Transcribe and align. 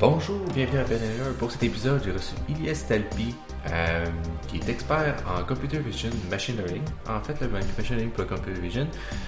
Bonjour, 0.00 0.38
bienvenue 0.54 0.78
à 0.78 0.84
Ben 0.84 1.00
Pour 1.40 1.50
cet 1.50 1.64
épisode, 1.64 2.00
j'ai 2.04 2.12
reçu 2.12 2.32
Ilyes 2.48 2.86
Talpi, 2.86 3.34
euh, 3.68 4.06
qui 4.46 4.58
est 4.58 4.68
expert 4.68 5.16
en 5.26 5.42
Computer 5.42 5.78
Vision 5.78 6.10
Machine 6.30 6.56
Learning. 6.56 6.84
En 7.08 7.20
fait, 7.20 7.34
le 7.40 7.48
Machine 7.48 7.96
Learning 7.96 8.10
pour 8.10 8.22
le 8.22 8.28
Computer 8.28 8.60
Vision. 8.60 8.86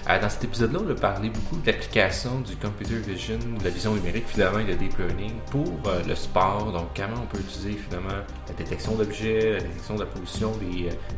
Euh, 0.09 0.21
dans 0.21 0.29
cet 0.29 0.45
épisode-là, 0.45 0.79
on 0.87 0.89
a 0.89 0.95
parlé 0.95 1.29
beaucoup 1.29 1.57
de 1.57 1.67
l'application 1.67 2.39
du 2.39 2.55
Computer 2.55 2.95
Vision, 2.95 3.37
de 3.59 3.63
la 3.65 3.69
vision 3.69 3.93
numérique, 3.93 4.23
finalement, 4.27 4.59
et 4.59 4.63
le 4.63 4.75
Deep 4.75 4.97
Learning 4.97 5.33
pour 5.51 5.67
euh, 5.87 6.01
le 6.07 6.15
sport. 6.15 6.71
Donc, 6.71 6.87
comment 6.95 7.21
on 7.21 7.25
peut 7.25 7.39
utiliser, 7.39 7.77
finalement, 7.77 8.23
la 8.47 8.53
détection 8.53 8.95
d'objets, 8.95 9.55
la 9.55 9.59
détection 9.59 9.95
de 9.95 9.99
la 9.99 10.05
position 10.05 10.53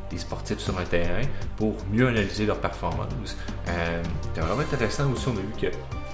des, 0.10 0.18
sportifs 0.18 0.58
sur 0.58 0.80
un 0.80 0.86
terrain 0.86 1.22
pour 1.58 1.76
mieux 1.92 2.08
analyser 2.08 2.48
leur 2.48 2.58
performance. 2.58 3.38
C'est 3.68 4.42
vraiment 4.42 4.62
intéressant 4.62 5.12
aussi, 5.12 5.28
on 5.28 5.38
a 5.38 5.42
vu 5.42 5.62
que 5.62 5.68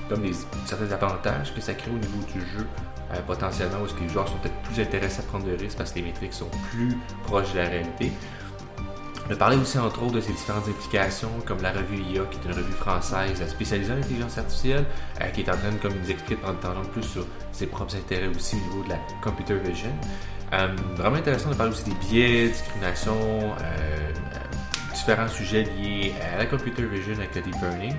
comme 0.10 0.24
des, 0.24 0.34
certains 0.66 0.92
avantages 0.92 1.54
que 1.54 1.62
ça 1.62 1.74
crée 1.74 1.92
au 1.92 2.00
niveau 2.00 2.26
du 2.34 2.42
jeu 2.42 2.66
euh, 3.13 3.21
potentiellement 3.25 3.79
où 3.81 3.87
que 3.87 4.01
les 4.01 4.09
joueurs 4.09 4.27
sont 4.27 4.37
peut-être 4.37 4.61
plus 4.63 4.81
intéressés 4.81 5.21
à 5.21 5.23
prendre 5.23 5.45
de 5.45 5.51
risques 5.51 5.77
parce 5.77 5.91
que 5.91 5.99
les 5.99 6.05
métriques 6.05 6.33
sont 6.33 6.49
plus 6.71 6.97
proches 7.23 7.54
de 7.54 7.59
la 7.59 7.68
réalité. 7.68 8.11
On 9.27 9.33
a 9.33 9.35
parlé 9.35 9.57
aussi 9.57 9.77
entre 9.77 10.01
autres 10.04 10.13
de 10.13 10.21
ces 10.21 10.32
différentes 10.32 10.68
implications, 10.68 11.29
comme 11.45 11.61
la 11.61 11.71
revue 11.71 11.97
IA, 11.97 12.23
qui 12.32 12.37
est 12.39 12.45
une 12.45 12.55
revue 12.55 12.73
française 12.73 13.43
spécialisée 13.47 13.93
en 13.93 13.97
intelligence 13.97 14.37
artificielle, 14.37 14.85
euh, 15.21 15.27
qui 15.27 15.41
est 15.41 15.49
en 15.49 15.57
train 15.57 15.71
de 15.71 15.77
comme 15.77 15.93
nous 15.93 16.09
expliquer 16.09 16.41
en 16.45 16.54
temps 16.54 16.73
plus 16.91 17.04
sur 17.04 17.25
ses 17.51 17.68
propres 17.68 17.95
intérêts 17.95 18.27
aussi 18.27 18.55
au 18.55 18.73
niveau 18.73 18.83
de 18.83 18.89
la 18.89 18.99
computer 19.21 19.55
vision. 19.55 19.91
Euh, 20.54 20.75
vraiment 20.96 21.18
intéressant 21.18 21.51
de 21.51 21.55
parler 21.55 21.71
aussi 21.71 21.83
des 21.83 21.96
biais, 22.07 22.47
discrimination, 22.49 23.15
différents 24.96 25.27
sujets 25.27 25.63
liés 25.63 26.13
à 26.33 26.37
la 26.37 26.46
computer 26.46 26.83
vision 26.83 27.13
avec 27.13 27.35
le 27.35 27.41
deep 27.41 27.55
learning. 27.61 27.96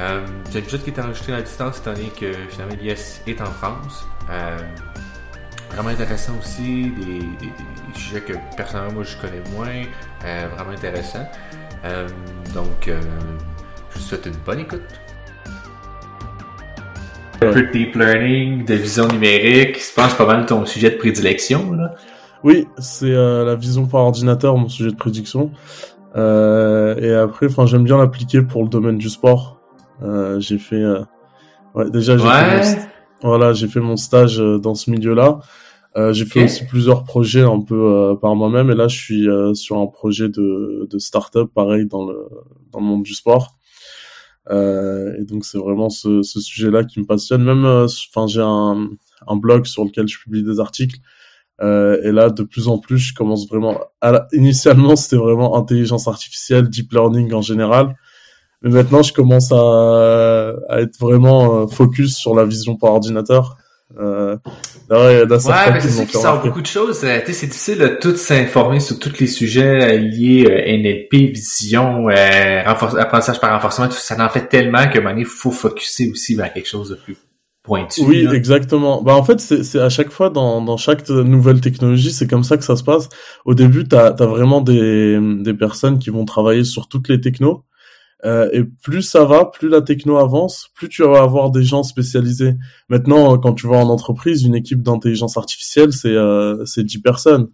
Euh, 0.00 0.26
c'est 0.50 0.58
un 0.58 0.60
épisode 0.60 0.82
qui 0.82 0.90
est 0.90 1.00
enregistré 1.00 1.32
à 1.34 1.42
distance 1.42 1.78
étant 1.78 1.92
donné 1.92 2.08
que 2.18 2.32
finalement 2.48 2.74
l'IS 2.80 3.20
est 3.26 3.40
en 3.40 3.46
France. 3.46 4.06
Euh, 4.30 4.56
vraiment 5.74 5.90
intéressant 5.90 6.32
aussi, 6.38 6.90
des, 6.90 7.20
sujets 7.94 8.20
que 8.20 8.34
personnellement 8.56 8.92
moi 8.92 9.04
je 9.04 9.16
connais 9.16 9.42
moins, 9.54 9.82
euh, 10.24 10.48
vraiment 10.54 10.72
intéressant. 10.72 11.26
Euh, 11.84 12.06
donc, 12.54 12.88
je 12.88 13.98
vous 13.98 14.00
souhaite 14.00 14.26
une 14.26 14.36
bonne 14.44 14.60
écoute. 14.60 14.82
Un 17.40 17.52
peu 17.52 17.62
de 17.62 17.72
deep 17.72 17.96
learning, 17.96 18.64
de 18.64 18.74
vision 18.74 19.08
numérique, 19.08 19.78
je 19.80 19.94
pense 19.94 20.14
pas 20.14 20.26
mal 20.26 20.46
ton 20.46 20.64
sujet 20.64 20.90
de 20.90 20.96
prédilection. 20.96 21.72
Là. 21.72 21.94
Oui, 22.44 22.68
c'est 22.78 23.10
la 23.10 23.56
vision 23.56 23.86
par 23.86 24.02
ordinateur, 24.02 24.56
mon 24.56 24.68
sujet 24.68 24.90
de 24.90 24.96
prédiction. 24.96 25.50
et 26.14 27.14
après, 27.14 27.46
enfin, 27.46 27.66
j'aime 27.66 27.84
bien 27.84 27.98
l'appliquer 27.98 28.42
pour 28.42 28.62
le 28.62 28.68
domaine 28.68 28.98
du 28.98 29.08
sport. 29.08 29.61
J'ai 30.38 30.58
fait, 30.58 30.84
ouais, 31.74 31.90
déjà 31.90 32.16
j'ai 32.16 32.28
fait 32.28 32.92
voilà, 33.22 33.52
j'ai 33.52 33.68
fait 33.68 33.80
mon 33.80 33.96
stage 33.96 34.40
euh, 34.40 34.58
dans 34.58 34.74
ce 34.74 34.90
milieu-là. 34.90 35.40
Euh, 35.96 36.12
j'ai 36.12 36.24
fait 36.24 36.44
aussi 36.44 36.64
plusieurs 36.64 37.04
projets 37.04 37.42
un 37.42 37.60
peu 37.60 37.74
euh, 37.74 38.14
par 38.16 38.34
moi-même 38.34 38.70
et 38.70 38.74
là 38.74 38.88
je 38.88 38.96
suis 38.96 39.28
euh, 39.28 39.52
sur 39.52 39.76
un 39.76 39.86
projet 39.86 40.30
de, 40.30 40.88
de 40.90 40.98
start-up 40.98 41.50
pareil 41.54 41.86
dans 41.86 42.06
le 42.06 42.16
dans 42.70 42.80
le 42.80 42.86
monde 42.86 43.02
du 43.02 43.12
sport. 43.12 43.58
et 44.50 45.24
donc 45.24 45.44
c'est 45.44 45.58
vraiment 45.58 45.90
ce, 45.90 46.22
ce 46.22 46.40
sujet-là 46.40 46.84
qui 46.84 46.98
me 47.00 47.04
passionne. 47.04 47.44
Même, 47.44 47.64
enfin 47.66 48.26
j'ai 48.26 48.40
un, 48.40 48.88
un 49.28 49.36
blog 49.36 49.66
sur 49.66 49.84
lequel 49.84 50.08
je 50.08 50.18
publie 50.18 50.42
des 50.42 50.58
articles. 50.58 50.98
et 51.60 52.10
là 52.10 52.30
de 52.30 52.42
plus 52.42 52.68
en 52.68 52.78
plus 52.78 52.98
je 52.98 53.14
commence 53.14 53.46
vraiment. 53.48 53.78
À 54.00 54.26
Initialement 54.32 54.96
c'était 54.96 55.16
vraiment 55.16 55.56
intelligence 55.56 56.08
artificielle, 56.08 56.68
deep 56.70 56.92
learning 56.92 57.32
en 57.34 57.42
général. 57.42 57.94
Mais 58.62 58.70
maintenant, 58.70 59.02
je 59.02 59.12
commence 59.12 59.50
à, 59.52 60.54
à 60.68 60.80
être 60.80 60.98
vraiment 60.98 61.62
euh, 61.62 61.66
focus 61.66 62.16
sur 62.16 62.34
la 62.34 62.44
vision 62.44 62.76
par 62.76 62.92
ordinateur. 62.92 63.56
Euh, 63.98 64.36
là, 64.88 65.24
là, 65.24 65.38
ça 65.38 65.50
ouais, 65.50 65.72
mais 65.74 65.80
c'est 65.80 65.90
ça 65.90 66.06
qui 66.06 66.16
sort 66.16 66.42
beaucoup 66.42 66.62
de 66.62 66.66
choses. 66.66 67.04
Euh, 67.04 67.20
c'est 67.26 67.46
difficile 67.46 67.78
de 67.78 67.88
tout 67.88 68.16
s'informer 68.16 68.80
sur 68.80 68.98
tous 68.98 69.18
les 69.20 69.26
sujets 69.26 69.98
liés 69.98 70.46
euh, 70.48 70.78
NLP, 70.78 71.32
vision, 71.32 72.08
euh, 72.08 72.62
apprentissage 72.64 73.40
par 73.40 73.52
renforcement. 73.52 73.88
Tout 73.88 73.94
ça 73.94 74.22
en 74.24 74.28
fait 74.28 74.48
tellement 74.48 74.84
donné, 74.92 75.20
il 75.20 75.26
faut 75.26 75.50
focuser 75.50 76.10
aussi 76.10 76.34
vers 76.34 76.52
quelque 76.52 76.68
chose 76.68 76.90
de 76.90 76.94
plus 76.94 77.16
pointu. 77.62 78.02
Oui, 78.04 78.26
exactement. 78.32 79.02
Bah 79.02 79.14
en 79.14 79.22
fait, 79.22 79.40
c'est 79.40 79.78
à 79.78 79.88
chaque 79.88 80.10
fois 80.10 80.30
dans, 80.30 80.62
dans 80.62 80.76
chaque 80.76 81.08
nouvelle 81.08 81.60
technologie, 81.60 82.12
c'est 82.12 82.26
comme 82.26 82.44
ça 82.44 82.56
que 82.56 82.64
ça 82.64 82.76
se 82.76 82.82
passe. 82.82 83.08
Au 83.44 83.54
début, 83.54 83.86
tu 83.86 83.94
as, 83.94 84.10
vraiment 84.12 84.60
des, 84.62 85.18
des 85.20 85.54
personnes 85.54 85.98
qui 85.98 86.10
vont 86.10 86.24
travailler 86.24 86.64
sur 86.64 86.88
toutes 86.88 87.08
les 87.08 87.20
technos. 87.20 87.64
Euh, 88.24 88.48
et 88.52 88.62
plus 88.64 89.02
ça 89.02 89.24
va, 89.24 89.46
plus 89.46 89.68
la 89.68 89.82
techno 89.82 90.16
avance, 90.16 90.70
plus 90.74 90.88
tu 90.88 91.02
vas 91.02 91.22
avoir 91.22 91.50
des 91.50 91.64
gens 91.64 91.82
spécialisés. 91.82 92.54
Maintenant, 92.88 93.36
quand 93.38 93.54
tu 93.54 93.66
vas 93.66 93.78
en 93.78 93.88
entreprise, 93.88 94.44
une 94.44 94.54
équipe 94.54 94.82
d'intelligence 94.82 95.36
artificielle, 95.36 95.92
c'est 95.92 96.14
euh, 96.14 96.64
c'est 96.64 96.84
10 96.84 97.00
personnes. 97.00 97.48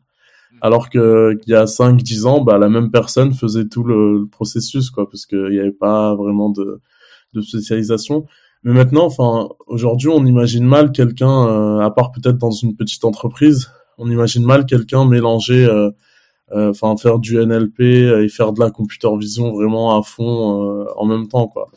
Alors 0.61 0.91
que 0.91 1.35
qu'il 1.43 1.53
y 1.53 1.57
a 1.57 1.67
5 1.67 2.03
10 2.03 2.27
ans, 2.27 2.41
bah 2.43 2.59
la 2.59 2.69
même 2.69 2.91
personne 2.91 3.33
faisait 3.33 3.67
tout 3.67 3.85
le, 3.85 4.27
processus 4.31 4.91
quoi 4.91 5.09
parce 5.09 5.25
qu'il 5.25 5.49
n'y 5.51 5.61
avait 5.61 5.71
pas 5.71 6.15
vraiment 6.15 6.51
de 6.51 6.81
de 7.35 7.41
spécialisation. 7.41 8.27
Mais 8.65 8.73
maintenant, 8.73 9.07
enfin, 9.07 9.49
aujourd'hui, 9.67 10.09
on 10.09 10.25
imagine 10.27 10.65
mal 10.65 10.93
quelqu'un, 10.93 11.47
euh, 11.49 11.81
à 11.81 11.91
part 11.91 12.11
peut-être 12.13 12.39
dans 12.39 12.51
une 12.51 12.75
petite 12.75 13.05
entreprise, 13.05 13.71
on 13.99 14.11
imagine 14.11 14.45
mal 14.45 14.67
quelqu'un 14.67 15.05
mélanger 15.05 15.65
euh, 15.65 15.91
enfin 16.53 16.97
faire 16.97 17.19
du 17.19 17.37
NLP 17.37 17.81
et 17.81 18.29
faire 18.29 18.53
de 18.53 18.61
la 18.61 18.71
computer 18.71 19.09
vision 19.19 19.53
vraiment 19.53 19.99
à 19.99 20.03
fond 20.03 20.63
euh, 20.65 20.87
en 20.97 21.05
même 21.05 21.29
temps 21.29 21.49
quoi. 21.49 21.69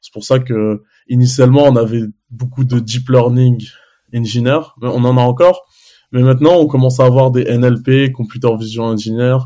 C'est 0.00 0.12
pour 0.12 0.24
ça 0.24 0.38
que 0.38 0.82
initialement 1.08 1.64
on 1.64 1.76
avait 1.76 2.04
beaucoup 2.30 2.64
de 2.64 2.78
deep 2.78 3.08
learning 3.08 3.66
engineer, 4.14 4.74
on 4.80 5.04
en 5.04 5.18
a 5.18 5.20
encore, 5.20 5.66
mais 6.12 6.22
maintenant 6.22 6.54
on 6.54 6.66
commence 6.66 7.00
à 7.00 7.04
avoir 7.04 7.30
des 7.30 7.44
NLP, 7.44 8.12
computer 8.12 8.48
vision 8.58 8.84
engineer, 8.84 9.38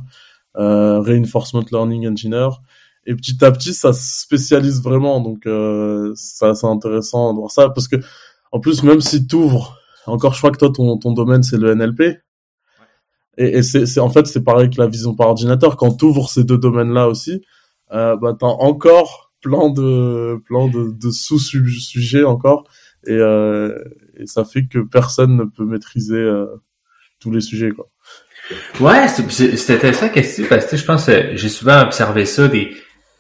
euh, 0.57 1.01
reinforcement 1.01 1.65
learning 1.73 2.09
engineer, 2.09 2.49
et 3.07 3.15
petit 3.15 3.43
à 3.45 3.51
petit 3.51 3.75
ça 3.75 3.93
se 3.93 4.21
spécialise 4.21 4.83
vraiment, 4.83 5.21
donc 5.21 5.47
euh, 5.47 6.13
c'est 6.15 6.65
intéressant 6.65 7.33
de 7.33 7.39
voir 7.39 7.51
ça. 7.51 7.71
Parce 7.71 7.89
que 7.89 7.97
en 8.53 8.61
plus 8.61 8.83
même 8.83 9.01
si 9.01 9.27
tu 9.27 9.37
ouvres, 9.37 9.79
encore 10.07 10.35
je 10.35 10.39
crois 10.39 10.51
que 10.51 10.59
toi 10.59 10.71
ton, 10.71 10.99
ton 10.99 11.13
domaine 11.13 11.43
c'est 11.43 11.59
le 11.59 11.75
NLP, 11.75 12.21
et, 13.37 13.59
et 13.59 13.63
c'est, 13.63 14.01
en 14.01 14.11
fait 14.11 14.27
c'est 14.27 14.43
pareil 14.43 14.71
que 14.71 14.81
la 14.81 14.87
vision 14.87 15.15
par 15.15 15.29
ordinateur. 15.29 15.77
Quand 15.77 15.97
tu 15.97 16.05
ouvres 16.05 16.29
ces 16.29 16.45
deux 16.45 16.59
domaines-là 16.59 17.09
aussi, 17.09 17.43
euh, 17.93 18.17
bah 18.17 18.37
t'as 18.39 18.47
encore 18.47 19.33
plein 19.43 19.71
de 19.71 20.41
plein 20.47 20.69
de, 20.69 21.11
sous-sujets 21.11 22.25
encore, 22.25 22.65
et, 23.07 23.13
euh, 23.13 23.77
et 24.17 24.27
ça 24.27 24.45
fait 24.45 24.67
que 24.67 24.79
personne 24.79 25.37
ne 25.37 25.45
peut 25.45 25.65
maîtriser 25.65 26.17
euh, 26.17 26.47
tous 27.21 27.31
les 27.31 27.41
sujets 27.41 27.71
quoi. 27.71 27.89
Ouais, 28.81 29.07
c'est 29.09 29.75
intéressant 29.75 30.09
question 30.09 30.45
parce 30.49 30.67
que 30.67 30.77
je 30.77 30.85
pense 30.85 31.09
j'ai 31.09 31.49
souvent 31.49 31.83
observé 31.83 32.25
ça 32.25 32.49
des 32.49 32.73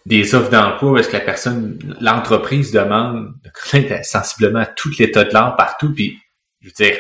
des 0.06 0.34
offres 0.34 0.50
d'emploi 0.50 0.92
où 0.92 0.96
est-ce 0.96 1.08
que 1.08 1.16
la 1.16 1.20
personne, 1.20 1.78
l'entreprise 2.00 2.72
demande 2.72 3.34
de 3.44 3.50
connaître 3.50 4.04
sensiblement 4.04 4.64
tout 4.76 4.90
l'état 4.98 5.24
de 5.24 5.32
l'art 5.32 5.56
partout, 5.56 5.92
puis 5.92 6.18
je 6.60 6.68
veux 6.68 6.72
dire, 6.72 6.96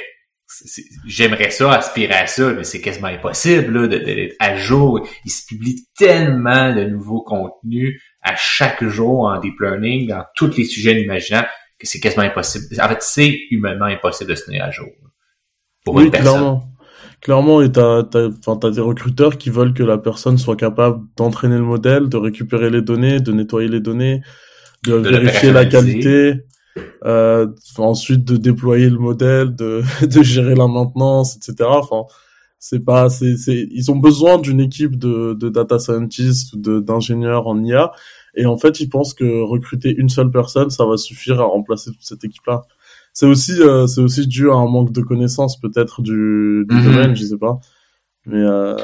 j'aimerais 1.06 1.50
ça, 1.50 1.72
aspirer 1.72 2.14
à 2.14 2.26
ça, 2.26 2.52
mais 2.52 2.64
c'est 2.64 2.80
quasiment 2.80 3.08
impossible 3.08 3.88
d'être 3.88 4.34
à 4.38 4.56
jour. 4.56 5.06
Il 5.24 5.30
se 5.30 5.46
publie 5.46 5.86
tellement 5.96 6.74
de 6.74 6.84
nouveaux 6.84 7.22
contenus 7.22 8.00
à 8.22 8.34
chaque 8.36 8.84
jour 8.84 9.24
en 9.24 9.38
deep 9.38 9.58
learning 9.60 10.08
dans 10.08 10.24
tous 10.34 10.56
les 10.56 10.64
sujets 10.64 11.00
imaginables 11.00 11.48
que 11.78 11.86
c'est 11.86 12.00
quasiment 12.00 12.24
impossible. 12.24 12.66
En 12.80 12.88
fait, 12.88 13.02
c'est 13.02 13.38
humainement 13.50 13.86
impossible 13.86 14.30
de 14.30 14.34
se 14.34 14.44
tenir 14.44 14.64
à 14.64 14.70
jour 14.70 14.88
pour 15.84 15.94
oui, 15.94 16.04
une 16.04 16.10
personne. 16.10 16.32
Clairement. 16.32 16.66
Clairement, 17.20 17.60
et 17.60 17.70
t'as, 17.70 18.02
t'as, 18.04 18.70
des 18.70 18.80
recruteurs 18.80 19.36
qui 19.36 19.50
veulent 19.50 19.74
que 19.74 19.82
la 19.82 19.98
personne 19.98 20.38
soit 20.38 20.56
capable 20.56 21.04
d'entraîner 21.16 21.56
le 21.56 21.64
modèle, 21.64 22.08
de 22.08 22.16
récupérer 22.16 22.70
les 22.70 22.80
données, 22.80 23.20
de 23.20 23.32
nettoyer 23.32 23.68
les 23.68 23.80
données, 23.80 24.22
de 24.84 24.94
vérifier 24.94 25.52
la 25.52 25.66
qualité, 25.66 26.46
euh, 27.04 27.46
ensuite 27.78 28.24
de 28.24 28.36
déployer 28.36 28.90
le 28.90 28.98
modèle, 28.98 29.54
de, 29.54 29.82
de 30.06 30.22
gérer 30.22 30.54
la 30.54 30.66
maintenance, 30.66 31.36
etc. 31.36 31.68
Enfin, 31.68 32.04
c'est 32.58 32.80
pas, 32.80 33.08
c'est, 33.08 33.36
c'est, 33.36 33.68
ils 33.70 33.90
ont 33.90 33.96
besoin 33.96 34.38
d'une 34.38 34.60
équipe 34.60 34.96
de, 34.96 35.34
de 35.34 35.48
data 35.48 35.78
scientists 35.78 36.52
ou 36.52 36.58
de, 36.58 36.80
d'ingénieurs 36.80 37.46
en 37.46 37.62
IA. 37.64 37.92
Et 38.34 38.46
en 38.46 38.56
fait, 38.58 38.80
ils 38.80 38.88
pensent 38.88 39.14
que 39.14 39.42
recruter 39.42 39.94
une 39.96 40.08
seule 40.08 40.30
personne, 40.30 40.70
ça 40.70 40.84
va 40.84 40.96
suffire 40.96 41.40
à 41.40 41.44
remplacer 41.44 41.90
toute 41.90 42.04
cette 42.04 42.24
équipe-là. 42.24 42.62
C'est 43.12 43.26
aussi, 43.26 43.60
euh, 43.60 43.86
c'est 43.86 44.00
aussi 44.00 44.26
dû 44.26 44.50
à 44.50 44.54
un 44.54 44.68
manque 44.68 44.92
de 44.92 45.00
connaissances 45.00 45.58
peut-être 45.58 46.02
du, 46.02 46.64
du 46.68 46.76
mm-hmm. 46.76 46.84
domaine, 46.84 47.16
je 47.16 47.24
sais 47.24 47.38
pas. 47.38 47.58
Mais 48.26 48.42
euh, 48.42 48.76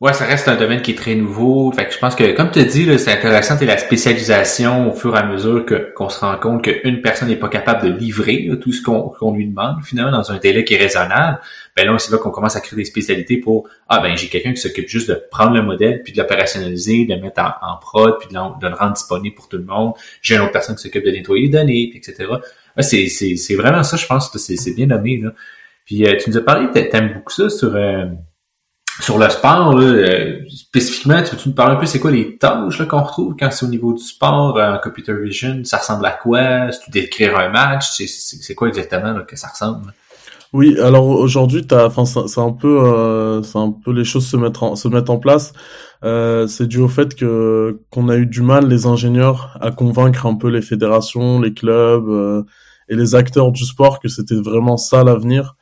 Ouais, 0.00 0.12
ça 0.12 0.26
reste 0.26 0.48
un 0.48 0.56
domaine 0.56 0.82
qui 0.82 0.90
est 0.90 0.96
très 0.96 1.14
nouveau. 1.14 1.70
Fait 1.72 1.86
que 1.86 1.94
je 1.94 1.98
pense 1.98 2.16
que, 2.16 2.32
comme 2.32 2.50
tu 2.50 2.62
dis, 2.64 2.98
c'est 2.98 3.12
intéressant, 3.12 3.56
c'est 3.56 3.64
la 3.64 3.78
spécialisation 3.78 4.90
au 4.90 4.92
fur 4.92 5.14
et 5.14 5.20
à 5.20 5.24
mesure 5.24 5.64
que 5.64 5.92
qu'on 5.94 6.08
se 6.08 6.18
rend 6.18 6.36
compte 6.36 6.64
qu'une 6.64 7.00
personne 7.00 7.28
n'est 7.28 7.36
pas 7.36 7.48
capable 7.48 7.84
de 7.84 7.96
livrer 7.96 8.50
tout 8.60 8.72
ce 8.72 8.82
qu'on 8.82 9.32
lui 9.32 9.46
demande, 9.46 9.84
finalement, 9.84 10.10
dans 10.10 10.32
un 10.32 10.38
délai 10.38 10.64
qui 10.64 10.74
est 10.74 10.78
raisonnable. 10.78 11.38
Ben 11.76 11.86
là, 11.86 11.96
c'est 11.98 12.10
là 12.10 12.18
qu'on 12.18 12.32
commence 12.32 12.56
à 12.56 12.60
créer 12.60 12.76
des 12.76 12.84
spécialités 12.84 13.38
pour 13.38 13.68
Ah 13.88 14.00
ben 14.00 14.16
j'ai 14.16 14.28
quelqu'un 14.28 14.52
qui 14.52 14.60
s'occupe 14.60 14.88
juste 14.88 15.08
de 15.08 15.14
prendre 15.30 15.54
le 15.54 15.62
modèle, 15.62 16.02
puis 16.02 16.12
de 16.12 16.18
l'opérationnaliser, 16.20 17.06
de 17.06 17.14
le 17.14 17.20
mettre 17.20 17.40
en, 17.40 17.76
prod, 17.76 18.18
puis 18.18 18.28
de, 18.28 18.34
le 18.34 18.74
rendre 18.74 18.94
disponible 18.94 19.36
pour 19.36 19.48
tout 19.48 19.58
le 19.58 19.64
monde. 19.64 19.92
J'ai 20.22 20.34
une 20.34 20.42
autre 20.42 20.52
personne 20.52 20.74
qui 20.74 20.82
s'occupe 20.82 21.04
de 21.04 21.12
nettoyer 21.12 21.44
les 21.44 21.50
données, 21.50 21.92
etc. 21.94 22.30
c'est 22.80 23.54
vraiment 23.54 23.84
ça, 23.84 23.96
je 23.96 24.06
pense 24.06 24.28
que 24.28 24.38
c'est 24.38 24.74
bien 24.74 24.86
nommé. 24.86 25.18
Là. 25.18 25.30
Puis 25.86 26.04
tu 26.22 26.30
nous 26.30 26.36
as 26.36 26.42
parlé, 26.42 26.68
t'aimes 26.72 27.12
beaucoup 27.14 27.32
ça 27.32 27.48
sur 27.48 27.76
sur 29.00 29.18
le 29.18 29.28
sport, 29.28 29.74
là, 29.74 30.40
spécifiquement, 30.48 31.22
tu 31.22 31.34
veux-tu 31.34 31.48
nous 31.48 31.54
parler 31.54 31.74
un 31.74 31.78
peu 31.78 31.86
c'est 31.86 31.98
quoi 31.98 32.10
les 32.10 32.38
tâches 32.38 32.86
qu'on 32.86 33.02
retrouve 33.02 33.34
quand 33.38 33.50
c'est 33.50 33.66
au 33.66 33.68
niveau 33.68 33.92
du 33.92 34.02
sport 34.02 34.56
en 34.56 34.78
computer 34.82 35.12
vision? 35.14 35.62
Ça 35.64 35.78
ressemble 35.78 36.06
à 36.06 36.12
quoi? 36.12 36.70
Si 36.70 36.80
tu 36.80 36.90
décrire 36.90 37.36
un 37.38 37.48
match, 37.48 37.90
c'est 37.90 38.54
quoi 38.54 38.68
exactement 38.68 39.14
que 39.26 39.36
ça 39.36 39.48
ressemble? 39.48 39.92
Oui, 40.52 40.78
alors 40.78 41.08
aujourd'hui, 41.08 41.66
c'est 41.68 42.40
un 42.40 42.52
peu, 42.52 42.80
euh, 42.80 43.42
c'est 43.42 43.58
un 43.58 43.72
peu 43.72 43.90
les 43.92 44.04
choses 44.04 44.28
se 44.28 44.36
mettent 44.36 44.62
en, 44.62 44.76
se 44.76 44.86
mettent 44.86 45.10
en 45.10 45.18
place. 45.18 45.52
Euh, 46.04 46.46
c'est 46.46 46.66
dû 46.66 46.78
au 46.78 46.86
fait 46.86 47.16
que 47.16 47.80
qu'on 47.90 48.08
a 48.08 48.14
eu 48.16 48.26
du 48.26 48.42
mal 48.42 48.68
les 48.68 48.86
ingénieurs 48.86 49.58
à 49.60 49.72
convaincre 49.72 50.26
un 50.26 50.36
peu 50.36 50.48
les 50.48 50.62
fédérations, 50.62 51.40
les 51.40 51.54
clubs 51.54 52.08
euh, 52.08 52.44
et 52.88 52.94
les 52.94 53.16
acteurs 53.16 53.50
du 53.50 53.64
sport 53.64 53.98
que 53.98 54.06
c'était 54.06 54.36
vraiment 54.36 54.76
ça 54.76 55.02
l'avenir. 55.02 55.56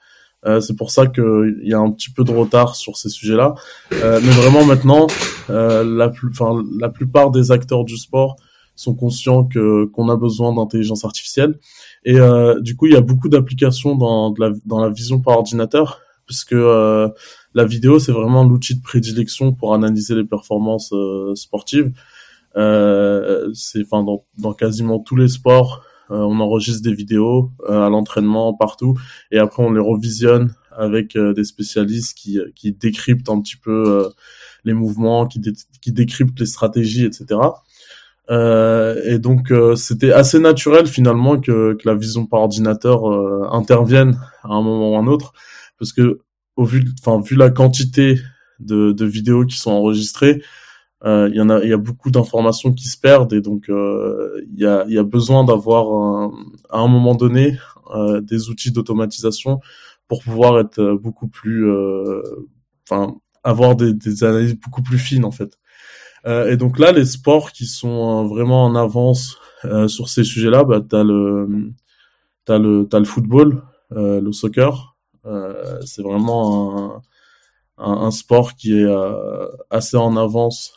Euh, 0.45 0.61
c'est 0.61 0.75
pour 0.77 0.91
ça 0.91 1.07
qu'il 1.07 1.61
y 1.63 1.73
a 1.73 1.79
un 1.79 1.91
petit 1.93 2.11
peu 2.11 2.25
de 2.25 2.33
retard 2.33 2.75
sur 2.75 2.97
ces 2.97 3.09
sujets-là. 3.09 3.55
Euh, 3.93 4.21
mais 4.23 4.31
vraiment 4.33 4.65
maintenant, 4.65 5.07
euh, 5.51 5.85
la, 5.85 6.09
plus, 6.09 6.31
la 6.79 6.89
plupart 6.89 7.31
des 7.31 7.53
acteurs 7.53 7.85
du 7.85 7.97
sport 7.97 8.37
sont 8.75 8.95
conscients 8.95 9.45
que 9.45 9.85
qu'on 9.87 10.09
a 10.09 10.17
besoin 10.17 10.55
d'intelligence 10.55 11.05
artificielle. 11.05 11.59
Et 12.05 12.19
euh, 12.19 12.61
du 12.61 12.77
coup, 12.77 12.87
il 12.87 12.93
y 12.93 12.97
a 12.97 13.01
beaucoup 13.01 13.29
d'applications 13.29 13.95
dans, 13.95 14.35
la, 14.39 14.51
dans 14.67 14.81
la 14.81 14.91
vision 14.91 15.21
par 15.21 15.39
ordinateur, 15.39 16.01
puisque 16.27 16.55
euh, 16.55 17.09
la 17.55 17.65
vidéo, 17.65 17.99
c'est 17.99 18.13
vraiment 18.13 18.45
l'outil 18.45 18.75
de 18.75 18.83
prédilection 18.83 19.53
pour 19.53 19.75
analyser 19.75 20.15
les 20.15 20.25
performances 20.25 20.93
euh, 20.93 21.35
sportives. 21.35 21.93
c'est 22.55 23.83
enfin 23.83 24.03
dans, 24.03 24.25
dans 24.39 24.53
quasiment 24.53 24.99
tous 24.99 25.17
les 25.17 25.29
sports, 25.29 25.83
on 26.13 26.41
enregistre 26.41 26.83
des 26.83 26.95
vidéos 26.95 27.51
à 27.69 27.89
l'entraînement 27.89 28.55
partout, 28.55 28.99
et 29.31 29.39
après 29.39 29.63
on 29.63 29.73
les 29.73 29.81
revisionne 29.81 30.55
avec 30.77 31.17
des 31.17 31.45
spécialistes 31.45 32.17
qui, 32.17 32.39
qui 32.55 32.73
décryptent 32.73 33.29
un 33.29 33.41
petit 33.41 33.57
peu 33.57 34.09
les 34.65 34.75
mouvements, 34.75 35.27
qui, 35.27 35.41
qui 35.81 35.93
décryptent 35.93 36.39
les 36.39 36.47
stratégies, 36.47 37.05
etc. 37.05 37.41
Euh, 38.31 39.01
et 39.05 39.19
donc 39.19 39.51
euh, 39.51 39.75
c'était 39.75 40.13
assez 40.13 40.39
naturel 40.39 40.87
finalement 40.87 41.41
que, 41.41 41.77
la 41.85 41.95
vision 41.95 42.25
par 42.25 42.41
ordinateur 42.41 43.11
euh, 43.11 43.49
intervienne 43.51 44.19
à 44.45 44.55
un 44.55 44.63
moment 44.63 44.93
ou 44.93 44.97
un 44.97 45.07
autre, 45.07 45.33
parce 45.79 45.93
que 45.93 46.21
au 46.57 46.65
vu, 46.65 46.85
enfin 47.01 47.21
vu 47.21 47.35
la 47.35 47.51
quantité 47.51 48.21
de, 48.61 48.93
de, 48.93 49.05
vidéos 49.05 49.45
qui 49.45 49.57
sont 49.57 49.73
enregistrées, 49.73 50.41
il 51.05 51.35
y 51.35 51.41
en 51.41 51.51
a, 51.51 51.63
il 51.63 51.69
y 51.69 51.73
a 51.73 51.79
beaucoup 51.79 52.11
d'informations 52.11 52.73
qui 52.73 52.87
se 52.89 52.97
perdent 52.97 53.33
et 53.33 53.41
donc 53.41 53.65
il 53.69 54.59
y 54.59 54.67
a, 54.67 54.85
y 54.87 54.99
a 54.99 55.03
besoin 55.03 55.45
d'avoir 55.45 56.31
à 56.71 56.79
un 56.79 56.89
moment 56.89 57.15
donné 57.15 57.59
des 58.23 58.49
outils 58.49 58.71
d'automatisation 58.71 59.61
pour 60.07 60.23
pouvoir 60.23 60.61
être 60.61 60.99
beaucoup 61.03 61.27
plus, 61.27 61.69
enfin 62.89 63.17
avoir 63.45 63.75
des, 63.77 63.93
des 63.95 64.25
analyses 64.25 64.55
beaucoup 64.55 64.83
plus 64.83 64.99
fines 64.99 65.25
en 65.25 65.33
fait. 65.33 65.59
Euh, 66.27 66.51
et 66.51 66.57
donc 66.57 66.79
là, 66.79 66.93
les 66.93 67.05
sports 67.05 67.53
qui 67.53 67.67
sont 67.67 68.25
euh, 68.25 68.29
vraiment 68.29 68.65
en 68.65 68.75
avance 68.75 69.39
euh, 69.65 69.89
sur 69.89 70.09
ces 70.09 70.25
sujets-là, 70.25 70.65
bah, 70.65 70.81
t'as 70.87 71.03
le, 71.03 71.73
t'as 72.45 72.59
le, 72.59 72.87
t'as 72.89 72.99
le 72.99 73.05
football, 73.05 73.63
le 73.91 74.33
soccer. 74.33 74.97
c'est 75.85 76.03
vraiment 76.03 77.03
un, 77.77 77.93
un, 78.07 78.11
sport 78.11 78.55
qui 78.55 78.73
est 78.79 78.87
assez 79.71 79.97
en 79.99 80.17
avance 80.17 80.73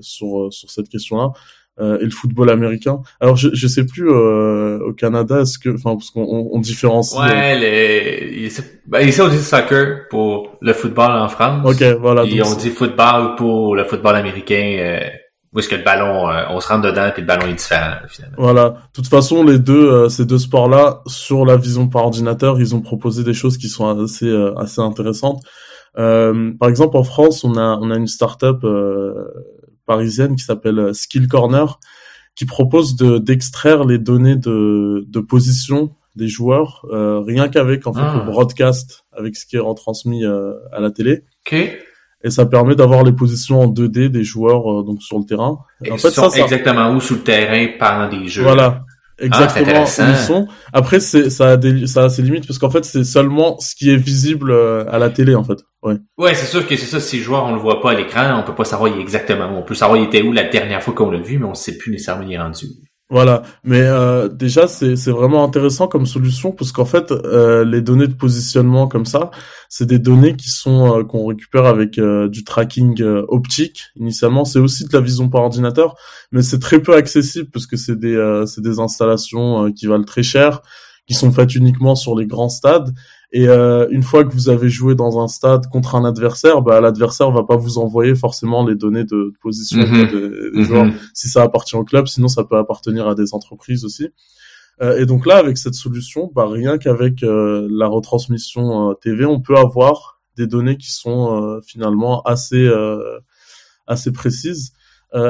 sur 0.00 0.48
sur 0.50 0.70
cette 0.70 0.88
question-là. 0.88 1.32
Euh, 1.80 1.98
et 2.00 2.04
le 2.04 2.10
football 2.10 2.50
américain. 2.50 3.00
Alors 3.20 3.36
je 3.36 3.50
je 3.52 3.68
sais 3.68 3.86
plus 3.86 4.10
euh, 4.10 4.80
au 4.80 4.92
Canada 4.92 5.42
est-ce 5.42 5.60
que 5.60 5.68
enfin 5.68 5.94
parce 5.94 6.10
qu'on 6.10 6.48
on, 6.52 6.58
différencie. 6.58 7.20
Ouais, 7.20 7.54
euh, 7.54 7.58
les 7.60 8.48
ben, 8.88 9.06
ici 9.06 9.20
on 9.20 9.28
dit 9.28 9.38
soccer 9.38 10.08
pour 10.10 10.56
le 10.60 10.72
football 10.72 11.12
en 11.12 11.28
France. 11.28 11.64
Ok, 11.64 11.82
voilà. 12.00 12.24
Et 12.24 12.42
on 12.42 12.56
dit 12.56 12.70
football 12.70 13.36
pour 13.36 13.76
le 13.76 13.84
football 13.84 14.16
américain. 14.16 14.76
Euh, 14.80 15.08
où 15.52 15.60
est-ce 15.60 15.68
que 15.68 15.76
le 15.76 15.82
ballon, 15.82 16.28
on 16.50 16.60
se 16.60 16.68
rentre 16.68 16.82
dedans 16.82 17.06
et 17.16 17.20
le 17.20 17.26
ballon 17.26 17.46
est 17.46 17.54
différent 17.54 17.94
finalement. 18.06 18.36
Voilà. 18.38 18.68
De 18.68 18.76
toute 18.92 19.06
façon, 19.06 19.42
les 19.42 19.58
deux, 19.58 20.06
ces 20.10 20.26
deux 20.26 20.38
sports-là, 20.38 21.00
sur 21.06 21.46
la 21.46 21.56
vision 21.56 21.88
par 21.88 22.04
ordinateur, 22.04 22.60
ils 22.60 22.74
ont 22.74 22.82
proposé 22.82 23.24
des 23.24 23.32
choses 23.32 23.56
qui 23.56 23.68
sont 23.68 24.04
assez 24.04 24.30
assez 24.58 24.82
intéressantes. 24.82 25.42
Par 25.94 26.68
exemple, 26.68 26.96
en 26.96 27.04
France, 27.04 27.44
on 27.44 27.56
a 27.56 27.78
on 27.80 27.90
a 27.90 27.96
une 27.96 28.06
startup 28.06 28.64
parisienne 29.88 30.36
qui 30.36 30.44
s'appelle 30.44 30.78
euh, 30.78 30.92
Skill 30.92 31.26
Corner, 31.26 31.80
qui 32.36 32.44
propose 32.44 32.94
de 32.94 33.18
d'extraire 33.18 33.84
les 33.84 33.98
données 33.98 34.36
de, 34.36 35.04
de 35.08 35.20
position 35.20 35.96
des 36.14 36.28
joueurs 36.28 36.84
euh, 36.90 37.20
rien 37.20 37.48
qu'avec 37.48 37.86
en 37.86 37.92
fait 37.92 38.00
le 38.00 38.20
ah. 38.22 38.24
broadcast 38.26 39.04
avec 39.12 39.36
ce 39.36 39.46
qui 39.46 39.56
est 39.56 39.60
retransmis 39.60 40.24
euh, 40.24 40.52
à 40.72 40.80
la 40.80 40.92
télé. 40.92 41.24
Et 42.24 42.30
ça 42.30 42.46
permet 42.46 42.74
d'avoir 42.74 43.04
les 43.04 43.12
positions 43.12 43.60
en 43.60 43.68
2D 43.68 44.08
des 44.08 44.24
joueurs 44.24 44.82
donc 44.82 45.02
sur 45.02 45.18
le 45.18 45.24
terrain. 45.24 45.60
Et 45.84 45.92
en 45.92 45.98
fait, 45.98 46.10
ça, 46.10 46.28
exactement 46.34 46.90
où 46.90 47.00
sur 47.00 47.14
le 47.14 47.22
terrain 47.22 47.68
pendant 47.78 48.08
des 48.08 48.26
jeux. 48.26 48.42
Voilà. 48.42 48.84
Exactement 49.20 49.66
ah, 49.74 49.82
où 49.82 50.10
ils 50.10 50.16
sont. 50.16 50.46
Après, 50.72 51.00
c'est 51.00 51.30
ça 51.30 51.52
a 51.52 51.56
des 51.56 51.86
ça 51.86 52.04
a 52.04 52.08
ses 52.08 52.22
limites 52.22 52.46
parce 52.46 52.58
qu'en 52.58 52.70
fait, 52.70 52.84
c'est 52.84 53.04
seulement 53.04 53.58
ce 53.58 53.74
qui 53.74 53.90
est 53.90 53.96
visible 53.96 54.50
euh, 54.50 54.84
à 54.88 54.98
la 54.98 55.10
télé 55.10 55.34
en 55.34 55.44
fait. 55.44 55.58
Ouais. 55.82 55.96
Ouais, 56.18 56.34
c'est 56.34 56.46
sûr 56.46 56.66
que 56.66 56.76
c'est 56.76 56.86
ça. 56.86 57.00
Si 57.00 57.18
le 57.18 57.24
joueur 57.24 57.44
on 57.44 57.54
le 57.54 57.60
voit 57.60 57.80
pas 57.80 57.90
à 57.90 57.94
l'écran, 57.94 58.38
on 58.38 58.44
peut 58.44 58.54
pas 58.54 58.64
savoir 58.64 58.96
exactement. 58.98 59.58
On 59.58 59.62
peut 59.62 59.74
savoir 59.74 59.98
il 59.98 60.04
était 60.04 60.22
où 60.22 60.32
la 60.32 60.44
dernière 60.44 60.82
fois 60.82 60.94
qu'on 60.94 61.10
l'a 61.10 61.18
vu, 61.18 61.38
mais 61.38 61.46
on 61.46 61.54
sait 61.54 61.76
plus 61.76 61.90
nécessairement 61.90 62.24
il 62.26 62.32
est 62.32 62.38
rendu. 62.38 62.66
Voilà, 63.10 63.42
mais 63.64 63.80
euh, 63.80 64.28
déjà 64.28 64.68
c'est 64.68 64.94
c'est 64.96 65.10
vraiment 65.10 65.42
intéressant 65.42 65.88
comme 65.88 66.04
solution 66.04 66.52
parce 66.52 66.72
qu'en 66.72 66.84
fait 66.84 67.10
euh, 67.10 67.64
les 67.64 67.80
données 67.80 68.06
de 68.06 68.12
positionnement 68.12 68.86
comme 68.86 69.06
ça, 69.06 69.30
c'est 69.70 69.86
des 69.86 69.98
données 69.98 70.36
qui 70.36 70.50
sont 70.50 70.98
euh, 70.98 71.04
qu'on 71.04 71.24
récupère 71.26 71.64
avec 71.64 71.98
euh, 71.98 72.28
du 72.28 72.44
tracking 72.44 73.02
optique. 73.28 73.84
Initialement, 73.96 74.44
c'est 74.44 74.58
aussi 74.58 74.84
de 74.84 74.92
la 74.92 75.00
vision 75.00 75.30
par 75.30 75.40
ordinateur, 75.42 75.96
mais 76.32 76.42
c'est 76.42 76.58
très 76.58 76.82
peu 76.82 76.94
accessible 76.94 77.48
parce 77.50 77.66
que 77.66 77.78
c'est 77.78 77.98
des 77.98 78.44
c'est 78.46 78.60
des 78.60 78.78
installations 78.78 79.72
qui 79.72 79.86
valent 79.86 80.04
très 80.04 80.22
cher, 80.22 80.60
qui 81.06 81.14
sont 81.14 81.32
faites 81.32 81.54
uniquement 81.54 81.94
sur 81.94 82.14
les 82.14 82.26
grands 82.26 82.50
stades 82.50 82.92
et 83.30 83.46
euh, 83.46 83.86
une 83.90 84.02
fois 84.02 84.24
que 84.24 84.32
vous 84.32 84.48
avez 84.48 84.70
joué 84.70 84.94
dans 84.94 85.20
un 85.20 85.28
stade 85.28 85.66
contre 85.68 85.94
un 85.94 86.04
adversaire, 86.04 86.62
bah, 86.62 86.80
l'adversaire 86.80 87.30
va 87.30 87.44
pas 87.44 87.56
vous 87.56 87.76
envoyer 87.76 88.14
forcément 88.14 88.66
les 88.66 88.74
données 88.74 89.04
de, 89.04 89.34
position 89.42 89.80
mhm. 89.80 90.08
des, 90.08 90.58
mhm. 90.58 90.62
joueurs 90.64 90.86
si 91.12 91.28
ça 91.28 91.42
appartient 91.42 91.76
au 91.76 91.84
club. 91.84 92.06
Sinon, 92.06 92.28
ça 92.28 92.44
peut 92.44 92.56
appartenir 92.56 93.06
à 93.06 93.14
des 93.14 93.34
entreprises 93.34 93.84
aussi. 93.84 94.08
Euh, 94.80 94.98
et 94.98 95.04
donc 95.04 95.26
là, 95.26 95.36
avec 95.36 95.58
cette 95.58 95.74
solution, 95.74 96.30
bah, 96.34 96.48
rien 96.48 96.78
qu'avec 96.78 97.22
euh, 97.22 97.68
la 97.70 97.86
retransmission 97.86 98.94
TV, 98.94 99.26
on 99.26 99.40
peut 99.40 99.56
avoir 99.56 100.20
des 100.38 100.46
données 100.46 100.78
qui 100.78 100.92
sont 100.92 101.60
finalement 101.66 102.22
assez 102.22 102.70
assez 103.88 104.12
précises. 104.12 104.72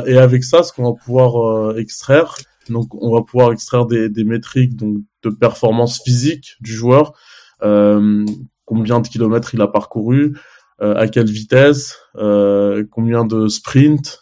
et 0.06 0.18
avec 0.18 0.44
ça, 0.44 0.62
ce 0.62 0.72
qu'on 0.72 0.84
va 0.84 0.92
pouvoir 0.92 1.78
extraire, 1.78 2.36
donc 2.68 2.94
on 2.94 3.14
va 3.14 3.22
pouvoir 3.22 3.50
extraire 3.52 3.86
des, 3.86 4.10
des 4.10 4.24
métriques 4.24 4.76
donc 4.76 4.98
de 5.22 5.30
performance 5.30 6.02
physique 6.02 6.56
du 6.60 6.72
joueur, 6.72 7.12
euh, 7.12 7.14
combien 7.60 9.00
de 9.00 9.08
kilomètres 9.08 9.54
il 9.54 9.62
a 9.62 9.66
parcouru, 9.66 10.36
euh, 10.80 10.94
à 10.94 11.08
quelle 11.08 11.30
vitesse, 11.30 11.96
euh, 12.16 12.84
combien 12.90 13.24
de 13.24 13.48
sprints, 13.48 14.20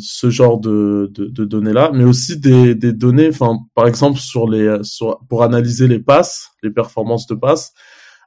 ce 0.00 0.30
genre 0.30 0.58
de, 0.60 1.10
de, 1.12 1.26
de 1.26 1.44
données-là, 1.44 1.90
mais 1.92 2.04
aussi 2.04 2.38
des, 2.38 2.74
des 2.74 2.94
données, 2.94 3.28
enfin 3.28 3.58
par 3.74 3.86
exemple 3.86 4.18
sur 4.18 4.48
les 4.48 4.78
sur, 4.82 5.18
pour 5.28 5.42
analyser 5.42 5.88
les 5.88 5.98
passes, 5.98 6.50
les 6.62 6.70
performances 6.70 7.26
de 7.26 7.34
passes, 7.34 7.74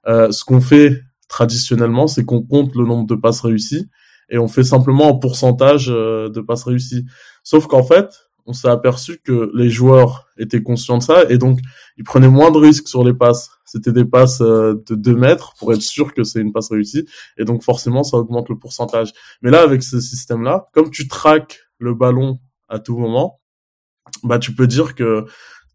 ce 0.06 0.44
qu'on 0.44 0.62
fait 0.62 1.02
traditionnellement, 1.30 2.06
c'est 2.08 2.26
qu'on 2.26 2.44
compte 2.44 2.76
le 2.76 2.86
nombre 2.86 3.08
de 3.08 3.16
passes 3.16 3.42
réussies 3.42 3.90
et 4.30 4.38
on 4.38 4.48
fait 4.48 4.64
simplement 4.64 5.10
un 5.10 5.18
pourcentage 5.18 5.88
de 5.88 6.42
passes 6.42 6.64
réussies. 6.64 7.06
Sauf 7.44 7.66
qu'en 7.66 7.84
fait, 7.84 8.30
on 8.46 8.54
s'est 8.54 8.70
aperçu 8.70 9.20
que 9.24 9.52
les 9.54 9.70
joueurs 9.70 10.28
étaient 10.38 10.64
conscients 10.64 10.98
de 10.98 11.04
ça 11.04 11.24
et 11.30 11.38
donc 11.38 11.60
ils 11.98 12.04
prenaient 12.04 12.30
moins 12.30 12.52
de 12.52 12.58
risques 12.58 12.88
sur 12.88 13.04
les 13.04 13.14
passes. 13.14 13.52
C'était 13.66 13.92
des 13.92 14.06
passes 14.06 14.42
euh, 14.42 14.82
de 14.88 14.96
2 14.96 15.16
mètres 15.16 15.54
pour 15.58 15.74
être 15.74 15.82
sûr 15.82 16.14
que 16.14 16.24
c'est 16.24 16.40
une 16.40 16.52
passe 16.52 16.70
réussie 16.70 17.06
et 17.38 17.46
donc 17.46 17.64
forcément 17.64 18.04
ça 18.04 18.18
augmente 18.18 18.50
le 18.50 18.58
pourcentage. 18.58 19.14
Mais 19.42 19.52
là 19.52 19.62
avec 19.62 19.84
ce 19.84 20.00
système-là, 20.00 20.68
comme 20.74 20.90
tu 20.90 21.08
traques 21.08 21.60
le 21.78 21.94
ballon 21.94 22.40
à 22.70 22.80
tout 22.80 22.98
moment, 22.98 23.40
bah 24.24 24.40
tu 24.40 24.54
peux 24.54 24.68
dire 24.68 24.96
que 24.96 25.26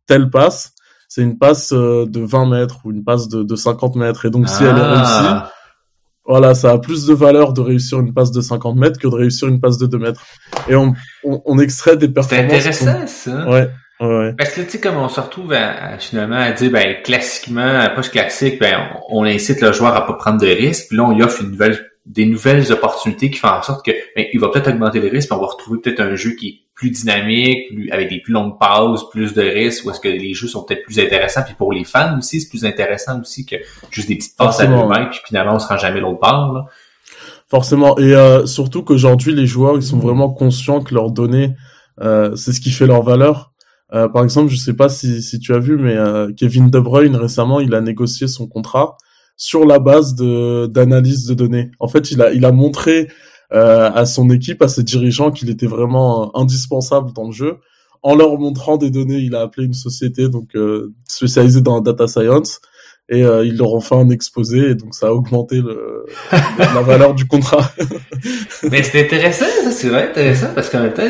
telle 0.07 0.31
passe 0.31 0.75
c'est 1.09 1.23
une 1.23 1.39
passe 1.39 1.73
euh, 1.73 2.05
de 2.07 2.21
20 2.21 2.47
mètres 2.47 2.81
ou 2.85 2.91
une 2.91 3.05
passe 3.05 3.29
de, 3.29 3.43
de 3.43 3.57
50 3.57 3.97
mètres 3.97 4.27
et 4.27 4.31
donc 4.31 4.49
si 4.49 4.63
elle 4.63 4.77
est 4.77 4.81
ah. 4.83 4.95
réussie 4.95 5.53
voilà, 6.27 6.55
ça 6.55 6.73
a 6.73 6.79
plus 6.79 7.07
de 7.07 7.15
valeur 7.15 7.53
de 7.53 7.61
réussir 7.61 8.01
une 8.01 8.13
passe 8.13 8.33
de 8.33 8.41
50 8.41 8.77
mètres 8.77 8.99
que 8.99 9.07
de 9.07 9.15
réussir 9.15 9.49
une 9.49 9.61
passe 9.61 9.79
de 9.79 9.87
2 9.87 9.99
mètres. 9.99 10.25
Et 10.69 10.75
on, 10.75 10.95
on, 11.25 11.59
extrait 11.59 11.97
des 11.97 12.09
performances. 12.09 12.51
C'est 12.51 12.89
intéressant, 12.89 13.07
ça. 13.07 13.49
Ouais. 13.49 13.69
Ouais, 13.99 14.35
Parce 14.37 14.51
que 14.51 14.61
tu 14.61 14.73
sais 14.73 14.81
comme 14.81 14.97
on 14.97 15.09
se 15.09 15.19
retrouve 15.19 15.55
à, 15.55 15.99
finalement 15.99 16.37
à 16.37 16.53
dire 16.53 16.71
ben 16.71 16.97
classiquement 17.03 17.89
pas 17.95 18.03
classique 18.03 18.61
ben 18.61 18.91
on, 19.09 19.25
incite 19.25 19.63
le 19.63 19.73
joueur 19.73 19.97
à 19.97 20.07
pas 20.07 20.13
prendre 20.13 20.39
de 20.39 20.47
risques 20.47 20.89
puis 20.89 20.99
là 20.99 21.05
on 21.05 21.15
lui 21.15 21.23
offre 21.23 21.41
une 21.41 21.53
nouvelle 21.53 21.79
des 22.07 22.25
nouvelles 22.27 22.73
opportunités 22.73 23.31
qui 23.31 23.39
font 23.39 23.49
en 23.49 23.63
sorte 23.63 23.85
que 23.85 23.91
ben, 24.15 24.27
il 24.33 24.41
va 24.41 24.49
peut-être 24.49 24.69
augmenter 24.69 25.01
les 25.01 25.09
risques, 25.09 25.31
mais 25.31 25.37
on 25.37 25.41
va 25.41 25.47
retrouver 25.47 25.81
peut-être 25.81 26.01
un 26.01 26.15
jeu 26.15 26.31
qui 26.31 26.49
est 26.49 26.55
plus 26.75 26.91
dynamique, 26.91 27.69
plus, 27.69 27.91
avec 27.91 28.09
des 28.09 28.21
plus 28.21 28.33
longues 28.33 28.57
pauses, 28.59 29.09
plus 29.11 29.35
de 29.35 29.43
risques, 29.43 29.85
où 29.85 29.91
est-ce 29.91 30.01
que 30.01 30.09
les 30.09 30.35
jeux 30.35 30.47
sont 30.47 30.63
peut-être 30.65 30.85
plus 30.85 31.01
intéressants, 31.01 31.43
puis 31.43 31.55
pour 31.55 31.73
les 31.73 31.85
fans 31.85 32.17
aussi, 32.19 32.41
c'est 32.41 32.49
plus 32.49 32.65
intéressant 32.65 33.21
aussi 33.21 33.45
que 33.45 33.57
juste 33.91 34.09
des 34.09 34.17
petites 34.17 34.37
passes 34.37 34.61
à 34.61 34.67
l'humain, 34.67 35.07
puis 35.11 35.21
finalement 35.27 35.55
on 35.55 35.59
se 35.59 35.67
rend 35.67 35.79
jamais 35.79 36.01
l'autre 36.01 36.21
part. 36.21 36.53
Là. 36.53 36.67
Forcément, 37.49 37.99
et 37.99 38.15
euh, 38.15 38.47
surtout 38.47 38.83
qu'aujourd'hui 38.83 39.35
les 39.35 39.47
joueurs 39.47 39.77
ils 39.77 39.83
sont 39.83 39.99
vraiment 39.99 40.31
conscients 40.31 40.83
que 40.83 40.95
leurs 40.95 41.11
données 41.11 41.55
euh, 42.01 42.37
c'est 42.37 42.53
ce 42.53 42.61
qui 42.61 42.71
fait 42.71 42.87
leur 42.87 43.03
valeur. 43.03 43.53
Euh, 43.95 44.09
par 44.09 44.25
exemple, 44.25 44.51
je 44.51 44.57
sais 44.57 44.75
pas 44.75 44.89
si, 44.89 45.23
si 45.23 45.39
tu 45.39 45.55
as 45.55 45.59
vu, 45.59 45.77
mais 45.77 45.97
euh, 45.97 46.33
Kevin 46.37 46.71
De 46.71 46.81
Bruyne 46.81 47.17
récemment, 47.17 47.61
il 47.61 47.75
a 47.75 47.81
négocié 47.81 48.27
son 48.27 48.49
contrat 48.49 48.97
sur 49.37 49.65
la 49.65 49.79
base 49.79 50.15
de 50.15 50.67
d'analyse 50.67 51.27
de 51.27 51.35
données. 51.35 51.71
En 51.79 51.89
fait, 51.89 52.11
il 52.11 52.23
a 52.23 52.33
il 52.33 52.45
a 52.45 52.53
montré 52.53 53.09
euh, 53.53 53.91
à 53.93 54.07
son 54.07 54.31
équipe, 54.31 54.63
à 54.63 54.69
ses 54.69 54.83
dirigeants, 54.83 55.31
qu'il 55.31 55.51
était 55.51 55.67
vraiment 55.67 56.37
indispensable 56.37 57.13
dans 57.13 57.27
le 57.27 57.33
jeu. 57.33 57.59
En 58.03 58.15
leur 58.15 58.39
montrant 58.39 58.77
des 58.77 58.91
données, 58.91 59.19
il 59.19 59.35
a 59.35 59.43
appelé 59.43 59.67
une 59.67 59.75
société 59.75 60.29
donc 60.29 60.55
euh, 60.55 60.93
spécialisée 61.09 61.61
dans 61.61 61.77
la 61.77 61.81
data 61.81 62.07
science 62.07 62.61
et 63.09 63.23
euh, 63.23 63.45
ils 63.45 63.57
leur 63.57 63.73
ont 63.73 63.81
fait 63.81 63.95
un 63.95 64.11
exposé 64.11 64.71
et 64.71 64.75
donc 64.75 64.95
ça 64.95 65.09
a 65.09 65.11
augmenté 65.11 65.61
le, 65.61 66.07
la 66.59 66.83
valeur 66.83 67.15
du 67.15 67.27
contrat. 67.27 67.73
Mais 68.71 68.83
c'est 68.83 69.05
intéressant, 69.05 69.47
ça 69.65 69.71
c'est 69.71 69.89
vrai 69.89 70.11
intéressant 70.11 70.49
parce 70.55 70.69
qu'en 70.71 70.81
même 70.81 70.93
temps, 70.93 71.03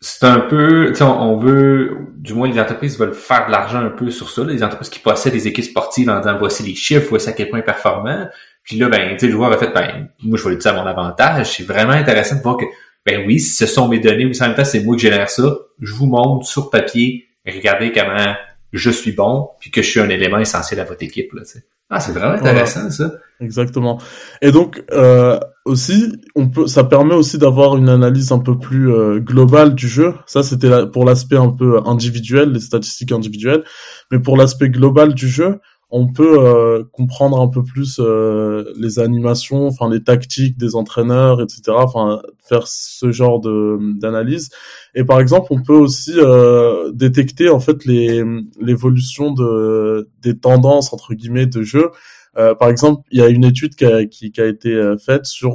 c'est 0.00 0.26
un 0.26 0.40
peu, 0.40 0.88
tu 0.90 0.96
sais, 0.96 1.04
on, 1.04 1.36
veut, 1.38 1.98
du 2.16 2.32
moins 2.32 2.48
les 2.48 2.60
entreprises 2.60 2.98
veulent 2.98 3.14
faire 3.14 3.46
de 3.46 3.52
l'argent 3.52 3.80
un 3.80 3.90
peu 3.90 4.10
sur 4.10 4.30
ça, 4.30 4.44
les 4.44 4.62
entreprises 4.62 4.90
qui 4.90 5.00
possèdent 5.00 5.32
des 5.32 5.48
équipes 5.48 5.64
sportives 5.64 6.08
en 6.08 6.18
disant 6.20 6.38
voici 6.38 6.62
les 6.62 6.76
chiffres, 6.76 7.08
voici 7.10 7.28
à 7.28 7.32
quel 7.32 7.50
point 7.50 7.62
performant. 7.62 8.28
Puis 8.62 8.76
là, 8.76 8.88
ben, 8.88 9.14
tu 9.14 9.20
sais, 9.20 9.26
le 9.26 9.32
joueur 9.32 9.50
a 9.52 9.58
fait, 9.58 9.72
ben, 9.74 10.08
moi 10.22 10.38
je 10.38 10.44
vais 10.44 10.50
l'utiliser 10.50 10.68
à 10.68 10.80
mon 10.80 10.86
avantage. 10.86 11.56
C'est 11.56 11.64
vraiment 11.64 11.92
intéressant 11.92 12.36
de 12.36 12.42
voir 12.42 12.56
que, 12.56 12.66
ben 13.04 13.24
oui, 13.26 13.40
ce 13.40 13.66
sont 13.66 13.88
mes 13.88 13.98
données, 13.98 14.26
ou 14.26 14.32
en 14.40 14.46
même 14.46 14.54
temps 14.54 14.64
c'est 14.64 14.84
moi 14.84 14.94
qui 14.94 15.02
génère 15.02 15.30
ça, 15.30 15.56
je 15.80 15.92
vous 15.92 16.06
montre 16.06 16.46
sur 16.46 16.70
papier, 16.70 17.26
regardez 17.46 17.90
comment 17.90 18.34
je 18.72 18.90
suis 18.90 19.12
bon, 19.12 19.48
puis 19.58 19.70
que 19.70 19.82
je 19.82 19.88
suis 19.88 20.00
un 20.00 20.10
élément 20.10 20.38
essentiel 20.38 20.78
à 20.78 20.84
votre 20.84 21.02
équipe, 21.02 21.32
là, 21.32 21.42
tu 21.42 21.52
sais. 21.52 21.64
Ah, 21.90 22.00
c'est 22.00 22.12
vraiment 22.12 22.34
intéressant 22.34 22.90
ça. 22.90 23.12
Exactement. 23.40 23.98
Et 24.42 24.50
donc 24.50 24.84
euh, 24.92 25.38
aussi, 25.64 26.20
on 26.34 26.48
peut, 26.48 26.66
ça 26.66 26.84
permet 26.84 27.14
aussi 27.14 27.38
d'avoir 27.38 27.76
une 27.76 27.88
analyse 27.88 28.32
un 28.32 28.40
peu 28.40 28.58
plus 28.58 28.92
euh, 28.92 29.20
globale 29.20 29.74
du 29.74 29.88
jeu. 29.88 30.14
Ça, 30.26 30.42
c'était 30.42 30.86
pour 30.92 31.04
l'aspect 31.04 31.36
un 31.36 31.50
peu 31.50 31.80
individuel, 31.86 32.52
les 32.52 32.60
statistiques 32.60 33.12
individuelles. 33.12 33.64
Mais 34.10 34.18
pour 34.18 34.36
l'aspect 34.36 34.68
global 34.68 35.14
du 35.14 35.28
jeu, 35.28 35.60
on 35.90 36.06
peut 36.06 36.38
euh, 36.38 36.84
comprendre 36.92 37.40
un 37.40 37.48
peu 37.48 37.62
plus 37.62 37.98
euh, 37.98 38.72
les 38.76 38.98
animations, 38.98 39.66
enfin 39.66 39.88
les 39.88 40.02
tactiques 40.02 40.58
des 40.58 40.76
entraîneurs, 40.76 41.40
etc. 41.40 41.62
Enfin, 41.68 42.20
faire 42.46 42.66
ce 42.66 43.10
genre 43.10 43.40
de 43.40 43.78
d'analyse. 43.98 44.50
Et 44.94 45.04
par 45.04 45.18
exemple, 45.20 45.46
on 45.50 45.62
peut 45.62 45.74
aussi 45.74 46.12
euh, 46.16 46.92
détecter 46.92 47.48
en 47.48 47.60
fait 47.60 47.86
les 47.86 48.22
l'évolution 48.60 49.32
de 49.32 50.10
des 50.20 50.38
tendances 50.38 50.92
entre 50.92 51.14
guillemets 51.14 51.46
de 51.46 51.62
jeu. 51.62 51.90
par 52.34 52.68
exemple, 52.68 53.02
il 53.10 53.18
y 53.18 53.22
a 53.22 53.28
une 53.28 53.44
étude 53.44 53.74
qui 53.74 53.84
a, 53.84 54.00
été 54.00 54.94
faite 55.04 55.26
sur 55.26 55.52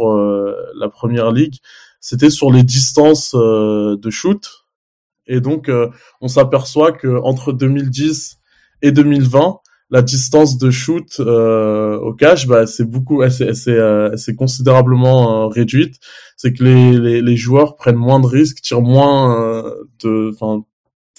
la 0.76 0.90
première 0.90 1.32
ligue. 1.32 1.56
C'était 2.02 2.30
sur 2.30 2.52
les 2.52 2.64
distances 2.64 3.34
de 3.36 4.10
shoot. 4.10 4.66
Et 5.28 5.40
donc, 5.40 5.72
on 6.22 6.28
s'aperçoit 6.28 6.92
que 6.92 7.08
entre 7.24 7.54
2010 7.54 8.40
et 8.82 8.92
2020, 8.92 9.60
la 9.94 10.02
distance 10.02 10.58
de 10.58 10.72
shoot 10.72 11.20
euh, 11.20 12.00
au 12.00 12.14
cash, 12.16 12.48
bah, 12.48 12.66
c'est 12.66 12.84
beaucoup, 12.84 13.24
c'est 13.30 13.54
euh, 13.68 14.18
c'est 14.18 14.36
considérablement 14.36 15.44
euh, 15.44 15.48
réduite. 15.48 15.98
C'est 16.36 16.52
que 16.52 16.64
les, 16.64 16.94
les, 16.94 17.22
les, 17.22 17.38
joueurs 17.38 17.76
prennent 17.76 17.96
moins 17.96 18.20
de 18.20 18.26
risques, 18.26 18.60
tirent 18.62 18.82
moins 18.82 19.64
de, 20.04 20.32
enfin, 20.34 20.64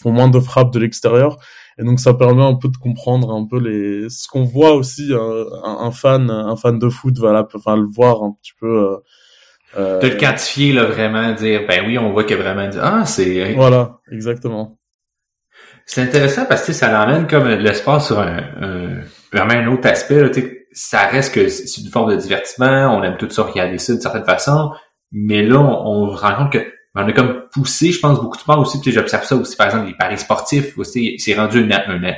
font 0.02 0.10
moins 0.10 0.28
de 0.28 0.40
frappes 0.40 0.72
de 0.72 0.80
l'extérieur, 0.80 1.38
et 1.78 1.84
donc 1.84 2.00
ça 2.00 2.14
permet 2.14 2.42
un 2.42 2.56
peu 2.56 2.68
de 2.68 2.76
comprendre 2.76 3.32
un 3.32 3.46
peu 3.46 3.60
les, 3.60 4.10
ce 4.10 4.26
qu'on 4.26 4.42
voit 4.42 4.74
aussi 4.74 5.12
un, 5.14 5.86
un, 5.86 5.92
fan, 5.92 6.28
un 6.28 6.56
fan 6.56 6.76
de 6.80 6.88
foot 6.88 7.16
va 7.16 7.48
enfin 7.54 7.76
le 7.76 7.86
voir 7.86 8.24
un 8.24 8.32
petit 8.32 8.54
peu. 8.58 8.98
Euh, 9.76 10.00
de 10.00 10.08
le 10.08 10.16
quantifier 10.16 10.72
là 10.72 10.84
vraiment, 10.84 11.32
dire 11.32 11.62
ben 11.68 11.84
oui 11.86 11.96
on 11.96 12.12
voit 12.12 12.24
que 12.24 12.34
vraiment 12.34 12.68
ah 12.80 13.04
c'est. 13.06 13.54
Voilà, 13.54 14.00
exactement. 14.10 14.78
C'est 15.86 16.02
intéressant 16.02 16.46
parce 16.46 16.64
que 16.64 16.72
ça 16.72 16.90
l'emmène 16.90 17.26
comme 17.26 17.46
l'espace 17.48 18.06
sur 18.06 18.18
un, 18.18 19.02
vraiment 19.32 19.52
un 19.52 19.66
autre 19.68 19.88
aspect. 19.88 20.20
Là, 20.20 20.30
ça 20.72 21.06
reste 21.06 21.34
que 21.34 21.48
c'est 21.48 21.80
une 21.80 21.90
forme 21.90 22.10
de 22.10 22.16
divertissement, 22.16 22.96
on 22.96 23.02
aime 23.02 23.16
tout 23.16 23.30
ça 23.30 23.42
regarder 23.42 23.78
ça 23.78 23.92
d'une 23.92 24.02
certaine 24.02 24.24
façon, 24.24 24.72
mais 25.12 25.42
là, 25.42 25.60
on, 25.60 26.08
on 26.08 26.16
se 26.16 26.20
rend 26.20 26.34
compte 26.34 26.52
que 26.52 26.66
on 26.96 27.08
a 27.08 27.12
comme 27.12 27.42
poussé, 27.52 27.90
je 27.90 27.98
pense, 27.98 28.20
beaucoup 28.20 28.38
de 28.38 28.42
temps 28.42 28.60
aussi, 28.60 28.80
puis 28.80 28.92
j'observe 28.92 29.24
ça 29.24 29.34
aussi, 29.34 29.56
par 29.56 29.66
exemple, 29.66 29.88
les 29.88 29.94
paris 29.94 30.18
sportifs, 30.18 30.78
aussi, 30.78 31.16
c'est 31.18 31.34
rendu 31.34 31.60
une, 31.60 31.72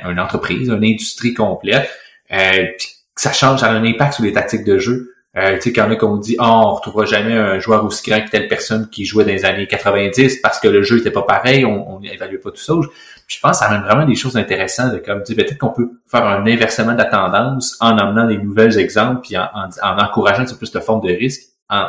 une, 0.05 0.19
entreprise, 0.19 0.69
une 0.69 0.83
industrie 0.83 1.33
complète, 1.33 1.89
euh, 2.31 2.65
ça 3.15 3.33
change, 3.33 3.61
ça 3.61 3.67
a 3.67 3.71
un 3.71 3.83
impact 3.83 4.13
sur 4.13 4.23
les 4.23 4.33
tactiques 4.33 4.63
de 4.63 4.77
jeu. 4.77 5.13
Euh, 5.35 5.55
tu 5.55 5.61
sais, 5.61 5.71
qu'il 5.71 5.83
y 5.83 5.85
en 5.85 5.91
a 5.91 5.95
qu'on 5.95 6.17
dit, 6.17 6.35
oh, 6.39 6.43
on 6.43 6.73
retrouvera 6.75 7.05
jamais 7.05 7.33
un 7.33 7.59
joueur 7.59 7.85
aussi 7.85 8.09
grand 8.09 8.21
que 8.21 8.29
telle 8.29 8.47
personne 8.47 8.89
qui 8.89 9.05
jouait 9.05 9.23
dans 9.23 9.31
les 9.31 9.45
années 9.45 9.67
90 9.67 10.37
parce 10.41 10.59
que 10.59 10.67
le 10.67 10.81
jeu 10.81 10.99
était 10.99 11.11
pas 11.11 11.21
pareil, 11.21 11.63
on 11.63 11.99
n'évalue 11.99 12.37
pas 12.37 12.49
tout 12.49 12.57
ça. 12.57 12.73
Je 13.27 13.39
pense 13.39 13.59
que 13.59 13.65
ça 13.65 13.71
amène 13.71 13.83
vraiment 13.83 14.05
des 14.05 14.15
choses 14.15 14.37
intéressantes 14.37 14.93
de 14.93 14.97
comme 14.97 15.21
dire, 15.21 15.35
peut-être 15.35 15.57
qu'on 15.57 15.69
peut 15.69 15.89
faire 16.09 16.25
un 16.25 16.45
inversement 16.45 16.93
de 16.93 16.97
la 16.97 17.05
tendance 17.05 17.77
en 17.79 17.97
amenant 17.97 18.25
des 18.25 18.37
nouvelles 18.37 18.77
exemples 18.79 19.21
puis 19.21 19.37
en, 19.37 19.47
en, 19.53 19.99
encourageant 19.99 20.43
un 20.43 20.55
plus 20.55 20.71
de 20.71 20.79
forme 20.79 21.01
de 21.01 21.13
risque, 21.13 21.43
en 21.69 21.87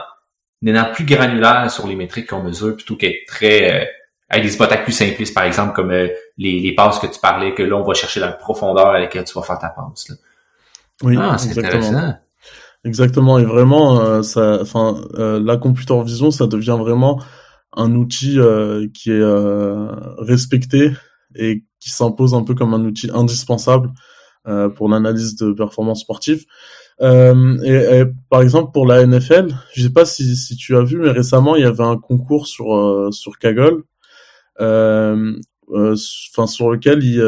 étant 0.65 0.93
plus 0.93 1.05
granulaire 1.05 1.71
sur 1.71 1.87
les 1.87 1.95
métriques 1.95 2.29
qu'on 2.29 2.43
mesure 2.43 2.75
plutôt 2.77 2.97
qu'être 2.97 3.27
très... 3.27 3.83
Euh, 3.83 3.85
avec 4.31 4.45
des 4.45 4.55
hypothèques 4.55 4.83
plus 4.83 4.93
simplistes, 4.93 5.35
par 5.35 5.45
exemple, 5.45 5.73
comme 5.73 5.91
euh, 5.91 6.09
les, 6.37 6.61
les 6.61 6.75
passes 6.75 6.99
que 6.99 7.07
tu 7.07 7.19
parlais, 7.19 7.55
que 7.55 7.63
là, 7.63 7.77
on 7.77 7.83
va 7.83 7.95
chercher 7.95 8.21
la 8.21 8.31
profondeur 8.31 8.89
à 8.89 8.99
laquelle 8.99 9.25
tu 9.25 9.33
vas 9.33 9.41
faire 9.41 9.59
ta 9.59 9.69
passe. 9.71 10.11
Là. 10.11 10.17
Oui, 11.03 11.17
ah, 11.19 11.39
c'est 11.39 11.57
intéressant. 11.59 12.15
Exactement, 12.85 13.39
et 13.39 13.45
vraiment, 13.45 14.01
euh, 14.01 14.23
ça, 14.23 14.59
enfin, 14.61 15.01
euh, 15.15 15.41
la 15.43 15.57
computer 15.57 16.01
vision, 16.03 16.31
ça 16.31 16.47
devient 16.47 16.77
vraiment 16.79 17.21
un 17.77 17.95
outil 17.95 18.39
euh, 18.39 18.87
qui 18.95 19.11
est 19.11 19.25
respecté 20.19 20.93
et 21.39 21.65
qui 21.81 21.91
s'impose 21.91 22.35
un 22.35 22.43
peu 22.43 22.55
comme 22.55 22.75
un 22.75 22.85
outil 22.85 23.11
indispensable 23.13 23.91
pour 24.77 24.89
l'analyse 24.89 25.37
de 25.37 25.53
performance 25.53 26.01
sportive. 26.01 26.47
Et, 27.01 28.03
par 28.31 28.41
exemple 28.41 28.73
pour 28.73 28.87
la 28.87 29.07
NFL, 29.07 29.55
je 29.75 29.83
sais 29.83 29.91
pas 29.91 30.07
si, 30.07 30.57
tu 30.57 30.75
as 30.75 30.83
vu, 30.83 30.99
mais 30.99 31.11
récemment 31.11 31.55
il 31.55 31.63
y 31.63 31.67
avait 31.67 31.85
un 31.85 31.99
concours 31.99 32.47
sur 32.47 33.09
sur 33.13 33.39
Kaggle, 33.39 33.83
enfin 34.59 36.47
sur 36.47 36.71
lequel 36.71 37.05
il, 37.05 37.23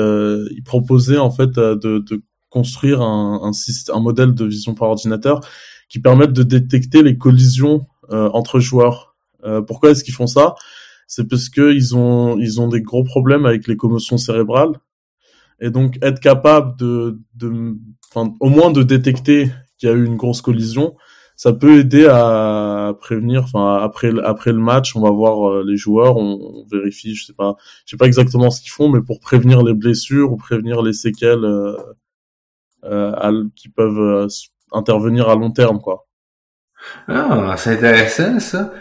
il 0.57 0.63
proposait 0.63 1.19
en 1.19 1.31
fait 1.31 1.51
de, 1.51 2.23
construire 2.51 3.01
un, 3.01 3.53
un, 3.93 4.01
modèle 4.01 4.35
de 4.35 4.45
vision 4.45 4.75
par 4.75 4.89
ordinateur 4.89 5.41
qui 5.89 6.01
permette 6.01 6.33
de 6.33 6.43
détecter 6.43 7.03
les 7.03 7.17
collisions 7.17 7.87
euh, 8.11 8.29
entre 8.33 8.61
joueurs. 8.61 9.17
Euh, 9.45 9.63
pourquoi 9.63 9.91
est-ce 9.91 10.05
qu'ils 10.05 10.15
font 10.15 10.27
ça? 10.27 10.55
C'est 11.11 11.29
parce 11.29 11.49
que 11.49 11.73
ils 11.73 11.97
ont 11.97 12.39
ils 12.39 12.61
ont 12.61 12.69
des 12.69 12.83
gros 12.83 13.03
problèmes 13.03 13.45
avec 13.45 13.67
les 13.67 13.77
commotions 13.77 14.17
cérébrales 14.17 14.75
et 15.61 15.71
donc 15.71 15.99
être 16.03 16.21
capable 16.21 16.79
de, 16.79 17.19
de 17.35 17.77
enfin, 18.09 18.33
au 18.39 18.49
moins 18.49 18.71
de 18.71 18.85
détecter 18.85 19.51
qu'il 19.77 19.89
y 19.89 19.93
a 19.93 19.95
eu 19.97 20.05
une 20.05 20.17
grosse 20.17 20.41
collision, 20.41 20.95
ça 21.35 21.53
peut 21.53 21.81
aider 21.81 22.07
à 22.07 22.95
prévenir. 23.01 23.43
Enfin, 23.43 23.79
après 23.83 24.13
après 24.25 24.53
le 24.53 24.61
match, 24.61 24.95
on 24.95 25.01
va 25.01 25.11
voir 25.11 25.51
euh, 25.51 25.65
les 25.67 25.77
joueurs, 25.77 26.17
on, 26.17 26.65
vérifie, 26.71 27.17
je 27.17 27.27
sais 27.27 27.35
pas, 27.35 27.57
je 27.87 27.91
sais 27.91 27.97
pas 27.97 28.07
exactement 28.07 28.51
ce 28.51 28.61
qu'ils 28.61 28.71
font, 28.71 28.89
mais 28.89 29.01
pour 29.03 29.19
prévenir 29.19 29.65
les 29.65 29.75
blessures 29.75 30.33
ou 30.33 30.37
prévenir 30.37 30.81
les 30.81 30.93
séquelles 30.93 31.45
euh, 31.45 31.77
euh, 32.85 33.49
qui 33.57 33.69
peuvent 33.69 33.99
euh, 33.99 34.29
intervenir 34.73 35.29
à 35.29 35.35
long 35.35 35.51
terme, 35.51 35.81
quoi. 35.81 36.07
Ah, 37.09 37.57
c'est 37.59 37.77
intéressant 37.77 38.39
ça. 38.39 38.73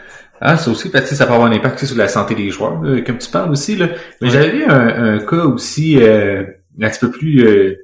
Ah, 0.41 0.58
c'est 0.58 0.69
aussi 0.69 0.89
parce 0.89 1.10
que 1.10 1.15
ça 1.15 1.25
peut 1.25 1.34
avoir 1.34 1.50
un 1.50 1.51
impact 1.51 1.86
sur 1.86 1.98
la 1.98 2.08
santé 2.08 2.36
des 2.36 2.50
joueurs, 2.50 2.81
comme 3.05 3.17
tu 3.17 3.29
parles 3.29 3.51
aussi 3.51 3.75
là. 3.75 3.89
Mais 4.22 4.29
j'avais 4.29 4.65
un, 4.65 5.15
un, 5.15 5.19
cas 5.19 5.43
aussi 5.43 5.98
euh, 6.01 6.43
un 6.81 6.89
petit 6.89 7.00
peu 7.00 7.12
plus 7.12 7.46
euh, 7.46 7.75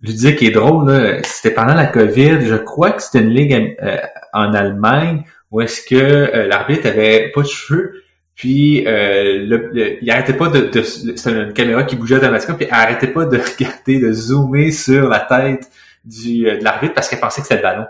ludique 0.00 0.42
et 0.42 0.50
drôle. 0.50 1.20
C'était 1.24 1.54
pendant 1.54 1.74
la 1.74 1.86
COVID. 1.86 2.40
Je 2.46 2.56
crois 2.56 2.92
que 2.92 3.02
c'était 3.02 3.20
une 3.20 3.30
ligue 3.30 3.76
euh, 3.82 3.96
en 4.32 4.52
Allemagne 4.54 5.24
où 5.50 5.60
est-ce 5.60 5.82
que 5.82 6.46
l'arbitre 6.48 6.86
avait 6.88 7.30
pas 7.34 7.42
de 7.42 7.46
cheveux. 7.46 7.92
Puis 8.40 8.86
euh, 8.86 9.44
le, 9.44 9.98
il 10.02 10.10
arrêtait 10.10 10.32
pas 10.32 10.48
de, 10.48 10.60
de 10.60 10.80
c'était 10.80 11.30
une 11.30 11.52
caméra 11.52 11.82
qui 11.82 11.94
bougeait 11.94 12.16
automatiquement, 12.16 12.54
puis 12.54 12.66
elle 12.70 12.74
arrêtait 12.74 13.08
pas 13.08 13.26
de 13.26 13.36
regarder, 13.58 14.00
de 14.00 14.12
zoomer 14.14 14.70
sur 14.72 15.10
la 15.10 15.20
tête 15.20 15.70
du 16.06 16.48
euh, 16.48 16.56
de 16.56 16.64
l'arbitre 16.64 16.94
parce 16.94 17.10
qu'elle 17.10 17.20
pensait 17.20 17.42
que 17.42 17.48
c'était 17.48 17.60
le 17.60 17.68
ballon. 17.68 17.84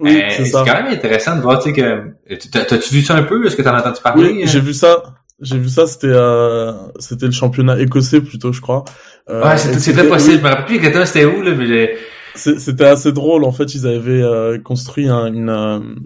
Oui, 0.00 0.20
euh, 0.22 0.44
c'est 0.44 0.50
quand 0.50 0.64
même 0.64 0.86
intéressant 0.86 1.36
de 1.36 1.42
voir, 1.42 1.62
tu 1.62 1.70
sais 1.70 1.76
que 1.76 2.58
t'as-tu 2.64 2.94
vu 2.94 3.02
ça 3.02 3.16
un 3.16 3.22
peu? 3.22 3.46
Est-ce 3.46 3.56
que 3.56 3.62
t'en 3.62 3.74
as 3.74 3.80
entendu 3.80 4.00
parler? 4.02 4.30
Oui, 4.30 4.42
j'ai 4.46 4.60
vu 4.60 4.74
ça. 4.74 5.02
J'ai 5.40 5.58
vu 5.58 5.68
ça, 5.68 5.86
c'était 5.86 6.08
euh, 6.08 6.72
c'était 6.98 7.26
le 7.26 7.32
championnat 7.32 7.80
écossais 7.80 8.20
plutôt, 8.20 8.52
je 8.52 8.60
crois. 8.60 8.84
Euh, 9.30 9.42
ouais, 9.42 9.56
c'était 9.56 10.04
possible. 10.04 10.38
Je 10.38 10.42
me 10.42 10.48
rappelle 10.48 10.66
plus 10.66 10.76
exactement 10.76 11.06
c'était 11.06 11.24
où 11.24 11.40
là, 11.42 11.54
mais 11.54 11.96
c'était 12.34 12.84
assez 12.84 13.12
drôle. 13.12 13.44
En 13.44 13.52
fait, 13.52 13.74
ils 13.74 13.86
avaient 13.86 14.58
construit 14.62 15.08
un, 15.08 15.26
une 15.26 15.98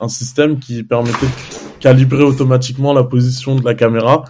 un 0.00 0.08
système 0.08 0.58
qui 0.58 0.82
permettait 0.82 1.26
de 1.26 1.80
calibrer 1.80 2.22
automatiquement 2.22 2.92
la 2.92 3.04
position 3.04 3.56
de 3.56 3.64
la 3.64 3.74
caméra 3.74 4.24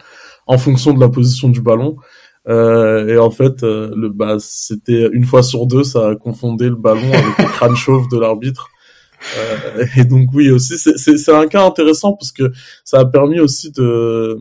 en 0.46 0.58
fonction 0.58 0.94
de 0.94 1.00
la 1.00 1.08
position 1.08 1.48
du 1.48 1.60
ballon. 1.60 1.96
Euh, 2.48 3.08
et 3.08 3.18
en 3.18 3.30
fait, 3.30 3.62
euh, 3.62 3.92
le 3.96 4.08
bah, 4.08 4.36
c'était 4.38 5.08
une 5.12 5.24
fois 5.24 5.42
sur 5.42 5.66
deux, 5.66 5.82
ça 5.82 6.14
confondait 6.20 6.68
le 6.68 6.76
ballon 6.76 7.08
avec 7.12 7.38
le 7.38 7.44
crâne 7.44 7.74
chauve 7.74 8.08
de 8.08 8.18
l'arbitre. 8.18 8.68
Euh, 9.36 9.86
et 9.96 10.04
donc 10.04 10.30
oui 10.32 10.50
aussi, 10.50 10.76
c'est 10.78 11.32
un 11.32 11.46
cas 11.46 11.64
intéressant 11.64 12.14
parce 12.14 12.32
que 12.32 12.52
ça 12.84 13.00
a 13.00 13.04
permis 13.04 13.40
aussi 13.40 13.70
de 13.72 14.38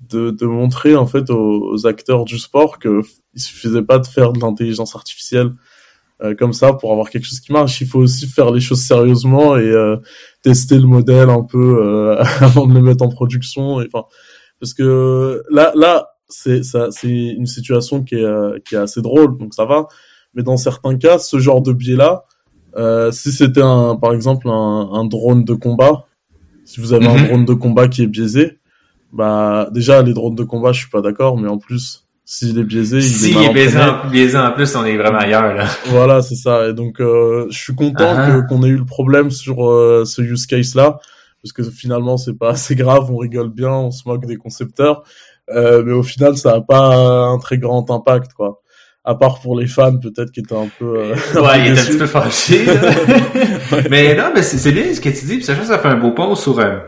de, 0.00 0.30
de 0.30 0.46
montrer 0.46 0.96
en 0.96 1.06
fait 1.06 1.30
aux, 1.30 1.86
acteurs 1.86 2.24
du 2.24 2.38
sport 2.38 2.78
que 2.78 3.00
il 3.34 3.40
suffisait 3.40 3.82
pas 3.82 3.98
de 3.98 4.06
faire 4.06 4.32
de 4.32 4.40
l'intelligence 4.40 4.94
artificielle 4.94 5.52
euh, 6.22 6.34
comme 6.34 6.52
ça 6.52 6.74
pour 6.74 6.92
avoir 6.92 7.10
quelque 7.10 7.26
chose 7.26 7.40
qui 7.40 7.52
marche. 7.52 7.80
Il 7.80 7.88
faut 7.88 8.00
aussi 8.00 8.26
faire 8.28 8.52
les 8.52 8.60
choses 8.60 8.82
sérieusement 8.82 9.56
et 9.56 9.68
euh, 9.68 9.96
tester 10.42 10.78
le 10.78 10.86
modèle 10.86 11.30
un 11.30 11.42
peu 11.42 12.16
avant 12.40 12.66
de 12.66 12.74
le 12.74 12.82
mettre 12.82 13.02
en 13.04 13.08
production. 13.08 13.76
Enfin, 13.76 14.04
parce 14.60 14.74
que 14.74 15.42
là 15.50 15.72
là 15.74 16.14
c'est 16.28 16.62
ça, 16.62 16.88
c'est 16.90 17.08
une 17.08 17.46
situation 17.46 18.02
qui 18.02 18.16
est 18.16 18.24
euh, 18.24 18.58
qui 18.64 18.74
est 18.74 18.78
assez 18.78 19.02
drôle, 19.02 19.38
donc 19.38 19.54
ça 19.54 19.64
va. 19.64 19.86
Mais 20.34 20.42
dans 20.42 20.56
certains 20.56 20.96
cas, 20.96 21.18
ce 21.18 21.38
genre 21.38 21.62
de 21.62 21.72
biais-là, 21.72 22.24
euh, 22.76 23.10
si 23.12 23.32
c'était 23.32 23.62
un, 23.62 23.96
par 23.96 24.12
exemple 24.12 24.48
un, 24.48 24.90
un, 24.92 25.04
drone 25.04 25.44
de 25.44 25.54
combat, 25.54 26.06
si 26.64 26.80
vous 26.80 26.92
avez 26.92 27.06
un 27.06 27.16
mhm. 27.16 27.26
drone 27.26 27.44
de 27.44 27.54
combat 27.54 27.88
qui 27.88 28.02
est 28.02 28.06
biaisé, 28.06 28.58
bah 29.12 29.68
déjà 29.72 30.02
les 30.02 30.12
drones 30.12 30.34
de 30.34 30.44
combat, 30.44 30.72
je 30.72 30.80
suis 30.80 30.90
pas 30.90 31.00
d'accord, 31.00 31.38
mais 31.38 31.48
en 31.48 31.58
plus 31.58 32.06
s'il 32.24 32.58
est 32.58 32.64
biaisé, 32.64 32.98
il 32.98 33.02
si 33.02 33.36
est, 33.36 33.52
biaisé 33.52 33.78
en, 33.78 34.08
biaisé 34.08 34.38
en 34.38 34.52
plus, 34.52 34.74
on 34.76 34.84
est 34.84 34.96
vraiment 34.96 35.18
ailleurs 35.18 35.54
là. 35.54 35.66
Voilà, 35.86 36.22
c'est 36.22 36.36
ça. 36.36 36.68
Et 36.68 36.72
donc 36.72 37.00
euh, 37.00 37.46
je 37.50 37.58
suis 37.58 37.74
content 37.74 38.16
que 38.16 38.48
qu'on 38.48 38.62
ait 38.62 38.68
eu 38.68 38.78
le 38.78 38.86
problème 38.86 39.30
sur 39.30 39.68
euh, 39.68 40.04
ce 40.06 40.22
use 40.22 40.46
case 40.46 40.74
là, 40.74 40.98
parce 41.42 41.52
que 41.52 41.62
finalement 41.62 42.16
c'est 42.16 42.38
pas 42.38 42.50
assez 42.50 42.74
grave, 42.74 43.10
on 43.10 43.18
rigole 43.18 43.50
bien, 43.50 43.72
on 43.72 43.90
se 43.90 44.08
moque 44.08 44.26
des 44.26 44.36
concepteurs. 44.36 45.04
Euh, 45.50 45.82
mais 45.84 45.92
au 45.92 46.02
final, 46.02 46.36
ça 46.36 46.54
n'a 46.54 46.60
pas 46.60 46.96
un 46.96 47.38
très 47.38 47.58
grand 47.58 47.90
impact, 47.90 48.32
quoi. 48.32 48.62
À 49.06 49.14
part 49.14 49.40
pour 49.40 49.58
les 49.58 49.66
fans, 49.66 49.98
peut-être, 49.98 50.32
qui 50.32 50.40
étaient 50.40 50.56
un 50.56 50.70
peu. 50.78 50.98
Euh, 50.98 51.14
ouais, 51.34 51.66
ils 51.66 51.72
étaient 51.72 51.80
un 51.80 51.84
petit 51.84 51.98
peu 51.98 52.06
fâchés. 52.06 52.64
Mais 53.90 54.14
non, 54.14 54.30
mais 54.34 54.42
c'est 54.42 54.72
bien 54.72 54.94
ce 54.94 55.00
que 55.00 55.10
tu 55.10 55.26
dis. 55.26 55.36
Puis 55.36 55.44
ça, 55.44 55.54
ça 55.62 55.78
fait 55.78 55.88
un 55.88 55.96
beau 55.96 56.12
pont 56.12 56.34
sur. 56.34 56.58
Euh, 56.58 56.78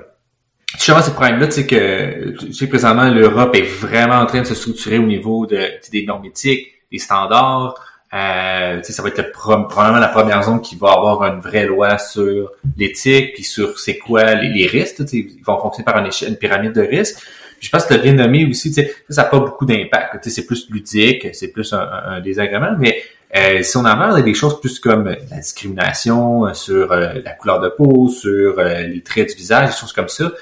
vois 0.88 1.02
ces 1.02 1.12
problèmes-là, 1.12 1.46
tu 1.46 1.52
sais 1.52 1.66
que, 1.66 2.30
tu 2.38 2.52
sais, 2.54 2.66
présentement, 2.68 3.10
l'Europe 3.10 3.54
est 3.54 3.62
vraiment 3.62 4.16
en 4.16 4.26
train 4.26 4.40
de 4.40 4.46
se 4.46 4.54
structurer 4.54 4.98
au 4.98 5.06
niveau 5.06 5.46
de, 5.46 5.68
des 5.92 6.06
normes 6.06 6.24
éthiques, 6.24 6.68
des 6.90 6.98
standards. 6.98 7.74
Euh, 8.14 8.82
ça 8.82 9.02
va 9.02 9.08
être 9.08 9.18
le, 9.18 9.30
probablement 9.30 9.98
la 9.98 10.08
première 10.08 10.42
zone 10.42 10.62
qui 10.62 10.76
va 10.76 10.92
avoir 10.92 11.22
une 11.24 11.40
vraie 11.40 11.66
loi 11.66 11.98
sur 11.98 12.50
l'éthique, 12.78 13.34
puis 13.34 13.42
sur 13.42 13.78
c'est 13.78 13.98
quoi 13.98 14.34
les, 14.34 14.48
les 14.48 14.66
risques. 14.66 15.02
Ils 15.12 15.42
vont 15.44 15.58
fonctionner 15.58 15.84
par 15.84 15.98
une, 15.98 16.06
échelle, 16.06 16.30
une 16.30 16.36
pyramide 16.36 16.72
de 16.72 16.82
risques 16.82 17.18
je 17.60 17.70
pense 17.70 17.84
que 17.86 17.94
le 17.94 18.00
renommé 18.00 18.46
aussi, 18.46 18.70
tu 18.70 18.82
sais, 18.82 18.94
ça 19.08 19.22
n'a 19.22 19.28
pas 19.28 19.38
beaucoup 19.38 19.64
d'impact. 19.64 20.22
Tu 20.22 20.30
sais, 20.30 20.36
c'est 20.36 20.46
plus 20.46 20.68
ludique, 20.70 21.28
c'est 21.32 21.48
plus 21.48 21.72
un, 21.72 22.20
désagrément, 22.20 22.76
mais 22.78 23.02
euh, 23.36 23.62
si 23.62 23.76
on 23.76 23.80
en 23.80 23.96
parle 23.96 24.22
des 24.22 24.34
choses 24.34 24.60
plus 24.60 24.78
comme 24.78 25.04
la 25.04 25.38
discrimination 25.38 26.46
euh, 26.46 26.54
sur 26.54 26.92
euh, 26.92 27.14
la 27.24 27.32
couleur 27.32 27.60
de 27.60 27.68
peau, 27.68 28.08
sur 28.08 28.56
les 28.60 29.02
traits 29.02 29.30
du 29.30 29.36
visage, 29.36 29.70
des 29.70 29.76
choses 29.76 29.92
comme 29.92 30.08
ça, 30.08 30.32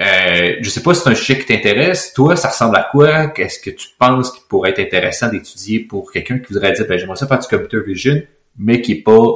euh, 0.00 0.56
je 0.60 0.70
sais 0.70 0.82
pas 0.82 0.94
si 0.94 1.02
c'est 1.02 1.10
un 1.10 1.14
sujet 1.14 1.38
qui 1.38 1.46
t'intéresse. 1.46 2.12
Toi, 2.14 2.36
ça 2.36 2.48
ressemble 2.48 2.76
à 2.76 2.88
quoi? 2.90 3.28
Qu'est-ce 3.28 3.58
que 3.58 3.70
tu 3.70 3.88
penses 3.98 4.30
qui 4.30 4.40
pourrait 4.48 4.70
être 4.70 4.78
intéressant 4.78 5.28
d'étudier 5.28 5.80
pour 5.80 6.10
quelqu'un 6.12 6.38
qui 6.38 6.52
voudrait 6.52 6.72
dire, 6.72 6.86
ben, 6.88 6.98
j'aimerais 6.98 7.16
ça 7.16 7.26
faire 7.26 7.38
du 7.38 7.48
computer 7.48 7.80
vision, 7.84 8.22
mais 8.58 8.80
qui 8.80 8.92
est 8.92 9.02
pas, 9.02 9.26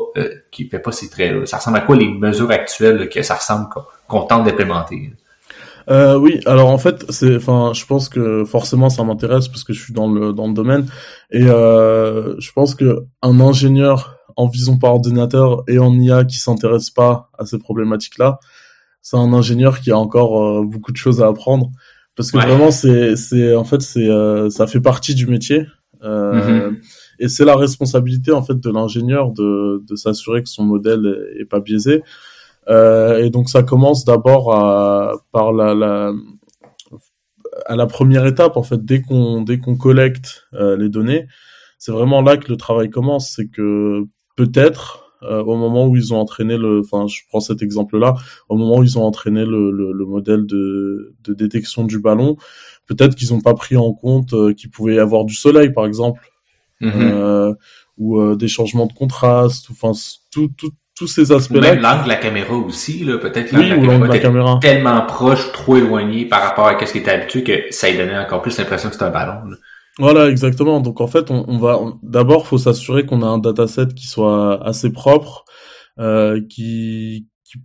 qui 0.50 0.68
fait 0.68 0.78
pas 0.78 0.92
ces 0.92 1.10
traits-là? 1.10 1.44
Ça 1.44 1.58
ressemble 1.58 1.78
à 1.78 1.80
quoi 1.80 1.96
les 1.96 2.08
mesures 2.08 2.50
actuelles 2.50 3.08
que 3.10 3.22
ça 3.22 3.34
ressemble 3.34 3.68
qu'on 4.08 4.22
tente 4.22 4.44
d'implémenter? 4.44 5.10
Euh, 5.90 6.16
oui, 6.16 6.40
alors 6.46 6.70
en 6.70 6.78
fait, 6.78 7.04
c'est, 7.10 7.36
enfin, 7.36 7.72
je 7.74 7.84
pense 7.84 8.08
que 8.08 8.44
forcément 8.44 8.88
ça 8.88 9.04
m'intéresse 9.04 9.48
parce 9.48 9.64
que 9.64 9.72
je 9.72 9.82
suis 9.82 9.92
dans 9.92 10.10
le 10.10 10.32
dans 10.32 10.46
le 10.48 10.54
domaine 10.54 10.86
et 11.30 11.44
euh, 11.44 12.34
je 12.38 12.52
pense 12.52 12.74
que 12.74 13.04
un 13.22 13.40
ingénieur 13.40 14.16
en 14.36 14.48
vision 14.48 14.78
par 14.78 14.94
ordinateur 14.94 15.62
et 15.68 15.78
en 15.78 15.92
IA 15.92 16.24
qui 16.24 16.38
s'intéresse 16.38 16.90
pas 16.90 17.30
à 17.38 17.44
ces 17.44 17.58
problématiques-là, 17.58 18.38
c'est 19.02 19.16
un 19.16 19.32
ingénieur 19.32 19.80
qui 19.80 19.90
a 19.90 19.98
encore 19.98 20.42
euh, 20.42 20.64
beaucoup 20.64 20.90
de 20.90 20.96
choses 20.96 21.22
à 21.22 21.28
apprendre 21.28 21.70
parce 22.16 22.30
que 22.30 22.38
vraiment 22.38 22.70
c'est 22.70 23.16
c'est 23.16 23.54
en 23.54 23.64
fait 23.64 23.82
c'est 23.82 24.08
euh, 24.08 24.48
ça 24.48 24.66
fait 24.66 24.80
partie 24.80 25.14
du 25.14 25.26
métier 25.26 25.66
euh, 26.02 26.70
mm-hmm. 26.70 26.76
et 27.18 27.28
c'est 27.28 27.44
la 27.44 27.56
responsabilité 27.56 28.32
en 28.32 28.42
fait 28.42 28.58
de 28.58 28.70
l'ingénieur 28.70 29.32
de 29.32 29.84
de 29.86 29.96
s'assurer 29.96 30.42
que 30.42 30.48
son 30.48 30.64
modèle 30.64 31.26
est, 31.36 31.42
est 31.42 31.44
pas 31.44 31.60
biaisé. 31.60 32.02
Euh, 32.68 33.22
et 33.22 33.30
donc 33.30 33.50
ça 33.50 33.62
commence 33.62 34.04
d'abord 34.04 34.46
par 35.32 35.52
la, 35.52 35.74
la, 35.74 36.12
à 37.66 37.76
la 37.76 37.86
première 37.86 38.26
étape 38.26 38.56
en 38.56 38.62
fait 38.62 38.84
dès 38.84 39.00
qu'on 39.02 39.42
dès 39.42 39.58
qu'on 39.58 39.76
collecte 39.76 40.46
euh, 40.54 40.76
les 40.76 40.88
données 40.88 41.26
c'est 41.78 41.92
vraiment 41.92 42.22
là 42.22 42.36
que 42.36 42.50
le 42.50 42.56
travail 42.56 42.90
commence 42.90 43.32
c'est 43.34 43.48
que 43.48 44.04
peut-être 44.36 45.12
euh, 45.22 45.42
au 45.42 45.56
moment 45.56 45.86
où 45.86 45.96
ils 45.96 46.12
ont 46.12 46.18
entraîné 46.18 46.56
le 46.56 46.80
enfin 46.80 47.06
je 47.06 47.20
prends 47.28 47.40
cet 47.40 47.62
exemple 47.62 47.98
là 47.98 48.14
au 48.48 48.56
moment 48.56 48.78
où 48.78 48.82
ils 48.82 48.98
ont 48.98 49.04
entraîné 49.04 49.44
le, 49.44 49.70
le, 49.70 49.92
le 49.92 50.04
modèle 50.04 50.46
de, 50.46 51.14
de 51.24 51.34
détection 51.34 51.84
du 51.84 51.98
ballon 51.98 52.36
peut-être 52.86 53.14
qu'ils 53.14 53.32
n'ont 53.32 53.40
pas 53.40 53.54
pris 53.54 53.76
en 53.76 53.92
compte 53.92 54.34
euh, 54.34 54.52
qu'il 54.52 54.70
pouvait 54.70 54.96
y 54.96 54.98
avoir 54.98 55.24
du 55.24 55.34
soleil 55.34 55.72
par 55.72 55.86
exemple 55.86 56.30
mm-hmm. 56.80 57.54
ou 57.98 58.34
des 58.34 58.48
changements 58.48 58.86
de 58.86 58.92
contraste 58.92 59.68
enfin 59.70 59.92
tout, 60.30 60.50
tout 60.56 60.72
tous 60.96 61.06
ces 61.06 61.32
aspects-là. 61.32 61.74
Même 61.74 61.80
l'angle 61.80 62.04
de 62.04 62.08
la 62.08 62.16
caméra 62.16 62.54
aussi, 62.54 63.04
là, 63.04 63.18
peut-être 63.18 63.52
l'angle 63.52 64.00
de 64.00 64.06
la 64.06 64.18
caméra, 64.18 64.58
tellement 64.60 65.02
proche, 65.02 65.52
trop 65.52 65.76
éloigné 65.76 66.24
par 66.26 66.42
rapport 66.42 66.68
à 66.68 66.86
ce 66.86 66.92
qui 66.92 66.98
était 66.98 67.10
habitué 67.10 67.42
que 67.42 67.64
ça 67.70 67.88
y 67.88 67.96
donnait 67.96 68.18
encore 68.18 68.42
plus 68.42 68.56
l'impression 68.58 68.88
que 68.88 68.94
c'était 68.94 69.06
un 69.06 69.10
ballon. 69.10 69.56
Voilà, 69.98 70.28
exactement. 70.28 70.80
Donc 70.80 71.00
en 71.00 71.06
fait, 71.06 71.30
on, 71.30 71.44
on 71.48 71.58
va 71.58 71.78
d'abord, 72.02 72.46
faut 72.46 72.58
s'assurer 72.58 73.06
qu'on 73.06 73.22
a 73.22 73.26
un 73.26 73.38
dataset 73.38 73.88
qui 73.94 74.06
soit 74.06 74.64
assez 74.66 74.92
propre, 74.92 75.44
euh, 75.98 76.40
qui, 76.48 77.28
qui, 77.44 77.58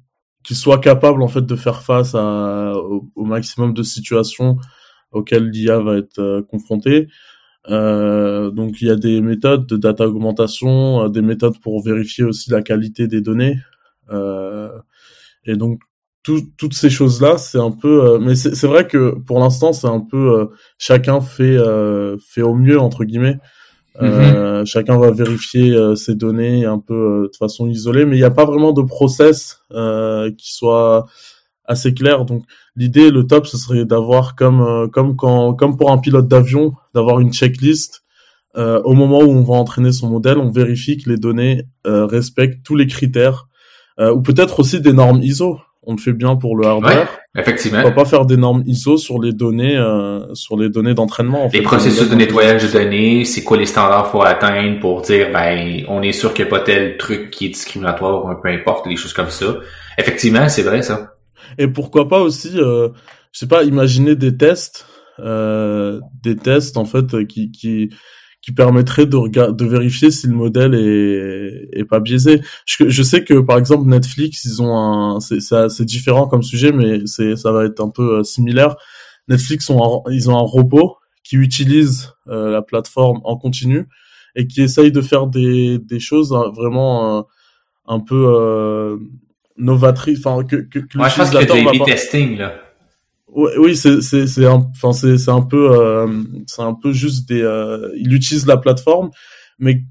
qui 0.43 0.55
soit 0.55 0.79
capable 0.79 1.23
en 1.23 1.27
fait 1.27 1.45
de 1.45 1.55
faire 1.55 1.81
face 1.81 2.13
à, 2.13 2.73
au, 2.75 3.25
maximum 3.25 3.73
de 3.73 3.83
situations 3.83 4.57
auxquelles 5.11 5.49
l'IA 5.49 5.79
va 5.79 5.97
être 5.97 6.19
euh, 6.19 6.43
confrontée. 6.43 7.07
Euh, 7.69 8.49
donc 8.51 8.81
il 8.81 8.87
y 8.87 8.91
a 8.91 8.95
des 8.95 9.21
méthodes 9.21 9.67
de 9.67 9.77
data 9.77 10.07
augmentation, 10.07 11.03
euh, 11.03 11.09
des 11.09 11.21
méthodes 11.21 11.59
pour 11.59 11.83
vérifier 11.83 12.23
aussi 12.23 12.49
la 12.49 12.61
qualité 12.61 13.07
des 13.07 13.21
données. 13.21 13.57
Euh, 14.11 14.69
et 15.45 15.55
donc 15.55 15.81
toutes 16.23 16.75
ces 16.75 16.91
choses-là, 16.91 17.39
c'est 17.39 17.57
un 17.57 17.71
peu. 17.71 18.19
mais 18.19 18.35
c'est 18.35 18.67
vrai 18.67 18.85
que 18.85 19.15
pour 19.17 19.39
l'instant, 19.39 19.73
c'est 19.73 19.87
un 19.87 19.99
peu 19.99 20.49
chacun 20.77 21.21
fait 21.21 21.57
fait 22.23 22.43
au 22.43 22.53
mieux 22.53 22.79
entre 22.79 23.03
guillemets. 23.03 23.39
Mm-hmm. 23.99 24.65
chacun 24.65 24.99
va 24.99 25.09
vérifier 25.09 25.75
ses 25.95 26.13
données 26.13 26.65
un 26.65 26.77
peu 26.77 27.29
de 27.33 27.35
façon 27.35 27.67
isolée, 27.67 28.05
mais 28.05 28.15
il 28.15 28.19
n'y 28.19 28.25
a 28.25 28.29
pas 28.31 28.45
vraiment 28.45 28.73
de 28.73 28.83
process 28.83 29.63
qui 29.71 30.53
soit 30.53 31.07
assez 31.69 31.93
clair. 31.93 32.25
Donc 32.25 32.43
l'idée, 32.75 33.11
le 33.11 33.25
top, 33.25 33.47
ce 33.47 33.57
serait 33.57 33.85
d'avoir 33.85 34.35
comme 34.35 34.61
euh, 34.61 34.87
comme 34.87 35.15
quand 35.15 35.53
comme 35.53 35.77
pour 35.77 35.91
un 35.91 35.99
pilote 35.99 36.27
d'avion, 36.27 36.73
d'avoir 36.93 37.21
une 37.21 37.31
checklist. 37.31 38.03
Euh, 38.57 38.81
au 38.83 38.93
moment 38.93 39.19
où 39.19 39.29
on 39.29 39.43
va 39.43 39.53
entraîner 39.53 39.91
son 39.91 40.09
modèle, 40.09 40.39
on 40.39 40.49
vérifie 40.49 40.97
que 40.97 41.07
les 41.07 41.17
données 41.17 41.61
euh, 41.85 42.07
respectent 42.07 42.65
tous 42.65 42.75
les 42.75 42.87
critères, 42.87 43.47
ou 43.99 44.21
peut-être 44.21 44.61
aussi 44.61 44.81
des 44.81 44.93
normes 44.93 45.21
ISO. 45.21 45.59
On 45.83 45.93
le 45.93 45.99
fait 45.99 46.13
bien 46.13 46.35
pour 46.35 46.55
le 46.55 46.65
hardware. 46.65 47.09
Ouais, 47.35 47.41
effectivement. 47.41 47.79
On 47.79 47.83
va 47.83 47.91
pas 47.91 48.05
faire 48.05 48.25
des 48.25 48.37
normes 48.37 48.63
ISO 48.65 48.97
sur 48.97 49.21
les 49.21 49.33
données, 49.33 49.77
sur 50.33 50.57
les 50.57 50.69
données 50.69 50.93
d'entraînement. 50.93 51.49
les 51.51 51.61
processus 51.61 52.09
de 52.09 52.15
nettoyage 52.15 52.63
de 52.63 52.71
données, 52.71 53.25
c'est 53.25 53.43
quoi 53.43 53.57
les 53.57 53.65
standards 53.65 54.09
faut 54.09 54.21
atteindre 54.21 54.79
pour 54.79 55.01
dire, 55.01 55.27
ben, 55.33 55.83
on 55.89 56.01
est 56.01 56.13
sûr 56.13 56.33
qu'il 56.33 56.45
n'y 56.45 56.51
a 56.51 56.51
pas 56.51 56.61
tel 56.61 56.97
truc 56.97 57.29
qui 57.29 57.47
est 57.47 57.49
discriminatoire 57.49 58.25
ou 58.25 58.41
peu 58.41 58.49
importe, 58.49 58.87
les 58.87 58.95
choses 58.95 59.13
comme 59.13 59.29
ça. 59.29 59.57
Effectivement, 59.97 60.47
c'est 60.47 60.63
vrai 60.63 60.81
ça. 60.81 61.18
Et 61.57 61.67
pourquoi 61.67 62.07
pas 62.07 62.21
aussi, 62.21 62.51
euh, 62.55 62.89
je 63.31 63.39
sais 63.39 63.47
pas, 63.47 63.63
imaginer 63.63 64.15
des 64.15 64.37
tests, 64.37 64.85
euh, 65.19 65.99
des 66.23 66.35
tests 66.35 66.77
en 66.77 66.85
fait 66.85 67.25
qui 67.27 67.51
qui 67.51 67.89
qui 68.41 68.53
permettraient 68.53 69.05
de 69.05 69.51
de 69.51 69.65
vérifier 69.65 70.11
si 70.11 70.27
le 70.27 70.33
modèle 70.33 70.73
est 70.75 71.79
est 71.79 71.85
pas 71.85 71.99
biaisé. 71.99 72.41
Je, 72.65 72.89
je 72.89 73.03
sais 73.03 73.23
que 73.23 73.39
par 73.39 73.57
exemple 73.57 73.87
Netflix, 73.89 74.45
ils 74.45 74.61
ont 74.61 74.77
un, 74.77 75.19
c'est 75.19 75.39
c'est 75.41 75.85
différent 75.85 76.27
comme 76.27 76.43
sujet, 76.43 76.71
mais 76.71 77.01
c'est 77.05 77.35
ça 77.35 77.51
va 77.51 77.65
être 77.65 77.81
un 77.81 77.89
peu 77.89 78.19
euh, 78.19 78.23
similaire. 78.23 78.75
Netflix 79.27 79.69
ont 79.69 80.03
ils 80.09 80.29
ont 80.29 80.37
un 80.37 80.41
robot 80.41 80.97
qui 81.23 81.35
utilise 81.35 82.13
euh, 82.27 82.49
la 82.49 82.61
plateforme 82.61 83.19
en 83.23 83.37
continu 83.37 83.87
et 84.35 84.47
qui 84.47 84.61
essaye 84.61 84.91
de 84.91 85.01
faire 85.01 85.27
des 85.27 85.77
des 85.79 85.99
choses 85.99 86.33
hein, 86.33 86.49
vraiment 86.55 87.19
euh, 87.19 87.21
un 87.87 87.99
peu 87.99 88.99
novatrice, 89.59 90.25
enfin 90.25 90.43
que, 90.43 90.55
que, 90.55 90.79
que 90.79 90.97
Moi, 90.97 91.09
je 91.09 91.15
pense 91.15 91.35
a 91.35 91.85
testing 91.85 92.37
là. 92.37 92.53
Oui, 93.31 93.51
oui, 93.59 93.75
c'est 93.75 94.01
c'est 94.01 94.25
c'est 94.25 94.45
un, 94.45 94.65
enfin 94.71 94.91
c'est 94.91 95.17
c'est 95.19 95.29
un 95.29 95.43
peu 95.43 95.69
euh, 95.71 96.07
c'est 96.47 96.63
un 96.63 96.73
peu 96.73 96.91
juste 96.91 97.29
des, 97.29 97.43
euh, 97.43 97.89
il 97.95 98.13
utilise 98.13 98.47
la 98.47 98.57
plateforme, 98.57 99.11
mais 99.59 99.83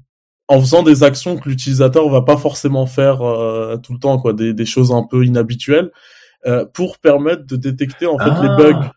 en 0.49 0.59
faisant 0.59 0.83
des 0.83 1.03
actions 1.03 1.37
que 1.37 1.47
l'utilisateur 1.47 2.09
va 2.09 2.21
pas 2.23 2.35
forcément 2.35 2.85
faire 2.85 3.21
euh, 3.21 3.77
tout 3.77 3.93
le 3.93 3.99
temps, 3.99 4.17
quoi, 4.17 4.33
des, 4.33 4.53
des 4.53 4.65
choses 4.65 4.91
un 4.91 5.03
peu 5.09 5.23
inhabituelles, 5.23 5.89
euh, 6.47 6.65
pour 6.65 6.97
permettre 6.97 7.45
de 7.45 7.55
détecter 7.55 8.07
en 8.07 8.17
fait 8.17 8.31
les 8.41 8.49
Ah. 8.49 8.57
bugs. 8.57 8.91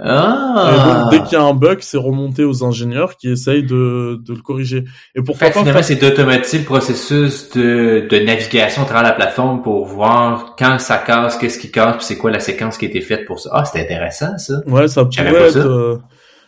Ah. 0.00 0.70
Et 0.72 0.80
donc 0.80 1.10
dès 1.10 1.22
qu'il 1.22 1.32
y 1.38 1.40
a 1.40 1.44
un 1.44 1.54
bug, 1.54 1.78
c'est 1.80 1.98
remonté 1.98 2.44
aux 2.44 2.62
ingénieurs 2.64 3.16
qui 3.16 3.28
essayent 3.30 3.64
de, 3.64 4.20
de 4.24 4.32
le 4.34 4.40
corriger. 4.42 4.84
Et 5.16 5.22
pourquoi 5.22 5.50
que 5.50 5.72
pas 5.72 5.82
c'est 5.82 5.96
d'automatiser 5.96 6.58
le 6.58 6.64
processus 6.64 7.50
de, 7.50 8.06
de 8.08 8.18
navigation 8.24 8.82
à 8.82 8.84
travers 8.84 9.02
la 9.02 9.12
plateforme 9.12 9.62
pour 9.62 9.86
voir 9.86 10.54
quand 10.58 10.78
ça 10.78 10.98
casse, 10.98 11.36
qu'est-ce 11.36 11.58
qui 11.58 11.70
casse, 11.70 11.96
puis 11.96 12.04
c'est 12.04 12.16
quoi 12.16 12.30
la 12.30 12.40
séquence 12.40 12.78
qui 12.78 12.86
a 12.86 12.88
été 12.88 13.00
faite 13.00 13.26
pour 13.26 13.40
ça. 13.40 13.50
Ah, 13.52 13.64
c'est 13.64 13.80
intéressant, 13.80 14.38
ça. 14.38 14.60
Ouais, 14.66 14.86
ça 14.88 15.04
pourrait 15.04 15.48
être, 15.48 15.52
ça. 15.52 15.58
euh, 15.60 15.96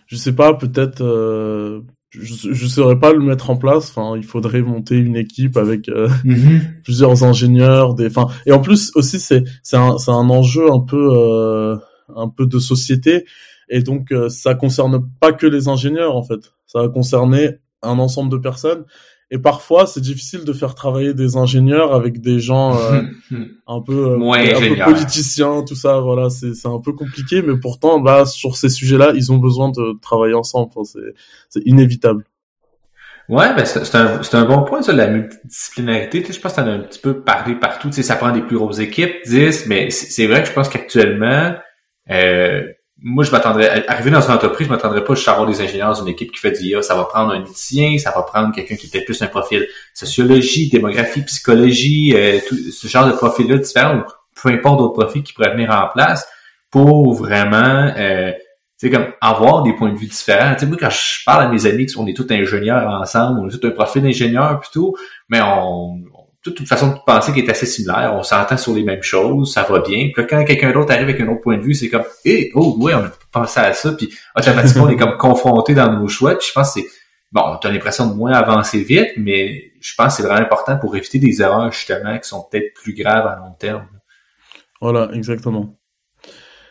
je 0.07 0.17
sais 0.17 0.33
pas, 0.35 0.55
peut-être, 0.55 1.03
euh, 1.03 1.81
je, 2.11 2.53
je 2.53 2.67
saurais 2.67 2.99
pas 2.99 3.13
le 3.13 3.21
mettre 3.21 3.51
en 3.51 3.57
place. 3.57 3.93
Enfin, 3.95 4.17
il 4.17 4.25
faudrait 4.25 4.63
monter 4.63 4.97
une 4.97 5.17
équipe 5.17 5.57
avec 5.57 5.89
euh, 5.89 6.09
plusieurs 6.85 7.25
ingénieurs, 7.25 7.95
des, 7.95 8.07
enfin, 8.07 8.29
et 8.47 8.53
en 8.53 8.61
plus 8.61 8.93
aussi 8.95 9.19
c'est 9.21 9.43
c'est 9.63 9.77
un 9.77 9.99
c'est 9.99 10.11
un 10.11 10.29
enjeu 10.31 10.71
un 10.71 10.81
peu 10.81 11.09
euh, 11.17 11.77
un 12.17 12.29
peu 12.29 12.47
de 12.47 12.59
société. 12.59 13.25
Et 13.69 13.83
donc 13.83 14.13
euh, 14.13 14.29
ça 14.29 14.55
concerne 14.55 15.09
pas 15.21 15.33
que 15.33 15.47
les 15.47 15.69
ingénieurs 15.69 16.17
en 16.17 16.23
fait, 16.23 16.53
ça 16.67 16.83
va 16.83 16.89
concerner 16.89 17.59
un 17.83 17.99
ensemble 17.99 18.31
de 18.31 18.37
personnes. 18.37 18.85
Et 19.33 19.39
parfois 19.39 19.87
c'est 19.87 20.01
difficile 20.01 20.45
de 20.45 20.53
faire 20.53 20.75
travailler 20.75 21.15
des 21.15 21.37
ingénieurs 21.37 21.95
avec 21.95 22.21
des 22.21 22.41
gens 22.41 22.77
euh, 22.77 23.03
un 23.69 23.81
peu 23.81 24.11
euh, 24.11 24.17
Moins 24.17 24.41
un 24.41 24.61
peu 24.61 24.85
politiciens 24.85 25.63
tout 25.63 25.77
ça. 25.77 26.01
Voilà 26.01 26.31
c'est 26.31 26.55
c'est 26.55 26.69
un 26.69 26.81
peu 26.81 26.93
compliqué. 26.93 27.43
Mais 27.43 27.57
pourtant 27.57 28.01
bah 28.01 28.27
sur 28.27 28.57
ces 28.57 28.69
sujets-là 28.69 29.13
ils 29.15 29.31
ont 29.31 29.39
besoin 29.39 29.71
de 29.71 29.99
travailler 30.01 30.35
ensemble. 30.35 30.71
Enfin, 30.75 30.85
c'est 30.85 31.15
c'est 31.49 31.63
inévitable. 31.65 32.25
Ouais, 33.31 33.55
ben 33.55 33.65
c'est 33.65 33.95
un, 33.95 34.21
c'est 34.25 34.35
un 34.35 34.45
bon 34.45 34.65
point, 34.65 34.83
ça, 34.83 34.93
la 34.93 35.07
multidisciplinarité. 35.07 36.21
Tu 36.21 36.27
sais, 36.27 36.33
je 36.33 36.41
pense 36.41 36.53
que 36.53 36.63
t'en 36.63 36.67
as 36.67 36.73
un 36.73 36.81
petit 36.81 36.99
peu 36.99 37.21
parlé 37.21 37.55
partout. 37.55 37.87
Tu 37.89 37.95
sais, 37.95 38.03
ça 38.03 38.17
prend 38.17 38.33
des 38.33 38.43
plus 38.43 38.57
grosses 38.57 38.81
équipes, 38.81 39.13
10, 39.25 39.67
mais 39.67 39.89
c'est 39.91 40.11
c'est 40.11 40.27
vrai 40.27 40.43
que 40.43 40.49
je 40.49 40.53
pense 40.53 40.69
qu'actuellement, 40.69 41.55
euh, 42.11 42.63
moi, 43.03 43.25
je 43.25 43.31
m'attendrais, 43.31 43.87
arriver 43.89 44.11
dans 44.11 44.21
une 44.21 44.33
entreprise, 44.33 44.67
je 44.67 44.73
m'attendrais 44.73 45.03
pas 45.03 45.15
juste 45.15 45.29
à 45.29 45.33
avoir 45.33 45.49
des 45.49 45.61
ingénieurs 45.61 45.89
dans 45.89 46.03
une 46.03 46.09
équipe 46.09 46.33
qui 46.33 46.39
fait 46.39 46.53
du 46.53 46.63
IA. 46.65 46.83
Ça 46.83 46.95
va 46.95 47.05
prendre 47.05 47.33
un 47.33 47.43
éthicien, 47.43 47.97
ça 47.99 48.13
va 48.15 48.23
prendre 48.23 48.55
quelqu'un 48.55 48.77
qui 48.77 48.89
peut-être 48.89 49.07
plus 49.07 49.23
un 49.23 49.27
profil 49.27 49.67
sociologie, 49.95 50.69
démographie, 50.69 51.23
psychologie, 51.23 52.13
euh, 52.15 52.39
tout 52.47 52.57
ce 52.57 52.89
genre 52.89 53.07
de 53.07 53.13
profils-là 53.13 53.57
différents, 53.57 54.03
peu 54.43 54.51
importe 54.51 54.79
d'autres 54.81 55.01
profils 55.01 55.23
qui 55.23 55.33
pourraient 55.33 55.53
venir 55.53 55.71
en 55.71 55.89
place 55.89 56.29
pour 56.71 57.15
vraiment, 57.15 57.91
euh, 57.97 58.33
tu 58.79 58.89
sais, 58.89 58.91
comme 58.91 59.07
avoir 59.21 59.63
des 59.63 59.73
points 59.73 59.93
de 59.93 59.99
vue 59.99 60.07
différents. 60.07 60.53
Tu 60.55 60.61
sais, 60.61 60.67
moi, 60.67 60.77
quand 60.79 60.91
je 60.91 61.25
parle 61.25 61.45
à 61.45 61.49
mes 61.49 61.67
amis 61.67 61.87
on 61.97 62.07
est 62.07 62.15
tous 62.15 62.27
ingénieurs 62.31 62.87
ensemble, 62.87 63.41
on 63.41 63.49
est 63.49 63.59
tous 63.59 63.67
un 63.67 63.71
profil 63.71 64.03
d'ingénieur 64.03 64.61
plutôt, 64.61 64.95
mais 65.31 65.41
on 65.41 66.03
toute 66.43 66.59
une 66.61 66.67
façon 66.67 66.89
de 66.89 66.95
penser 67.07 67.33
qui 67.33 67.41
est 67.41 67.51
assez 67.51 67.67
similaire. 67.67 68.15
On 68.15 68.23
s'entend 68.23 68.57
sur 68.57 68.75
les 68.75 68.83
mêmes 68.83 69.03
choses, 69.03 69.53
ça 69.53 69.63
va 69.63 69.81
bien. 69.81 70.11
Puis 70.13 70.23
là, 70.23 70.25
quand 70.29 70.45
quelqu'un 70.45 70.73
d'autre 70.73 70.93
arrive 70.93 71.09
avec 71.09 71.21
un 71.21 71.29
autre 71.29 71.43
point 71.43 71.59
de 71.59 71.63
vue, 71.63 71.75
c'est 71.75 71.89
comme, 71.89 72.05
eh, 72.25 72.51
oh, 72.55 72.77
ouais, 72.79 72.95
on 72.95 73.05
a 73.05 73.13
pensé 73.31 73.61
à 73.61 73.73
ça. 73.75 73.93
Puis 73.93 74.11
automatiquement, 74.37 74.85
on 74.85 74.89
est 74.89 74.97
comme 74.97 75.17
confronté 75.19 75.75
dans 75.75 75.93
nos 75.93 76.09
choix. 76.09 76.37
Puis 76.39 76.47
je 76.49 76.53
pense 76.55 76.75
que 76.75 76.81
c'est, 76.81 76.87
bon, 77.31 77.57
t'as 77.61 77.71
l'impression 77.71 78.07
de 78.09 78.15
moins 78.15 78.33
avancer 78.33 78.83
vite, 78.83 79.11
mais 79.19 79.73
je 79.81 79.95
pense 79.97 80.17
que 80.17 80.23
c'est 80.23 80.29
vraiment 80.29 80.45
important 80.47 80.79
pour 80.79 80.97
éviter 80.97 81.19
des 81.19 81.43
erreurs, 81.43 81.73
justement, 81.73 82.19
qui 82.19 82.29
sont 82.29 82.47
peut-être 82.51 82.73
plus 82.75 82.95
graves 82.95 83.27
à 83.27 83.37
long 83.37 83.53
terme. 83.59 83.87
voilà 84.81 85.11
exactement 85.13 85.77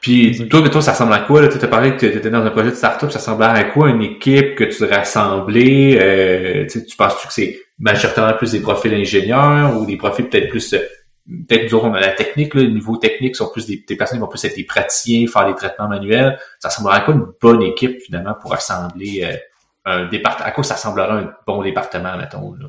Puis 0.02 0.28
Exact. 0.30 0.50
toi, 0.50 0.70
toi, 0.70 0.82
ça 0.82 0.94
ressemble 0.94 1.14
à 1.14 1.20
quoi? 1.20 1.48
Tu 1.48 1.64
as 1.64 1.68
parlé 1.68 1.92
que 1.96 1.98
tu 2.00 2.06
étais 2.08 2.30
dans 2.32 2.44
un 2.44 2.50
projet 2.50 2.72
de 2.72 2.76
start-up, 2.76 3.12
ça 3.12 3.20
ressemblait 3.20 3.46
à 3.46 3.64
quoi 3.66 3.90
une 3.90 4.02
équipe 4.02 4.56
que 4.56 4.64
tu 4.64 4.84
assembler? 4.86 5.98
Euh, 6.02 6.66
tu 6.68 6.96
penses-tu 6.98 7.28
que 7.28 7.34
c'est 7.34 7.60
majoritairement 7.80 8.38
plus 8.38 8.52
des 8.52 8.62
profils 8.62 8.94
ingénieurs 8.94 9.78
ou 9.80 9.86
des 9.86 9.98
profils 9.98 10.28
peut-être 10.28 10.50
plus 10.50 10.74
euh, 10.74 10.80
peut-être 11.48 11.74
on 11.74 11.94
a 11.94 12.00
la 12.00 12.12
technique, 12.14 12.56
là, 12.56 12.64
le 12.64 12.70
niveau 12.70 12.98
technique 12.98 13.36
sont 13.36 13.50
plus 13.52 13.66
des, 13.66 13.84
des 13.88 13.96
personnes 13.96 14.18
qui 14.18 14.22
vont 14.22 14.28
plus 14.28 14.44
être 14.46 14.56
des 14.56 14.64
praticiens, 14.64 15.28
faire 15.28 15.48
des 15.48 15.56
traitements 15.56 15.88
manuels. 15.88 16.40
Ça 16.60 16.70
ressemblerait 16.70 16.98
à 16.98 17.02
quoi 17.02 17.14
une 17.14 17.28
bonne 17.42 17.62
équipe 17.62 18.02
finalement 18.02 18.36
pour 18.42 18.54
assembler 18.54 19.24
euh, 19.24 19.36
un 19.86 20.08
département? 20.08 20.48
À 20.48 20.52
quoi 20.52 20.64
ça 20.64 20.76
ressemblerait 20.76 21.12
un 21.12 21.32
bon 21.46 21.62
département, 21.64 22.18
mettons? 22.18 22.56
Là? 22.56 22.68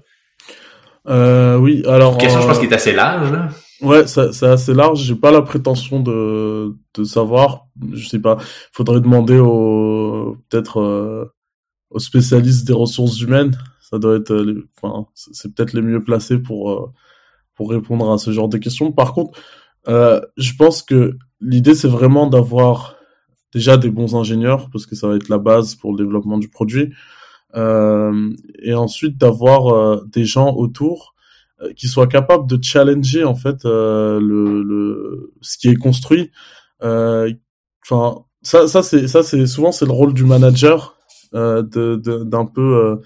euh, 1.09 1.57
oui 1.57 1.83
alors 1.87 2.18
Question, 2.18 2.40
je 2.40 2.46
pense, 2.46 2.59
euh, 2.59 2.61
qui 2.61 2.66
est 2.66 2.75
assez 2.75 2.92
large. 2.92 3.33
Là. 3.33 3.49
Ouais, 3.81 4.07
c'est 4.07 4.42
assez 4.42 4.75
large. 4.75 5.01
J'ai 5.01 5.14
pas 5.14 5.31
la 5.31 5.40
prétention 5.40 6.01
de, 6.01 6.77
de 6.94 7.05
savoir. 7.05 7.66
Je 7.94 8.07
sais 8.07 8.18
pas. 8.18 8.37
Faudrait 8.73 9.01
demander 9.01 9.38
aux 9.38 10.37
peut-être 10.51 10.81
euh, 10.81 11.33
aux 11.88 11.99
spécialistes 11.99 12.66
des 12.66 12.75
ressources 12.75 13.18
humaines. 13.20 13.57
Ça 13.90 13.98
doit 13.98 14.16
être. 14.16 14.33
euh, 14.33 14.68
Enfin, 14.81 15.07
c'est 15.14 15.55
peut-être 15.55 15.72
les 15.72 15.83
mieux 15.83 16.03
placés 16.03 16.38
pour 16.38 16.70
euh, 16.72 16.87
pour 17.55 17.70
répondre 17.70 18.11
à 18.11 18.18
ce 18.18 18.31
genre 18.31 18.48
de 18.48 18.59
questions. 18.59 18.92
Par 18.92 19.12
contre, 19.12 19.38
euh, 19.88 20.20
je 20.37 20.53
pense 20.57 20.83
que 20.83 21.16
l'idée 21.40 21.74
c'est 21.74 21.88
vraiment 21.88 22.26
d'avoir 22.29 22.96
déjà 23.53 23.76
des 23.76 23.90
bons 23.90 24.14
ingénieurs 24.16 24.70
parce 24.70 24.87
que 24.87 24.94
ça 24.94 25.09
va 25.09 25.16
être 25.16 25.29
la 25.29 25.38
base 25.38 25.74
pour 25.74 25.92
le 25.92 25.98
développement 25.98 26.38
du 26.38 26.48
produit. 26.48 26.92
Euh, 27.57 28.31
et 28.62 28.74
ensuite 28.74 29.18
d'avoir 29.18 29.68
euh, 29.74 30.05
des 30.12 30.24
gens 30.24 30.55
autour 30.55 31.14
qui 31.76 31.88
soient 31.88 32.07
capables 32.07 32.46
de 32.48 32.59
challenger 32.62 33.24
en 33.24 33.35
fait 33.35 33.64
le, 33.64 34.62
le 34.62 35.33
ce 35.42 35.59
qui 35.59 35.68
est 35.68 35.74
construit. 35.76 36.31
Enfin, 36.81 38.24
ça, 38.42 38.66
ça 38.68 38.83
c'est 38.83 39.09
ça 39.09 39.22
c'est 39.22 39.46
souvent 39.46 39.72
c'est 39.72 39.85
le 39.85 39.92
rôle 39.92 40.14
du 40.14 40.24
manager 40.24 40.96
de 41.35 41.61
de- 41.96 42.24
d'un 42.24 42.46
peu 42.46 42.61
euh, 42.76 42.96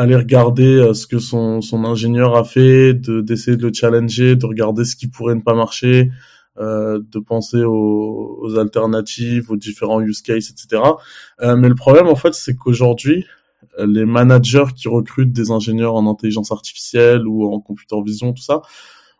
aller 0.00 0.16
regarder 0.16 0.76
euh, 0.76 0.94
ce 0.94 1.06
que 1.06 1.18
son 1.18 1.60
son 1.60 1.84
ingénieur 1.84 2.36
a 2.36 2.44
fait, 2.44 2.94
de 2.94 3.20
d'essayer 3.20 3.56
de 3.56 3.66
le 3.66 3.72
challenger, 3.72 4.34
de 4.36 4.46
regarder 4.46 4.84
ce 4.84 4.96
qui 4.96 5.08
pourrait 5.08 5.34
ne 5.34 5.42
pas 5.42 5.54
marcher, 5.54 6.10
euh, 6.58 7.00
de 7.12 7.18
penser 7.20 7.62
aux, 7.64 8.38
aux 8.40 8.58
alternatives, 8.58 9.50
aux 9.50 9.56
différents 9.56 10.00
use 10.00 10.22
cases, 10.22 10.50
etc. 10.50 10.82
Euh, 11.42 11.56
mais 11.56 11.68
le 11.68 11.74
problème 11.74 12.06
en 12.08 12.16
fait 12.16 12.34
c'est 12.34 12.56
qu'aujourd'hui 12.56 13.26
les 13.78 14.06
managers 14.06 14.72
qui 14.74 14.88
recrutent 14.88 15.32
des 15.32 15.50
ingénieurs 15.50 15.94
en 15.94 16.10
intelligence 16.10 16.50
artificielle 16.50 17.26
ou 17.26 17.52
en 17.52 17.60
computer 17.60 17.96
vision, 18.04 18.32
tout 18.32 18.42
ça, 18.42 18.62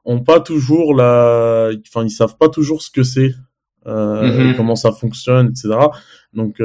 ont 0.07 0.21
pas 0.21 0.41
toujours 0.41 0.95
la, 0.95 1.71
enfin 1.87 2.05
ils 2.05 2.11
savent 2.11 2.37
pas 2.39 2.49
toujours 2.49 2.81
ce 2.83 2.91
que 2.91 3.03
c'est, 3.03 3.35
euh, 3.87 4.49
Mhm. 4.49 4.57
comment 4.57 4.77
ça 4.77 4.93
fonctionne, 4.93 5.49
etc. 5.51 5.69
Donc 6.33 6.61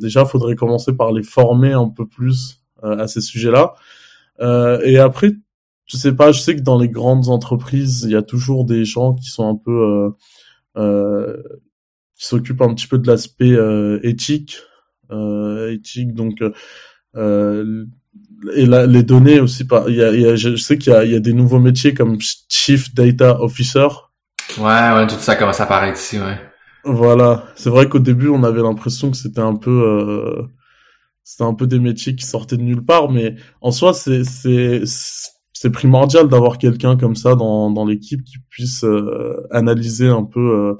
déjà, 0.00 0.24
faudrait 0.24 0.56
commencer 0.56 0.92
par 0.94 1.12
les 1.12 1.22
former 1.22 1.72
un 1.72 1.88
peu 1.88 2.06
plus 2.06 2.63
à 2.84 3.06
ces 3.08 3.20
sujets-là. 3.20 3.74
Euh, 4.40 4.80
et 4.84 4.98
après, 4.98 5.32
je 5.86 5.96
sais 5.96 6.12
pas, 6.14 6.32
je 6.32 6.40
sais 6.40 6.56
que 6.56 6.60
dans 6.60 6.78
les 6.78 6.88
grandes 6.88 7.28
entreprises, 7.28 8.02
il 8.04 8.12
y 8.12 8.16
a 8.16 8.22
toujours 8.22 8.64
des 8.64 8.84
gens 8.84 9.14
qui 9.14 9.28
sont 9.30 9.48
un 9.48 9.56
peu 9.56 9.70
euh, 9.70 10.10
euh, 10.76 11.42
qui 12.16 12.26
s'occupent 12.26 12.62
un 12.62 12.74
petit 12.74 12.86
peu 12.86 12.98
de 12.98 13.06
l'aspect 13.06 13.52
euh, 13.52 13.98
éthique, 14.02 14.58
euh, 15.10 15.72
éthique. 15.72 16.14
Donc 16.14 16.42
euh, 17.16 17.84
et 18.54 18.66
là, 18.66 18.86
les 18.86 19.02
données 19.02 19.40
aussi, 19.40 19.64
par- 19.64 19.88
il 19.88 19.96
y 19.96 20.02
a, 20.02 20.10
il 20.12 20.20
y 20.20 20.26
a- 20.26 20.36
je 20.36 20.56
sais 20.56 20.78
qu'il 20.78 20.92
y 20.92 20.96
a, 20.96 21.04
il 21.04 21.12
y 21.12 21.16
a 21.16 21.20
des 21.20 21.32
nouveaux 21.32 21.58
métiers 21.60 21.94
comme 21.94 22.18
Chief 22.48 22.94
Data 22.94 23.40
Officer. 23.40 23.86
Ouais, 24.58 24.64
ouais, 24.64 25.06
tout 25.06 25.14
ça 25.18 25.36
commence 25.36 25.60
à 25.60 25.64
apparaître 25.64 25.98
ici, 25.98 26.18
ouais. 26.18 26.38
Voilà, 26.84 27.46
c'est 27.56 27.70
vrai 27.70 27.88
qu'au 27.88 27.98
début, 27.98 28.28
on 28.28 28.44
avait 28.44 28.60
l'impression 28.62 29.10
que 29.10 29.16
c'était 29.16 29.40
un 29.40 29.56
peu, 29.56 29.70
euh, 29.70 30.42
c'était 31.24 31.44
un 31.44 31.54
peu 31.54 31.66
des 31.66 31.80
métiers 31.80 32.14
qui 32.14 32.26
sortaient 32.26 32.58
de 32.58 32.62
nulle 32.62 32.84
part, 32.84 33.10
mais 33.10 33.36
en 33.62 33.72
soi, 33.72 33.94
c'est 33.94 34.24
c'est 34.24 34.82
c'est 35.52 35.70
primordial 35.70 36.28
d'avoir 36.28 36.58
quelqu'un 36.58 36.96
comme 36.96 37.16
ça 37.16 37.34
dans 37.34 37.70
dans 37.70 37.86
l'équipe 37.86 38.22
qui 38.24 38.36
puisse 38.50 38.84
euh, 38.84 39.46
analyser 39.50 40.08
un 40.08 40.24
peu 40.24 40.40
euh, 40.40 40.74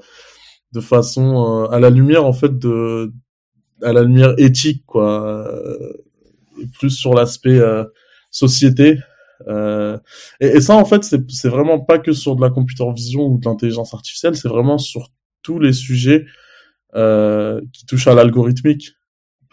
de 0.73 0.79
façon 0.81 1.65
euh, 1.65 1.67
à 1.71 1.79
la 1.79 1.89
lumière 1.89 2.25
en 2.25 2.33
fait 2.33 2.59
de 2.59 3.11
à 3.81 3.93
la 3.93 4.03
lumière 4.03 4.35
éthique 4.37 4.83
quoi, 4.85 5.47
euh, 5.47 5.93
et 6.61 6.67
plus 6.67 6.91
sur 6.91 7.13
l'aspect 7.13 7.59
euh, 7.59 7.83
société. 8.31 8.99
Euh, 9.47 9.97
et, 10.39 10.47
et 10.47 10.61
ça, 10.61 10.75
en 10.75 10.85
fait, 10.85 11.03
c'est 11.03 11.29
c'est 11.31 11.49
vraiment 11.49 11.79
pas 11.79 11.99
que 11.99 12.13
sur 12.13 12.35
de 12.35 12.41
la 12.41 12.49
computer 12.49 12.85
vision 12.95 13.25
ou 13.27 13.39
de 13.39 13.45
l'intelligence 13.45 13.93
artificielle, 13.93 14.35
c'est 14.35 14.47
vraiment 14.47 14.77
sur 14.77 15.09
tous 15.41 15.59
les 15.59 15.73
sujets 15.73 16.25
qui 17.73 17.85
touchent 17.85 18.07
à 18.07 18.13
l'algorithmique. 18.13 18.94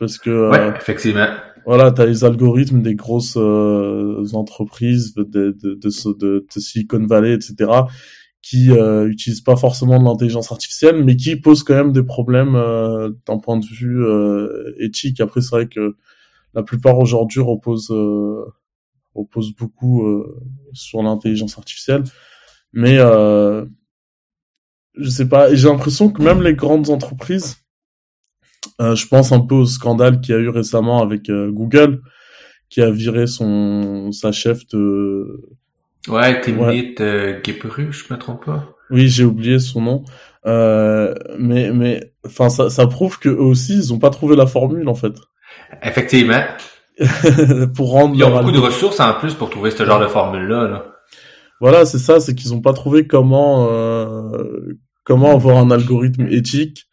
Parce 0.02 0.18
que 0.18 0.30
euh, 0.30 0.50
Ouais, 0.50 0.72
effectivement. 0.80 1.28
voilà, 1.64 1.92
tu 1.92 2.00
as 2.00 2.06
les 2.06 2.24
algorithmes 2.24 2.82
des 2.82 2.96
grosses 2.96 3.36
euh, 3.36 4.24
entreprises 4.32 5.14
de, 5.14 5.22
de, 5.22 5.56
de, 5.62 5.74
de, 5.74 6.18
de- 6.18 6.46
de 6.52 6.60
Silicon 6.60 7.06
Valley, 7.06 7.34
etc., 7.34 7.70
qui 8.42 8.72
euh, 8.72 9.08
utilisent 9.08 9.42
pas 9.42 9.54
forcément 9.54 10.00
de 10.00 10.04
l'intelligence 10.04 10.50
artificielle, 10.50 11.04
mais 11.04 11.14
qui 11.14 11.36
posent 11.36 11.62
quand 11.62 11.76
même 11.76 11.92
des 11.92 12.02
problèmes 12.02 12.56
euh, 12.56 13.12
d'un 13.28 13.38
point 13.38 13.60
de 13.60 13.64
vue 13.64 14.04
éthique. 14.84 15.20
Après, 15.20 15.40
c'est 15.40 15.54
vrai 15.54 15.68
que 15.68 15.94
la 16.52 16.64
plupart 16.64 16.98
aujourd'hui 16.98 17.40
reposent, 17.40 17.94
reposent 19.14 19.54
beaucoup 19.54 20.24
sur 20.72 21.00
l'intelligence 21.04 21.56
artificielle, 21.58 22.02
mais 22.72 22.98
je 24.98 25.08
sais 25.08 25.28
pas, 25.28 25.48
et 25.50 25.56
j'ai 25.56 25.68
l'impression 25.68 26.10
que 26.10 26.20
même 26.22 26.42
les 26.42 26.54
grandes 26.54 26.90
entreprises, 26.90 27.58
je 28.79 29.07
pense 29.07 29.33
un 29.33 29.40
peu 29.40 29.55
au 29.55 29.66
scandale 29.66 30.20
qu'il 30.20 30.35
y 30.35 30.38
a 30.38 30.40
eu 30.40 30.48
récemment 30.48 31.03
avec 31.03 31.29
euh, 31.31 31.51
Google, 31.51 32.01
qui 32.68 32.81
a 32.81 32.90
viré 32.90 33.27
son 33.27 34.12
sa 34.12 34.33
chef 34.33 34.66
de 34.68 35.40
Ouais, 36.09 36.40
Timnit 36.40 36.94
ouais. 36.98 37.40
Gebru, 37.44 37.92
je 37.92 38.12
me 38.12 38.18
trompe 38.18 38.44
pas. 38.46 38.75
Oui, 38.90 39.09
j'ai 39.09 39.25
oublié 39.25 39.59
son 39.59 39.81
nom. 39.81 40.05
Euh, 40.44 41.14
mais 41.38 41.72
mais 41.72 42.12
enfin 42.27 42.48
ça, 42.48 42.68
ça 42.68 42.87
prouve 42.88 43.20
que 43.20 43.29
eux 43.29 43.40
aussi 43.40 43.75
ils 43.75 43.92
ont 43.92 44.01
pas 44.01 44.11
trouvé 44.11 44.35
la 44.35 44.46
formule 44.46 44.88
en 44.88 44.94
fait. 44.94 45.12
Effectivement. 45.83 46.42
pour 47.75 47.92
rendre. 47.92 48.16
Ils 48.16 48.25
ont 48.25 48.37
beaucoup 48.37 48.51
de 48.51 48.59
ressources 48.59 49.01
en 49.01 49.14
plus 49.14 49.35
pour 49.35 49.51
trouver 49.51 49.70
ce 49.70 49.85
genre 49.85 50.01
de 50.01 50.09
formule 50.09 50.46
là. 50.46 50.68
là. 50.68 50.87
Voilà, 51.61 51.85
c'est 51.85 51.98
ça, 51.98 52.18
c'est 52.18 52.35
qu'ils 52.35 52.53
ont 52.55 52.61
pas 52.61 52.72
trouvé 52.72 53.07
comment 53.07 53.68
euh, 53.70 54.77
comment 55.05 55.31
avoir 55.31 55.59
un 55.59 55.70
algorithme 55.70 56.27
éthique, 56.29 56.87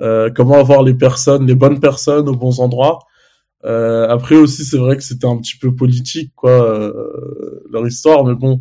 euh, 0.00 0.30
comment 0.34 0.56
avoir 0.56 0.82
les 0.82 0.94
personnes, 0.94 1.46
les 1.46 1.54
bonnes 1.54 1.80
personnes 1.80 2.28
aux 2.28 2.36
bons 2.36 2.60
endroits. 2.60 3.00
Euh, 3.64 4.06
après 4.08 4.36
aussi, 4.36 4.64
c'est 4.64 4.78
vrai 4.78 4.96
que 4.96 5.02
c'était 5.02 5.26
un 5.26 5.38
petit 5.38 5.56
peu 5.56 5.74
politique 5.74 6.32
quoi 6.36 6.50
euh, 6.50 7.62
leur 7.70 7.86
histoire, 7.86 8.24
mais 8.24 8.34
bon, 8.34 8.60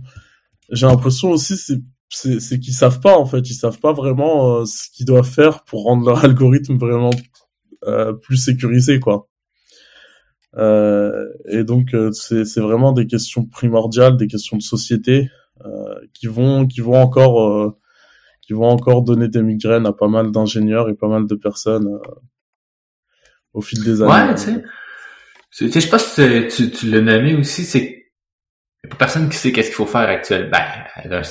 j'ai 0.71 0.87
l'impression 0.87 1.31
aussi 1.31 1.57
c'est 1.57 1.81
c'est, 2.09 2.59
qu'ils 2.59 2.73
savent 2.73 3.01
pas 3.01 3.17
en 3.17 3.25
fait, 3.25 3.49
ils 3.49 3.55
savent 3.55 3.79
pas 3.79 3.91
vraiment 3.91 4.61
euh, 4.61 4.65
ce 4.65 4.89
qu'ils 4.93 5.05
doivent 5.05 5.29
faire 5.29 5.63
pour 5.65 5.83
rendre 5.83 6.05
leur 6.05 6.23
algorithme 6.25 6.77
vraiment 6.77 7.11
euh, 7.83 8.13
plus 8.13 8.37
sécurisé 8.37 8.99
quoi. 8.99 9.27
Et 10.57 11.63
donc 11.65 11.93
c'est 12.13 12.61
vraiment 12.61 12.93
des 12.93 13.07
questions 13.07 13.45
primordiales, 13.45 14.15
des 14.15 14.27
questions 14.27 14.55
de 14.55 14.61
société 14.61 15.29
qui 16.13 16.27
vont 16.27 16.65
qui 16.65 16.79
vont 16.79 16.95
encore 16.95 17.75
qui 18.45 18.53
vont 18.53 18.69
encore 18.69 19.01
donner 19.01 19.27
des 19.27 19.41
migraines 19.41 19.85
à 19.85 19.93
pas 19.93 20.07
mal 20.07 20.31
d'ingénieurs 20.31 20.89
et 20.89 20.93
pas 20.93 21.07
mal 21.07 21.27
de 21.27 21.35
personnes 21.35 21.87
au 23.53 23.61
fil 23.61 23.83
des 23.83 24.01
années. 24.01 24.29
Ouais, 24.29 24.35
tu 24.35 24.41
sais. 24.41 24.63
Je 25.73 25.79
sais 25.79 25.89
pas 25.89 25.99
si 25.99 26.47
tu, 26.49 26.69
tu 26.69 26.89
l'as 26.89 27.01
nommé 27.01 27.33
aussi, 27.35 27.63
c'est 27.63 28.05
a 28.85 28.87
pas 28.87 28.95
personne 28.97 29.29
qui 29.29 29.37
sait 29.37 29.51
qu'est-ce 29.51 29.69
qu'il 29.69 29.75
faut 29.75 29.85
faire 29.85 30.07
actuellement. 30.07 30.51
Ben, 30.51 31.21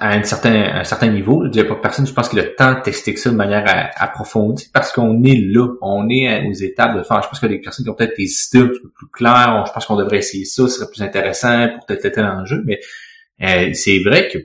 à 0.00 0.14
un 0.14 0.22
certain, 0.22 0.52
un 0.52 0.84
certain 0.84 1.08
niveau, 1.08 1.44
il 1.44 1.50
n'y 1.50 1.60
a 1.60 1.64
pas 1.64 1.76
personne, 1.76 2.06
je 2.06 2.12
pense, 2.12 2.28
qui 2.28 2.38
a 2.38 2.42
le 2.42 2.54
temps 2.54 2.74
de 2.74 2.80
tester 2.80 3.14
ça 3.16 3.30
de 3.30 3.36
manière 3.36 3.64
approfondie 3.96 4.70
parce 4.72 4.92
qu'on 4.92 5.22
est 5.24 5.36
là, 5.36 5.68
on 5.82 6.08
est 6.08 6.46
aux 6.46 6.52
étapes 6.52 6.96
de 6.96 7.02
faire. 7.02 7.22
Je 7.22 7.28
pense 7.28 7.42
a 7.42 7.48
des 7.48 7.60
personnes 7.60 7.84
qui 7.84 7.90
ont 7.90 7.94
peut-être 7.94 8.16
des 8.16 8.24
idées 8.24 8.64
un 8.64 8.68
peu 8.68 8.90
plus 8.94 9.08
claires. 9.12 9.64
Je 9.66 9.72
pense 9.72 9.86
qu'on 9.86 9.96
devrait 9.96 10.18
essayer 10.18 10.44
ça, 10.44 10.68
ce 10.68 10.78
serait 10.78 10.90
plus 10.90 11.02
intéressant 11.02 11.68
pour 11.76 11.86
tel, 11.86 11.98
tel 11.98 12.24
enjeu. 12.24 12.62
Mais 12.64 12.80
euh, 13.42 13.70
c'est 13.74 13.98
vrai 13.98 14.28
que, 14.28 14.38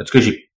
en 0.00 0.04
tout 0.04 0.12
cas, 0.12 0.20
j'ai 0.20 0.51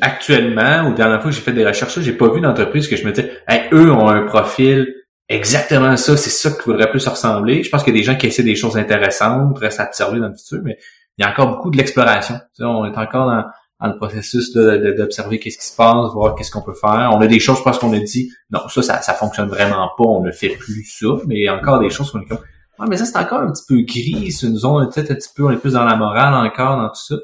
actuellement, 0.00 0.88
ou 0.88 0.94
dernière 0.94 1.20
fois 1.20 1.30
que 1.30 1.36
j'ai 1.36 1.42
fait 1.42 1.52
des 1.52 1.66
recherches, 1.66 2.00
j'ai 2.00 2.12
pas 2.12 2.28
vu 2.32 2.40
d'entreprise 2.40 2.88
que 2.88 2.96
je 2.96 3.04
me 3.04 3.12
disais, 3.12 3.32
hey, 3.48 3.62
eux 3.72 3.90
ont 3.92 4.08
un 4.08 4.22
profil 4.22 4.94
exactement 5.28 5.96
ça, 5.96 6.16
c'est 6.16 6.30
ça 6.30 6.50
qui 6.50 6.62
voudrait 6.66 6.90
plus 6.90 7.06
ressembler. 7.06 7.62
Je 7.62 7.70
pense 7.70 7.82
qu'il 7.82 7.94
y 7.94 7.96
a 7.96 8.00
des 8.00 8.04
gens 8.04 8.16
qui 8.16 8.26
essaient 8.26 8.42
des 8.42 8.56
choses 8.56 8.76
intéressantes, 8.76 9.56
restent 9.58 9.80
à 9.80 9.86
observer 9.86 10.18
dans 10.18 10.28
le 10.28 10.34
futur, 10.34 10.60
mais 10.64 10.78
il 11.16 11.24
y 11.24 11.26
a 11.26 11.30
encore 11.30 11.48
beaucoup 11.48 11.70
de 11.70 11.76
l'exploration. 11.76 12.38
on 12.58 12.84
est 12.84 12.98
encore 12.98 13.26
dans, 13.26 13.44
le 13.88 13.96
processus 13.96 14.52
d'observer 14.52 15.38
qu'est-ce 15.38 15.56
qui 15.56 15.66
se 15.66 15.76
passe, 15.76 16.12
voir 16.12 16.34
qu'est-ce 16.34 16.50
qu'on 16.50 16.62
peut 16.62 16.74
faire. 16.74 17.10
On 17.14 17.20
a 17.20 17.26
des 17.26 17.38
choses 17.38 17.62
parce 17.64 17.78
qu'on 17.78 17.92
a 17.94 17.98
dit 17.98 18.30
non, 18.50 18.60
ça, 18.68 18.82
ça, 18.82 19.00
ça 19.00 19.14
fonctionne 19.14 19.48
vraiment 19.48 19.90
pas, 19.96 20.04
on 20.04 20.22
ne 20.22 20.32
fait 20.32 20.50
plus 20.50 20.84
ça, 20.84 21.06
mais 21.26 21.36
il 21.36 21.44
y 21.44 21.48
a 21.48 21.56
encore 21.56 21.78
des 21.78 21.90
choses 21.90 22.10
qu'on 22.10 22.20
est 22.20 22.26
comme 22.26 22.40
Ouais, 22.78 22.86
mais 22.88 22.96
ça, 22.96 23.04
c'est 23.04 23.18
encore 23.18 23.40
un 23.40 23.52
petit 23.52 23.64
peu 23.68 23.82
gris, 23.82 24.32
c'est 24.32 24.46
une 24.46 24.56
zone 24.56 24.88
peut-être 24.88 25.10
un 25.10 25.14
petit 25.14 25.28
peu, 25.36 25.44
on 25.44 25.50
est 25.50 25.58
plus 25.58 25.74
dans 25.74 25.84
la 25.84 25.96
morale 25.96 26.32
encore, 26.32 26.78
dans 26.78 26.88
tout 26.88 26.94
ça. 26.94 27.16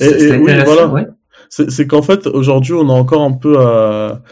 C'est 0.00 0.32
intéressant, 0.32 0.92
oui, 0.92 1.02
C'est 1.50 1.86
qu'en 1.86 2.02
fait, 2.02 2.26
aujourd'hui, 2.26 2.74
on 2.74 2.88
est 2.88 2.92
encore 2.92 3.22
un 3.22 3.32
peu 3.32 3.58
à, 3.60 4.22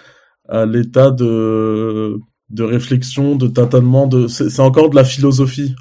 à 0.48 0.66
l'état 0.66 1.11
de 1.11 2.20
de 2.50 2.62
réflexion, 2.62 3.35
de 3.37 3.48
tâtonnement, 3.48 4.07
de 4.07 4.29
c'est 4.29 4.61
encore 4.61 4.90
de 4.90 4.96
la 4.96 5.05
philosophie. 5.05 5.74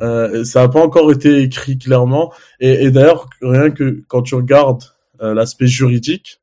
Euh, 0.00 0.44
ça 0.44 0.62
n'a 0.62 0.68
pas 0.68 0.82
encore 0.82 1.10
été 1.10 1.40
écrit 1.42 1.78
clairement. 1.78 2.32
Et, 2.60 2.90
d'ailleurs, 2.90 3.28
rien 3.40 3.70
que 3.70 4.04
quand 4.08 4.22
tu 4.22 4.34
regardes 4.34 4.82
euh, 5.22 5.32
l'aspect 5.34 5.66
juridique, 5.66 6.42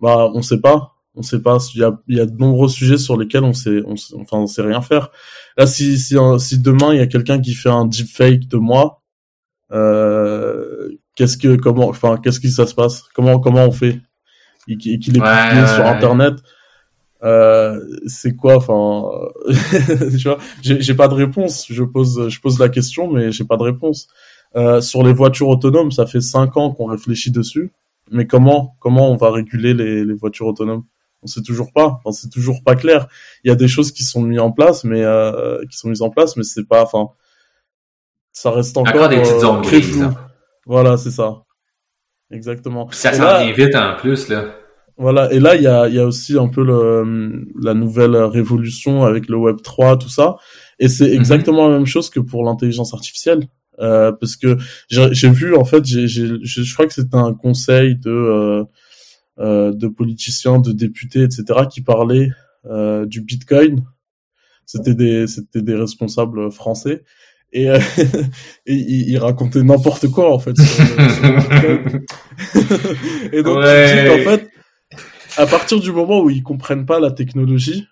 bah 0.00 0.30
on 0.34 0.42
sait 0.42 0.60
pas, 0.60 0.94
on 1.14 1.22
sait 1.22 1.40
pas. 1.40 1.58
Il 1.74 1.80
y 1.80 1.84
a, 1.84 2.00
il 2.08 2.16
y 2.16 2.20
a 2.20 2.26
de 2.26 2.36
nombreux 2.36 2.68
sujets 2.68 2.98
sur 2.98 3.16
lesquels 3.16 3.44
on 3.44 3.52
sait, 3.52 3.82
on 3.86 3.94
enfin 4.20 4.38
on 4.38 4.46
sait 4.46 4.62
rien 4.62 4.80
faire. 4.80 5.10
Là, 5.56 5.66
si 5.66 5.98
si, 5.98 6.16
si 6.38 6.58
demain 6.58 6.94
il 6.94 6.98
y 6.98 7.02
a 7.02 7.06
quelqu'un 7.06 7.40
qui 7.40 7.54
fait 7.54 7.68
un 7.70 7.86
deepfake 7.86 8.48
de 8.48 8.56
moi, 8.56 9.02
euh, 9.72 10.88
qu'est-ce 11.14 11.36
que 11.36 11.56
comment, 11.56 11.88
enfin 11.88 12.16
qu'est-ce 12.22 12.40
qui 12.40 12.50
ça 12.50 12.66
se 12.66 12.74
passe? 12.74 13.04
Comment 13.14 13.38
comment 13.38 13.64
on 13.64 13.72
fait? 13.72 14.00
Et 14.68 14.76
qu'il 14.76 14.94
est 14.94 15.20
publié 15.20 15.66
sur 15.66 15.86
Internet? 15.86 16.34
Euh, 17.24 17.80
c'est 18.06 18.34
quoi 18.34 18.56
enfin 18.56 19.04
tu 20.18 20.28
vois? 20.28 20.38
J'ai 20.62 20.94
pas 20.94 21.08
de 21.08 21.14
réponse. 21.14 21.66
Je 21.70 21.84
pose 21.84 22.28
je 22.28 22.40
pose 22.40 22.58
la 22.58 22.68
question 22.68 23.10
mais 23.10 23.30
j'ai 23.32 23.44
pas 23.44 23.56
de 23.56 23.62
réponse. 23.62 24.08
Euh, 24.54 24.80
sur 24.80 25.02
les 25.02 25.12
voitures 25.12 25.48
autonomes 25.48 25.92
ça 25.92 26.04
fait 26.06 26.20
cinq 26.20 26.56
ans 26.56 26.72
qu'on 26.72 26.86
réfléchit 26.86 27.30
dessus. 27.30 27.72
Mais 28.10 28.26
comment 28.26 28.76
comment 28.80 29.10
on 29.10 29.16
va 29.16 29.30
réguler 29.30 29.72
les, 29.74 30.04
les 30.04 30.14
voitures 30.14 30.46
autonomes? 30.46 30.84
On 31.22 31.28
sait 31.28 31.42
toujours 31.42 31.72
pas. 31.72 32.00
Enfin, 32.04 32.10
c'est 32.10 32.28
toujours 32.30 32.64
pas 32.64 32.74
clair. 32.74 33.06
Il 33.44 33.48
y 33.48 33.52
a 33.52 33.54
des 33.54 33.68
choses 33.68 33.92
qui 33.92 34.02
sont 34.02 34.22
mises 34.22 34.40
en 34.40 34.50
place 34.50 34.82
mais 34.84 35.02
euh, 35.02 35.64
qui 35.70 35.78
sont 35.78 35.88
mises 35.88 36.02
en 36.02 36.10
place 36.10 36.36
mais 36.36 36.42
c'est 36.42 36.64
pas 36.64 36.82
enfin 36.82 37.10
ça 38.32 38.50
reste 38.50 38.76
encore, 38.76 39.08
des 39.08 39.20
petites 39.20 39.40
zones 39.40 39.62
très 39.62 39.80
flou. 39.82 40.04
hein. 40.04 40.14
Voilà 40.66 40.96
c'est 40.96 41.10
ça 41.10 41.42
exactement 42.30 42.90
ça 42.90 43.12
s'en 43.12 43.42
vient 43.42 43.52
vite 43.52 43.74
en 43.74 43.96
plus 43.96 44.28
là 44.28 44.54
voilà, 44.98 45.32
et 45.32 45.40
là 45.40 45.56
il 45.56 45.62
y 45.62 45.66
a, 45.66 45.88
y 45.88 45.98
a 45.98 46.06
aussi 46.06 46.38
un 46.38 46.48
peu 46.48 46.62
le, 46.62 47.46
la 47.60 47.74
nouvelle 47.74 48.14
révolution 48.14 49.04
avec 49.04 49.28
le 49.28 49.36
Web 49.36 49.56
3, 49.62 49.98
tout 49.98 50.10
ça, 50.10 50.36
et 50.78 50.88
c'est 50.88 51.08
mhm. 51.08 51.14
exactement 51.14 51.68
la 51.68 51.76
même 51.78 51.86
chose 51.86 52.10
que 52.10 52.20
pour 52.20 52.44
l'intelligence 52.44 52.92
artificielle, 52.92 53.48
euh, 53.80 54.12
parce 54.12 54.36
que 54.36 54.58
j'ai 54.90 55.30
vu 55.30 55.56
en 55.56 55.64
fait, 55.64 55.84
j'ai, 55.84 56.06
je 56.06 56.72
crois 56.74 56.86
que 56.86 56.92
c'était 56.92 57.16
un 57.16 57.32
conseil 57.32 57.96
de 57.96 58.10
euh, 58.10 58.64
euh, 59.38 59.72
de 59.72 59.88
politiciens, 59.88 60.58
de 60.58 60.72
députés, 60.72 61.22
etc., 61.22 61.44
qui 61.70 61.80
parlaient 61.80 62.30
euh, 62.66 63.06
du 63.06 63.22
Bitcoin. 63.22 63.82
C'était 64.66 64.94
des 64.94 65.26
c'était 65.26 65.62
des 65.62 65.74
responsables 65.74 66.52
français 66.52 67.02
et, 67.52 67.70
euh, 67.70 67.78
et 68.66 68.74
il, 68.74 69.10
il, 69.10 69.18
racontait 69.18 69.62
n'importe 69.62 70.08
quoi 70.08 70.32
en 70.32 70.38
fait 70.38 70.56
sur, 70.56 70.84
et 73.32 73.42
donc 73.42 73.58
ouais. 73.58 74.10
en 74.10 74.18
fait 74.30 74.48
à 75.36 75.46
partir 75.46 75.80
du 75.80 75.92
moment 75.92 76.20
où 76.20 76.30
ils 76.30 76.42
comprennent 76.42 76.86
pas 76.86 77.00
la 77.00 77.10
technologie, 77.10 77.86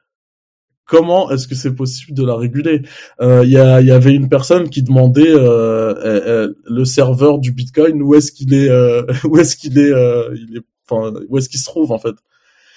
comment 0.90 1.30
est-ce 1.30 1.46
que 1.46 1.54
c'est 1.54 1.74
possible 1.74 2.14
de 2.14 2.24
la 2.24 2.36
réguler? 2.36 2.82
Euh, 3.20 3.42
Il 3.44 3.50
y, 3.50 3.54
y, 3.54 3.92
avait 3.92 4.14
une 4.14 4.28
personne 4.28 4.68
qui 4.68 4.82
demandait 4.82 5.30
euh, 5.30 5.94
euh, 5.94 6.20
euh 6.26 6.54
le 6.64 6.84
serveur 6.84 7.38
du 7.38 7.52
Bitcoin 7.52 8.02
où 8.02 8.14
est-ce 8.14 8.32
qu'il 8.32 8.52
est, 8.52 8.68
euh, 8.68 9.04
où 9.24 9.38
est-ce 9.38 9.56
qu'il 9.56 9.78
est, 9.78 9.90
il 9.90 10.58
est, 10.58 10.62
enfin 10.88 11.12
où 11.28 11.38
est-ce 11.38 11.48
qu'il 11.48 11.60
se 11.60 11.66
trouve 11.66 11.92
en 11.92 11.98
fait? 11.98 12.14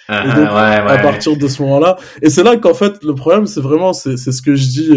Ah, 0.08 0.24
et 0.24 0.28
donc, 0.28 0.36
ouais, 0.36 0.44
ouais. 0.44 0.92
à 0.92 0.98
partir 0.98 1.36
de 1.36 1.48
ce 1.48 1.62
moment-là, 1.62 1.96
et 2.20 2.28
c'est 2.28 2.42
là 2.42 2.56
qu'en 2.56 2.74
fait 2.74 3.02
le 3.02 3.14
problème, 3.14 3.46
c'est 3.46 3.60
vraiment, 3.60 3.92
c'est 3.92 4.16
ce 4.16 4.42
que 4.42 4.54
je 4.54 4.66
dis, 4.66 4.90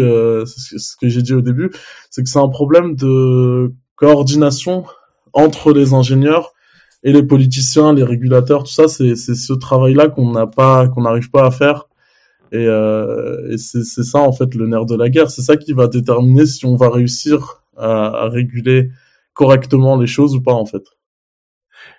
c'est 0.46 0.78
ce 0.78 0.96
que 0.96 1.08
j'ai 1.08 1.22
dit 1.22 1.34
au 1.34 1.40
début, 1.40 1.70
c'est 2.10 2.22
que 2.22 2.28
c'est 2.28 2.38
un 2.38 2.48
problème 2.48 2.94
de 2.94 3.72
coordination 3.96 4.84
entre 5.32 5.72
les 5.72 5.94
ingénieurs 5.94 6.52
et 7.02 7.12
les 7.12 7.22
politiciens, 7.22 7.92
les 7.92 8.02
régulateurs, 8.02 8.64
tout 8.64 8.72
ça, 8.72 8.88
c'est 8.88 9.14
ce 9.16 9.52
travail-là 9.52 10.08
qu'on 10.08 10.32
n'a 10.32 10.46
pas, 10.46 10.88
qu'on 10.88 11.02
n'arrive 11.02 11.30
pas 11.30 11.46
à 11.46 11.50
faire. 11.50 11.88
Et, 12.50 12.66
euh, 12.66 13.50
et 13.50 13.58
c'est 13.58 13.84
ça 13.84 14.20
en 14.20 14.32
fait 14.32 14.54
le 14.54 14.66
nerf 14.66 14.86
de 14.86 14.96
la 14.96 15.10
guerre. 15.10 15.30
C'est 15.30 15.42
ça 15.42 15.56
qui 15.56 15.74
va 15.74 15.86
déterminer 15.86 16.46
si 16.46 16.64
on 16.64 16.76
va 16.76 16.88
réussir 16.88 17.62
à, 17.76 18.24
à, 18.24 18.28
réguler 18.28 18.90
correctement 19.34 19.96
les 19.96 20.06
choses 20.06 20.34
ou 20.34 20.40
pas 20.40 20.54
en 20.54 20.64
fait. 20.64 20.82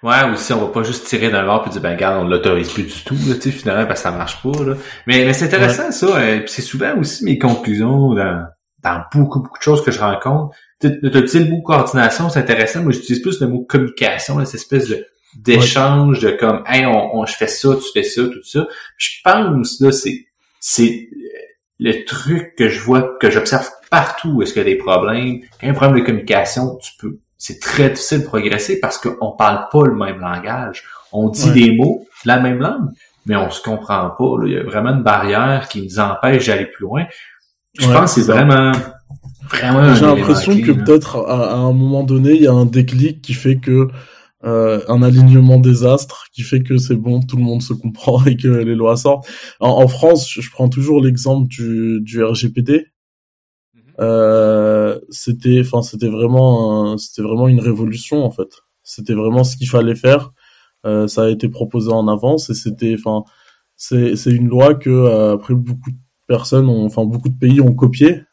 Ouais, 0.01 0.23
ou 0.31 0.35
si 0.37 0.53
on 0.53 0.65
va 0.65 0.71
pas 0.71 0.83
juste 0.83 1.07
tirer 1.07 1.29
d'un 1.29 1.45
bord 1.45 1.61
puis 1.61 1.71
dire 1.71 1.81
ben 1.81 1.91
regarde, 1.91 2.23
on 2.23 2.27
l'autorise 2.27 2.71
plus 2.71 2.83
du 2.83 3.03
tout, 3.03 3.17
là, 3.27 3.35
tu 3.35 3.41
sais, 3.41 3.51
finalement, 3.51 3.85
parce 3.85 3.99
que 4.01 4.09
ça 4.09 4.11
marche 4.11 4.41
pas. 4.41 4.63
Là. 4.63 4.75
Mais, 5.07 5.25
mais 5.25 5.33
c'est 5.33 5.45
intéressant 5.45 5.91
ça. 5.91 6.17
Euh, 6.17 6.41
c'est 6.47 6.61
souvent 6.61 6.97
aussi 6.97 7.25
mes 7.25 7.37
conclusions 7.37 8.13
dans, 8.13 8.45
dans 8.81 9.01
beaucoup, 9.13 9.41
beaucoup 9.41 9.57
de 9.57 9.63
choses 9.63 9.83
que 9.83 9.91
je 9.91 9.99
rencontre 9.99 10.55
T'as-tu 10.79 11.39
le 11.39 11.49
mot 11.49 11.61
coordination, 11.61 12.29
c'est 12.29 12.39
intéressant. 12.39 12.83
Moi, 12.83 12.93
j'utilise 12.93 13.21
plus 13.21 13.41
le 13.41 13.47
mot 13.47 13.65
communication, 13.67 14.43
cette 14.45 14.55
espèce 14.55 14.87
de 14.87 15.05
d'échange 15.35 16.21
de 16.21 16.31
comme 16.31 16.63
hey 16.65 16.85
on, 16.87 17.23
je 17.25 17.35
fais 17.35 17.47
ça 17.47 17.75
tu 17.75 17.91
fais 17.93 18.01
ça 18.01 18.23
tout 18.23 18.43
ça 18.43 18.67
je 18.97 19.09
pense 19.23 19.79
là 19.79 19.91
c'est 19.91 20.25
c'est 20.59 21.07
le 21.77 22.03
truc 22.05 22.55
que 22.57 22.67
je 22.67 22.79
vois 22.79 23.15
que 23.19 23.29
j'observe 23.29 23.69
partout 23.91 24.41
est-ce 24.41 24.53
qu'il 24.53 24.63
y 24.63 24.65
a 24.65 24.69
des 24.69 24.77
problèmes 24.77 25.41
quand 25.41 25.57
il 25.61 25.65
y 25.65 25.67
a 25.67 25.71
un 25.71 25.75
problème 25.75 25.99
de 25.99 26.05
communication 26.05 26.77
tu 26.77 26.93
peux 26.99 27.19
c'est 27.39 27.59
très 27.59 27.89
difficile 27.89 28.19
de 28.19 28.25
progresser 28.25 28.79
parce 28.79 28.99
qu'on 28.99 29.31
parle 29.31 29.67
pas 29.71 29.85
le 29.87 29.95
même 29.95 30.19
langage. 30.19 30.83
On 31.11 31.29
dit 31.29 31.51
des 31.51 31.75
mots 31.75 32.05
la 32.25 32.39
même 32.39 32.59
langue 32.59 32.89
mais 33.25 33.35
on 33.35 33.49
se 33.49 33.61
comprend 33.61 34.09
pas 34.09 34.45
il 34.45 34.53
y 34.53 34.57
a 34.57 34.63
vraiment 34.63 34.89
une 34.89 35.03
barrière 35.03 35.67
qui 35.69 35.81
nous 35.81 35.99
empêche 35.99 36.47
d'aller 36.47 36.65
plus 36.65 36.83
loin. 36.83 37.05
Je 37.79 37.87
pense 37.87 38.15
que 38.15 38.21
c'est 38.21 38.31
vraiment 38.31 38.71
j'ai 39.51 40.05
l'impression 40.05 40.59
que 40.61 40.71
peut-être 40.71 41.17
à, 41.27 41.55
un 41.55 41.73
moment 41.73 42.03
donné, 42.03 42.33
il 42.33 42.43
y 42.43 42.47
a 42.47 42.53
un 42.53 42.65
déclic 42.65 43.21
qui 43.21 43.33
fait 43.33 43.57
que 43.57 43.87
euh, 44.45 44.81
un 44.87 45.01
alignement 45.01 45.59
des 45.59 45.83
astres 45.83 46.25
qui 46.31 46.43
fait 46.43 46.61
que 46.61 46.77
c'est 46.77 46.95
bon, 46.95 47.21
tout 47.21 47.35
le 47.35 47.43
monde 47.43 47.61
se 47.61 47.73
comprend 47.73 48.23
et 48.25 48.37
que 48.37 48.47
les 48.47 48.75
lois 48.75 48.95
sortent. 48.95 49.27
En, 49.59 49.87
France, 49.87 50.29
je, 50.29 50.49
prends 50.49 50.69
toujours 50.69 51.01
l'exemple 51.01 51.47
du, 51.47 51.99
du 52.01 52.23
RGPD. 52.23 52.87
Euh, 53.99 54.99
c'était, 55.09 55.59
enfin, 55.61 55.81
c'était 55.81 56.07
vraiment, 56.07 56.97
c'était 56.97 57.21
vraiment 57.21 57.47
une 57.47 57.59
révolution 57.59 58.23
en 58.25 58.31
fait. 58.31 58.49
C'était 58.83 59.13
vraiment 59.13 59.43
ce 59.43 59.57
qu'il 59.57 59.69
fallait 59.69 59.95
faire. 59.95 60.31
Euh, 60.85 61.07
ça 61.07 61.23
a 61.23 61.29
été 61.29 61.49
proposé 61.49 61.91
en 61.91 62.07
avance 62.07 62.49
et 62.49 62.53
c'était, 62.53 62.95
enfin, 62.97 63.23
c'est, 63.75 64.15
c'est 64.15 64.31
une 64.31 64.47
loi 64.47 64.75
que 64.75 64.89
euh, 64.89 65.33
après 65.33 65.53
beaucoup 65.53 65.91
de 65.91 65.97
personnes, 66.27 66.69
ont, 66.69 66.85
enfin 66.85 67.05
beaucoup 67.05 67.29
de 67.29 67.37
pays 67.37 67.59
ont 67.61 67.73
copié 67.73 68.23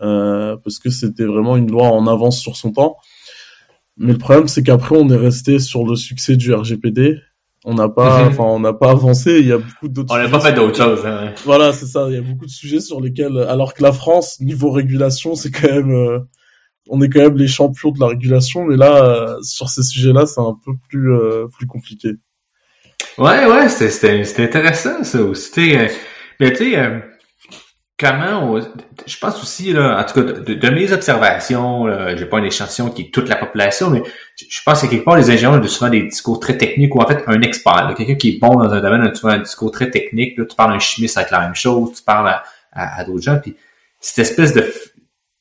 euh, 0.00 0.56
parce 0.56 0.78
que 0.78 0.90
c'était 0.90 1.24
vraiment 1.24 1.56
une 1.56 1.70
loi 1.70 1.88
en 1.88 2.06
avance 2.06 2.40
sur 2.40 2.56
son 2.56 2.72
temps. 2.72 2.96
Mais 3.96 4.12
le 4.12 4.18
problème, 4.18 4.46
c'est 4.46 4.62
qu'après, 4.62 4.96
on 4.96 5.08
est 5.10 5.16
resté 5.16 5.58
sur 5.58 5.84
le 5.84 5.96
succès 5.96 6.36
du 6.36 6.54
RGPD 6.54 7.20
on 7.64 7.74
n'a 7.74 7.88
pas, 7.88 8.24
enfin, 8.28 8.44
on 8.44 8.60
n'a 8.60 8.72
pas 8.72 8.90
avancé. 8.90 9.38
Il 9.40 9.46
y 9.46 9.52
a 9.52 9.58
beaucoup 9.58 9.88
d'autres. 9.88 10.14
On 10.14 10.18
n'a 10.18 10.28
pas 10.28 10.40
fait 10.40 10.52
d'autres 10.52 10.76
choses. 10.76 11.04
Hein. 11.04 11.32
Voilà, 11.44 11.72
c'est 11.72 11.86
ça. 11.86 12.06
Il 12.08 12.14
y 12.14 12.18
a 12.18 12.22
beaucoup 12.22 12.46
de 12.46 12.50
sujets 12.50 12.80
sur 12.80 13.00
lesquels, 13.00 13.38
alors 13.48 13.74
que 13.74 13.82
la 13.82 13.92
France, 13.92 14.40
niveau 14.40 14.70
régulation, 14.70 15.34
c'est 15.34 15.50
quand 15.50 15.70
même, 15.70 15.90
euh, 15.90 16.18
on 16.88 17.02
est 17.02 17.08
quand 17.08 17.20
même 17.20 17.36
les 17.36 17.48
champions 17.48 17.90
de 17.90 18.00
la 18.00 18.06
régulation, 18.06 18.64
mais 18.64 18.76
là, 18.76 19.04
euh, 19.04 19.42
sur 19.42 19.68
ces 19.68 19.82
sujets-là, 19.82 20.26
c'est 20.26 20.40
un 20.40 20.56
peu 20.64 20.72
plus, 20.88 21.12
euh, 21.12 21.46
plus 21.48 21.66
compliqué. 21.66 22.12
Ouais, 23.16 23.46
ouais, 23.46 23.68
c'était, 23.68 24.24
c'était 24.24 24.44
intéressant 24.44 25.02
ça 25.02 25.20
aussi. 25.22 25.76
mais 26.40 26.52
tu 26.52 26.72
sais 26.72 27.02
comment 27.98 28.60
je 29.06 29.18
pense 29.18 29.42
aussi 29.42 29.72
là 29.72 29.98
en 29.98 30.04
tout 30.04 30.14
cas 30.14 30.32
de, 30.32 30.70
mes 30.70 30.92
observations 30.92 31.86
j'ai 32.16 32.26
pas 32.26 32.38
un 32.38 32.44
échantillon 32.44 32.90
qui 32.90 33.02
est 33.02 33.10
toute 33.12 33.28
la 33.28 33.36
population 33.36 33.90
mais 33.90 34.02
je 34.36 34.60
pense 34.64 34.82
que 34.82 34.86
quelque 34.86 35.04
part 35.04 35.16
les 35.16 35.30
ingénieurs 35.30 35.60
ont 35.60 35.66
souvent 35.66 35.90
des 35.90 36.02
discours 36.02 36.38
très 36.38 36.56
techniques 36.56 36.94
ou 36.94 37.00
en 37.00 37.06
fait 37.06 37.24
un 37.26 37.40
expert 37.42 37.92
quelqu'un 37.96 38.14
qui 38.14 38.36
est 38.36 38.38
bon 38.40 38.54
dans 38.54 38.72
un 38.72 38.80
domaine 38.80 39.02
a 39.02 39.14
souvent 39.14 39.32
un 39.32 39.40
discours 39.40 39.72
très 39.72 39.90
technique 39.90 40.38
là, 40.38 40.44
tu 40.44 40.54
parles 40.54 40.72
à 40.72 40.76
un 40.76 40.78
chimiste 40.78 41.18
avec 41.18 41.30
la 41.30 41.40
même 41.40 41.56
chose 41.56 41.92
tu 41.96 42.02
parles 42.02 42.28
à, 42.28 42.44
à, 42.72 43.04
d'autres 43.04 43.22
gens 43.22 43.38
puis 43.42 43.56
cette 44.00 44.20
espèce 44.20 44.52
de 44.52 44.72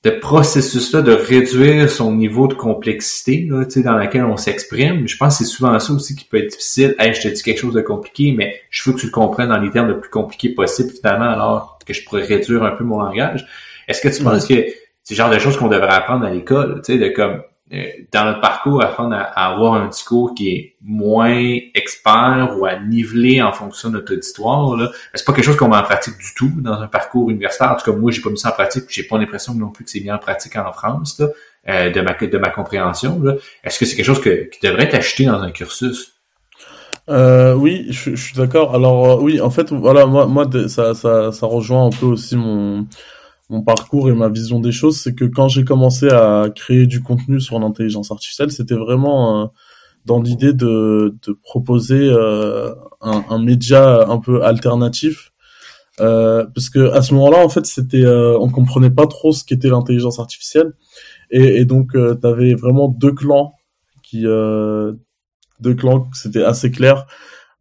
de 0.07 0.19
processus-là 0.19 1.01
de 1.01 1.11
réduire 1.11 1.89
son 1.89 2.13
niveau 2.13 2.47
de 2.47 2.53
complexité 2.53 3.45
là, 3.49 3.65
dans 3.83 3.97
laquelle 3.97 4.23
on 4.23 4.37
s'exprime. 4.37 5.07
Je 5.07 5.17
pense 5.17 5.37
que 5.37 5.43
c'est 5.43 5.49
souvent 5.49 5.77
ça 5.79 5.93
aussi 5.93 6.15
qui 6.15 6.23
peut 6.23 6.37
être 6.37 6.51
difficile. 6.51 6.95
Hey, 6.97 7.13
je 7.13 7.21
te 7.21 7.27
dis 7.27 7.43
quelque 7.43 7.59
chose 7.59 7.73
de 7.73 7.81
compliqué, 7.81 8.33
mais 8.35 8.55
je 8.69 8.83
veux 8.89 8.95
que 8.95 9.01
tu 9.01 9.07
le 9.07 9.11
comprennes 9.11 9.49
dans 9.49 9.59
les 9.59 9.69
termes 9.69 9.89
le 9.89 9.99
plus 9.99 10.09
compliqués 10.09 10.49
possible, 10.49 10.91
finalement, 10.91 11.29
alors 11.29 11.79
que 11.85 11.93
je 11.93 12.05
pourrais 12.05 12.23
réduire 12.23 12.63
un 12.63 12.71
peu 12.71 12.85
mon 12.85 13.01
langage. 13.01 13.45
Est-ce 13.87 14.01
que 14.01 14.07
tu 14.07 14.23
penses 14.23 14.45
que 14.45 14.65
c'est 15.03 15.13
le 15.13 15.15
genre 15.15 15.29
de 15.29 15.39
choses 15.39 15.57
qu'on 15.57 15.67
devrait 15.67 15.93
apprendre 15.93 16.25
à 16.25 16.29
l'école, 16.29 16.81
tu 16.85 16.93
sais, 16.93 16.99
de 16.99 17.09
comme 17.09 17.41
dans 18.13 18.23
notre 18.23 18.39
parcours, 18.39 18.81
apprendre 18.81 19.15
à, 19.15 19.51
avoir 19.51 19.73
un 19.73 19.87
discours 19.87 20.33
qui 20.33 20.49
est 20.49 20.75
moins 20.81 21.57
expert 21.75 22.55
ou 22.57 22.65
à 22.65 22.79
niveler 22.79 23.41
en 23.41 23.51
fonction 23.51 23.89
de 23.89 23.95
notre 23.95 24.13
auditoire. 24.13 24.77
Là. 24.77 24.89
C'est 25.13 25.25
pas 25.25 25.33
quelque 25.33 25.45
chose 25.45 25.57
qu'on 25.57 25.67
met 25.67 25.75
en 25.75 25.83
pratique 25.83 26.17
du 26.17 26.33
tout 26.33 26.51
dans 26.57 26.79
un 26.79 26.87
parcours 26.87 27.29
universitaire. 27.29 27.71
En 27.71 27.75
tout 27.75 27.91
cas, 27.91 27.97
moi, 27.97 28.11
j'ai 28.11 28.21
pas 28.21 28.29
mis 28.29 28.37
ça 28.37 28.49
en 28.49 28.53
pratique. 28.53 28.85
J'ai 28.87 29.03
pas 29.03 29.17
l'impression 29.17 29.53
non 29.53 29.69
plus 29.69 29.83
que 29.83 29.91
c'est 29.91 29.99
bien 29.99 30.15
en 30.15 30.19
pratique 30.19 30.55
en 30.55 30.71
France 30.71 31.19
là, 31.19 31.27
euh, 31.67 31.89
de 31.89 31.99
ma 31.99 32.13
de 32.13 32.37
ma 32.37 32.49
compréhension. 32.51 33.21
Est-ce 33.63 33.79
que 33.79 33.85
c'est 33.85 33.97
quelque 33.97 34.05
chose 34.05 34.21
que, 34.21 34.49
qui 34.49 34.65
devrait 34.65 34.85
être 34.85 34.95
acheté 34.95 35.25
dans 35.25 35.41
un 35.41 35.51
cursus? 35.51 36.13
Euh, 37.09 37.53
oui, 37.53 37.87
je, 37.89 38.15
je 38.15 38.21
suis 38.21 38.35
d'accord. 38.35 38.75
Alors 38.75 39.11
euh, 39.11 39.21
oui, 39.21 39.41
en 39.41 39.49
fait, 39.49 39.71
voilà, 39.71 40.05
moi, 40.05 40.25
moi, 40.25 40.45
ça, 40.67 40.93
ça, 40.93 41.31
ça 41.31 41.45
rejoint 41.45 41.87
un 41.87 41.89
peu 41.89 42.05
aussi 42.05 42.35
mon 42.35 42.85
mon 43.49 43.61
parcours 43.61 44.09
et 44.09 44.13
ma 44.13 44.29
vision 44.29 44.59
des 44.59 44.71
choses, 44.71 44.99
c'est 44.99 45.15
que 45.15 45.25
quand 45.25 45.47
j'ai 45.47 45.63
commencé 45.63 46.09
à 46.09 46.47
créer 46.53 46.85
du 46.85 47.01
contenu 47.01 47.39
sur 47.39 47.59
l'intelligence 47.59 48.11
artificielle, 48.11 48.51
c'était 48.51 48.75
vraiment 48.75 49.43
euh, 49.43 49.45
dans 50.05 50.21
l'idée 50.21 50.53
de, 50.53 51.15
de 51.25 51.33
proposer 51.33 52.09
euh, 52.09 52.73
un, 53.01 53.23
un, 53.29 53.39
média 53.39 54.05
un 54.09 54.19
peu 54.19 54.43
alternatif. 54.43 55.31
Euh, 55.99 56.45
parce 56.53 56.69
que 56.69 56.91
à 56.91 57.01
ce 57.01 57.13
moment-là, 57.15 57.43
en 57.43 57.49
fait, 57.49 57.65
c'était, 57.65 58.05
euh, 58.05 58.37
on 58.39 58.49
comprenait 58.49 58.91
pas 58.91 59.07
trop 59.07 59.31
ce 59.31 59.43
qu'était 59.43 59.69
l'intelligence 59.69 60.19
artificielle, 60.19 60.73
et, 61.31 61.57
et 61.57 61.65
donc 61.65 61.95
euh, 61.95 62.15
tu 62.19 62.27
avais 62.27 62.53
vraiment 62.53 62.87
deux 62.87 63.13
clans 63.13 63.53
qui, 64.03 64.21
deux 64.21 65.73
clans, 65.75 66.07
c'était 66.13 66.43
assez 66.43 66.71
clair. 66.71 67.05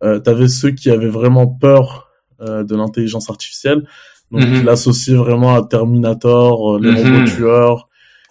Euh, 0.04 0.20
tu 0.20 0.30
avais 0.30 0.48
ceux 0.48 0.70
qui 0.70 0.90
avaient 0.90 1.08
vraiment 1.08 1.46
peur 1.46 2.04
de 2.38 2.76
l'intelligence 2.76 3.30
artificielle, 3.30 3.88
donc 4.30 4.42
mm 4.42 4.54
il 4.54 4.68
associe 4.68 5.16
vraiment 5.16 5.54
à 5.54 5.62
Terminator, 5.62 6.76
euh, 6.76 6.80
les 6.80 6.90
mhm. 6.90 7.14
robots 7.14 7.30
tueurs 7.30 7.88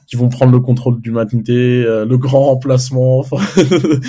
qui 0.07 0.15
vont 0.15 0.29
prendre 0.29 0.51
le 0.51 0.59
contrôle 0.59 0.99
de 0.99 1.05
l'humanité, 1.05 1.83
euh, 1.83 2.05
le 2.05 2.17
grand 2.17 2.45
remplacement, 2.45 3.19
enfin 3.19 3.37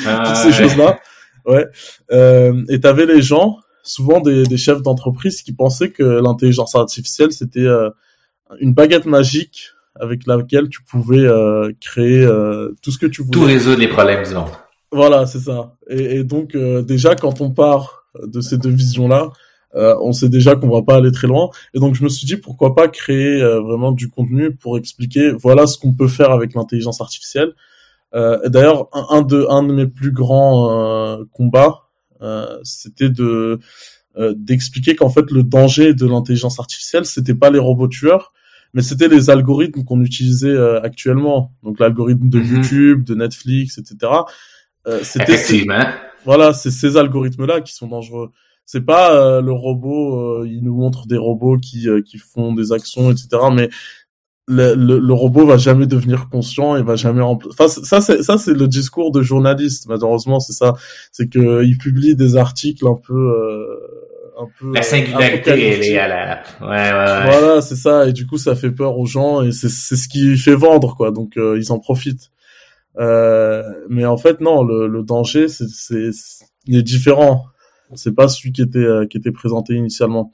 ah, 0.07 0.25
toutes 0.27 0.37
ces 0.37 0.53
choses-là. 0.53 0.99
Ouais. 1.47 1.67
Euh, 2.13 2.65
et 2.69 2.81
t'avais 2.81 3.07
les 3.07 3.23
gens, 3.23 3.59
souvent 3.83 4.21
des, 4.21 4.43
des 4.43 4.57
chefs 4.57 4.83
d'entreprise, 4.83 5.43
qui 5.43 5.53
pensaient 5.53 5.91
que 5.91 6.03
l'intelligence 6.03 6.75
artificielle 6.75 7.33
c'était 7.33 7.61
euh, 7.61 7.91
une 8.61 8.75
baguette 8.75 9.07
magique 9.07 9.71
avec 9.99 10.27
laquelle 10.27 10.69
tu 10.69 10.83
pouvais 10.83 11.27
créer 11.81 12.29
tout 12.83 12.91
ce 12.91 12.99
que 12.99 13.07
tu 13.07 13.23
voulais. 13.23 13.33
Tout 13.33 13.45
résoudre 13.47 13.79
les 13.79 13.89
problèmes. 13.89 14.23
Voilà, 14.93 15.25
c'est 15.25 15.39
ça. 15.39 15.75
Et, 15.89 16.17
et 16.17 16.25
donc 16.25 16.55
déjà 16.55 17.15
quand 17.15 17.41
on 17.41 17.51
part 17.51 18.05
de 18.23 18.43
ces 18.43 18.59
deux 18.59 18.71
visions-là, 18.71 19.31
euh, 19.75 19.97
on 20.01 20.13
sait 20.13 20.29
déjà 20.29 20.57
qu'on 20.57 20.69
va 20.69 20.83
pas 20.83 20.97
aller 20.97 21.13
très 21.13 21.27
loin. 21.27 21.51
Et 21.75 21.79
donc 21.79 21.95
je 21.95 22.05
me 22.05 22.09
suis 22.09 22.27
dit 22.27 22.37
pourquoi 22.37 22.75
pas 22.75 22.89
créer 22.89 23.43
euh, 23.43 23.61
vraiment 23.61 23.93
du 23.93 24.09
contenu 24.09 24.55
pour 24.55 24.79
expliquer 24.79 25.33
voilà 25.33 25.67
ce 25.67 25.79
qu'on 25.79 25.93
peut 25.93 26.09
faire 26.09 26.31
avec 26.31 26.55
l'intelligence 26.55 27.01
artificielle. 27.01 27.53
Euh, 28.15 28.49
D'ailleurs 28.49 28.89
un, 28.93 29.23
de 29.23 29.47
un 29.51 29.63
de 29.63 29.73
mes 29.73 29.87
plus 29.87 30.13
grands 30.13 30.71
euh, 30.71 31.25
combats 31.33 31.83
c'était 32.63 33.11
de 33.11 33.61
d'expliquer 34.19 34.97
qu'en 34.97 35.11
fait 35.11 35.31
le 35.31 35.43
danger 35.43 35.93
de 35.93 36.07
l'intelligence 36.07 36.59
artificielle 36.59 37.05
c'était 37.05 37.35
pas 37.35 37.51
les 37.51 37.59
robots 37.59 37.89
tueurs 37.89 38.33
mais 38.73 38.81
c'était 38.81 39.09
les 39.09 39.29
algorithmes 39.29 39.85
qu'on 39.85 40.01
utilisait 40.01 40.57
actuellement 40.83 41.53
donc 41.63 41.79
l'algorithme 41.79 42.31
de 42.31 42.39
mhm. 42.39 42.57
YouTube 42.57 43.05
de 43.05 43.15
Netflix 43.15 43.77
etc 43.77 44.11
euh, 44.87 45.01
Effectivement. 45.01 45.85
voilà 46.25 46.55
c'est 46.55 46.71
ces 46.71 46.97
algorithmes 46.97 47.45
là 47.45 47.61
qui 47.61 47.75
sont 47.75 47.89
dangereux 47.89 48.31
c'est 48.67 48.85
pas 48.85 49.15
euh, 49.15 49.41
le 49.41 49.53
robot, 49.53 50.41
euh, 50.41 50.49
il 50.49 50.63
nous 50.65 50.75
montre 50.75 51.07
des 51.07 51.17
robots 51.17 51.57
qui 51.57 51.89
euh, 51.89 52.03
qui 52.03 52.19
font 52.19 52.53
des 52.53 52.73
actions, 52.73 53.11
etc. 53.13 53.29
Mais 53.53 53.71
le, 54.49 54.75
le, 54.75 55.13
robot 55.13 55.47
va 55.47 55.57
jamais 55.57 55.87
devenir 55.87 56.29
conscient 56.29 56.77
et 56.77 56.83
va 56.83 56.95
jamais 56.95 57.23
enfin 57.23 57.67
ça 57.67 58.01
c'est 58.01 58.23
ça 58.23 58.39
c'est 58.39 58.55
le 58.55 58.69
discours 58.69 59.11
de 59.11 59.21
journaliste 59.21 59.89
malheureusement 59.89 60.39
c'est 60.39 60.53
ça 60.53 60.75
c'est 61.11 61.29
que 61.29 61.65
il 61.65 61.77
publie 61.79 62.15
des 62.15 62.37
articles 62.37 62.87
un 62.87 62.95
peu 62.95 63.37
un 64.39 64.47
peu 64.57 64.73
la 64.73 64.83
singularité 64.83 65.51
elle 65.51 65.83
est 65.83 65.99
à 65.99 66.07
la 66.07 66.43
ouais, 66.61 66.69
ouais, 66.69 66.69
ouais. 66.69 67.39
voilà 67.41 67.61
c'est 67.61 67.75
ça 67.75 68.07
et 68.07 68.13
du 68.13 68.25
coup 68.25 68.39
ça 68.39 68.55
fait 68.55 68.71
peur 68.71 68.97
aux 68.97 69.07
gens 69.07 69.43
et 69.43 69.51
c'est 69.51 69.69
c'est 69.69 69.97
ce 69.97 70.07
qui 70.07 70.39
fait 70.39 70.55
vendre 70.55 70.95
quoi 70.95 71.11
donc 71.11 71.33
ils 71.37 71.73
en 71.73 71.81
profitent 71.81 72.31
euh, 73.01 73.65
mais 73.89 74.07
en 74.07 74.17
fait 74.17 74.41
non 74.41 74.63
le, 74.63 74.87
le 74.87 75.03
danger 75.03 75.49
c'est 75.49 75.69
c'est 75.69 76.11
il 76.67 76.79
est 76.79 76.85
différent 76.85 77.47
c'est 77.95 78.15
pas 78.15 78.29
celui 78.29 78.53
qui 78.53 78.63
était 78.63 78.79
euh, 78.79 79.07
qui 79.07 79.17
était 79.17 79.33
présenté 79.33 79.75
initialement. 79.75 80.33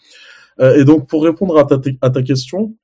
Euh, 0.60 0.76
et 0.76 0.84
donc 0.84 1.08
pour 1.08 1.24
répondre 1.24 1.58
à 1.58 1.64
ta 1.64 1.78
à 2.00 2.10
ta 2.10 2.22
question, 2.22 2.74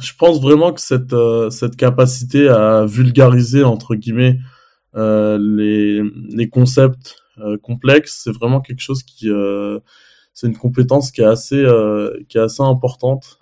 je 0.00 0.12
pense 0.18 0.40
vraiment 0.40 0.72
que 0.72 0.80
cette 0.80 1.12
euh, 1.12 1.50
cette 1.50 1.76
capacité 1.76 2.48
à 2.48 2.84
vulgariser 2.86 3.64
entre 3.64 3.94
guillemets 3.94 4.38
les 4.94 6.02
les 6.28 6.48
concepts 6.48 7.16
complexes, 7.62 8.20
c'est 8.24 8.32
vraiment 8.32 8.60
quelque 8.60 8.80
chose 8.80 9.02
qui 9.02 9.28
c'est 10.34 10.46
une 10.46 10.56
compétence 10.56 11.10
qui 11.10 11.22
est 11.22 11.24
assez 11.24 11.64
qui 12.28 12.38
est 12.38 12.40
assez 12.40 12.62
importante. 12.62 13.38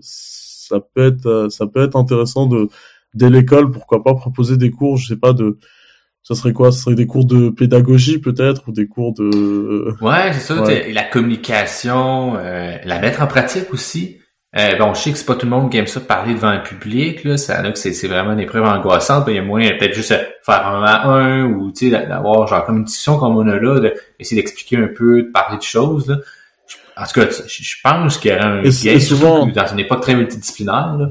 ça 0.00 0.80
peut 0.80 1.06
être 1.06 1.48
ça 1.50 1.66
peut 1.66 1.82
être 1.82 1.96
intéressant 1.96 2.46
de 2.46 2.68
dès 3.14 3.30
l'école, 3.30 3.70
pourquoi 3.70 4.02
pas 4.02 4.14
proposer 4.14 4.56
des 4.56 4.70
cours, 4.70 4.96
je 4.96 5.08
sais 5.08 5.16
pas 5.16 5.32
de 5.34 5.58
ça 6.24 6.34
serait 6.34 6.54
quoi? 6.54 6.72
Ce 6.72 6.80
serait 6.80 6.94
des 6.94 7.06
cours 7.06 7.26
de 7.26 7.50
pédagogie 7.50 8.18
peut-être 8.18 8.62
ou 8.66 8.72
des 8.72 8.86
cours 8.86 9.12
de... 9.12 9.94
Ouais, 10.00 10.32
c'est 10.32 10.40
ça. 10.40 10.64
La 10.90 11.04
communication, 11.04 12.36
euh, 12.36 12.78
la 12.82 12.98
mettre 12.98 13.22
en 13.22 13.26
pratique 13.26 13.72
aussi. 13.72 14.16
Euh, 14.56 14.76
bon, 14.76 14.94
je 14.94 15.00
sais 15.00 15.12
que 15.12 15.18
c'est 15.18 15.26
pas 15.26 15.34
tout 15.34 15.44
le 15.46 15.50
monde 15.50 15.70
qui 15.70 15.76
aime 15.76 15.86
ça 15.86 16.00
parler 16.00 16.32
devant 16.32 16.48
un 16.48 16.60
public, 16.60 17.24
là. 17.24 17.36
Ça, 17.36 17.60
là, 17.60 17.72
que 17.72 17.78
c'est, 17.78 18.06
vraiment 18.06 18.32
une 18.32 18.40
épreuve 18.40 18.64
angoissante. 18.64 19.24
Il 19.28 19.34
y 19.34 19.38
a 19.38 19.42
moyen 19.42 19.76
peut-être 19.76 19.94
juste 19.94 20.14
faire 20.42 20.66
un 20.66 20.82
à 20.82 21.06
un 21.08 21.44
ou, 21.44 21.72
tu 21.72 21.90
sais, 21.90 22.06
d'avoir 22.06 22.46
genre 22.46 22.64
comme 22.64 22.78
une 22.78 22.84
discussion 22.84 23.18
comme 23.18 23.36
on 23.36 23.46
a 23.46 23.58
là, 23.58 23.80
d'essayer 23.80 24.40
d'expliquer 24.40 24.78
un 24.78 24.88
peu, 24.88 25.24
de 25.24 25.30
parler 25.30 25.58
de 25.58 25.62
choses, 25.62 26.08
là. 26.08 26.16
En 26.96 27.04
tout 27.04 27.20
cas, 27.20 27.26
je 27.28 27.74
pense 27.82 28.18
qu'il 28.18 28.30
y 28.30 28.34
aurait 28.34 28.44
un 28.44 28.62
et, 28.62 29.00
souvent 29.00 29.46
dans 29.46 29.66
une 29.66 29.80
époque 29.80 30.00
très 30.00 30.14
multidisciplinaire, 30.14 30.96
là. 30.98 31.08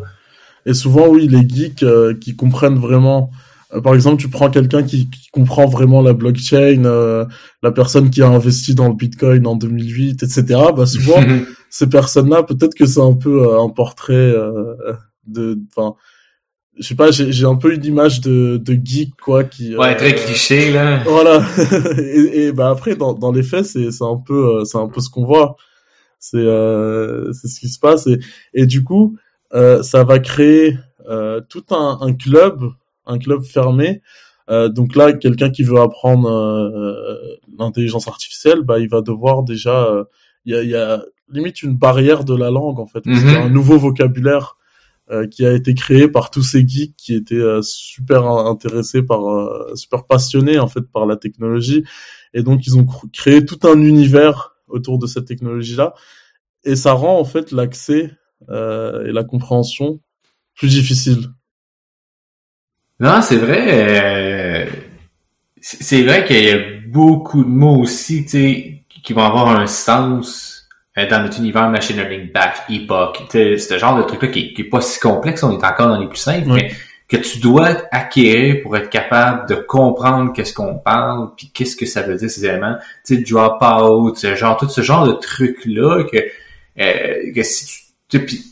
Et 0.66 0.74
souvent, 0.74 1.08
oui, 1.08 1.28
les 1.28 1.48
geeks 1.48 1.84
euh, 1.84 2.18
qui 2.20 2.38
comprennent 2.38 2.80
vraiment 2.80 3.30
euh, 3.30 3.53
par 3.82 3.96
exemple, 3.96 4.22
tu 4.22 4.30
prends 4.30 4.50
quelqu'un 4.50 4.84
qui, 4.84 5.10
qui, 5.10 5.30
comprend 5.32 5.66
vraiment 5.66 6.02
la 6.02 6.14
blockchain, 6.14 6.86
euh, 6.86 7.26
la 7.62 7.72
personne 7.72 8.10
qui 8.10 8.22
a 8.22 8.28
investi 8.28 8.76
dans 8.76 8.88
le 8.88 8.94
Bitcoin 8.94 9.48
en 9.48 9.56
2008, 9.56 10.24
etc. 10.24 10.44
Bah 10.76 10.86
souvent, 10.86 11.24
ces 11.70 11.88
personnes-là, 11.88 12.44
peut-être 12.44 12.76
que 12.76 12.86
c'est 12.86 13.02
un 13.02 13.14
peu 13.14 13.48
euh, 13.48 13.62
un 13.62 13.70
portrait 13.70 14.34
de, 15.26 15.60
enfin, 15.76 15.96
je 16.78 16.88
sais 16.88 16.96
pas, 16.96 17.12
j'ai 17.12 17.46
un 17.46 17.56
peu 17.56 17.74
une 17.74 17.86
image 17.86 18.22
de, 18.22 18.58
de 18.58 18.78
geek 18.84 19.16
quoi 19.22 19.44
qui. 19.44 19.76
Ouais, 19.76 19.96
très 19.96 20.16
cliché 20.16 20.72
là. 20.72 21.04
Voilà. 21.06 21.46
et, 21.98 22.46
et, 22.46 22.52
bah 22.52 22.70
après, 22.70 22.96
dans, 22.96 23.14
dans 23.14 23.32
les 23.32 23.44
faits, 23.44 23.66
c'est 23.66 23.92
c'est 23.92 24.04
un 24.04 24.18
peu 24.18 24.66
c'est 24.66 24.78
un 24.78 24.88
peu 24.88 25.02
ce 25.02 25.10
qu'on 25.10 25.26
voit. 25.26 25.56
C'est 26.20 26.46
c'est 27.34 27.48
ce 27.48 27.60
qui 27.60 27.70
se 27.70 27.80
passe 27.80 28.08
et 28.08 28.20
et 28.54 28.66
du 28.66 28.84
coup 28.84 29.18
ça 29.52 30.04
va 30.04 30.20
créer 30.20 30.78
tout 31.50 31.66
un, 31.72 32.00
un, 32.02 32.14
club, 32.14 32.72
un 33.06 33.20
club 33.20 33.44
fermé. 33.44 34.02
donc 34.50 34.96
là, 34.96 35.14
quelqu'un 35.14 35.50
qui 35.50 35.64
veut 35.64 35.80
apprendre 35.80 36.30
l'intelligence 37.58 38.08
artificielle, 38.08 38.62
bah, 38.62 38.80
il 38.80 38.90
va 38.90 39.02
devoir 39.02 39.44
déjà, 39.44 40.06
il 40.46 40.54
y 40.54 40.56
a, 40.56 40.64
y, 40.64 40.76
a, 40.76 41.04
limite 41.30 41.64
une 41.64 41.76
barrière 41.76 42.24
de 42.24 42.36
la 42.36 42.52
langue 42.52 42.80
en 42.80 42.88
fait, 42.88 43.06
mm 43.06 43.28
un 43.28 43.50
nouveau 43.50 43.78
vocabulaire 43.78 44.58
euh, 45.12 45.28
qui 45.28 45.46
a 45.46 45.52
été 45.52 45.74
créé 45.74 46.08
par 46.08 46.32
tous 46.32 46.44
ces 46.44 46.66
geeks 46.66 46.96
qui 46.96 47.14
étaient 47.14 47.36
euh, 47.36 47.62
super 47.62 48.26
intéressés 48.26 49.04
par, 49.04 49.28
euh, 49.28 49.76
super 49.76 50.06
passionnés 50.06 50.60
en 50.60 50.68
fait 50.68 50.84
par 50.90 51.06
la 51.06 51.18
technologie, 51.18 51.84
et 52.34 52.42
donc 52.42 52.66
ils 52.66 52.78
ont 52.78 52.88
créé 53.12 53.44
tout 53.44 53.60
un 53.68 53.82
univers 53.82 54.56
autour 54.68 55.00
de 55.00 55.08
cette 55.08 55.26
technologie-là, 55.26 55.94
et 56.64 56.78
ça 56.78 56.94
rend 56.94 57.20
en 57.20 57.26
fait 57.26 57.52
l'accès 57.52 58.12
et 58.50 59.12
la 59.12 59.24
compréhension 59.24 60.02
plus 60.54 60.68
difficile. 60.68 61.30
Non, 63.00 63.22
c'est 63.22 63.38
vrai. 63.38 64.68
c'est 65.62 66.04
vrai 66.04 66.26
qu'il 66.26 66.44
y 66.44 66.52
a 66.52 66.60
beaucoup 66.88 67.44
de 67.44 67.50
mots 67.50 67.78
aussi, 67.78 68.24
tu 68.24 68.30
sais, 68.30 68.84
qui 69.04 69.14
vont 69.14 69.24
avoir 69.24 69.50
un 69.50 69.68
sens 69.68 70.68
euh, 70.98 71.08
dans 71.10 71.24
notre 71.24 71.40
univers 71.40 71.70
machine 71.70 71.98
learning, 71.98 72.32
batch, 72.32 72.58
epoch, 72.70 73.24
ce 73.32 73.78
genre 73.80 73.98
de 73.98 74.04
truc-là 74.04 74.28
qui, 74.30 74.54
qui 74.54 74.62
est 74.62 74.70
pas 74.70 74.82
si 74.82 75.00
complexe, 75.00 75.44
on 75.44 75.52
est 75.52 75.66
encore 75.66 75.88
dans 75.88 76.00
les 76.00 76.08
plus 76.08 76.20
simples, 76.20 76.48
mais 76.50 76.72
que 77.08 77.18
tu 77.18 77.40
dois 77.40 77.70
acquérir 77.92 78.62
pour 78.62 78.78
être 78.78 78.90
capable 78.90 79.50
de 79.50 79.56
comprendre 79.56 80.32
qu'est-ce 80.34 80.54
qu'on 80.54 80.76
parle, 80.76 81.30
puis 81.36 81.52
qu'est-ce 81.54 81.76
que 81.76 81.86
ça 81.86 82.04
veut 82.04 82.16
dire 82.16 82.30
ces 82.30 82.46
éléments, 82.46 82.76
tu 83.06 83.16
sais, 83.16 83.22
drop 83.22 83.62
out, 83.62 84.36
genre 84.36 84.58
tout 84.58 84.70
ce 84.70 84.82
genre 84.82 85.08
de 85.08 85.14
trucs-là 85.14 86.04
que, 86.04 86.18
euh, 86.80 87.34
que 87.34 87.44
si 87.44 87.66
tu, 88.08 88.26
puis 88.26 88.44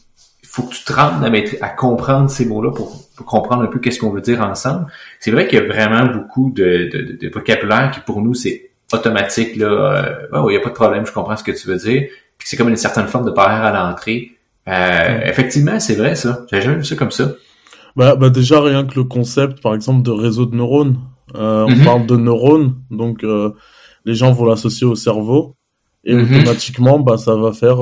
faut 0.43 0.63
que 0.63 0.73
tu 0.73 0.83
te 0.83 0.93
rendes 0.93 1.23
à, 1.23 1.65
à 1.65 1.69
comprendre 1.69 2.29
ces 2.29 2.45
mots-là 2.45 2.71
pour, 2.71 3.00
pour, 3.23 3.25
comprendre 3.25 3.63
un 3.63 3.67
peu 3.67 3.79
qu'est-ce 3.79 3.99
qu'on 3.99 4.11
veut 4.11 4.21
dire 4.21 4.41
ensemble. 4.41 4.87
C'est 5.19 5.31
vrai 5.31 5.47
qu'il 5.47 5.59
y 5.59 5.61
a 5.61 5.65
vraiment 5.65 6.05
beaucoup 6.05 6.51
de, 6.55 6.89
de, 6.91 7.17
de, 7.19 7.29
vocabulaire 7.29 7.91
qui 7.91 7.99
pour 8.01 8.21
nous 8.21 8.33
c'est 8.33 8.71
automatique 8.91 9.55
là. 9.55 9.67
Euh, 9.67 10.27
oh, 10.33 10.49
il 10.49 10.53
y 10.53 10.57
a 10.57 10.59
pas 10.59 10.69
de 10.69 10.75
problème, 10.75 11.05
je 11.05 11.11
comprends 11.11 11.37
ce 11.37 11.43
que 11.43 11.51
tu 11.51 11.67
veux 11.67 11.77
dire 11.77 12.07
c'est 12.43 12.57
comme 12.57 12.69
une 12.69 12.77
certaine 12.77 13.07
forme 13.07 13.25
de 13.25 13.31
barrière 13.31 13.63
à 13.63 13.71
l'entrée. 13.71 14.31
Euh, 14.67 15.21
effectivement, 15.25 15.79
c'est 15.79 15.95
vrai 15.95 16.15
ça. 16.15 16.45
J'avais 16.49 16.63
jamais 16.63 16.77
vu 16.77 16.85
ça 16.85 16.95
comme 16.95 17.11
ça. 17.11 17.33
Bah, 17.95 18.15
bah, 18.15 18.29
déjà 18.29 18.61
rien 18.61 18.85
que 18.85 18.95
le 18.95 19.03
concept, 19.03 19.61
par 19.61 19.75
exemple, 19.75 20.03
de 20.03 20.11
réseau 20.11 20.45
de 20.45 20.55
neurones. 20.55 20.97
Euh, 21.35 21.65
on 21.67 21.75
mhm. 21.75 21.85
parle 21.85 22.05
de 22.05 22.17
neurones, 22.17 22.75
donc 22.91 23.23
euh, 23.23 23.53
les 24.03 24.15
gens 24.15 24.33
vont 24.33 24.45
l'associer 24.45 24.85
au 24.85 24.95
cerveau 24.95 25.55
et 26.03 26.13
mhm. 26.13 26.23
automatiquement, 26.23 26.99
bah 26.99 27.17
ça 27.17 27.35
va 27.35 27.53
faire 27.53 27.77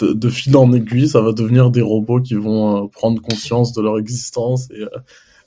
de, 0.00 0.28
fil 0.28 0.56
en 0.56 0.72
aiguille, 0.72 1.08
ça 1.08 1.20
va 1.20 1.32
devenir 1.32 1.70
des 1.70 1.82
robots 1.82 2.20
qui 2.20 2.34
vont 2.34 2.88
prendre 2.88 3.20
conscience 3.22 3.72
de 3.72 3.82
leur 3.82 3.98
existence 3.98 4.68
et, 4.70 4.84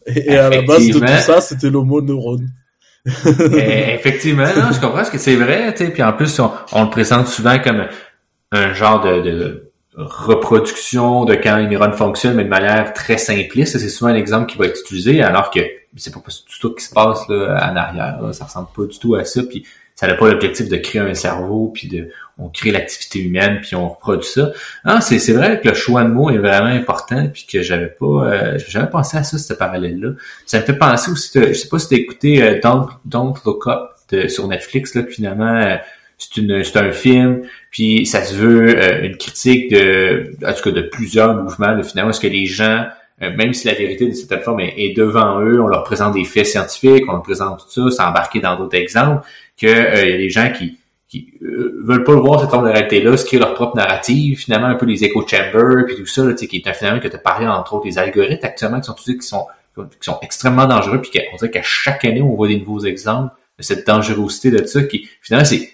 et, 0.08 0.38
à 0.38 0.50
la 0.50 0.62
base 0.62 0.88
de 0.88 1.00
tout 1.00 1.08
ça, 1.08 1.42
c'était 1.42 1.72
mot 1.72 2.02
neurone. 2.02 2.50
effectivement, 3.06 4.48
non, 4.56 4.72
je 4.72 4.80
comprends 4.80 5.04
ce 5.04 5.12
que 5.12 5.18
c'est 5.18 5.36
vrai, 5.36 5.74
tu 5.76 5.90
puis 5.92 6.02
en 6.02 6.14
plus 6.14 6.40
on, 6.40 6.52
on, 6.72 6.86
le 6.86 6.90
présente 6.90 7.28
souvent 7.28 7.60
comme 7.60 7.86
un 8.52 8.74
genre 8.74 9.02
de, 9.02 9.22
de, 9.22 9.72
reproduction 9.96 11.24
de 11.24 11.36
quand 11.36 11.58
une 11.58 11.70
neurone 11.70 11.94
fonctionne, 11.94 12.36
mais 12.36 12.44
de 12.44 12.50
manière 12.50 12.94
très 12.94 13.18
simpliste. 13.18 13.78
C'est 13.78 13.90
souvent 13.90 14.12
un 14.12 14.16
exemple 14.16 14.52
qui 14.52 14.58
va 14.58 14.66
être 14.66 14.80
utilisé, 14.82 15.22
alors 15.22 15.50
que 15.52 15.62
c'est 15.96 16.14
pas 16.14 16.20
du 16.20 16.60
tout 16.60 16.70
ce 16.70 16.76
qui 16.76 16.84
se 16.84 16.94
passe 16.94 17.28
là, 17.30 17.70
en 17.72 17.76
arrière. 17.76 18.22
Là. 18.22 18.34
Ça 18.34 18.46
ressemble 18.46 18.68
pas 18.76 18.84
du 18.84 19.00
tout 19.00 19.16
à 19.16 19.24
ça. 19.24 19.44
Puis 19.44 19.66
ça 19.96 20.08
n'a 20.08 20.16
pas 20.16 20.30
l'objectif 20.30 20.68
de 20.68 20.78
créer 20.78 21.02
un 21.02 21.14
cerveau, 21.14 21.72
puis 21.74 21.88
de 21.88 22.10
on 22.38 22.50
crée 22.50 22.72
l'activité 22.72 23.20
humaine, 23.20 23.62
puis 23.62 23.76
on 23.76 23.88
reproduit 23.88 24.28
ça. 24.28 24.52
Ah, 24.84 25.00
c'est, 25.00 25.20
c'est 25.20 25.32
vrai 25.32 25.62
que 25.62 25.70
le 25.70 25.74
choix 25.74 26.04
de 26.04 26.10
mots 26.10 26.30
est 26.30 26.38
vraiment 26.38 26.66
important, 26.66 27.28
puis 27.34 27.46
que 27.50 27.62
j'avais 27.62 27.88
pas 27.88 28.06
euh, 28.06 28.60
j'avais 28.68 28.90
pensé 28.90 29.18
à 29.18 29.24
ça, 29.24 29.38
ce 29.38 29.54
parallèle-là. 29.54 30.10
Ça 30.46 30.60
me 30.60 30.66
fait 30.66 30.78
penser 30.78 31.12
aussi, 31.12 31.32
je 31.34 31.54
sais 31.54 31.70
pas 31.70 31.80
si 31.80 31.90
t'as 31.90 31.96
écouté 31.96 32.44
euh, 32.44 32.60
Don't, 32.62 32.88
Don't 33.06 33.34
Look 33.46 33.68
Up 33.68 33.92
de, 34.12 34.28
sur 34.28 34.48
Netflix, 34.48 34.96
là, 34.96 35.04
finalement, 35.04 35.56
euh, 35.56 35.78
c'est 36.18 36.38
une 36.38 36.64
c'est 36.64 36.78
un 36.78 36.92
film 36.92 37.42
puis 37.72 38.06
ça 38.06 38.24
se 38.24 38.36
veut 38.36 38.78
euh, 38.78 39.04
une 39.04 39.18
critique 39.18 39.72
de 39.72 40.34
en 40.46 40.54
tout 40.54 40.64
cas 40.64 40.72
de 40.72 40.82
plusieurs 40.82 41.36
mouvements 41.36 41.76
de 41.76 41.84
finalement 41.84 42.12
est-ce 42.12 42.20
que 42.20 42.28
les 42.28 42.46
gens 42.46 42.86
euh, 43.22 43.36
même 43.36 43.54
si 43.54 43.68
la 43.68 43.74
vérité 43.74 44.08
de 44.08 44.14
cette 44.14 44.44
forme 44.44 44.62
est, 44.62 44.96
devant 44.96 45.42
eux 45.42 45.62
on 45.62 45.68
leur 45.68 45.84
présente 45.84 46.14
des 46.14 46.24
faits 46.24 46.46
scientifiques 46.46 47.04
on 47.08 47.14
leur 47.14 47.22
présente 47.22 47.66
tout 47.74 47.90
ça 47.90 48.06
s'embarquer 48.06 48.40
dans 48.40 48.56
d'autres 48.56 48.78
exemples 48.78 49.26
que 49.58 49.68
euh, 49.68 50.10
y 50.10 50.14
a 50.14 50.18
des 50.18 50.30
gens 50.30 50.52
qui 50.52 50.80
qui 51.08 51.34
veulent 51.40 52.04
pas 52.04 52.16
voir 52.16 52.42
cette 52.42 52.50
forme 52.50 52.66
de 52.66 52.72
réalité-là, 52.72 53.16
ce 53.16 53.26
qui 53.26 53.36
est 53.36 53.40
leur 53.40 53.54
propre 53.54 53.78
narrative, 53.78 54.40
finalement 54.40 54.68
un 54.68 54.76
peu 54.76 54.88
les 54.88 55.04
echo 55.04 55.26
chambers, 55.26 55.86
puis 55.86 55.96
tout 55.96 56.06
ça, 56.08 56.26
là, 56.26 56.34
qui 56.34 56.58
est 56.58 56.68
un 56.68 56.74
phénomène 56.74 57.00
que 57.00 57.08
tu 57.08 57.16
as 57.16 57.20
parlé 57.20 57.48
entre 57.48 57.76
autres, 57.76 57.86
les 57.86 58.00
algorithmes 58.00 58.46
actuellement 58.46 58.80
qui 58.80 58.88
sont 58.88 58.94
tous 58.94 59.14
qui 59.14 59.22
sont 59.22 59.46
qui 59.76 59.84
sont 60.02 60.18
extrêmement 60.22 60.66
dangereux, 60.66 61.02
puis 61.02 61.12
on 61.34 61.38
dirait 61.38 61.52
qu'à 61.52 61.62
chaque 61.62 62.06
année 62.06 62.22
on 62.22 62.34
voit 62.34 62.48
des 62.48 62.58
nouveaux 62.58 62.86
exemples 62.86 63.34
de 63.58 63.64
cette 63.64 63.86
dangerosité 63.86 64.52
de 64.52 64.66
ça, 64.66 64.84
qui 64.84 65.08
finalement 65.22 65.46
c'est 65.46 65.70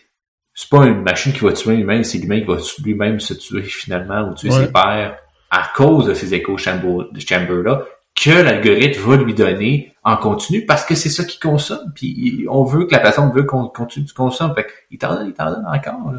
c'est 0.53 0.69
pas 0.69 0.85
une 0.85 1.01
machine 1.01 1.31
qui 1.31 1.39
va 1.39 1.53
tuer 1.53 1.77
l'humain, 1.77 2.03
c'est 2.03 2.17
l'humain 2.17 2.39
qui 2.39 2.45
va 2.45 2.57
lui-même 2.83 3.19
se 3.19 3.33
tuer 3.33 3.63
finalement 3.63 4.29
ou 4.29 4.33
tuer 4.35 4.51
ses 4.51 4.71
pairs 4.71 5.17
à 5.49 5.71
cause 5.75 6.05
de 6.05 6.13
ces 6.13 6.33
échos 6.33 6.57
chamber-là 6.57 7.85
que 8.15 8.29
l'algorithme 8.29 9.09
va 9.09 9.17
lui 9.17 9.33
donner 9.33 9.93
en 10.03 10.17
continu 10.17 10.65
parce 10.65 10.85
que 10.85 10.95
c'est 10.95 11.09
ça 11.09 11.23
qu'il 11.23 11.39
consomme. 11.39 11.91
Puis 11.95 12.45
on 12.49 12.63
veut 12.63 12.85
que 12.85 12.91
la 12.91 12.99
personne 12.99 13.31
veut 13.33 13.43
qu'on 13.43 13.67
continue 13.67 14.05
de 14.05 14.11
consommer. 14.11 14.53
Fait 14.55 14.67
il 14.89 14.97
t'en 14.97 15.15
donne, 15.15 15.27
il 15.27 15.33
t'en 15.33 15.51
donne 15.51 15.65
encore. 15.65 16.13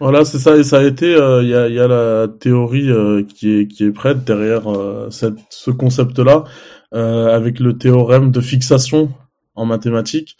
Voilà, 0.00 0.24
c'est 0.24 0.38
ça. 0.38 0.56
Et 0.56 0.62
ça 0.62 0.78
a 0.78 0.82
été, 0.82 1.14
euh, 1.14 1.42
il 1.42 1.48
y, 1.48 1.54
a, 1.54 1.68
y, 1.68 1.78
a, 1.78 1.86
la 1.86 2.26
théorie 2.28 2.90
euh, 2.90 3.22
qui 3.22 3.50
est 3.50 3.68
qui 3.68 3.84
est 3.84 3.92
prête 3.92 4.24
derrière 4.24 4.70
euh, 4.70 5.10
cette, 5.10 5.38
ce 5.50 5.70
concept-là, 5.70 6.44
avec 6.92 7.60
le 7.60 7.76
théorème 7.76 8.30
de 8.30 8.40
fixation 8.40 9.10
en 9.54 9.66
mathématiques. 9.66 10.36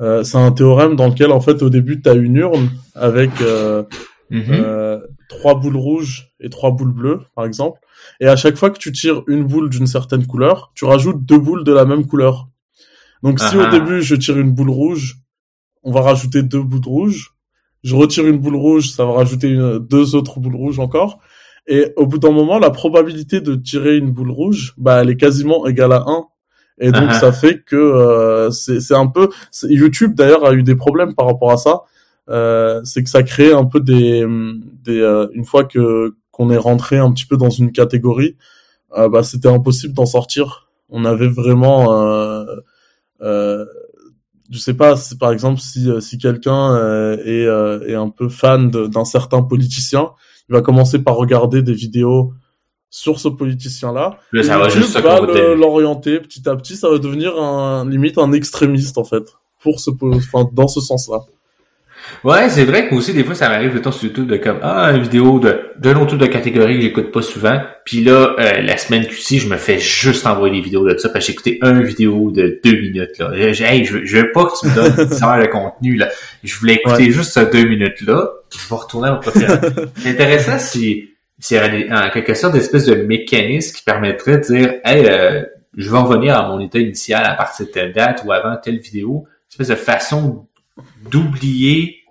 Euh, 0.00 0.22
c'est 0.24 0.36
un 0.36 0.52
théorème 0.52 0.94
dans 0.94 1.08
lequel 1.08 1.32
en 1.32 1.40
fait 1.40 1.62
au 1.62 1.70
début 1.70 2.00
tu 2.02 2.08
as 2.08 2.14
une 2.14 2.36
urne 2.36 2.70
avec 2.94 3.30
euh, 3.40 3.82
mhm. 4.30 5.00
Trois 5.28 5.54
boules 5.54 5.76
rouges 5.76 6.32
et 6.40 6.48
trois 6.48 6.70
boules 6.70 6.92
bleues 6.92 7.20
par 7.34 7.44
exemple 7.44 7.80
et 8.20 8.26
à 8.26 8.36
chaque 8.36 8.56
fois 8.56 8.70
que 8.70 8.78
tu 8.78 8.92
tires 8.92 9.22
une 9.26 9.44
boule 9.44 9.70
d'une 9.70 9.86
certaine 9.86 10.26
couleur 10.26 10.72
tu 10.74 10.84
rajoutes 10.84 11.24
deux 11.24 11.38
boules 11.38 11.64
de 11.64 11.72
la 11.72 11.84
même 11.84 12.06
couleur 12.06 12.48
donc 13.22 13.40
si 13.40 13.56
au 13.56 13.60
ah 13.60 13.68
ah. 13.68 13.70
début 13.70 14.02
je 14.02 14.14
tire 14.14 14.38
une 14.38 14.52
boule 14.52 14.70
rouge 14.70 15.16
on 15.82 15.92
va 15.92 16.02
rajouter 16.02 16.42
deux 16.42 16.62
boules 16.62 16.86
rouges 16.86 17.34
je 17.82 17.94
retire 17.94 18.26
une 18.26 18.38
boule 18.38 18.56
rouge 18.56 18.90
ça 18.90 19.04
va 19.04 19.12
rajouter 19.12 19.48
une, 19.48 19.78
deux 19.78 20.14
autres 20.14 20.40
boules 20.40 20.56
rouges 20.56 20.78
encore 20.78 21.18
et 21.66 21.92
au 21.96 22.06
bout 22.06 22.18
d'un 22.18 22.32
moment 22.32 22.58
la 22.58 22.70
probabilité 22.70 23.40
de 23.40 23.54
tirer 23.54 23.96
une 23.96 24.10
boule 24.10 24.30
rouge 24.30 24.74
bah 24.76 25.02
elle 25.02 25.10
est 25.10 25.16
quasiment 25.16 25.66
égale 25.66 25.92
à 25.92 26.04
1 26.06 26.24
et 26.78 26.92
donc 26.92 27.10
uh-huh. 27.10 27.20
ça 27.20 27.32
fait 27.32 27.62
que 27.64 27.76
euh, 27.76 28.50
c'est 28.50 28.94
un 28.94 29.06
peu 29.06 29.30
YouTube 29.62 30.14
d'ailleurs 30.14 30.44
a 30.44 30.52
eu 30.52 30.62
des 30.62 30.76
problèmes 30.76 31.14
par 31.14 31.26
rapport 31.26 31.50
à 31.50 31.56
ça. 31.56 31.82
Euh, 32.28 32.80
c'est 32.84 33.04
que 33.04 33.10
ça 33.10 33.22
crée 33.22 33.52
un 33.52 33.64
peu 33.64 33.80
des, 33.80 34.26
des 34.84 35.00
euh, 35.00 35.28
une 35.32 35.44
fois 35.44 35.64
que 35.64 36.16
qu'on 36.32 36.50
est 36.50 36.56
rentré 36.56 36.98
un 36.98 37.12
petit 37.12 37.24
peu 37.24 37.36
dans 37.36 37.50
une 37.50 37.72
catégorie, 37.72 38.36
euh, 38.96 39.08
bah 39.08 39.22
c'était 39.22 39.48
impossible 39.48 39.94
d'en 39.94 40.06
sortir. 40.06 40.68
On 40.88 41.04
avait 41.04 41.28
vraiment 41.28 41.86
je 44.48 44.58
sais 44.58 44.74
pas, 44.74 44.94
par 45.18 45.32
exemple 45.32 45.60
si 45.60 45.88
si 46.00 46.18
quelqu'un 46.18 46.76
est, 47.24 47.46
est 47.88 47.94
un 47.94 48.10
peu 48.10 48.28
fan 48.28 48.70
d'un 48.70 49.04
certain 49.04 49.42
politicien, 49.42 50.10
il 50.48 50.52
va 50.52 50.62
commencer 50.62 51.00
par 51.00 51.16
regarder 51.16 51.62
des 51.62 51.72
vidéos 51.72 52.32
sur 52.90 53.18
ce 53.18 53.28
politicien-là. 53.28 54.18
Ça 54.42 54.58
va 54.58 54.68
juste 54.68 54.98
va 55.00 55.20
l'orienter 55.54 56.20
petit 56.20 56.48
à 56.48 56.56
petit, 56.56 56.76
ça 56.76 56.88
va 56.88 56.98
devenir 56.98 57.36
un 57.40 57.88
limite 57.88 58.18
un 58.18 58.32
extrémiste 58.32 58.98
en 58.98 59.04
fait 59.04 59.24
pour 59.60 59.80
ce 59.80 59.90
enfin 60.14 60.48
dans 60.52 60.68
ce 60.68 60.80
sens-là. 60.80 61.20
Ouais, 62.24 62.48
c'est 62.48 62.64
vrai 62.64 62.88
que 62.88 62.94
aussi 62.94 63.12
des 63.12 63.24
fois 63.24 63.34
ça 63.34 63.48
m'arrive 63.48 63.74
de 63.74 63.78
temps 63.78 63.92
sur 63.92 64.04
YouTube 64.04 64.26
de 64.26 64.36
comme 64.36 64.58
ah 64.62 64.92
une 64.92 65.02
vidéo 65.02 65.38
de 65.38 65.72
d'un 65.78 65.96
autre 65.96 66.16
de 66.16 66.26
catégorie 66.26 66.76
que 66.76 66.82
j'écoute 66.82 67.12
pas 67.12 67.22
souvent, 67.22 67.60
puis 67.84 68.02
là 68.02 68.34
euh, 68.38 68.62
la 68.62 68.76
semaine 68.76 69.04
ci 69.10 69.38
je 69.38 69.48
me 69.48 69.56
fais 69.56 69.78
juste 69.78 70.26
envoyer 70.26 70.56
des 70.56 70.60
vidéos 70.60 70.88
de 70.88 70.96
ça 70.96 71.08
parce 71.08 71.24
que 71.24 71.26
j'ai 71.26 71.32
écouté 71.32 71.58
une 71.62 71.82
vidéo 71.82 72.30
de 72.30 72.60
deux 72.64 72.80
minutes 72.80 73.18
là. 73.18 73.30
Hey, 73.34 73.84
je, 73.84 74.04
je 74.04 74.18
veux 74.18 74.32
pas 74.32 74.44
que 74.44 74.58
tu 74.60 74.66
me 74.66 74.74
donnes 74.74 75.10
ça 75.12 75.36
le 75.38 75.48
contenu 75.48 75.96
là. 75.96 76.08
Je 76.44 76.56
voulais 76.58 76.74
écouter 76.74 77.10
juste 77.10 77.32
ces 77.32 77.46
deux 77.46 77.64
minutes 77.64 78.00
là. 78.02 78.28
Je 78.52 78.68
vais 78.68 78.76
retourner 78.76 79.08
à 79.08 79.12
mon 79.14 79.20
profil. 79.20 79.46
C'est 79.96 80.10
intéressant 80.10 80.58
si 80.58 81.10
c'est 81.38 81.92
en 81.92 82.08
quelque 82.10 82.34
sorte 82.34 82.54
une 82.54 82.60
espèce 82.60 82.86
de 82.86 82.94
mécanisme 82.94 83.76
qui 83.76 83.82
permettrait 83.82 84.38
de 84.38 84.42
dire 84.42 84.74
Hey, 84.84 85.06
euh, 85.06 85.42
je 85.76 85.90
vais 85.90 85.98
revenir 85.98 86.36
à 86.36 86.48
mon 86.48 86.60
état 86.60 86.78
initial 86.78 87.24
à 87.24 87.34
partir 87.34 87.66
de 87.66 87.70
telle 87.70 87.92
date 87.92 88.22
ou 88.24 88.32
avant 88.32 88.56
telle 88.56 88.78
vidéo. 88.78 89.26
Une 89.26 89.52
espèce 89.52 89.68
de 89.68 89.74
façon 89.74 90.46
d'oublier 91.10 92.02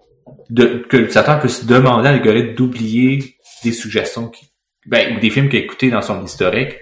de, 0.50 0.86
que 0.90 0.98
l'utilisateur 0.98 1.40
peut 1.40 1.48
se 1.48 1.66
demander 1.66 2.10
à 2.10 2.12
l'algorithme 2.14 2.56
d'oublier 2.56 3.38
des 3.64 3.72
suggestions 3.72 4.30
qui, 4.30 4.48
ben, 4.86 5.16
ou 5.16 5.20
des 5.20 5.30
films 5.30 5.50
qu'il 5.50 5.60
a 5.60 5.64
écoutés 5.64 5.90
dans 5.90 6.02
son 6.02 6.24
historique. 6.24 6.78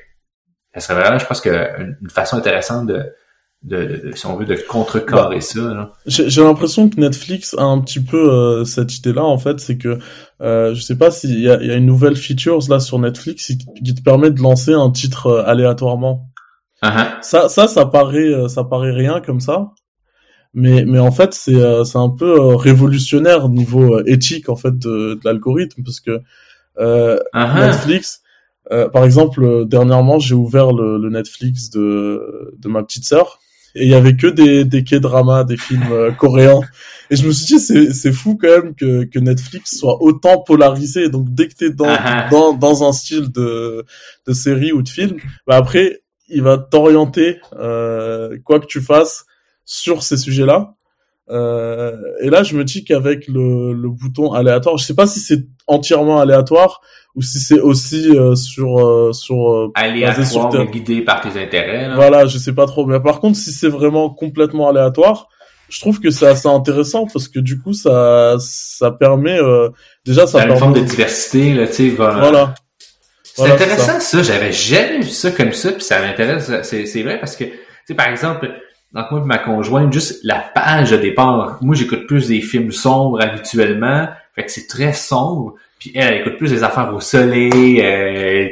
Ça 0.73 0.81
serait 0.81 1.01
vraiment, 1.01 1.19
je 1.19 1.25
pense 1.25 1.41
que 1.41 1.49
une 2.01 2.09
façon 2.09 2.37
intéressante 2.37 2.87
de, 2.87 3.05
de, 3.63 4.11
si 4.15 4.25
on 4.25 4.35
veut, 4.35 4.45
de 4.45 4.55
contrecarrer 4.55 5.37
bah, 5.37 5.41
ça. 5.41 5.91
J'ai 6.05 6.43
l'impression 6.43 6.89
que 6.89 6.99
Netflix 6.99 7.55
a 7.57 7.63
un 7.63 7.79
petit 7.79 8.01
peu 8.01 8.31
euh, 8.31 8.65
cette 8.65 8.97
idée-là, 8.97 9.23
en 9.23 9.37
fait, 9.37 9.59
c'est 9.59 9.77
que 9.77 9.99
euh, 10.41 10.73
je 10.73 10.81
sais 10.81 10.97
pas 10.97 11.11
s'il 11.11 11.39
y 11.39 11.49
a, 11.49 11.61
y 11.61 11.71
a 11.71 11.75
une 11.75 11.85
nouvelle 11.85 12.15
feature 12.15 12.59
là 12.69 12.79
sur 12.79 12.99
Netflix 12.99 13.47
qui, 13.47 13.95
te 13.95 14.01
permet 14.01 14.31
de 14.31 14.41
lancer 14.41 14.73
un 14.73 14.91
titre 14.91 15.27
euh, 15.27 15.43
aléatoirement. 15.45 16.29
Uh-huh. 16.83 17.21
Ça, 17.21 17.47
ça, 17.47 17.67
ça 17.67 17.85
paraît, 17.85 18.33
euh, 18.33 18.47
ça 18.49 18.65
paraît 18.65 18.91
rien 18.91 19.21
comme 19.21 19.39
ça, 19.39 19.71
mais 20.53 20.85
mais 20.85 20.99
en 20.99 21.11
fait 21.11 21.33
c'est 21.33 21.83
c'est 21.85 21.97
un 21.97 22.09
peu 22.09 22.55
révolutionnaire 22.55 23.49
niveau 23.49 24.03
éthique 24.05 24.49
en 24.49 24.55
fait 24.55 24.77
de, 24.77 25.15
de 25.15 25.19
l'algorithme 25.23 25.83
parce 25.83 25.99
que 25.99 26.21
uh-huh. 26.77 27.59
Netflix 27.59 28.21
par 28.91 29.03
exemple, 29.03 29.65
dernièrement, 29.67 30.17
j'ai 30.19 30.33
ouvert 30.33 30.71
le, 30.71 30.97
le, 30.97 31.09
Netflix 31.09 31.69
de, 31.69 32.55
de 32.57 32.67
ma 32.69 32.81
petite 32.81 33.05
sœur 33.05 33.39
et 33.75 33.83
il 33.83 33.89
y 33.89 33.95
avait 33.95 34.15
que 34.15 34.27
des 34.27 34.65
des 34.65 34.83
K-dramas, 34.83 35.43
des 35.43 35.57
films 35.57 35.91
euh, 35.91 36.11
coréens. 36.11 36.61
Et 37.09 37.15
je 37.15 37.25
me 37.25 37.31
suis 37.31 37.45
dit 37.45 37.59
c'est 37.59 37.91
c'est 37.91 38.11
fou 38.11 38.37
quand 38.39 38.47
même 38.47 38.75
que 38.75 39.03
que 39.05 39.19
Netflix 39.19 39.77
soit 39.77 40.01
autant 40.01 40.39
polarisé. 40.41 41.09
Donc 41.09 41.33
dès 41.33 41.47
que 41.47 41.55
t'es 41.55 41.69
dans 41.71 41.85
ah 41.87 42.25
ah. 42.25 42.29
dans 42.29 42.53
dans 42.53 42.87
un 42.87 42.91
style 42.91 43.31
de 43.31 43.85
de 44.27 44.33
série 44.33 44.71
ou 44.71 44.81
de 44.81 44.89
film, 44.89 45.17
bah 45.47 45.55
après 45.55 46.01
il 46.29 46.41
va 46.41 46.57
t'orienter 46.57 47.39
euh, 47.59 48.37
quoi 48.43 48.59
que 48.59 48.65
tu 48.65 48.81
fasses 48.81 49.25
sur 49.65 50.03
ces 50.03 50.17
sujets-là. 50.17 50.75
Euh, 51.29 51.95
et 52.21 52.29
là, 52.29 52.43
je 52.43 52.55
me 52.55 52.63
dis 52.63 52.83
qu'avec 52.83 53.27
le, 53.27 53.73
le 53.73 53.89
bouton 53.89 54.33
aléatoire, 54.33 54.77
je 54.77 54.85
sais 54.85 54.95
pas 54.95 55.07
si 55.07 55.19
c'est 55.19 55.45
entièrement 55.67 56.19
aléatoire, 56.19 56.81
ou 57.15 57.21
si 57.21 57.39
c'est 57.39 57.59
aussi 57.59 58.09
euh, 58.17 58.35
sur 58.35 58.79
euh, 58.79 59.13
sur 59.13 59.53
euh, 59.53 59.71
aléatoire 59.75 60.51
sur 60.51 60.65
guidé 60.65 61.01
par 61.01 61.21
tes 61.21 61.41
intérêts. 61.41 61.87
Là. 61.87 61.95
Voilà, 61.95 62.25
je 62.25 62.37
sais 62.37 62.53
pas 62.53 62.65
trop. 62.65 62.85
Mais 62.85 62.99
par 62.99 63.19
contre, 63.19 63.37
si 63.37 63.51
c'est 63.51 63.69
vraiment 63.69 64.09
complètement 64.09 64.67
aléatoire, 64.69 65.29
je 65.69 65.79
trouve 65.79 65.99
que 65.99 66.09
c'est 66.09 66.27
assez 66.27 66.47
intéressant 66.47 67.07
parce 67.11 67.27
que 67.27 67.39
du 67.39 67.59
coup, 67.59 67.73
ça 67.73 68.35
ça 68.39 68.91
permet 68.91 69.39
euh, 69.39 69.69
déjà 70.05 70.27
ça 70.27 70.39
permet 70.39 70.53
une 70.53 70.59
forme 70.59 70.73
de 70.73 70.81
diversité 70.81 71.53
là, 71.53 71.67
tu 71.67 71.73
sais. 71.73 71.89
Voilà. 71.89 72.55
C'est 73.23 73.49
intéressant 73.49 73.99
ça. 73.99 74.21
J'avais 74.21 74.51
jamais 74.51 74.99
vu 74.99 75.09
ça 75.09 75.31
comme 75.31 75.53
ça, 75.53 75.71
puis 75.71 75.83
ça 75.83 76.01
m'intéresse. 76.01 76.51
C'est 76.63 76.85
c'est 76.85 77.03
vrai 77.03 77.19
parce 77.19 77.35
que 77.35 77.45
tu 77.45 77.51
sais 77.87 77.95
par 77.95 78.07
exemple. 78.07 78.51
Donc 78.93 79.09
moi 79.09 79.21
et 79.23 79.25
ma 79.25 79.37
conjointe, 79.39 79.91
juste 79.91 80.19
la 80.23 80.39
page 80.39 80.91
de 80.91 80.97
départ. 80.97 81.57
Moi, 81.61 81.75
j'écoute 81.75 82.05
plus 82.05 82.27
des 82.27 82.41
films 82.41 82.71
sombres 82.71 83.21
habituellement. 83.21 84.07
Fait 84.35 84.43
que 84.43 84.51
c'est 84.51 84.67
très 84.67 84.93
sombre. 84.93 85.55
Puis 85.79 85.91
elle, 85.95 86.21
écoute 86.21 86.37
plus 86.37 86.51
des 86.51 86.63
affaires 86.63 86.93
au 86.93 86.99
soleil, 86.99 87.81
euh, 87.81 88.49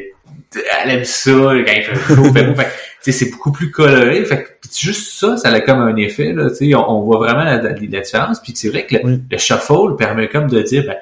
elle 0.83 0.89
aime 0.89 1.05
ça 1.05 1.31
quand 1.31 1.73
il 1.75 1.83
fait 1.83 2.15
chaud, 2.15 2.23
fait 2.33 2.43
beau. 2.43 2.55
Fait, 2.55 3.11
c'est 3.11 3.31
beaucoup 3.31 3.51
plus 3.51 3.71
coloré. 3.71 4.25
Fait 4.25 4.43
que 4.43 4.49
juste 4.75 5.13
ça, 5.13 5.37
ça 5.37 5.49
a 5.49 5.59
comme 5.61 5.79
un 5.79 5.95
effet. 5.95 6.33
Là, 6.33 6.49
on, 6.59 6.75
on 6.75 7.01
voit 7.01 7.17
vraiment 7.17 7.43
la, 7.43 7.57
la, 7.61 7.73
différence. 7.73 8.39
Puis 8.41 8.53
c'est 8.55 8.69
vrai 8.69 8.85
que 8.85 8.95
le, 9.03 9.37
shuffle 9.37 9.95
permet 9.97 10.27
comme 10.27 10.49
de 10.49 10.61
dire 10.61 10.83
ben, 10.85 10.97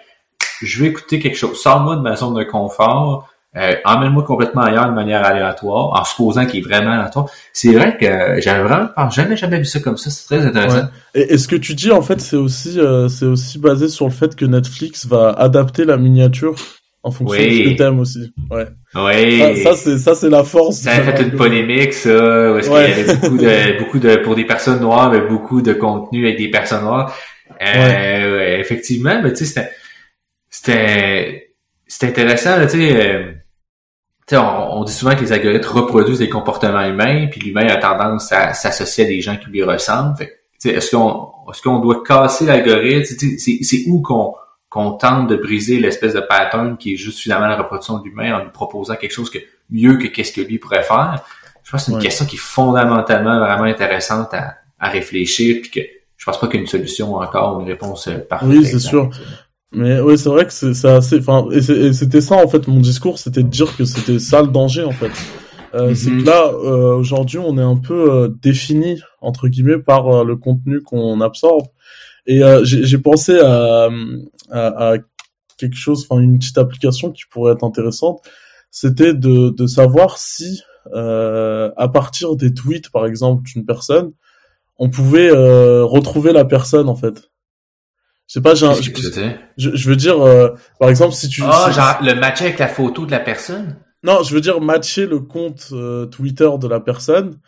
je 0.62 0.84
vais 0.84 0.90
écouter 0.90 1.20
quelque 1.20 1.38
chose. 1.38 1.60
Sors-moi 1.62 1.96
de 1.96 2.02
ma 2.02 2.16
zone 2.16 2.36
de 2.36 2.44
confort. 2.44 3.29
Euh, 3.58 3.74
emmène-moi 3.84 4.24
complètement 4.24 4.62
ailleurs 4.62 4.88
de 4.88 4.94
manière 4.94 5.26
aléatoire, 5.26 6.00
en 6.00 6.04
supposant 6.04 6.46
qu'il 6.46 6.60
est 6.60 6.68
vraiment 6.68 6.92
aléatoire. 6.92 7.26
C'est 7.52 7.74
vrai 7.74 7.98
que 7.98 8.40
j'avais 8.42 8.62
vraiment 8.62 9.10
jamais 9.10 9.38
jamais 9.38 9.58
vu 9.58 9.66
ça 9.66 9.80
comme 9.80 9.98
ça. 9.98 10.12
C'est 10.12 10.26
très 10.26 10.46
intéressant. 10.46 10.88
Et, 11.16 11.36
ce 11.36 11.48
que 11.48 11.56
tu 11.56 11.74
dis 11.74 11.90
en 11.92 12.04
fait, 12.04 12.22
c'est 12.22 12.36
aussi 12.36 12.80
euh, 12.80 13.08
c'est 13.08 13.26
aussi 13.26 13.58
basé 13.58 13.88
sur 13.88 14.06
le 14.06 14.12
fait 14.12 14.36
que 14.36 14.46
Netflix 14.46 15.08
va 15.08 15.32
adapter 15.32 15.84
la 15.84 15.98
miniature 15.98 16.56
en 17.02 17.10
fonction 17.10 17.44
de 17.44 17.50
ce 17.50 17.70
que 17.72 17.78
t'aimes 17.78 18.00
aussi? 18.00 18.32
Ouais. 18.52 18.68
Oui. 18.94 19.64
Ça, 19.64 19.74
c'est 19.76 19.98
ça 19.98 20.14
c'est 20.14 20.30
la 20.30 20.44
force. 20.44 20.82
Ça 20.82 20.92
a 20.92 21.02
fait 21.02 21.24
une 21.24 21.32
polémique 21.32 21.94
ça, 21.94 22.52
parce 22.54 22.68
qu'il 22.68 22.78
y 22.78 22.80
avait 22.80 23.16
beaucoup 23.16 23.38
de 23.38 23.80
beaucoup 23.80 24.00
de 24.00 24.16
pour 24.18 24.36
des 24.36 24.46
personnes 24.46 24.82
noires, 24.82 25.12
mais 25.12 25.22
beaucoup 25.22 25.64
de 25.64 25.74
contenu 25.74 26.28
avec 26.28 26.38
des 26.38 26.52
personnes 26.52 26.84
noires. 26.84 27.16
Euh, 27.62 28.60
effectivement, 28.60 29.20
mais 29.24 29.34
tu 29.34 29.44
sais 29.44 29.46
c'était 29.46 29.72
c'était 30.50 31.56
c'est 31.88 32.08
intéressant, 32.08 32.62
tu 32.62 32.78
sais. 32.78 33.39
On, 34.32 34.80
on, 34.80 34.84
dit 34.84 34.94
souvent 34.94 35.16
que 35.16 35.22
les 35.22 35.32
algorithmes 35.32 35.70
reproduisent 35.70 36.20
des 36.20 36.30
comportements 36.30 36.84
humains, 36.84 37.28
puis 37.28 37.40
l'humain 37.40 37.68
a 37.68 37.78
tendance 37.78 38.32
à 38.32 38.54
s'associer 38.54 39.06
à 39.06 39.08
des 39.08 39.22
gens 39.22 39.38
qui 39.38 39.50
lui 39.50 39.64
ressemblent. 39.64 40.16
est-ce 40.64 40.96
qu'on 40.96 41.32
qu'on 41.64 41.80
doit 41.80 42.04
casser 42.04 42.46
l'algorithme? 42.46 43.16
C'est 43.38 43.84
où 43.88 44.02
qu'on 44.02 44.36
qu'on 44.70 44.92
tente 44.92 45.28
de 45.28 45.36
briser 45.36 45.80
l'espèce 45.80 46.14
de 46.14 46.20
pattern 46.20 46.78
qui 46.78 46.94
est 46.94 46.98
juste 46.98 47.20
finalement 47.20 47.48
la 47.48 47.58
reproduction 47.58 47.98
de 47.98 48.04
l'humain 48.04 48.36
en 48.36 48.44
lui 48.44 48.52
proposant 48.52 48.96
quelque 48.96 49.14
chose 49.14 49.32
que 49.32 49.40
mieux 49.72 49.98
que 49.98 50.06
qu'est-ce 50.06 50.32
que 50.32 50.42
lui 50.42 50.60
pourrait 50.60 50.84
faire? 50.84 51.24
Je 51.64 51.72
pense 51.72 51.82
que 51.82 51.86
c'est 51.88 51.92
une 51.92 52.00
question 52.00 52.26
qui 52.26 52.36
est 52.36 52.40
fondamentalement 52.40 53.40
vraiment 53.40 53.64
intéressante 53.64 54.34
à, 54.34 54.58
à 54.80 54.90
réfléchir, 54.90 55.58
puis 55.62 55.72
que 55.72 55.80
je 56.18 56.26
pense 56.26 56.40
pas 56.40 56.48
qu'il 56.48 56.56
y 56.56 56.60
ait 56.60 56.66
une 56.66 56.70
solution 56.70 57.16
encore, 57.16 57.62
une 57.62 57.68
réponse 57.68 58.08
euh, 58.08 58.20
parfaite. 58.20 58.50
Oui, 58.50 58.66
c'est 58.66 58.80
sûr. 58.80 59.10
Mais 59.72 60.00
oui, 60.00 60.18
c'est 60.18 60.30
vrai 60.30 60.46
que 60.46 60.54
c'est 60.54 60.88
assez. 60.88 61.20
Enfin, 61.20 61.48
et 61.52 61.94
c'était 61.94 62.22
ça 62.22 62.36
en 62.44 62.48
fait 62.48 62.68
mon 62.68 62.80
discours, 62.80 63.20
c'était 63.20 63.44
de 63.44 63.50
dire 63.50 63.76
que 63.78 63.86
c'était 63.86 64.18
ça 64.18 64.42
le 64.42 64.48
danger 64.48 64.84
en 64.84 64.92
fait. 64.92 65.12
Euh, 65.76 65.94
C'est 65.94 66.10
mhm. 66.10 66.24
que 66.24 66.28
là, 66.28 66.48
euh, 66.48 66.96
aujourd'hui, 66.96 67.38
on 67.38 67.58
est 67.58 67.64
un 67.64 67.76
peu 67.76 68.12
euh, 68.12 68.30
défini 68.42 69.00
entre 69.22 69.48
guillemets 69.48 69.78
par 69.78 70.08
euh, 70.08 70.24
le 70.24 70.36
contenu 70.36 70.82
qu'on 70.82 71.22
absorbe. 71.22 71.68
Et 72.26 72.42
j'ai 72.64 73.00
pensé 73.00 73.40
à, 73.40 73.90
à, 74.52 74.92
à, 74.92 74.98
quelque 75.58 75.76
chose, 75.76 76.06
enfin 76.08 76.22
une 76.22 76.38
petite 76.38 76.60
application 76.60 77.12
qui 77.12 77.24
pourrait 77.28 77.54
être 77.54 77.64
intéressante. 77.64 78.22
C'était 78.70 79.16
de, 79.16 79.50
de 79.50 79.66
savoir 79.66 80.20
si, 80.20 80.62
à 80.94 81.88
partir 81.92 82.36
des 82.36 82.54
tweets, 82.54 82.92
par 82.92 83.08
exemple, 83.08 83.42
d'une 83.52 83.66
personne, 83.66 84.12
on 84.78 84.92
pouvait 84.92 85.32
retrouver 85.32 86.32
la 86.32 86.46
personne 86.46 86.88
en 86.88 86.96
fait. 86.96 87.32
Je 88.30 88.36
sais 88.36 88.42
pas, 88.42 88.54
j'ai 88.54 88.68
je, 89.58 89.76
je, 89.76 89.90
veux 89.90 89.96
dire, 89.96 90.24
euh, 90.24 90.50
par 90.80 90.90
exemple, 90.90 91.16
si 91.16 91.30
tu... 91.30 91.42
Ah, 91.44 91.72
genre 91.72 91.98
le 92.04 92.14
matcher 92.14 92.46
avec 92.46 92.60
la 92.60 92.68
photo 92.68 93.08
de 93.08 93.12
la 93.12 93.20
personne? 93.20 93.78
Non, 94.04 94.22
je 94.22 94.36
veux 94.36 94.40
dire 94.40 94.62
matcher 94.62 95.08
le 95.08 95.20
compte 95.20 95.70
euh, 95.72 96.06
Twitter 96.06 96.48
de 96.62 96.68
la 96.68 96.80
personne 96.80 97.40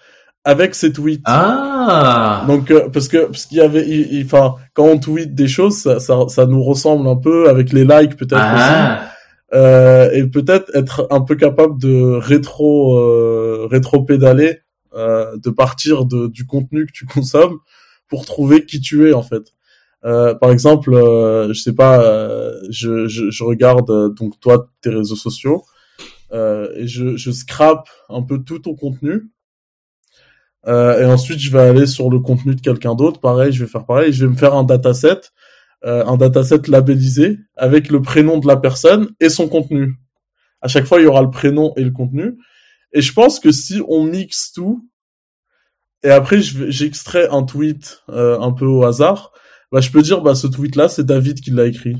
avec 0.43 0.73
ses 0.73 0.91
tweets. 0.91 1.21
Ah 1.25 2.45
Donc, 2.47 2.71
euh, 2.71 2.89
parce 2.89 3.09
que 3.09 3.25
parce 3.25 3.45
qu'il 3.45 3.59
y 3.59 3.61
avait... 3.61 3.85
Enfin, 4.25 4.55
quand 4.73 4.85
on 4.85 4.97
tweet 4.97 5.35
des 5.35 5.47
choses, 5.47 5.77
ça, 5.77 5.99
ça, 5.99 6.27
ça, 6.29 6.47
nous 6.47 6.63
ressemble 6.63 7.07
un 7.07 7.15
peu, 7.15 7.47
avec 7.47 7.71
les 7.73 7.85
likes 7.85 8.17
peut-être 8.17 8.41
ah. 8.41 9.03
aussi. 9.51 10.17
et 10.17 10.25
peut-être 10.25 10.71
être 10.73 11.07
un 11.11 11.21
peu 11.21 11.35
capable 11.35 11.79
de 11.79 12.17
rétro 12.19 13.67
rétro-pédaler, 13.67 14.61
de 14.95 15.49
partir 15.51 16.05
de, 16.05 16.25
du 16.25 16.47
contenu 16.47 16.87
que 16.87 16.91
tu 16.91 17.05
consommes 17.05 17.59
pour 18.07 18.25
trouver 18.25 18.65
qui 18.65 18.81
tu 18.81 19.07
es 19.07 19.13
en 19.13 19.21
fait. 19.21 19.43
Euh, 20.03 20.33
par 20.33 20.51
exemple, 20.51 20.93
euh, 20.93 21.53
je 21.53 21.61
sais 21.61 21.73
pas, 21.73 22.03
euh, 22.03 22.59
je, 22.69 23.07
je, 23.07 23.29
je, 23.29 23.43
regarde 23.43 24.15
donc 24.15 24.39
toi 24.39 24.67
tes 24.81 24.89
réseaux 24.89 25.15
sociaux 25.15 25.63
et 26.33 26.87
je, 26.87 27.17
je 27.17 27.29
scrape 27.31 27.89
un 28.07 28.21
peu 28.21 28.41
tout 28.41 28.59
ton 28.59 28.73
contenu. 28.73 29.29
et 30.65 31.05
ensuite, 31.05 31.39
je 31.39 31.51
vais 31.51 31.59
aller 31.59 31.85
sur 31.85 32.09
le 32.09 32.19
contenu 32.19 32.55
de 32.55 32.61
quelqu'un 32.61 32.95
d'autre. 32.95 33.19
Pareil, 33.19 33.51
je 33.51 33.65
vais 33.65 33.69
faire 33.69 33.85
pareil. 33.85 34.13
Je 34.13 34.25
vais 34.25 34.31
me 34.31 34.37
faire 34.37 34.53
un 34.53 34.63
dataset, 34.63 35.19
un 35.83 36.15
dataset 36.15 36.61
labellisé 36.69 37.37
avec 37.57 37.89
le 37.89 38.01
prénom 38.01 38.37
de 38.37 38.47
la 38.47 38.55
personne 38.55 39.09
et 39.19 39.27
son 39.27 39.49
contenu. 39.49 39.95
À 40.61 40.69
chaque 40.69 40.85
fois, 40.85 41.01
il 41.01 41.03
y 41.03 41.07
aura 41.07 41.21
le 41.21 41.31
prénom 41.31 41.73
et 41.75 41.83
le 41.83 41.91
contenu. 41.91 42.37
Et 42.93 43.01
je 43.01 43.11
pense 43.11 43.41
que 43.41 43.51
si 43.51 43.81
on 43.89 44.05
mixe 44.05 44.53
tout, 44.53 44.87
et 46.01 46.11
après 46.11 46.39
j'extrais 46.39 47.27
un 47.27 47.43
tweet 47.43 48.03
un 48.07 48.53
peu 48.53 48.65
au 48.65 48.85
hasard, 48.85 49.33
bah, 49.71 49.79
je 49.81 49.89
peux 49.91 50.01
dire, 50.01 50.21
bah, 50.21 50.35
ce 50.35 50.47
tweet-là, 50.47 50.89
c'est 50.89 51.05
David 51.05 51.41
qui 51.41 51.51
l'a 51.51 51.65
écrit. 51.65 51.97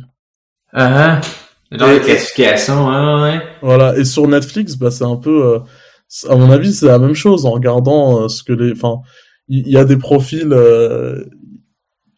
Ah, 0.73 1.19
uh 1.19 1.77
dans 1.77 1.89
les 1.89 2.01
classifications, 2.01 2.89
hein, 2.89 3.23
ouais. 3.23 3.41
Voilà. 3.61 3.97
Et 3.97 4.03
sur 4.03 4.27
Netflix, 4.27 4.75
bah, 4.75 4.91
c'est 4.91 5.05
un 5.05 5.15
peu, 5.15 5.45
euh, 5.45 5.59
à 6.29 6.35
mon 6.35 6.51
avis, 6.51 6.73
c'est 6.73 6.87
la 6.87 6.99
même 6.99 7.13
chose 7.13 7.45
en 7.45 7.51
regardant 7.51 8.23
euh, 8.23 8.27
ce 8.27 8.43
que 8.43 8.51
les, 8.51 8.73
enfin, 8.73 8.97
il 9.47 9.67
y, 9.69 9.77
a 9.77 9.85
des 9.85 9.97
profils, 9.97 10.51
euh, 10.51 11.23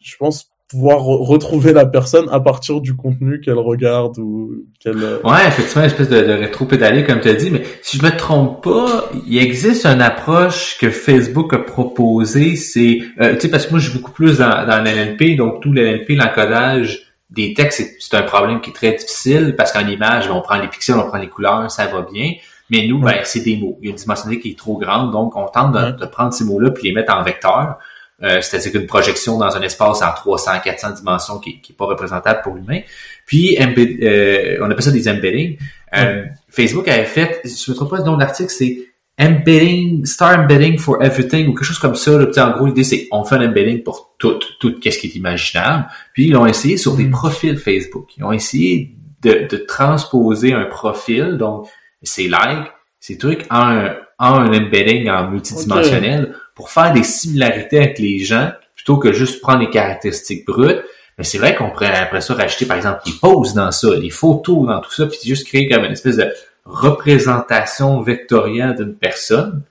je 0.00 0.16
pense, 0.18 0.50
pouvoir 0.74 1.02
retrouver 1.02 1.72
la 1.72 1.86
personne 1.86 2.28
à 2.32 2.40
partir 2.40 2.80
du 2.80 2.96
contenu 2.96 3.40
qu'elle 3.40 3.58
regarde 3.58 4.18
ou 4.18 4.64
qu'elle... 4.80 5.02
Euh, 5.02 5.20
ouais, 5.22 5.46
effectivement, 5.46 5.82
une 5.82 5.90
espèce 5.90 6.08
de, 6.08 6.20
de 6.20 6.32
rétro-pédalier, 6.32 7.04
comme 7.04 7.20
tu 7.20 7.28
as 7.28 7.34
dit, 7.34 7.50
mais 7.50 7.62
si 7.80 7.98
je 7.98 8.02
me 8.02 8.10
trompe 8.10 8.64
pas, 8.64 9.08
il 9.26 9.38
existe 9.38 9.86
une 9.86 10.02
approche 10.02 10.76
que 10.78 10.90
Facebook 10.90 11.54
a 11.54 11.58
proposée, 11.58 12.56
c'est... 12.56 12.98
Euh, 13.20 13.34
tu 13.34 13.42
sais, 13.42 13.50
parce 13.50 13.66
que 13.66 13.70
moi, 13.70 13.78
je 13.78 13.88
suis 13.88 13.98
beaucoup 13.98 14.10
plus 14.10 14.38
dans, 14.38 14.66
dans 14.66 14.82
l'NLP, 14.82 15.36
donc 15.36 15.62
tout 15.62 15.72
l'NLP, 15.72 16.10
l'encodage 16.10 17.14
des 17.30 17.54
textes, 17.54 17.96
c'est 18.00 18.16
un 18.16 18.22
problème 18.22 18.60
qui 18.60 18.70
est 18.70 18.74
très 18.74 18.92
difficile, 18.92 19.54
parce 19.56 19.70
qu'en 19.70 19.86
image, 19.86 20.28
on 20.28 20.40
prend 20.40 20.60
les 20.60 20.68
pixels, 20.68 20.96
on 20.96 21.06
prend 21.06 21.18
les 21.18 21.28
couleurs, 21.28 21.70
ça 21.70 21.86
va 21.86 22.02
bien, 22.02 22.32
mais 22.68 22.86
nous, 22.88 22.98
ben, 22.98 23.20
c'est 23.22 23.40
des 23.40 23.56
mots. 23.56 23.78
Il 23.80 23.86
y 23.86 23.88
a 23.88 23.90
une 23.90 23.96
dimensionnalité 23.96 24.42
qui 24.42 24.50
est 24.54 24.58
trop 24.58 24.76
grande, 24.76 25.12
donc 25.12 25.36
on 25.36 25.46
tente 25.46 25.72
de, 25.72 25.92
de 25.92 26.06
prendre 26.06 26.32
ces 26.32 26.44
mots-là 26.44 26.70
puis 26.70 26.88
les 26.88 26.92
mettre 26.92 27.14
en 27.14 27.22
vecteur. 27.22 27.78
Euh, 28.22 28.40
c'est-à-dire 28.40 28.72
qu'une 28.72 28.86
projection 28.86 29.38
dans 29.38 29.56
un 29.56 29.62
espace 29.62 30.00
en 30.02 30.12
300, 30.12 30.52
400 30.62 30.90
dimensions 30.92 31.38
qui, 31.38 31.60
qui 31.60 31.72
est 31.72 31.76
pas 31.76 31.86
représentable 31.86 32.40
pour 32.42 32.54
l'humain. 32.54 32.80
Puis, 33.26 33.56
euh, 33.58 34.58
on 34.60 34.70
appelle 34.70 34.82
ça 34.82 34.92
des 34.92 35.08
embeddings. 35.08 35.58
Euh, 35.96 36.24
Facebook 36.48 36.86
avait 36.88 37.04
fait, 37.04 37.40
je 37.44 37.70
me 37.70 37.76
trompe 37.76 37.90
pas 37.90 37.98
le 37.98 38.04
nom 38.04 38.14
de 38.14 38.20
l'article, 38.20 38.50
c'est 38.50 38.78
embedding, 39.18 40.04
star 40.04 40.38
embedding 40.38 40.78
for 40.78 41.02
everything 41.02 41.48
ou 41.48 41.54
quelque 41.54 41.64
chose 41.64 41.78
comme 41.78 41.94
ça. 41.94 42.18
Là. 42.18 42.26
En 42.46 42.50
gros, 42.52 42.66
l'idée 42.66 42.84
c'est 42.84 43.08
on 43.12 43.24
fait 43.24 43.36
un 43.36 43.48
embedding 43.48 43.82
pour 43.82 44.14
tout, 44.18 44.38
tout 44.58 44.74
ce 44.82 44.98
qui 44.98 45.06
est 45.06 45.14
imaginable. 45.14 45.86
Puis 46.12 46.28
ils 46.28 46.36
ont 46.36 46.46
essayé 46.46 46.76
sur 46.76 46.96
des 46.96 47.04
mm. 47.04 47.10
profils 47.10 47.56
Facebook. 47.56 48.08
Ils 48.16 48.24
ont 48.24 48.32
essayé 48.32 48.96
de, 49.22 49.46
de 49.48 49.56
transposer 49.56 50.52
un 50.52 50.64
profil, 50.64 51.36
donc 51.38 51.68
ces 52.02 52.24
likes, 52.24 52.72
ces 53.00 53.16
trucs, 53.16 53.46
en 53.50 53.68
un, 53.68 53.96
en 54.18 54.34
un 54.34 54.48
embedding 54.48 55.08
en 55.08 55.30
multidimensionnel 55.30 56.34
pour 56.54 56.70
faire 56.70 56.92
des 56.92 57.02
similarités 57.02 57.78
avec 57.78 57.98
les 57.98 58.20
gens 58.20 58.50
plutôt 58.74 58.98
que 58.98 59.12
juste 59.12 59.40
prendre 59.40 59.60
les 59.60 59.70
caractéristiques 59.70 60.46
brutes. 60.46 60.82
Mais 61.16 61.24
c'est 61.24 61.38
vrai 61.38 61.54
qu'on 61.54 61.70
pourrait 61.70 61.96
après 61.96 62.20
ça 62.20 62.34
rajouter, 62.34 62.66
par 62.66 62.76
exemple, 62.76 63.02
les 63.06 63.12
poses 63.12 63.54
dans 63.54 63.70
ça, 63.70 63.94
les 63.94 64.10
photos 64.10 64.66
dans 64.66 64.80
tout 64.80 64.92
ça, 64.92 65.06
puis 65.06 65.18
juste 65.24 65.46
créer 65.46 65.68
comme 65.68 65.84
une 65.84 65.92
espèce 65.92 66.16
de 66.16 66.32
représentation 66.64 68.00
vectorielle 68.00 68.74
d'une 68.74 68.96
personne. 68.96 69.62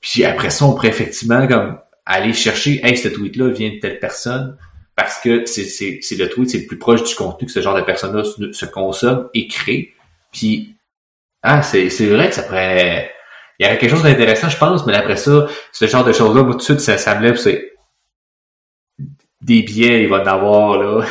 Puis 0.00 0.24
après 0.24 0.50
ça, 0.50 0.64
on 0.66 0.74
pourrait 0.74 0.88
effectivement 0.88 1.46
comme 1.48 1.78
aller 2.04 2.32
chercher, 2.32 2.80
hey, 2.84 2.96
ce 2.96 3.08
tweet-là 3.08 3.48
vient 3.48 3.70
de 3.70 3.80
telle 3.80 3.98
personne, 3.98 4.56
parce 4.94 5.18
que 5.18 5.44
c'est, 5.44 5.62
le 6.12 6.28
tweet, 6.28 6.50
c'est 6.50 6.60
le 6.60 6.66
plus 6.66 6.78
proche 6.78 7.02
du 7.02 7.14
contenu 7.14 7.46
que 7.46 7.52
ce 7.52 7.60
genre 7.60 7.76
de 7.76 7.82
personne-là 7.82 8.22
se, 8.24 8.64
consomme 8.64 9.28
et 9.34 9.48
crée. 9.48 9.92
Puis, 10.32 10.76
ah, 11.42 11.62
c'est 11.62 11.88
vrai 12.06 12.28
que 12.28 12.34
ça 12.34 12.42
pourrait... 12.44 13.12
Il 13.58 13.64
y 13.64 13.68
aurait 13.68 13.78
quelque 13.78 13.90
chose 13.90 14.02
d'intéressant, 14.02 14.48
je 14.48 14.58
pense, 14.58 14.86
mais 14.86 14.94
après 14.94 15.16
ça, 15.16 15.46
ce 15.72 15.86
genre 15.86 16.04
de 16.04 16.12
choses-là, 16.12 16.42
moi, 16.42 16.52
tout 16.52 16.58
de 16.58 16.62
suite, 16.62 16.80
ça, 16.80 16.98
ça 16.98 17.14
me 17.18 17.22
lève, 17.22 17.36
c'est 17.36 17.72
des 19.42 19.62
billets, 19.62 20.02
il 20.02 20.08
va 20.08 20.22
en 20.22 20.26
avoir, 20.26 20.78
là. 20.78 21.04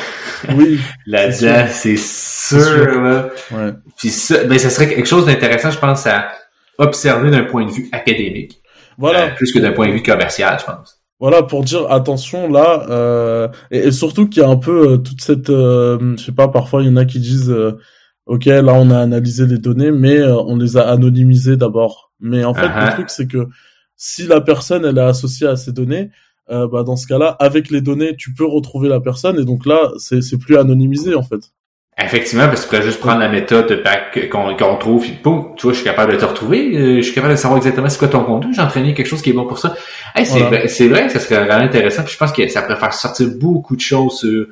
Oui. 0.56 0.80
Là-dedans, 1.06 1.68
c'est 1.72 1.98
sûr, 1.98 3.02
là. 3.02 3.30
Ouais. 3.52 3.72
Puis 3.98 4.10
ça, 4.10 4.44
ben, 4.44 4.60
ça 4.60 4.70
serait 4.70 4.90
quelque 4.90 5.08
chose 5.08 5.26
d'intéressant, 5.26 5.72
je 5.72 5.80
pense, 5.80 6.06
à 6.06 6.32
observer 6.78 7.32
d'un 7.32 7.46
point 7.46 7.66
de 7.66 7.72
vue 7.72 7.88
académique. 7.92 8.62
Voilà. 8.98 9.26
Euh, 9.26 9.36
plus 9.36 9.52
que 9.52 9.60
d'un 9.60 9.72
point 9.72 9.88
de 9.88 9.94
vue 9.94 10.04
commercial, 10.04 10.58
je 10.60 10.66
pense. 10.66 11.06
Voilà, 11.20 11.44
pour 11.44 11.64
dire 11.64 11.90
attention 11.92 12.50
là, 12.50 12.86
euh, 12.90 13.48
et, 13.72 13.92
surtout 13.92 14.28
qu'il 14.28 14.44
y 14.44 14.46
a 14.46 14.50
un 14.50 14.58
peu 14.58 14.92
euh, 14.92 14.98
toute 14.98 15.22
cette, 15.22 15.50
euh, 15.50 16.16
je 16.18 16.26
sais 16.26 16.34
pas, 16.34 16.50
parfois 16.50 16.84
il 16.84 16.88
y 16.88 16.90
en 16.92 16.98
a 16.98 17.06
qui 17.06 17.20
disent, 17.20 17.50
euh, 17.50 17.80
ok, 18.26 18.46
là 18.46 18.74
on 18.74 18.92
a 18.92 19.00
analysé 19.00 19.46
les 19.46 19.58
données, 19.58 19.92
mais 19.92 20.22
on 20.24 20.58
les 20.58 20.76
a 20.76 20.90
anonymisées 20.90 21.56
d'abord. 21.56 22.05
Mais 22.20 22.44
en 22.44 22.54
fait, 22.54 22.68
le 22.68 22.92
truc 22.94 23.10
c'est 23.10 23.28
que 23.28 23.48
si 23.96 24.28
la 24.28 24.42
personne 24.42 24.86
elle 24.86 24.98
est 24.98 25.02
associée 25.02 25.48
à 25.48 25.56
ces 25.56 25.72
données, 25.72 26.10
euh, 26.50 26.68
bah, 26.68 26.84
dans 26.84 26.96
ce 26.96 27.08
cas-là, 27.08 27.36
avec 27.40 27.70
les 27.72 27.82
données, 27.82 28.16
tu 28.16 28.34
peux 28.34 28.46
retrouver 28.46 28.88
la 28.88 29.00
personne 29.00 29.40
et 29.40 29.46
donc 29.46 29.66
là, 29.66 29.92
c'est, 29.98 30.22
c'est 30.22 30.38
plus 30.38 30.58
anonymisé 30.58 31.16
en 31.16 31.24
fait. 31.24 31.52
Effectivement, 31.98 32.48
parce 32.48 32.66
que 32.66 32.76
tu 32.76 32.82
peux 32.82 32.86
juste 32.86 33.00
prendre 33.00 33.20
la 33.20 33.30
méthode 33.30 33.68
de 33.68 34.30
qu'on, 34.30 34.56
qu'on 34.58 34.76
trouve, 34.76 35.02
puis 35.02 35.18
boum, 35.24 35.54
tu 35.56 35.64
vois, 35.64 35.72
je 35.72 35.78
suis 35.78 35.86
capable 35.86 36.12
de 36.12 36.18
te 36.18 36.26
retrouver, 36.26 36.76
euh, 36.76 36.98
je 36.98 37.02
suis 37.02 37.14
capable 37.14 37.34
de 37.34 37.40
savoir 37.40 37.58
exactement 37.58 37.88
c'est 37.88 37.98
quoi 37.98 38.10
ton 38.10 38.26
contenu, 38.26 38.54
j'ai 38.54 38.62
entraîné 38.62 38.94
quelque 38.94 39.08
chose 39.08 39.22
qui 39.22 39.30
est 39.30 39.34
bon 39.34 39.48
pour 39.48 39.60
ça. 39.60 39.76
Hey, 40.14 40.26
c'est, 40.26 40.42
vrai, 40.42 40.68
c'est 40.68 40.90
vrai 40.90 41.08
que 41.08 41.14
ça 41.14 41.20
serait 41.22 41.46
vraiment 41.46 41.64
intéressant, 41.64 42.04
puis 42.04 42.12
je 42.12 42.18
pense 42.18 42.34
que 42.34 42.46
ça 42.50 42.64
pourrait 42.64 42.76
faire 42.76 42.94
sortir 42.94 43.30
beaucoup 43.40 43.78
de 43.78 43.82
choses 43.82 44.20
sur 44.20 44.46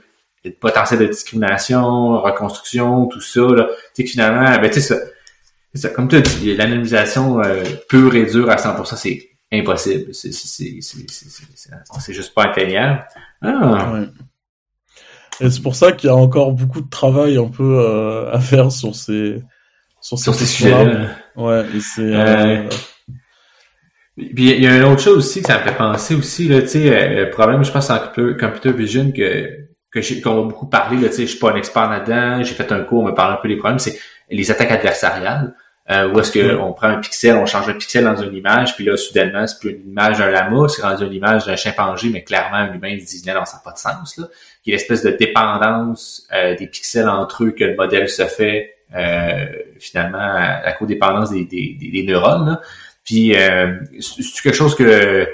le 0.45 0.51
potentiel 0.51 1.01
de 1.01 1.07
discrimination, 1.07 2.22
reconstruction, 2.22 3.07
tout 3.07 3.20
ça, 3.20 3.41
là. 3.41 3.68
Tu 3.68 3.76
sais 3.93 4.03
que 4.05 4.09
finalement, 4.09 4.61
ben 4.61 4.72
tu 4.72 4.80
sais, 4.80 4.95
ça, 5.76 5.89
comme 5.89 6.07
tu 6.07 6.15
as 6.17 6.21
dit, 6.21 6.55
l'anonymisation 6.55 7.41
euh, 7.43 7.63
pure 7.89 8.15
et 8.15 8.26
dure 8.26 8.49
à 8.49 8.57
100%, 8.57 8.95
c'est 8.95 9.30
impossible. 9.51 10.13
C'est 10.13 10.32
juste 12.13 12.34
pas 12.34 12.43
atteignable. 12.43 13.05
Ah. 13.41 14.01
Et 15.41 15.49
c'est 15.49 15.61
pour 15.61 15.76
ça 15.76 15.91
qu'il 15.91 16.09
y 16.09 16.11
a 16.11 16.15
encore 16.15 16.53
beaucoup 16.53 16.82
de 16.82 16.89
travail 16.89 17.38
un 17.38 17.47
peu 17.47 17.80
euh, 17.80 18.32
à 18.32 18.39
faire 18.39 18.71
sur 18.71 18.95
ces 18.95 19.41
sur, 19.99 20.17
ces 20.17 20.45
sujets. 20.45 21.07
Ouais, 21.36 21.65
et 21.76 21.80
c'est. 21.80 22.01
Euh... 22.01 22.69
Puis 24.15 24.51
il 24.51 24.61
y 24.61 24.67
a 24.67 24.78
une 24.78 24.84
autre 24.84 25.01
chose 25.01 25.17
aussi 25.17 25.41
que 25.41 25.47
ça 25.47 25.57
me 25.57 25.63
fait 25.63 25.76
penser 25.76 26.13
aussi 26.13 26.47
là, 26.47 26.61
tu 26.61 26.67
sais, 26.67 26.95
euh, 26.95 27.26
le 27.26 27.30
problème, 27.32 27.63
je 27.63 27.71
pense 27.71 27.89
en 27.89 27.97
computer 27.97 28.71
vision 28.71 29.11
que 29.11 29.63
que 29.89 30.21
qu'on 30.21 30.36
va 30.36 30.41
beaucoup 30.43 30.67
parler 30.67 30.97
là, 30.97 31.09
tu 31.09 31.15
sais, 31.15 31.21
je 31.24 31.32
suis 31.32 31.39
pas 31.39 31.51
un 31.51 31.55
expert 31.55 31.89
là-dedans, 31.89 32.43
j'ai 32.43 32.53
fait 32.53 32.71
un 32.71 32.82
cours, 32.82 33.01
on 33.01 33.07
me 33.07 33.15
parle 33.15 33.34
un 33.34 33.38
peu 33.38 33.47
des 33.47 33.57
problèmes, 33.57 33.80
c'est 33.80 33.97
les 34.30 34.51
attaques 34.51 34.71
adversariales. 34.71 35.55
Euh, 35.91 36.09
où 36.09 36.19
est-ce 36.19 36.31
qu'on 36.31 36.71
prend 36.71 36.88
un 36.88 36.99
pixel, 36.99 37.36
on 37.36 37.45
change 37.45 37.67
un 37.67 37.73
pixel 37.73 38.05
dans 38.05 38.15
une 38.15 38.34
image, 38.34 38.73
puis 38.75 38.86
là, 38.86 38.95
soudainement, 38.95 39.45
c'est 39.45 39.59
plus 39.59 39.71
une 39.71 39.89
image 39.89 40.17
d'un 40.17 40.29
lama, 40.29 40.69
c'est 40.69 40.81
rendu 40.81 41.03
une 41.05 41.13
image 41.13 41.45
d'un 41.45 41.57
chimpanzé, 41.57 42.09
mais 42.09 42.23
clairement, 42.23 42.55
un 42.55 42.73
humain 42.73 42.97
se 42.99 43.05
dit, 43.05 43.23
non, 43.27 43.43
ça 43.43 43.57
n'a 43.57 43.61
pas 43.65 43.73
de 43.73 43.77
sens, 43.77 44.17
là. 44.17 44.27
Il 44.65 44.69
y 44.69 44.73
a 44.73 44.77
l'espèce 44.77 45.03
de 45.03 45.11
dépendance 45.11 46.25
euh, 46.34 46.55
des 46.55 46.67
pixels 46.67 47.09
entre 47.09 47.43
eux 47.43 47.51
que 47.51 47.65
le 47.65 47.75
modèle 47.75 48.07
se 48.07 48.23
fait, 48.23 48.75
euh, 48.95 49.45
finalement, 49.77 50.19
à 50.19 50.61
la 50.63 50.71
codépendance 50.71 51.31
des, 51.31 51.43
des, 51.43 51.77
des, 51.77 52.03
neurones, 52.03 52.45
là. 52.45 52.61
Puis, 53.03 53.36
euh, 53.36 53.75
c'est 53.99 54.41
quelque 54.41 54.55
chose 54.55 54.75
que 54.75 55.27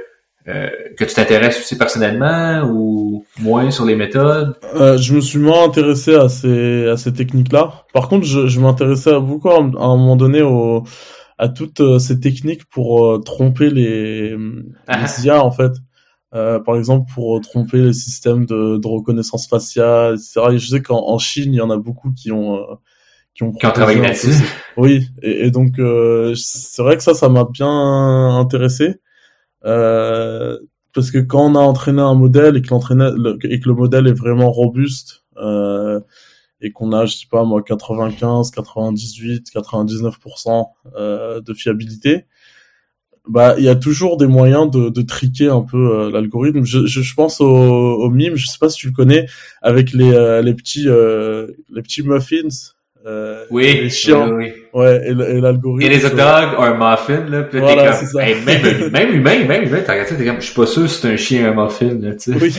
euh, 0.50 0.70
que 0.98 1.06
tu 1.06 1.14
t'intéresses 1.14 1.60
aussi 1.60 1.78
personnellement 1.78 2.64
ou 2.64 3.26
moins 3.40 3.70
sur 3.72 3.86
les 3.86 3.96
méthodes? 3.96 4.56
Euh, 4.76 4.98
Je 4.98 5.14
me 5.14 5.22
suis 5.22 5.38
moins 5.40 5.64
intéressé 5.66 6.16
à 6.16 6.28
ces 6.28 6.88
à 6.88 6.98
ces 6.98 7.14
techniques-là. 7.14 7.86
Par 7.94 8.10
contre, 8.10 8.26
je, 8.26 8.48
je 8.48 8.60
m'intéressais 8.60 9.20
beaucoup 9.20 9.50
à, 9.50 9.60
un 9.60 9.64
moment 9.98 10.16
donné 10.16 10.42
au, 10.42 10.84
à 11.38 11.50
toutes 11.50 11.80
euh, 11.82 12.00
ces 12.00 12.20
techniques 12.20 12.66
pour 12.66 13.06
euh, 13.06 13.20
tromper 13.20 13.70
les, 13.70 14.36
ah. 14.88 15.02
les 15.02 15.26
IA 15.26 15.44
en 15.44 15.52
fait. 15.52 15.72
Euh, 16.36 16.60
par 16.60 16.76
exemple, 16.78 17.12
pour 17.14 17.42
tromper 17.42 17.82
les 17.82 17.94
systèmes 17.94 18.46
de, 18.46 18.78
de 18.78 18.88
reconnaissance 18.88 19.48
faciale, 19.48 20.14
etc. 20.16 20.42
Et 20.52 20.60
je 20.60 20.68
sais 20.68 20.82
qu'en 20.82 21.18
Chine, 21.18 21.54
il 21.54 21.58
y 21.58 21.62
en 21.62 21.72
a 21.72 21.78
beaucoup 21.78 22.12
qui 22.12 22.32
ont 22.32 22.60
qui 23.34 23.44
ont, 23.44 23.52
qui 23.52 23.66
ont 23.66 23.72
travaillé 23.72 24.02
là-dessus. 24.02 24.44
Oui, 24.78 25.08
et, 25.24 25.48
et 25.48 25.52
donc 25.52 25.76
c'est 26.36 26.82
vrai 26.84 26.98
que 26.98 27.04
ça, 27.04 27.14
ça 27.14 27.30
m'a 27.30 27.46
bien 27.46 27.68
intéressé. 28.38 29.00
Euh, 29.66 30.58
parce 30.94 31.12
que 31.12 31.20
quand 31.20 31.52
on 31.52 31.56
a 31.56 31.60
entraîné 31.60 32.02
un 32.02 32.16
modèle 32.16 32.58
et 32.58 32.62
que 32.62 33.48
et 33.48 33.60
que 33.60 33.70
le 33.70 33.76
modèle 33.76 34.08
est 34.08 34.14
vraiment 34.14 34.52
robuste 34.52 35.24
euh, 35.38 36.00
et 36.62 36.72
qu'on 36.72 36.92
a 36.94 37.06
je 37.06 37.16
sais 37.16 37.28
pas 37.30 37.44
moi 37.44 37.62
95 37.62 38.52
98 38.52 39.48
99% 39.54 40.66
euh, 40.96 41.42
de 41.42 41.54
fiabilité 41.54 42.26
bah 43.28 43.56
il 43.58 43.64
y 43.64 43.70
a 43.70 43.76
toujours 43.76 44.18
des 44.18 44.26
moyens 44.26 44.72
de, 44.72 44.90
de 44.90 45.02
triquer 45.04 45.50
un 45.50 45.62
peu 45.62 45.78
euh, 45.78 46.12
l'algorithme. 46.12 46.64
Je, 46.64 46.88
je, 46.88 47.02
je, 47.02 47.14
pense 47.14 47.42
au, 47.42 47.46
au 47.48 48.10
mime 48.10 48.36
je 48.36 48.48
sais 48.48 48.58
pas 48.60 48.70
si 48.70 48.78
tu 48.78 48.88
le 48.88 48.94
connais 48.94 49.28
avec 49.62 49.94
les 49.94 50.12
euh, 50.12 50.42
les 50.42 50.56
petits 50.56 50.86
les 50.86 51.82
petits 51.82 52.04
muffins 52.04 52.74
euh, 53.06 53.46
oui, 53.50 53.82
les 53.82 53.90
chiens. 53.90 54.30
Oui, 54.30 54.52
Ouais, 54.74 55.10
et, 55.10 55.14
l'algorithme. 55.14 55.92
Et 55.92 55.96
les 55.96 56.06
hot 56.06 56.10
dogs, 56.10 56.20
un 56.60 56.74
muffin, 56.74 57.26
là, 57.28 57.44
puis 57.44 57.60
voilà, 57.60 57.98
comme, 57.98 58.08
ça. 58.08 58.28
Hey, 58.28 58.36
même, 58.44 58.92
même 58.92 59.16
humain, 59.16 59.46
même 59.46 59.64
humain, 59.64 59.82
t'as 59.86 59.94
regardé, 59.94 60.18
t'es 60.18 60.26
comme, 60.26 60.42
je 60.42 60.46
suis 60.46 60.56
pas 60.56 60.68
sûr 60.68 60.90
si 60.90 61.02
c'est 61.02 61.14
un 61.14 61.18
chien 61.18 61.52
un 61.52 61.64
muffin, 61.64 61.98
là, 62.00 62.16
tu 62.16 62.34
sais. 62.34 62.38
Oui. 62.40 62.54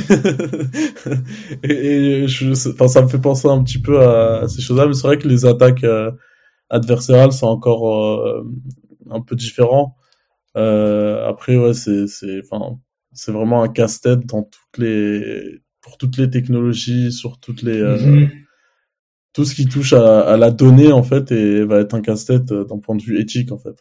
et, 1.62 2.22
et 2.22 2.28
je, 2.28 2.70
enfin, 2.70 2.88
ça 2.88 3.02
me 3.02 3.08
fait 3.08 3.20
penser 3.20 3.48
un 3.48 3.62
petit 3.62 3.80
peu 3.80 4.00
à, 4.00 4.48
ces 4.48 4.62
choses-là, 4.62 4.86
mais 4.86 4.94
c'est 4.94 5.06
vrai 5.06 5.18
que 5.18 5.28
les 5.28 5.44
attaques 5.44 5.84
euh, 5.84 6.10
adversariales 6.70 7.32
sont 7.32 7.46
encore 7.46 8.26
euh, 8.26 8.44
un 9.10 9.20
peu 9.20 9.36
différents. 9.36 9.96
Euh, 10.56 11.28
après, 11.28 11.56
ouais, 11.56 11.74
c'est, 11.74 12.06
c'est, 12.08 12.40
enfin, 12.50 12.78
c'est 13.12 13.30
vraiment 13.30 13.62
un 13.62 13.68
casse-tête 13.68 14.26
dans 14.26 14.42
toutes 14.42 14.78
les, 14.78 15.60
pour 15.82 15.98
toutes 15.98 16.16
les 16.16 16.30
technologies, 16.30 17.12
sur 17.12 17.38
toutes 17.38 17.62
les, 17.62 17.82
mm 17.82 17.96
-hmm 17.96 18.30
tout 19.32 19.44
ce 19.44 19.54
qui 19.54 19.66
touche 19.66 19.92
à, 19.92 20.20
à, 20.20 20.36
la 20.36 20.50
donnée 20.50 20.92
en 20.92 21.02
fait 21.02 21.30
et 21.32 21.64
va 21.64 21.80
être 21.80 21.94
un 21.94 22.00
casse-tête 22.00 22.50
euh, 22.52 22.64
d'un 22.64 22.78
point 22.78 22.96
de 22.96 23.02
vue 23.02 23.20
éthique 23.20 23.52
en 23.52 23.58
fait. 23.58 23.76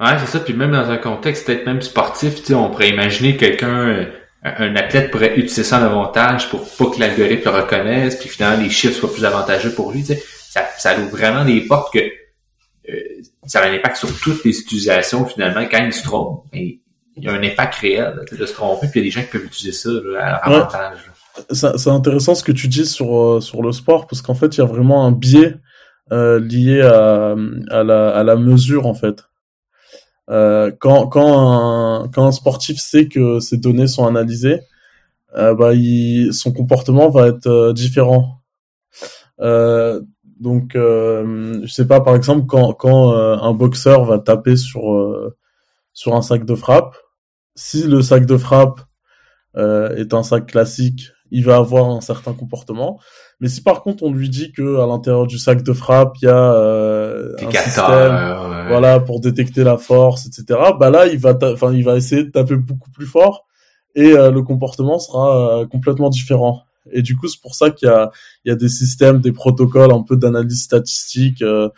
Ouais, 0.00 0.18
c'est 0.18 0.26
ça. 0.26 0.40
Puis 0.40 0.54
même 0.54 0.72
dans 0.72 0.90
un 0.90 0.96
contexte 0.96 1.46
peut-être 1.46 1.66
même 1.66 1.82
sportif, 1.82 2.36
tu 2.36 2.46
sais, 2.46 2.54
on 2.54 2.70
pourrait 2.70 2.88
imaginer 2.88 3.36
quelqu'un, 3.36 3.88
euh, 3.88 4.06
un 4.42 4.74
athlète 4.76 5.10
pourrait 5.10 5.34
utiliser 5.34 5.64
ça 5.64 5.80
en 5.80 5.82
avantage 5.82 6.48
pour 6.48 6.66
pas 6.76 6.86
que 6.86 7.00
l'algorithme 7.00 7.50
le 7.50 7.56
reconnaisse, 7.56 8.16
puis 8.16 8.28
finalement 8.28 8.62
les 8.62 8.70
chiffres 8.70 8.94
soient 8.94 9.12
plus 9.12 9.24
avantageux 9.24 9.72
pour 9.72 9.92
lui. 9.92 10.00
Tu 10.00 10.14
sais. 10.14 10.22
Ça, 10.48 10.64
ça 10.78 10.98
ouvre 10.98 11.10
vraiment 11.10 11.44
des 11.44 11.60
portes 11.60 11.92
que 11.92 11.98
euh, 11.98 13.00
ça 13.46 13.60
a 13.60 13.68
un 13.68 13.74
impact 13.74 13.96
sur 13.96 14.20
toutes 14.20 14.44
les 14.44 14.58
utilisations 14.58 15.26
finalement 15.26 15.66
quand 15.70 15.84
il 15.84 15.92
se 15.92 16.02
trompe. 16.04 16.44
il 16.54 16.80
y 17.16 17.28
a 17.28 17.32
un 17.32 17.42
impact 17.42 17.74
réel 17.74 18.24
de 18.30 18.46
se 18.46 18.52
tromper, 18.54 18.88
puis 18.88 19.00
il 19.00 19.04
y 19.04 19.06
a 19.06 19.08
des 19.08 19.10
gens 19.10 19.22
qui 19.22 19.38
peuvent 19.38 19.44
utiliser 19.44 19.76
ça 19.76 19.90
à 19.90 20.40
leur 20.40 20.46
avantage 20.46 20.98
c'est 21.50 21.90
intéressant 21.90 22.34
ce 22.34 22.44
que 22.44 22.52
tu 22.52 22.68
dis 22.68 22.86
sur 22.86 23.16
euh, 23.20 23.40
sur 23.40 23.62
le 23.62 23.72
sport 23.72 24.06
parce 24.06 24.22
qu'en 24.22 24.34
fait 24.34 24.56
il 24.56 24.60
y 24.60 24.62
a 24.62 24.66
vraiment 24.66 25.06
un 25.06 25.12
biais 25.12 25.56
euh, 26.12 26.40
lié 26.40 26.80
à, 26.82 27.34
à 27.70 27.82
la 27.84 28.08
à 28.10 28.24
la 28.24 28.36
mesure 28.36 28.86
en 28.86 28.94
fait. 28.94 29.24
Euh, 30.28 30.72
quand 30.80 31.06
quand 31.08 32.02
un, 32.02 32.08
quand 32.08 32.26
un 32.26 32.32
sportif 32.32 32.78
sait 32.78 33.08
que 33.08 33.38
ses 33.40 33.58
données 33.58 33.86
sont 33.86 34.06
analysées, 34.06 34.60
euh, 35.36 35.54
bah 35.54 35.74
il, 35.74 36.32
son 36.34 36.52
comportement 36.52 37.10
va 37.10 37.28
être 37.28 37.46
euh, 37.48 37.72
différent. 37.72 38.40
Donc 40.40 40.72
je 40.74 41.66
sais 41.68 41.86
pas 41.86 42.00
par 42.00 42.14
exemple 42.16 42.46
quand 42.46 42.72
quand 42.74 43.12
un 43.14 43.52
boxeur 43.54 44.04
va 44.04 44.18
taper 44.18 44.56
sur 44.56 45.32
sur 45.92 46.14
un 46.14 46.22
sac 46.22 46.44
de 46.44 46.54
frappe, 46.54 46.96
si 47.54 47.84
le 47.84 48.02
sac 48.02 48.26
de 48.26 48.36
frappe 48.36 48.80
est 49.56 50.12
un 50.14 50.22
sac 50.22 50.46
classique 50.46 51.10
il 51.30 51.44
va 51.44 51.56
avoir 51.56 51.90
un 51.90 52.00
certain 52.00 52.32
comportement. 52.32 52.98
Mais 53.40 53.48
si 53.48 53.62
par 53.62 53.82
contre 53.82 54.02
on 54.02 54.12
lui 54.12 54.28
dit 54.28 54.52
que 54.52 54.80
à 54.80 54.86
l'intérieur 54.86 55.26
du 55.26 55.38
sac 55.38 55.62
de 55.62 55.72
frappe 55.72 56.16
il 56.22 56.26
y 56.26 56.28
a 56.28 56.52
euh, 56.54 57.34
un 57.40 57.50
système, 57.50 58.68
voilà, 58.68 59.00
pour 59.00 59.20
détecter 59.20 59.64
la 59.64 59.76
force, 59.76 60.26
etc. 60.26 60.58
Bah 60.78 60.90
là, 60.90 61.06
il 61.06 61.18
va, 61.18 61.38
enfin, 61.42 61.72
il 61.72 61.84
va 61.84 61.96
essayer 61.96 62.24
de 62.24 62.30
taper 62.30 62.56
beaucoup 62.56 62.90
plus 62.90 63.06
fort 63.06 63.46
et 63.94 64.12
euh, 64.12 64.30
le 64.30 64.42
comportement 64.42 64.98
sera 64.98 65.60
euh, 65.60 65.66
complètement 65.66 66.10
différent. 66.10 66.62
Et 66.92 67.02
du 67.02 67.16
coup, 67.16 67.26
c'est 67.28 67.40
pour 67.40 67.54
ça 67.54 67.70
qu'il 67.70 67.88
y 67.88 67.90
a, 67.90 68.10
il 68.44 68.50
y 68.50 68.52
a 68.52 68.56
des 68.56 68.68
systèmes, 68.68 69.20
des 69.20 69.32
protocoles 69.32 69.92
un 69.92 70.02
peu 70.02 70.16
d'analyse 70.16 70.62
statistique. 70.62 71.42
Euh, 71.42 71.68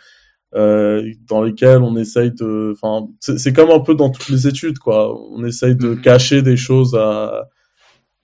euh, 0.55 1.13
dans 1.27 1.43
lesquels 1.43 1.83
on 1.83 1.95
essaye 1.95 2.31
de, 2.31 2.73
enfin, 2.75 3.07
c'est 3.19 3.53
comme 3.53 3.69
un 3.69 3.81
peu 3.81 3.93
dans 3.93 4.09
toutes 4.09 4.29
les 4.29 4.47
études, 4.47 4.79
quoi. 4.79 5.15
On 5.31 5.45
essaye 5.45 5.75
de 5.75 5.89
mhm. 5.89 6.01
cacher 6.01 6.41
des 6.41 6.57
choses 6.57 6.95
à, 6.95 7.49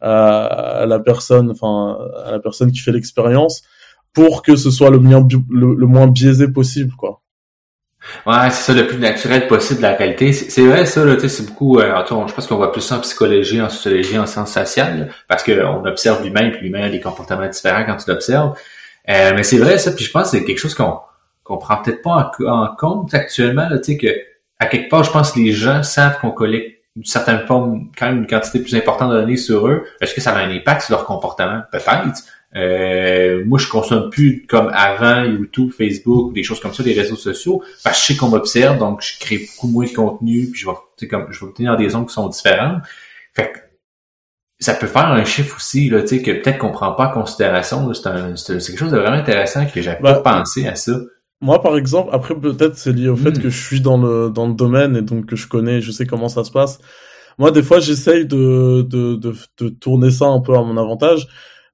à, 0.02 0.86
la 0.88 1.00
personne, 1.00 1.52
enfin, 1.52 1.98
à 2.26 2.32
la 2.32 2.39
personne 2.39 2.72
qui 2.72 2.80
fait 2.80 2.91
l'expérience, 2.91 3.64
pour 4.14 4.43
que 4.43 4.56
ce 4.56 4.72
soit 4.72 4.89
le, 4.89 5.00
moins, 5.00 5.28
le, 5.50 5.86
moins 5.86 6.08
biaisé 6.08 6.48
possible, 6.48 6.93
quoi. 6.96 7.22
Ouais, 8.28 8.52
c'est 8.52 8.72
ça 8.72 8.74
le 8.74 8.86
plus 8.86 9.00
naturel 9.00 9.48
possible 9.48 9.82
la 9.82 9.96
réalité. 9.96 10.32
C'est 10.32 10.66
vrai 10.66 10.86
ça, 10.86 11.04
là, 11.04 11.16
c'est 11.28 11.46
beaucoup. 11.48 11.80
Euh, 11.80 12.04
je 12.08 12.34
pense 12.34 12.46
qu'on 12.46 12.58
voit 12.58 12.72
plus 12.72 12.82
ça 12.82 12.98
en 12.98 13.00
psychologie, 13.00 13.60
en 13.60 13.70
sociologie, 13.70 14.20
en 14.20 14.28
sciences 14.28 14.52
sociales, 14.54 15.12
parce 15.28 15.43
qu'on 15.43 15.84
observe 15.86 16.24
l'humain, 16.24 16.52
puis 16.52 16.62
l'humain 16.62 16.84
a 16.84 16.89
des 16.89 17.02
comportements 17.02 17.48
différents 17.48 17.84
quand 17.84 17.98
tu 17.98 18.10
l'observes. 18.10 18.56
Euh, 19.10 19.34
mais 19.36 19.41
c'est 19.41 19.58
vrai 19.58 19.80
ça, 19.80 19.91
puis 19.91 20.06
je 20.06 20.12
pense 20.12 20.32
que 20.32 20.38
c'est 20.38 20.46
quelque 20.46 20.60
chose 20.60 20.76
qu'on 20.76 21.00
qu'on 21.46 21.58
prend 21.58 21.78
peut-être 21.78 22.02
pas 22.02 22.32
en, 22.48 22.76
compte 22.76 23.14
actuellement, 23.14 23.70
tu 23.78 23.84
sais, 23.84 23.98
que 23.98 24.08
à 24.60 24.66
quelque 24.66 24.89
part, 24.89 25.04
je 25.04 25.12
pense 25.12 25.32
que 25.32 25.39
les 25.39 25.52
gens 25.52 25.84
savent 25.84 26.20
qu'on 26.20 26.32
collecte 26.32 26.74
d'une 26.96 27.06
certaine 27.06 27.46
forme 27.46 27.89
quand 27.98 28.08
même 28.08 28.20
une 28.20 28.28
quantité 28.28 28.60
plus 28.60 28.76
importante 28.76 29.12
de 29.12 29.20
données 29.20 29.38
sur 29.38 29.68
eux. 29.68 29.84
Est-ce 30.00 30.14
que 30.14 30.22
ça 30.22 30.32
a 30.32 30.39
un 30.39 30.50
impact 30.50 30.84
sur 30.84 30.96
leur 30.96 31.06
comportement? 31.06 31.62
Peut-être. 31.72 32.24
Euh, 32.56 33.43
moi, 33.46 33.60
je 33.60 33.68
consomme 33.68 34.10
plus 34.10 34.46
comme 34.48 34.72
avant 34.74 35.24
YouTube, 35.24 35.72
Facebook 35.78 36.30
ou 36.30 36.34
des 36.34 36.43
choses 36.43 36.62
comme 36.62 36.74
ça, 36.74 36.84
des 36.84 36.93
réseaux 36.93 37.18
sociaux, 37.18 37.62
parce 37.84 37.98
que 37.98 38.02
je 38.02 38.08
sais 38.14 38.16
qu'on 38.18 38.30
m'observe, 38.30 38.78
donc 38.78 39.02
je 39.02 39.20
crée 39.20 39.39
beaucoup 39.39 39.68
moins 39.68 39.86
de 39.86 39.93
contenu, 39.93 40.50
puis 40.50 40.62
je 40.62 40.68
vais, 40.68 41.08
comme, 41.08 41.28
je 41.32 41.39
vais 41.41 41.46
obtenir 41.48 41.76
des 41.76 41.96
ondes 41.96 42.08
qui 42.08 42.14
sont 42.14 42.30
différentes. 42.30 42.82
Fait 43.34 43.52
que 43.52 43.60
ça 44.60 44.74
peut 44.74 44.88
faire 44.88 45.08
un 45.08 45.26
chiffre 45.26 45.58
aussi, 45.58 45.89
là, 45.89 46.02
tu 46.02 46.08
sais, 46.08 46.22
que 46.22 46.32
peut-être 46.32 46.60
qu'on 46.60 46.72
prend 46.72 46.93
pas 46.93 47.10
en 47.10 47.12
considération. 47.12 47.93
C'est 47.93 48.04
quelque 48.04 48.78
chose 48.78 48.91
de 48.91 48.98
vraiment 48.98 49.18
intéressant 49.18 49.66
que 49.66 49.82
j'avais 49.82 50.00
pas 50.00 50.22
bah, 50.22 50.38
pensé 50.38 50.66
à 50.66 50.76
ça. 50.76 50.93
Moi, 51.42 51.62
par 51.62 51.78
exemple, 51.78 52.10
après 52.14 52.34
peut-être 52.34 52.78
c'est 52.78 52.94
lié 52.94 53.10
au 53.10 53.16
fait 53.16 53.32
hmm. 53.32 53.42
que 53.42 53.50
je 53.50 53.62
suis 53.62 53.82
dans 53.82 53.98
le 53.98 54.30
dans 54.30 54.48
le 54.48 54.54
domaine 54.54 54.96
et 54.96 55.02
donc 55.02 55.26
que 55.26 55.36
je 55.36 55.48
connais, 55.48 55.82
je 55.82 55.92
sais 55.92 56.06
comment 56.06 56.30
ça 56.30 56.44
se 56.44 56.52
passe. 56.52 56.80
Moi, 57.38 57.52
des 57.52 57.64
fois, 57.64 57.80
j'essaye 57.80 58.26
de, 58.26 58.82
de, 58.84 59.16
de, 59.16 59.34
de 59.60 59.70
tourner 59.70 60.10
ça 60.10 60.26
un 60.26 60.40
peu 60.40 60.56
à 60.56 60.62
mon 60.62 60.78
avantage. 60.78 61.28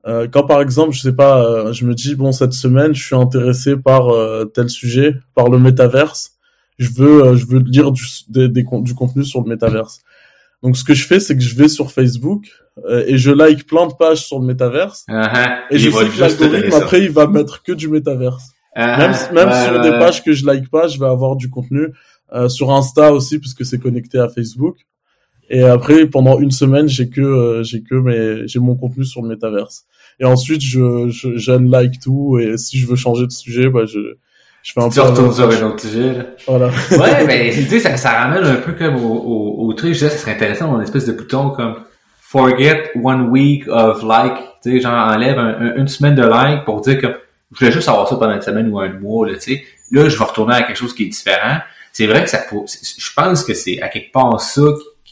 Euh, 0.07 0.27
quand 0.27 0.43
par 0.47 0.61
exemple, 0.61 0.93
je 0.93 1.01
sais 1.01 1.13
pas, 1.13 1.45
euh, 1.45 1.73
je 1.73 1.85
me 1.85 1.93
dis 1.93 2.15
bon 2.15 2.31
cette 2.31 2.53
semaine, 2.53 2.95
je 2.95 3.05
suis 3.05 3.15
intéressé 3.15 3.77
par 3.77 4.09
euh, 4.09 4.45
tel 4.45 4.69
sujet, 4.69 5.13
par 5.35 5.49
le 5.49 5.59
métaverse. 5.59 6.31
Je 6.79 6.89
veux, 6.89 7.23
euh, 7.23 7.35
je 7.35 7.45
veux 7.45 7.59
lire 7.59 7.91
du, 7.91 8.03
des, 8.29 8.49
des, 8.49 8.65
du 8.81 8.95
contenu 8.95 9.23
sur 9.23 9.43
le 9.43 9.49
métaverse. 9.49 9.99
Donc 10.63 10.75
ce 10.75 10.83
que 10.83 10.95
je 10.95 11.05
fais, 11.05 11.19
c'est 11.19 11.35
que 11.35 11.43
je 11.43 11.55
vais 11.55 11.67
sur 11.67 11.91
Facebook 11.91 12.45
et 12.87 13.17
je 13.17 13.31
like 13.31 13.67
plein 13.67 13.85
de 13.85 13.93
pages 13.93 14.25
sur 14.25 14.39
le 14.39 14.45
métaverse. 14.45 15.05
Uh-huh. 15.09 15.57
Et 15.69 15.77
je 15.77 15.89
sais 15.91 16.05
que 16.05 16.19
l'algorithme 16.19 16.73
après, 16.73 17.01
il 17.01 17.11
va 17.11 17.27
mettre 17.27 17.61
que 17.63 17.71
du 17.71 17.87
métaverse. 17.87 18.51
Uh-huh. 18.75 18.97
même 18.97 19.15
même 19.33 19.65
sur 19.65 19.81
des 19.81 19.91
pages 19.91 20.23
que 20.23 20.31
je 20.33 20.45
like 20.45 20.69
pas, 20.69 20.87
je 20.87 20.97
vais 20.97 21.07
avoir 21.07 21.35
du 21.35 21.49
contenu. 21.49 21.87
sur 22.47 22.71
Insta 22.71 23.11
aussi, 23.13 23.39
puisque 23.39 23.65
c'est 23.65 23.79
connecté 23.79 24.17
à 24.17 24.29
Facebook. 24.29 24.77
Et 25.53 25.63
après, 25.63 26.05
pendant 26.05 26.39
une 26.39 26.51
semaine, 26.51 26.87
j'ai 26.87 27.09
que 27.09 27.19
euh, 27.19 27.63
j'ai 27.63 27.83
que 27.83 27.95
mes 27.95 28.47
j'ai 28.47 28.59
mon 28.59 28.75
contenu 28.75 29.03
sur 29.03 29.21
le 29.21 29.27
métaverse. 29.27 29.83
Et 30.21 30.25
ensuite, 30.25 30.61
je 30.61 31.09
je 31.09 31.51
like 31.51 31.99
tout. 31.99 32.39
Et 32.39 32.57
si 32.57 32.79
je 32.79 32.87
veux 32.87 32.95
changer 32.95 33.25
de 33.27 33.31
sujet, 33.31 33.69
bah 33.69 33.85
je 33.85 33.99
je 34.63 34.71
fais 34.71 34.79
un 34.79 34.87
tu 34.87 35.01
peu. 35.01 35.05
Tu 35.05 35.09
retournes 35.09 35.33
sur 35.33 35.49
un 35.49 35.67
autre 35.67 35.81
sujet. 35.81 36.13
Là. 36.13 36.25
Voilà. 36.47 36.67
ouais, 36.67 37.27
mais 37.27 37.51
tu 37.53 37.63
sais, 37.63 37.79
ça, 37.81 37.97
ça 37.97 38.11
ramène 38.11 38.45
un 38.45 38.55
peu 38.55 38.71
comme 38.71 38.95
au, 38.95 39.13
au, 39.13 39.67
au 39.67 39.73
truc. 39.73 39.89
Je 39.89 39.99
disais, 39.99 40.09
ça 40.09 40.17
serait 40.19 40.35
intéressant, 40.35 40.73
une 40.77 40.83
espèce 40.83 41.05
de 41.05 41.11
bouton 41.11 41.49
comme 41.49 41.75
forget 42.21 42.91
one 43.03 43.29
week 43.29 43.67
of 43.67 44.03
like. 44.03 44.37
Tu 44.63 44.71
sais, 44.71 44.79
genre 44.79 44.93
enlève 44.93 45.37
une 45.75 45.89
semaine 45.89 46.15
de 46.15 46.23
like 46.23 46.63
pour 46.63 46.79
dire 46.79 46.97
que 47.01 47.07
je 47.53 47.59
voulais 47.59 47.71
juste 47.71 47.87
avoir 47.87 48.07
ça 48.07 48.15
pendant 48.15 48.33
une 48.33 48.41
semaine 48.41 48.69
ou 48.69 48.79
un 48.79 48.89
mois. 48.89 49.27
Là, 49.27 49.35
tu 49.35 49.41
sais, 49.41 49.63
là, 49.91 50.07
je 50.07 50.17
vais 50.17 50.23
retourner 50.23 50.55
à 50.55 50.63
quelque 50.63 50.77
chose 50.77 50.93
qui 50.93 51.03
est 51.03 51.09
différent. 51.09 51.59
C'est 51.91 52.07
vrai 52.07 52.23
que 52.23 52.29
ça, 52.29 52.45
je 52.49 53.13
pense 53.13 53.43
que 53.43 53.53
c'est 53.53 53.81
à 53.81 53.89
quelque 53.89 54.11
part 54.11 54.39
ça 54.39 54.61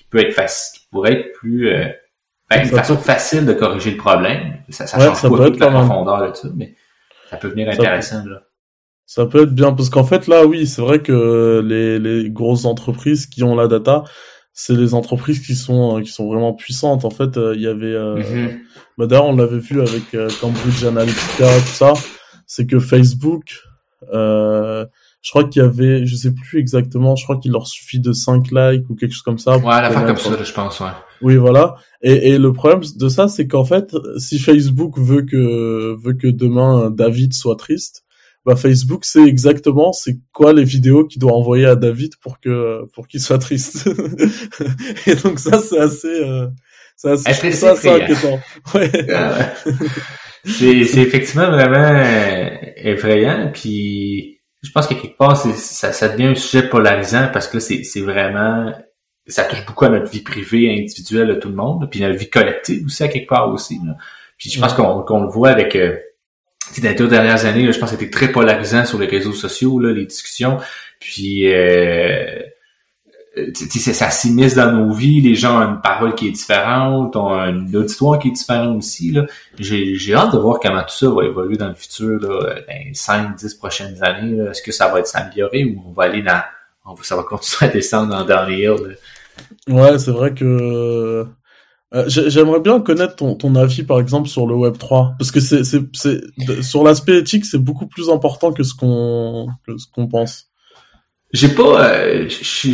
peut 0.09 0.19
être 0.19 0.33
facile, 0.33 0.79
qui 0.79 0.87
pourrait 0.89 1.13
être 1.13 1.33
plus 1.33 1.69
euh, 1.69 1.85
ben, 2.49 2.61
une 2.61 2.69
façon 2.69 2.97
facile 2.97 3.45
de 3.45 3.53
corriger 3.53 3.91
le 3.91 3.97
problème. 3.97 4.57
Ça, 4.69 4.87
ça 4.87 4.97
change 4.97 5.21
pas 5.21 5.45
toute 5.45 5.59
la 5.59 5.69
profondeur 5.69 6.21
de 6.27 6.39
tout, 6.39 6.51
mais 6.55 6.75
ça 7.29 7.37
peut 7.37 7.49
venir 7.49 7.69
intéressant 7.69 8.25
là. 8.25 8.41
Ça 9.05 9.25
peut 9.25 9.43
être 9.43 9.53
bien 9.53 9.73
parce 9.73 9.89
qu'en 9.89 10.03
fait 10.03 10.27
là, 10.27 10.45
oui, 10.45 10.67
c'est 10.67 10.81
vrai 10.81 10.99
que 10.99 11.63
les, 11.65 11.99
les 11.99 12.29
grosses 12.29 12.65
entreprises 12.65 13.25
qui 13.25 13.43
ont 13.43 13.55
la 13.55 13.67
data, 13.67 14.03
c'est 14.53 14.73
les 14.73 14.93
entreprises 14.93 15.45
qui 15.45 15.55
sont 15.55 15.97
euh, 15.97 16.01
qui 16.01 16.11
sont 16.11 16.27
vraiment 16.27 16.53
puissantes. 16.53 17.05
En 17.05 17.09
fait, 17.09 17.37
euh, 17.37 17.53
il 17.55 17.61
y 17.61 17.67
avait, 17.67 17.97
mm 17.97 18.59
d'ailleurs, 18.99 19.27
on 19.27 19.35
l'avait 19.35 19.59
vu 19.59 19.79
avec 19.81 20.03
Cambridge 20.41 20.83
Analytica, 20.83 21.47
tout 21.61 21.67
ça. 21.67 21.93
C'est 22.49 22.65
que 22.65 22.79
Facebook, 22.79 23.61
euh, 24.11 24.83
je 25.21 25.29
crois 25.29 25.43
qu'il 25.43 25.61
y 25.61 25.65
avait, 25.65 26.03
je 26.07 26.15
sais 26.15 26.33
plus 26.33 26.59
exactement, 26.59 27.15
je 27.15 27.23
crois 27.23 27.37
qu'il 27.37 27.51
leur 27.51 27.67
suffit 27.67 27.99
de 27.99 28.11
5 28.11 28.47
likes 28.51 28.89
ou 28.89 28.95
quelque 28.95 29.11
chose 29.11 29.21
comme 29.21 29.37
ça. 29.37 29.59
Ouais, 29.59 29.71
à 29.71 29.81
la 29.81 29.91
fin 29.91 30.03
comme 30.03 30.17
ça, 30.17 30.43
je 30.43 30.51
pense, 30.51 30.79
ouais. 30.79 30.87
Oui, 31.21 31.35
voilà. 31.35 31.75
Et, 32.01 32.31
et 32.31 32.37
le 32.39 32.51
problème 32.51 32.81
de 32.95 33.07
ça, 33.07 33.27
c'est 33.27 33.45
qu'en 33.45 33.65
fait, 33.65 33.95
si 34.17 34.39
Facebook 34.39 34.97
veut 34.97 35.21
que 35.21 35.95
veut 36.03 36.13
que 36.13 36.27
demain 36.27 36.89
David 36.89 37.35
soit 37.35 37.55
triste, 37.55 38.03
bah 38.47 38.55
Facebook 38.55 39.05
sait 39.05 39.25
exactement 39.27 39.91
c'est 39.91 40.17
quoi 40.31 40.53
les 40.53 40.63
vidéos 40.63 41.05
qu'il 41.05 41.19
doit 41.19 41.33
envoyer 41.33 41.65
à 41.65 41.75
David 41.75 42.15
pour 42.19 42.39
que 42.39 42.83
pour 42.93 43.07
qu'il 43.07 43.21
soit 43.21 43.37
triste. 43.37 43.87
et 45.05 45.13
donc 45.17 45.37
ça, 45.37 45.59
c'est 45.59 45.77
assez, 45.77 46.07
euh, 46.07 46.47
c'est 46.95 47.11
assez, 47.11 47.51
ça, 47.51 47.73
inquiétant. 47.73 48.39
Ouais. 48.73 48.91
Ah 49.13 49.53
c'est 50.45 50.83
c'est 50.85 51.01
effectivement 51.01 51.49
vraiment 51.49 52.03
effrayant, 52.77 53.51
puis 53.53 54.39
je 54.61 54.71
pense 54.71 54.87
que 54.87 54.93
quelque 54.93 55.17
part, 55.17 55.37
ça, 55.37 55.93
ça 55.93 56.09
devient 56.09 56.27
un 56.27 56.35
sujet 56.35 56.67
polarisant 56.67 57.29
parce 57.31 57.47
que 57.47 57.59
c'est, 57.59 57.83
c'est 57.83 58.01
vraiment 58.01 58.73
ça 59.29 59.45
touche 59.45 59.65
beaucoup 59.65 59.85
à 59.85 59.89
notre 59.89 60.11
vie 60.11 60.21
privée, 60.21 60.71
individuelle 60.71 61.27
de 61.27 61.35
tout 61.35 61.49
le 61.49 61.55
monde, 61.55 61.89
puis 61.89 62.01
notre 62.01 62.17
vie 62.17 62.29
collective 62.29 62.85
aussi 62.85 63.03
à 63.03 63.07
quelque 63.07 63.29
part 63.29 63.49
aussi. 63.49 63.79
Puis 64.37 64.49
je 64.49 64.59
pense 64.59 64.73
qu'on, 64.73 65.03
qu'on 65.03 65.21
le 65.21 65.29
voit 65.29 65.49
avec 65.49 65.75
euh, 65.75 65.97
dans 66.77 66.89
les 66.89 66.95
deux 66.95 67.07
dernières 67.07 67.45
années, 67.45 67.71
je 67.71 67.79
pense 67.79 67.91
que 67.91 67.97
c'était 67.97 68.09
très 68.09 68.31
polarisant 68.31 68.85
sur 68.85 68.99
les 68.99 69.07
réseaux 69.07 69.33
sociaux, 69.33 69.79
là, 69.79 69.91
les 69.91 70.05
discussions. 70.05 70.57
Puis 70.99 71.53
euh, 71.53 71.57
euh, 71.57 72.41
ça 73.53 74.09
s'immisce 74.09 74.55
dans 74.55 74.71
nos 74.71 74.93
vies, 74.93 75.21
les 75.21 75.35
gens 75.35 75.59
ont 75.59 75.73
une 75.73 75.81
parole 75.81 76.15
qui 76.15 76.27
est 76.27 76.31
différente, 76.31 77.15
ont 77.15 77.31
une 77.31 77.75
auditoire 77.75 78.19
qui 78.19 78.29
est 78.29 78.31
différente 78.31 78.77
aussi. 78.77 79.15
J'ai, 79.57 80.13
hâte 80.13 80.33
de 80.33 80.37
voir 80.37 80.59
comment 80.59 80.81
tout 80.81 80.95
ça 80.95 81.09
va 81.09 81.25
évoluer 81.25 81.57
dans 81.57 81.67
le 81.67 81.75
futur, 81.75 82.19
là, 82.19 82.55
dans 82.67 82.85
les 82.85 82.93
5, 82.93 83.35
10 83.35 83.53
prochaines 83.55 84.03
années. 84.03 84.37
Est-ce 84.49 84.61
que 84.61 84.71
ça 84.71 84.87
va 84.87 84.99
être 84.99 85.07
s'améliorer 85.07 85.65
ou 85.65 85.83
on 85.87 85.91
va 85.91 86.03
aller 86.03 86.21
dans. 86.21 86.41
On 86.85 86.95
ça 87.01 87.15
va 87.15 87.23
continuer 87.23 87.69
à 87.69 87.73
descendre 87.73 88.25
dans, 88.25 88.45
les 88.45 88.63
hills? 88.63 88.97
Ouais, 89.67 89.99
c'est 89.99 90.11
vrai 90.11 90.33
que. 90.33 91.25
Euh, 91.91 92.03
j'aimerais 92.07 92.59
bien 92.59 92.79
connaître 92.81 93.15
ton, 93.15 93.35
ton 93.35 93.55
avis, 93.55 93.83
par 93.83 93.99
exemple, 93.99 94.29
sur 94.29 94.45
le 94.45 94.53
Web 94.53 94.77
3, 94.77 95.15
parce 95.17 95.31
que 95.31 95.39
c'est, 95.39 95.63
sur 96.61 96.83
l'aspect 96.83 97.17
éthique, 97.17 97.45
c'est 97.45 97.57
beaucoup 97.57 97.87
plus 97.87 98.09
important 98.09 98.53
que 98.53 98.61
ce 98.61 98.75
qu'on 98.75 99.47
que 99.65 99.75
ce 99.77 99.87
qu'on 99.91 100.07
pense 100.07 100.48
j'ai 101.31 101.49
pas 101.49 101.85
euh, 101.85 102.25
j'ai 102.27 102.73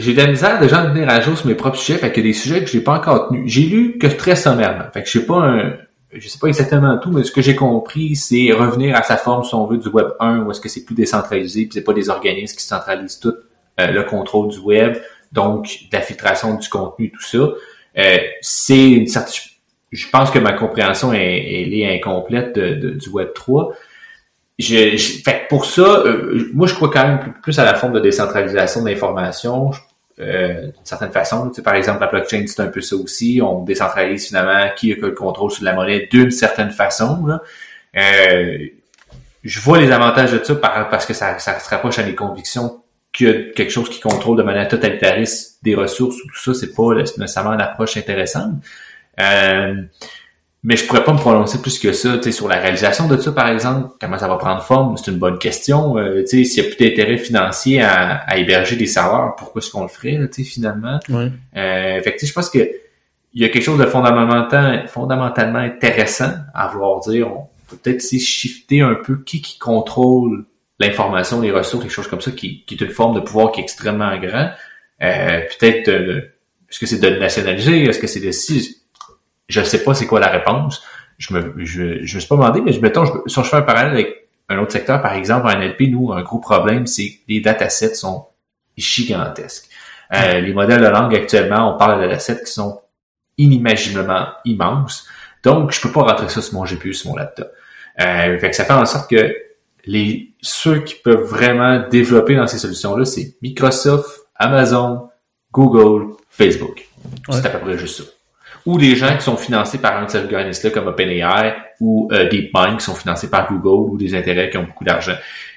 j'ai 0.00 0.12
de 0.12 0.20
la 0.20 0.26
misère 0.26 0.60
de 0.60 0.66
venir 0.66 1.08
à 1.08 1.20
jour 1.20 1.36
sur 1.36 1.46
mes 1.46 1.54
propres 1.54 1.76
sujets 1.76 1.98
fait 1.98 2.10
que 2.10 2.20
des 2.20 2.32
sujets 2.32 2.64
que 2.64 2.70
j'ai 2.70 2.80
pas 2.80 2.94
encore 2.94 3.28
tenus. 3.28 3.44
J'ai 3.46 3.62
lu 3.62 3.98
que 3.98 4.08
très 4.08 4.34
sommairement. 4.34 4.84
Fait 4.92 5.02
que 5.02 5.08
je 5.08 5.18
sais 5.20 5.26
pas 5.26 5.36
un, 5.36 5.74
je 6.12 6.28
sais 6.28 6.38
pas 6.38 6.48
exactement 6.48 6.98
tout 6.98 7.12
mais 7.12 7.22
ce 7.22 7.30
que 7.30 7.40
j'ai 7.42 7.54
compris 7.54 8.16
c'est 8.16 8.50
revenir 8.52 8.96
à 8.96 9.02
sa 9.02 9.16
forme 9.16 9.44
si 9.44 9.54
on 9.54 9.66
veut 9.66 9.78
du 9.78 9.88
web 9.88 10.08
1 10.18 10.40
où 10.40 10.50
est-ce 10.50 10.60
que 10.60 10.68
c'est 10.68 10.84
plus 10.84 10.96
décentralisé 10.96 11.62
puis 11.62 11.74
c'est 11.74 11.84
pas 11.84 11.92
des 11.92 12.08
organismes 12.10 12.56
qui 12.56 12.64
centralisent 12.64 13.20
tout 13.20 13.34
euh, 13.80 13.86
le 13.86 14.02
contrôle 14.02 14.48
du 14.48 14.58
web 14.58 14.96
donc 15.30 15.68
la 15.92 16.00
filtration 16.00 16.54
du 16.56 16.68
contenu 16.68 17.12
tout 17.12 17.22
ça. 17.22 17.50
Euh, 17.98 18.18
c'est 18.40 18.90
une 18.90 19.06
certaine 19.06 19.52
je 19.92 20.08
pense 20.08 20.30
que 20.30 20.38
ma 20.38 20.54
compréhension 20.54 21.12
est, 21.12 21.62
elle 21.62 21.74
est 21.74 21.94
incomplète 21.94 22.56
de, 22.56 22.90
du 22.90 23.08
web 23.10 23.28
3 23.34 23.72
je, 24.58 24.96
fait 25.24 25.46
pour 25.48 25.64
ça, 25.64 25.82
euh, 25.82 26.50
moi 26.54 26.66
je 26.66 26.74
crois 26.74 26.90
quand 26.90 27.06
même 27.06 27.34
plus 27.42 27.58
à 27.58 27.64
la 27.64 27.74
forme 27.74 27.92
de 27.92 28.00
décentralisation 28.00 28.82
d'informations. 28.82 29.70
Euh, 30.20 30.66
d'une 30.66 30.84
certaine 30.84 31.10
façon. 31.10 31.48
Tu 31.48 31.56
sais, 31.56 31.62
par 31.62 31.74
exemple, 31.74 32.02
la 32.02 32.06
blockchain, 32.06 32.44
c'est 32.46 32.60
un 32.60 32.66
peu 32.66 32.82
ça 32.82 32.96
aussi. 32.96 33.40
On 33.42 33.64
décentralise 33.64 34.26
finalement 34.26 34.68
qui 34.76 34.92
a 34.92 34.96
le 34.96 35.12
contrôle 35.12 35.50
sur 35.50 35.64
la 35.64 35.72
monnaie 35.72 36.06
d'une 36.10 36.30
certaine 36.30 36.70
façon. 36.70 37.26
Euh, 37.96 38.58
je 39.42 39.60
vois 39.60 39.80
les 39.80 39.90
avantages 39.90 40.30
de 40.32 40.44
ça 40.44 40.54
parce 40.54 41.06
que 41.06 41.14
ça, 41.14 41.38
ça 41.38 41.58
se 41.58 41.68
rapproche 41.68 41.98
à 41.98 42.04
mes 42.04 42.14
convictions 42.14 42.82
a 43.20 43.32
quelque 43.54 43.70
chose 43.70 43.88
qui 43.88 44.00
contrôle 44.00 44.38
de 44.38 44.42
manière 44.42 44.68
totalitariste 44.68 45.58
des 45.62 45.74
ressources 45.74 46.16
ou 46.16 46.28
tout 46.28 46.38
ça, 46.38 46.54
c'est 46.54 46.74
pas 46.74 46.94
nécessairement 46.94 47.52
une 47.52 47.60
approche 47.60 47.96
intéressante. 47.96 48.54
Euh, 49.20 49.82
mais 50.64 50.76
je 50.76 50.86
pourrais 50.86 51.02
pas 51.02 51.12
me 51.12 51.18
prononcer 51.18 51.60
plus 51.60 51.78
que 51.78 51.92
ça, 51.92 52.18
tu 52.18 52.24
sais, 52.24 52.32
sur 52.32 52.46
la 52.46 52.58
réalisation 52.58 53.08
de 53.08 53.16
ça, 53.16 53.32
par 53.32 53.48
exemple, 53.48 53.96
comment 54.00 54.16
ça 54.16 54.28
va 54.28 54.36
prendre 54.36 54.62
forme, 54.62 54.96
c'est 54.96 55.10
une 55.10 55.18
bonne 55.18 55.38
question. 55.38 55.98
Euh, 55.98 56.20
tu 56.20 56.26
sais, 56.26 56.44
s'il 56.44 56.62
y 56.62 56.66
a 56.66 56.70
plus 56.70 56.88
d'intérêt 56.88 57.18
financier 57.18 57.82
à, 57.82 58.18
à, 58.18 58.36
héberger 58.36 58.76
des 58.76 58.86
serveurs, 58.86 59.34
pourquoi 59.36 59.60
est-ce 59.60 59.70
qu'on 59.70 59.82
le 59.82 59.88
ferait, 59.88 60.18
tu 60.32 60.44
sais, 60.44 60.48
finalement? 60.48 61.00
Ouais. 61.08 61.32
Euh, 61.56 62.00
fait 62.00 62.14
que, 62.14 62.24
je 62.24 62.32
pense 62.32 62.48
que 62.48 62.60
il 63.34 63.42
y 63.42 63.44
a 63.44 63.48
quelque 63.48 63.64
chose 63.64 63.78
de 63.78 63.86
fondamentalement, 63.86 64.86
fondamentalement 64.86 65.58
intéressant 65.58 66.32
à 66.54 66.68
vouloir 66.68 67.00
dire. 67.00 67.32
On 67.32 67.48
peut 67.66 67.76
peut-être 67.82 68.02
shifter 68.02 68.82
un 68.82 68.94
peu 68.94 69.22
qui 69.22 69.40
qui 69.40 69.58
contrôle 69.58 70.44
l'information, 70.78 71.40
les 71.40 71.50
ressources, 71.50 71.84
les 71.84 71.90
choses 71.90 72.08
comme 72.08 72.20
ça, 72.20 72.30
qui, 72.30 72.64
qui 72.66 72.74
est 72.74 72.80
une 72.80 72.90
forme 72.90 73.14
de 73.14 73.20
pouvoir 73.20 73.52
qui 73.52 73.60
est 73.60 73.62
extrêmement 73.62 74.16
grand? 74.18 74.50
Euh, 75.02 75.40
peut-être, 75.58 75.88
euh, 75.88 76.20
est-ce 76.70 76.78
que 76.78 76.86
c'est 76.86 76.98
de 76.98 77.08
nationaliser, 77.18 77.84
est-ce 77.84 77.98
que 77.98 78.06
c'est 78.06 78.20
de 78.20 78.30
si 78.30 78.81
je 79.52 79.62
sais 79.62 79.82
pas 79.84 79.94
c'est 79.94 80.06
quoi 80.06 80.20
la 80.20 80.28
réponse. 80.28 80.82
Je 81.18 81.34
me, 81.34 81.54
je, 81.64 82.04
je 82.04 82.14
me 82.14 82.20
suis 82.20 82.28
pas 82.28 82.36
demandé, 82.36 82.60
mais 82.60 82.72
je 82.72 82.80
mettons, 82.80 83.04
je, 83.04 83.12
si 83.26 83.42
je 83.42 83.48
fais 83.48 83.56
un 83.56 83.62
parallèle 83.62 83.92
avec 83.92 84.28
un 84.48 84.58
autre 84.58 84.72
secteur, 84.72 85.00
par 85.02 85.14
exemple, 85.14 85.46
en 85.46 85.58
NLP, 85.58 85.82
nous, 85.90 86.12
un 86.12 86.22
gros 86.22 86.38
problème, 86.38 86.86
c'est 86.86 87.10
que 87.10 87.18
les 87.28 87.40
datasets 87.40 87.94
sont 87.94 88.26
gigantesques. 88.76 89.68
Euh, 90.14 90.40
les 90.40 90.52
modèles 90.52 90.80
de 90.80 90.86
langue 90.86 91.14
actuellement, 91.14 91.74
on 91.74 91.78
parle 91.78 92.00
de 92.00 92.06
datasets 92.06 92.44
qui 92.44 92.52
sont 92.52 92.80
inimaginablement 93.38 94.28
immenses. 94.44 95.06
Donc, 95.42 95.72
je 95.72 95.80
peux 95.80 95.92
pas 95.92 96.02
rentrer 96.02 96.28
ça 96.28 96.42
sur 96.42 96.54
mon 96.54 96.64
GPU, 96.64 96.92
sur 96.92 97.10
mon 97.10 97.16
laptop. 97.16 97.50
Euh, 98.00 98.38
fait 98.38 98.50
que 98.50 98.56
ça 98.56 98.64
fait 98.64 98.72
en 98.72 98.84
sorte 98.84 99.10
que 99.10 99.34
les 99.84 100.34
ceux 100.40 100.80
qui 100.80 100.94
peuvent 100.94 101.22
vraiment 101.22 101.88
développer 101.88 102.36
dans 102.36 102.46
ces 102.46 102.58
solutions-là, 102.58 103.04
c'est 103.04 103.36
Microsoft, 103.42 104.26
Amazon, 104.36 105.08
Google, 105.50 106.14
Facebook. 106.28 106.88
C'est 107.30 107.46
à 107.46 107.50
peu 107.50 107.58
près 107.58 107.78
juste 107.78 108.02
ça 108.02 108.04
ou 108.64 108.78
des 108.78 108.94
gens 108.94 109.16
qui 109.16 109.22
sont 109.22 109.36
financés 109.36 109.78
par 109.78 109.96
un 109.96 110.06
de 110.06 110.10
ces 110.10 110.18
organismes-là 110.18 110.70
comme 110.70 110.86
OpenAI 110.88 111.54
ou 111.80 112.08
euh, 112.12 112.28
DeepMind 112.28 112.78
qui 112.78 112.84
sont 112.84 112.94
financés 112.94 113.28
par 113.28 113.48
Google 113.48 113.92
ou 113.92 113.96
des 113.96 114.14
intérêts 114.14 114.50
qui 114.50 114.56
ont 114.56 114.64
beaucoup 114.64 114.84
d'argent. 114.84 115.14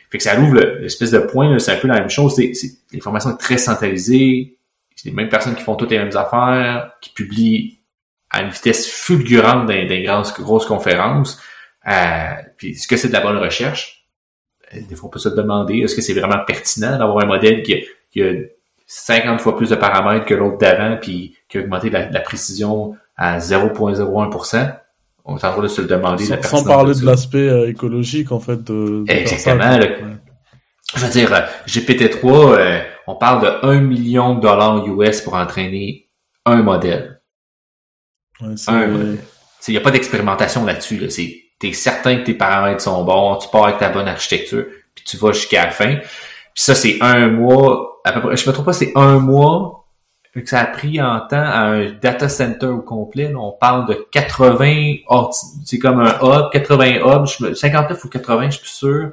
Fait 0.10 0.18
que 0.18 0.24
ça 0.24 0.40
ouvre 0.40 0.60
l'espèce 0.82 1.12
de 1.12 1.20
point, 1.20 1.58
c'est 1.60 1.74
un 1.74 1.78
peu 1.78 1.88
la 1.88 2.00
même 2.00 2.10
chose. 2.10 2.36
C'est, 2.36 2.54
l'information 2.94 3.32
est 3.32 3.38
très 3.38 3.58
centralisée. 3.58 4.58
C'est 4.96 5.10
les 5.10 5.16
mêmes 5.16 5.30
personnes 5.30 5.56
qui 5.56 5.64
font 5.64 5.76
toutes 5.76 5.92
les 5.92 6.00
mêmes 6.00 6.16
affaires, 6.16 6.92
qui 7.02 7.10
publient 7.12 7.80
à 8.30 8.42
une 8.42 8.50
vitesse 8.50 8.90
fulgurante 8.90 9.68
dans, 9.68 9.88
des 9.88 10.04
grandes, 10.04 10.26
grosses 10.40 10.66
conférences. 10.66 11.40
Euh, 11.88 12.32
puis 12.58 12.72
est-ce 12.72 12.88
que 12.88 12.98
c'est 12.98 13.10
de 13.10 13.14
la 13.14 13.22
bonne 13.22 13.38
recherche? 13.38 14.08
Euh, 14.74 14.80
des 14.88 14.96
fois, 14.96 15.08
on 15.08 15.12
peut 15.12 15.20
se 15.20 15.30
demander, 15.30 15.80
est-ce 15.80 15.96
que 15.96 16.02
c'est 16.02 16.14
vraiment 16.14 16.44
pertinent 16.46 16.98
d'avoir 16.98 17.24
un 17.24 17.28
modèle 17.28 17.62
qui 17.62 17.86
qui 18.16 18.24
a 18.24 18.32
50 18.88 19.42
fois 19.42 19.58
plus 19.58 19.70
de 19.70 19.76
paramètres 19.76 20.26
que 20.26 20.34
l'autre 20.34 20.58
d'avant, 20.58 20.98
puis 21.02 21.36
qui 21.50 21.58
a 21.58 21.62
augmenté 21.62 21.90
la, 21.90 22.20
précision 22.20 22.96
à 23.18 23.40
0.01%, 23.40 24.76
on 25.26 25.38
s'en 25.38 25.56
va 25.56 25.62
de 25.62 25.68
se 25.68 25.82
le 25.82 25.88
demander. 25.88 26.26
Sans, 26.26 26.42
sans 26.42 26.64
parler 26.64 26.94
de 26.94 27.06
l'aspect 27.06 27.50
euh, 27.50 27.70
écologique, 27.70 28.32
en 28.32 28.40
fait. 28.40 28.64
De, 28.64 29.04
Exactement. 29.08 29.80
je 30.96 31.00
veux 31.00 31.12
dire, 31.12 31.34
euh, 31.34 31.42
GPT-3, 31.68 32.60
euh, 32.60 32.80
on 33.08 33.16
parle 33.16 33.42
de 33.42 33.66
1 33.68 33.80
million 33.82 34.36
de 34.36 34.42
dollars 34.42 34.86
US 34.88 35.22
pour 35.22 35.34
entraîner 35.34 36.10
un 36.46 36.62
modèle. 36.62 37.22
Ouais, 38.42 38.54
Il 39.68 39.72
n'y 39.72 39.78
a 39.78 39.82
pas 39.82 39.92
d'expérimentation 39.92 40.66
là-dessus. 40.66 40.98
Là. 40.98 41.08
Tu 41.08 41.68
es 41.68 41.74
certain 41.74 42.18
que 42.18 42.24
tes 42.24 42.34
paramètres 42.34 42.82
sont 42.82 43.04
bons, 43.04 43.38
tu 43.38 43.48
pars 43.50 43.66
avec 43.66 43.80
ta 43.80 43.90
bonne 43.90 44.08
architecture, 44.08 44.66
puis 44.94 45.06
tu 45.06 45.18
vas 45.18 45.32
jusqu'à 45.32 45.66
la 45.66 45.72
fin. 45.72 45.96
Puis 45.96 46.64
ça, 46.64 46.76
c'est 46.76 46.98
un 47.02 47.30
mois, 47.30 47.95
à 48.06 48.14
peu 48.14 48.22
près, 48.22 48.38
je 48.38 48.48
me 48.48 48.54
trompe 48.54 48.66
pas, 48.66 48.74
c'est 48.74 48.94
un 48.96 49.20
mois 49.20 49.88
que 50.34 50.46
ça 50.46 50.60
a 50.60 50.66
pris 50.66 51.02
en 51.02 51.22
temps 51.22 51.38
à 51.38 51.62
un 51.62 51.92
data 51.92 52.28
center 52.28 52.68
au 52.68 52.82
complet. 52.82 53.34
on 53.36 53.54
parle 53.54 53.88
de 53.88 54.06
80 54.12 54.96
c'est 55.64 55.80
comme 55.80 56.00
un 56.00 56.14
hub, 56.22 56.52
80 56.52 56.86
hubs, 57.06 57.56
59 57.56 58.04
ou 58.04 58.10
80, 58.10 58.50
je 58.50 58.58
suis 58.58 58.70
sûr, 58.70 59.12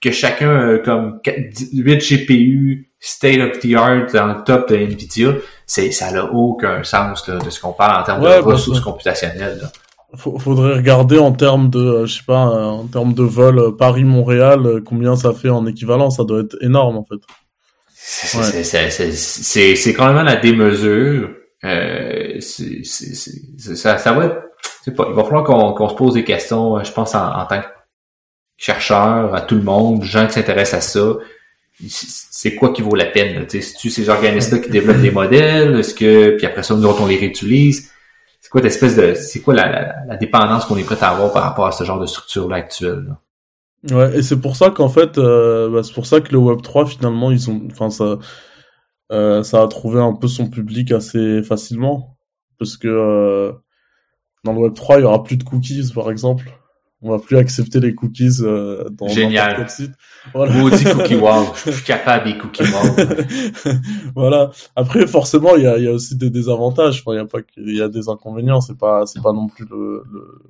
que 0.00 0.12
chacun 0.12 0.74
a 0.74 0.78
comme 0.78 1.20
8 1.26 1.98
GPU 1.98 2.90
state 3.00 3.40
of 3.40 3.58
the 3.60 3.74
art 3.74 4.12
dans 4.12 4.26
le 4.26 4.44
top 4.44 4.68
de 4.70 4.76
Nvidia. 4.76 5.32
C'est, 5.66 5.90
ça 5.90 6.12
n'a 6.12 6.24
aucun 6.26 6.84
sens 6.84 7.26
là, 7.28 7.38
de 7.38 7.50
ce 7.50 7.60
qu'on 7.60 7.72
parle 7.72 8.02
en 8.02 8.04
termes 8.04 8.22
de 8.22 8.42
ressources 8.42 8.80
computationnelles. 8.80 9.58
Là 9.62 9.68
faudrait 10.16 10.74
regarder 10.74 11.18
en 11.18 11.32
termes 11.32 11.68
de, 11.68 11.78
euh, 11.78 12.06
je 12.06 12.16
sais 12.16 12.24
pas, 12.26 12.48
euh, 12.48 12.64
en 12.64 12.86
termes 12.86 13.12
de 13.12 13.22
vol 13.22 13.58
euh, 13.58 13.70
Paris-Montréal, 13.72 14.80
combien 14.84 15.16
ça 15.16 15.32
fait 15.34 15.50
en 15.50 15.66
équivalent. 15.66 16.10
Ça 16.10 16.24
doit 16.24 16.40
être 16.40 16.56
énorme 16.62 16.96
en 16.96 17.04
fait. 17.04 17.20
C'est 18.00 19.92
quand 19.92 20.12
même 20.12 20.24
la 20.24 20.36
démesure. 20.36 21.30
Euh, 21.64 22.40
ça, 22.40 23.98
ça 23.98 24.12
va 24.12 24.24
être, 24.26 24.94
pas, 24.96 25.06
il 25.08 25.14
va 25.14 25.24
falloir 25.24 25.44
qu'on 25.44 25.88
se 25.88 25.94
pose 25.94 26.14
des 26.14 26.24
questions, 26.24 26.82
je 26.82 26.92
pense, 26.92 27.14
en, 27.14 27.44
tant 27.46 27.60
que 27.60 27.66
chercheur, 28.56 29.34
à 29.34 29.40
tout 29.40 29.56
le 29.56 29.62
monde, 29.62 30.04
gens 30.04 30.26
qui 30.26 30.34
s'intéressent 30.34 30.78
à 30.78 30.80
ça. 30.80 31.16
C'est 31.86 32.54
quoi 32.54 32.72
qui 32.72 32.82
vaut 32.82 32.94
la 32.94 33.06
peine? 33.06 33.44
C'est-tu 33.48 33.90
ces 33.90 34.08
organismes-là 34.08 34.62
qui 34.62 34.70
développent 34.70 35.00
des 35.00 35.10
modèles? 35.10 35.78
Est-ce 35.80 35.94
que, 35.94 36.36
puis 36.36 36.46
après 36.46 36.62
ça, 36.62 36.74
nous 36.74 36.84
autres, 36.84 37.02
on 37.02 37.06
les 37.06 37.18
réutilise? 37.18 37.90
c'est 38.40 38.50
quoi 38.50 38.60
l'espèce 38.60 38.96
de 38.96 39.14
c'est 39.14 39.40
quoi 39.40 39.52
la, 39.52 40.04
la, 40.06 40.16
dépendance 40.16 40.64
qu'on 40.64 40.76
est 40.78 40.84
prêt 40.84 40.96
à 41.00 41.10
avoir 41.10 41.32
par 41.32 41.42
rapport 41.42 41.66
à 41.66 41.72
ce 41.72 41.84
genre 41.84 41.98
de 41.98 42.06
structure 42.06 42.48
là? 42.48 42.56
actuelle 42.56 43.16
Ouais, 43.90 44.18
et 44.18 44.22
c'est 44.22 44.40
pour 44.40 44.56
ça 44.56 44.70
qu'en 44.70 44.88
fait, 44.88 45.18
euh, 45.18 45.70
bah, 45.70 45.82
c'est 45.84 45.94
pour 45.94 46.06
ça 46.06 46.20
que 46.20 46.32
le 46.32 46.38
Web 46.38 46.62
3 46.62 46.86
finalement 46.86 47.30
ils 47.30 47.48
ont, 47.48 47.62
enfin 47.70 47.90
ça, 47.90 48.18
euh, 49.12 49.42
ça 49.44 49.62
a 49.62 49.68
trouvé 49.68 50.00
un 50.00 50.14
peu 50.14 50.26
son 50.26 50.48
public 50.50 50.90
assez 50.90 51.42
facilement 51.42 52.18
parce 52.58 52.76
que 52.76 52.88
euh, 52.88 53.52
dans 54.44 54.52
le 54.52 54.58
Web 54.58 54.74
3 54.74 54.98
il 54.98 55.02
y 55.02 55.04
aura 55.04 55.22
plus 55.22 55.36
de 55.36 55.44
cookies 55.44 55.92
par 55.94 56.10
exemple. 56.10 56.50
On 57.00 57.10
va 57.12 57.20
plus 57.20 57.36
accepter 57.36 57.78
les 57.78 57.94
cookies 57.94 58.40
euh, 58.40 58.88
dans 58.90 59.06
Génial. 59.06 59.70
site. 59.70 59.92
Voilà. 60.34 60.52
Maudit 60.54 60.82
cookie 60.82 61.14
wow. 61.14 61.44
Je 61.64 61.70
suis 61.70 61.84
capable 61.84 62.24
des 62.24 62.36
cookies 62.36 62.64
wow. 62.64 63.72
voilà. 64.16 64.50
Après, 64.74 65.06
forcément, 65.06 65.54
il 65.54 65.62
y 65.62 65.66
a, 65.68 65.78
y 65.78 65.86
a 65.86 65.92
aussi 65.92 66.16
des 66.16 66.28
désavantages. 66.28 67.04
Enfin, 67.06 67.14
il 67.14 67.18
y 67.18 67.20
a 67.20 67.24
pas 67.24 67.38
il 67.56 67.76
y 67.76 67.82
a 67.82 67.88
des 67.88 68.08
inconvénients. 68.08 68.60
C'est 68.60 68.76
pas, 68.76 69.06
c'est 69.06 69.22
pas 69.22 69.32
non 69.32 69.46
plus 69.46 69.64
le, 69.70 70.02
le 70.12 70.42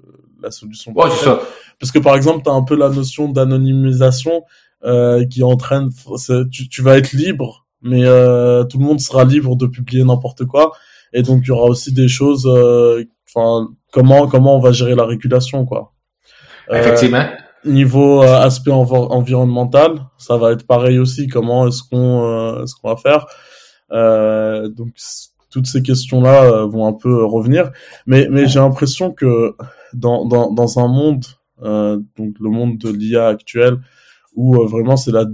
la 0.42 0.50
solution. 0.50 0.92
Ouais, 0.94 1.10
c'est 1.10 1.26
ça. 1.26 1.40
Parce 1.80 1.92
que 1.92 1.98
par 1.98 2.16
exemple, 2.16 2.42
tu 2.44 2.50
as 2.50 2.54
un 2.54 2.62
peu 2.62 2.76
la 2.76 2.88
notion 2.88 3.28
d'anonymisation 3.28 4.42
euh, 4.84 5.24
qui 5.26 5.42
entraîne. 5.42 5.90
Tu, 6.50 6.68
tu 6.68 6.82
vas 6.82 6.98
être 6.98 7.12
libre, 7.12 7.66
mais 7.82 8.04
euh, 8.04 8.64
tout 8.64 8.78
le 8.78 8.84
monde 8.84 9.00
sera 9.00 9.24
libre 9.24 9.56
de 9.56 9.66
publier 9.66 10.04
n'importe 10.04 10.44
quoi. 10.44 10.72
Et 11.12 11.22
donc, 11.22 11.42
il 11.44 11.48
y 11.48 11.50
aura 11.50 11.64
aussi 11.64 11.92
des 11.92 12.08
choses. 12.08 12.46
Euh, 12.46 13.04
enfin, 13.28 13.68
comment 13.92 14.26
comment 14.26 14.56
on 14.56 14.60
va 14.60 14.72
gérer 14.72 14.94
la 14.94 15.04
régulation, 15.04 15.64
quoi. 15.64 15.92
Effectivement. 16.70 17.18
Euh, 17.18 17.70
niveau 17.70 18.22
euh, 18.22 18.40
aspect 18.40 18.70
environnemental, 18.70 20.06
ça 20.16 20.36
va 20.36 20.52
être 20.52 20.66
pareil 20.66 20.98
aussi. 20.98 21.26
Comment 21.26 21.66
est-ce 21.66 21.82
qu'on 21.82 22.24
euh, 22.24 22.66
ce 22.66 22.74
qu'on 22.74 22.88
va 22.88 22.96
faire? 22.96 23.26
Donc 23.90 24.88
toutes 25.50 25.66
ces 25.66 25.82
questions-là 25.82 26.66
vont 26.66 26.86
un 26.86 26.92
peu 26.92 27.24
revenir. 27.24 27.70
Mais 28.06 28.28
mais 28.30 28.46
j'ai 28.46 28.60
l'impression 28.60 29.12
que 29.12 29.54
dans 29.94 30.26
dans 30.26 30.52
dans 30.52 30.78
un 30.78 30.88
monde 30.88 31.24
donc 31.62 32.36
le 32.40 32.50
monde 32.50 32.78
de 32.78 32.90
l'IA 32.90 33.28
actuel 33.28 33.78
où 34.34 34.54
vraiment 34.66 34.96
c'est 34.96 35.10
la, 35.10 35.24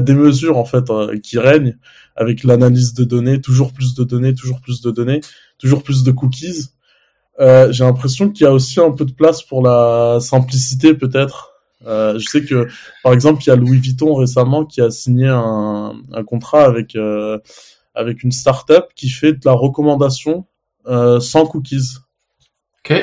démesure 0.00 0.58
en 0.58 0.64
fait 0.64 0.84
qui 1.22 1.38
règne 1.38 1.78
avec 2.16 2.44
l'analyse 2.44 2.94
de 2.94 3.04
données, 3.04 3.40
toujours 3.40 3.72
plus 3.72 3.94
de 3.94 4.04
données, 4.04 4.34
toujours 4.34 4.60
plus 4.60 4.82
de 4.82 4.90
données, 4.90 5.20
toujours 5.58 5.82
plus 5.82 6.04
de 6.04 6.12
cookies. 6.12 6.68
Euh, 7.40 7.72
j'ai 7.72 7.84
l'impression 7.84 8.30
qu'il 8.30 8.44
y 8.44 8.46
a 8.46 8.52
aussi 8.52 8.80
un 8.80 8.92
peu 8.92 9.04
de 9.04 9.12
place 9.12 9.42
pour 9.42 9.62
la 9.62 10.18
simplicité 10.20 10.94
peut-être. 10.94 11.54
Euh, 11.86 12.18
je 12.18 12.26
sais 12.26 12.44
que 12.44 12.68
par 13.02 13.12
exemple 13.12 13.42
il 13.42 13.48
y 13.48 13.50
a 13.50 13.56
Louis 13.56 13.78
Vuitton 13.78 14.14
récemment 14.14 14.64
qui 14.64 14.80
a 14.80 14.90
signé 14.90 15.28
un, 15.28 15.92
contrat 16.26 16.64
avec 16.64 16.96
euh, 16.96 17.38
avec 17.94 18.22
une 18.22 18.32
startup 18.32 18.86
qui 18.94 19.08
fait 19.08 19.32
de 19.32 19.40
la 19.44 19.52
recommandation 19.52 20.46
euh, 20.86 21.20
sans 21.20 21.46
cookies. 21.46 21.98
Ok. 22.78 22.94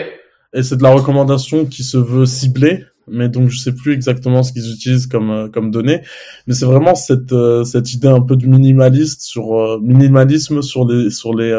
Et 0.53 0.63
c'est 0.63 0.77
de 0.77 0.83
la 0.83 0.93
recommandation 0.93 1.65
qui 1.65 1.83
se 1.83 1.97
veut 1.97 2.25
ciblée, 2.25 2.83
mais 3.07 3.29
donc 3.29 3.49
je 3.49 3.59
sais 3.59 3.73
plus 3.73 3.93
exactement 3.93 4.43
ce 4.43 4.51
qu'ils 4.53 4.71
utilisent 4.73 5.07
comme 5.07 5.31
euh, 5.31 5.49
comme 5.49 5.71
données. 5.71 6.01
Mais 6.47 6.53
c'est 6.53 6.65
vraiment 6.65 6.95
cette 6.95 7.33
cette 7.65 7.93
idée 7.93 8.09
un 8.09 8.21
peu 8.21 8.35
de 8.35 8.45
minimaliste 8.45 9.21
sur 9.21 9.79
minimalisme 9.81 10.61
sur 10.61 10.85
les 10.87 11.09
sur 11.09 11.33
les 11.33 11.53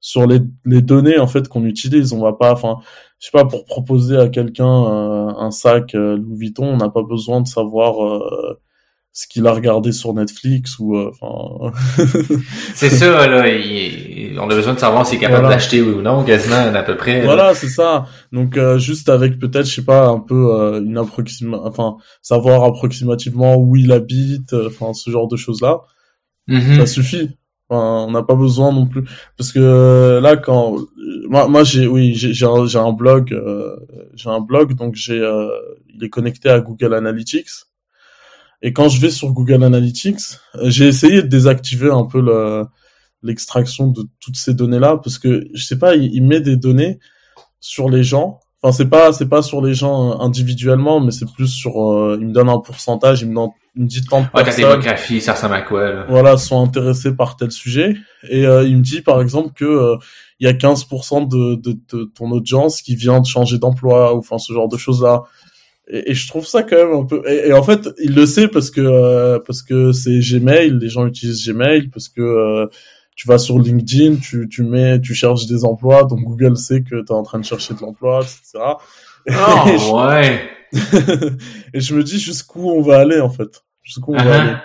sur 0.00 0.26
les, 0.26 0.40
les 0.64 0.82
données 0.82 1.18
en 1.18 1.26
fait 1.26 1.48
qu'on 1.48 1.64
utilise. 1.64 2.12
On 2.12 2.20
va 2.20 2.32
pas, 2.32 2.52
enfin, 2.52 2.78
je 3.18 3.26
sais 3.26 3.32
pas, 3.32 3.44
pour 3.44 3.64
proposer 3.64 4.16
à 4.16 4.28
quelqu'un 4.28 4.66
euh, 4.66 5.32
un 5.36 5.50
sac 5.50 5.94
euh, 5.94 6.16
Louis 6.16 6.38
Vuitton, 6.38 6.66
on 6.66 6.76
n'a 6.78 6.88
pas 6.88 7.02
besoin 7.02 7.42
de 7.42 7.46
savoir 7.46 8.04
euh, 8.04 8.60
ce 9.12 9.26
qu'il 9.26 9.46
a 9.46 9.52
regardé 9.52 9.92
sur 9.92 10.14
Netflix 10.14 10.78
ou 10.78 10.96
enfin. 10.96 11.72
c'est 12.74 12.90
ça 12.90 13.26
là. 13.26 13.44
on 14.38 14.50
a 14.50 14.54
besoin 14.54 14.74
de 14.74 14.78
savoir 14.78 15.06
s'il 15.06 15.18
est 15.18 15.20
capable 15.20 15.48
d'acheter 15.48 15.82
ou 15.82 16.00
non, 16.00 16.24
quasiment 16.24 16.56
à 16.56 16.82
peu 16.82 16.96
près. 16.96 17.22
Voilà, 17.22 17.54
c'est 17.54 17.68
ça. 17.68 18.06
Donc 18.32 18.58
juste 18.78 19.08
avec 19.08 19.38
peut-être, 19.38 19.66
je 19.66 19.74
sais 19.74 19.84
pas, 19.84 20.06
un 20.06 20.20
peu 20.20 20.80
une 20.84 20.96
approximation, 20.96 21.66
enfin, 21.66 21.96
savoir 22.22 22.64
approximativement 22.64 23.56
où 23.56 23.76
il 23.76 23.90
habite, 23.92 24.52
enfin 24.52 24.94
ce 24.94 25.10
genre 25.10 25.28
de 25.28 25.36
choses 25.36 25.60
là. 25.60 25.80
Mm-hmm. 26.48 26.78
Ça 26.78 26.86
suffit 26.86 27.30
on 27.70 28.10
n'a 28.10 28.22
pas 28.22 28.34
besoin 28.34 28.72
non 28.72 28.86
plus 28.86 29.04
parce 29.36 29.52
que 29.52 29.60
euh, 29.60 30.20
là 30.20 30.36
quand 30.36 30.76
moi, 31.28 31.48
moi 31.48 31.62
j'ai, 31.64 31.86
oui, 31.86 32.14
j'ai, 32.14 32.32
j'ai 32.34 32.46
un, 32.46 32.66
un 32.74 32.92
blog, 32.92 33.32
euh, 33.32 33.76
j'ai 34.14 34.28
un 34.28 34.40
blog, 34.40 34.74
donc 34.74 34.96
j'ai, 34.96 35.20
euh, 35.20 35.48
il 35.94 36.02
est 36.02 36.08
connecté 36.08 36.48
à 36.48 36.60
Google 36.60 36.94
Analytics. 36.94 37.50
Et 38.62 38.72
quand 38.72 38.88
je 38.88 39.00
vais 39.00 39.10
sur 39.10 39.32
Google 39.32 39.64
Analytics, 39.64 40.20
euh, 40.56 40.68
j'ai 40.68 40.86
essayé 40.86 41.22
de 41.22 41.28
désactiver 41.28 41.90
un 41.90 42.04
peu 42.04 42.20
le, 42.20 42.64
l'extraction 43.22 43.88
de 43.88 44.02
toutes 44.20 44.36
ces 44.36 44.54
données-là, 44.54 44.98
parce 45.02 45.18
que 45.18 45.46
je 45.54 45.64
sais 45.64 45.78
pas, 45.78 45.96
il, 45.96 46.14
il 46.14 46.22
met 46.22 46.40
des 46.40 46.56
données 46.56 46.98
sur 47.60 47.88
les 47.88 48.02
gens. 48.02 48.40
Enfin, 48.62 48.76
c'est 48.76 48.88
pas, 48.90 49.12
c'est 49.12 49.28
pas 49.28 49.42
sur 49.42 49.62
les 49.62 49.72
gens 49.72 50.20
individuellement, 50.20 51.00
mais 51.00 51.12
c'est 51.12 51.30
plus 51.32 51.48
sur, 51.48 51.72
il 52.20 52.26
me 52.26 52.32
donne 52.32 52.50
un 52.50 52.58
pourcentage, 52.58 53.22
il 53.22 53.30
me 53.30 53.34
donne 53.34 53.48
une 53.74 53.86
dit 53.86 54.04
tant 54.04 54.20
de 54.20 54.26
ouais, 54.34 54.44
personnes. 54.44 54.64
démographie, 54.64 55.20
ça 55.22 55.32
ressemble 55.32 55.54
à 55.54 55.62
quoi, 55.62 55.90
là? 55.90 56.06
Voilà, 56.08 56.36
sont 56.36 56.62
intéressés 56.62 57.14
par 57.14 57.36
tel 57.36 57.50
sujet. 57.52 57.94
Et 58.28 58.42
il 58.42 58.76
me 58.76 58.82
dit, 58.82 59.00
par 59.00 59.22
exemple, 59.22 59.52
que 59.54 59.96
il 60.40 60.46
y 60.46 60.48
a 60.48 60.52
15% 60.54 61.28
de, 61.28 61.54
de, 61.56 61.78
de, 61.92 62.04
ton 62.04 62.30
audience 62.30 62.80
qui 62.80 62.96
vient 62.96 63.20
de 63.20 63.26
changer 63.26 63.58
d'emploi 63.58 64.14
ou 64.14 64.18
enfin 64.18 64.38
ce 64.38 64.52
genre 64.52 64.68
de 64.68 64.78
choses 64.78 65.02
là 65.02 65.22
et, 65.92 66.10
et, 66.10 66.14
je 66.14 66.28
trouve 66.28 66.46
ça 66.46 66.62
quand 66.62 66.76
même 66.76 66.92
un 66.92 67.04
peu 67.04 67.22
et, 67.28 67.52
en 67.52 67.62
fait 67.62 67.88
il 67.98 68.14
le 68.14 68.26
sait 68.26 68.48
parce 68.48 68.70
que 68.70 68.80
euh, 68.80 69.38
parce 69.44 69.62
que 69.62 69.92
c'est 69.92 70.18
Gmail 70.18 70.78
les 70.78 70.88
gens 70.88 71.06
utilisent 71.06 71.46
Gmail 71.48 71.88
parce 71.88 72.08
que 72.08 72.20
euh, 72.20 72.66
tu 73.16 73.26
vas 73.28 73.38
sur 73.38 73.58
LinkedIn 73.58 74.16
tu 74.16 74.48
tu 74.48 74.62
mets 74.62 75.00
tu 75.00 75.14
cherches 75.14 75.46
des 75.46 75.64
emplois 75.64 76.04
donc 76.04 76.20
Google 76.20 76.56
sait 76.56 76.82
que 76.82 77.02
tu 77.02 77.06
es 77.06 77.12
en 77.12 77.22
train 77.22 77.38
de 77.38 77.44
chercher 77.44 77.74
de 77.74 77.80
l'emploi 77.80 78.20
etc 78.20 78.64
oh 79.28 79.96
ouais 79.96 80.40
et 81.74 81.80
je 81.80 81.94
me 81.94 82.02
dis 82.02 82.18
jusqu'où 82.18 82.70
on 82.70 82.82
va 82.82 82.98
aller 82.98 83.20
en 83.20 83.30
fait 83.30 83.62
jusqu'où 83.82 84.14
on 84.14 84.18
uh 84.18 84.20
-huh. 84.20 84.24
va 84.24 84.38
uh-huh. 84.38 84.40
aller 84.40 84.56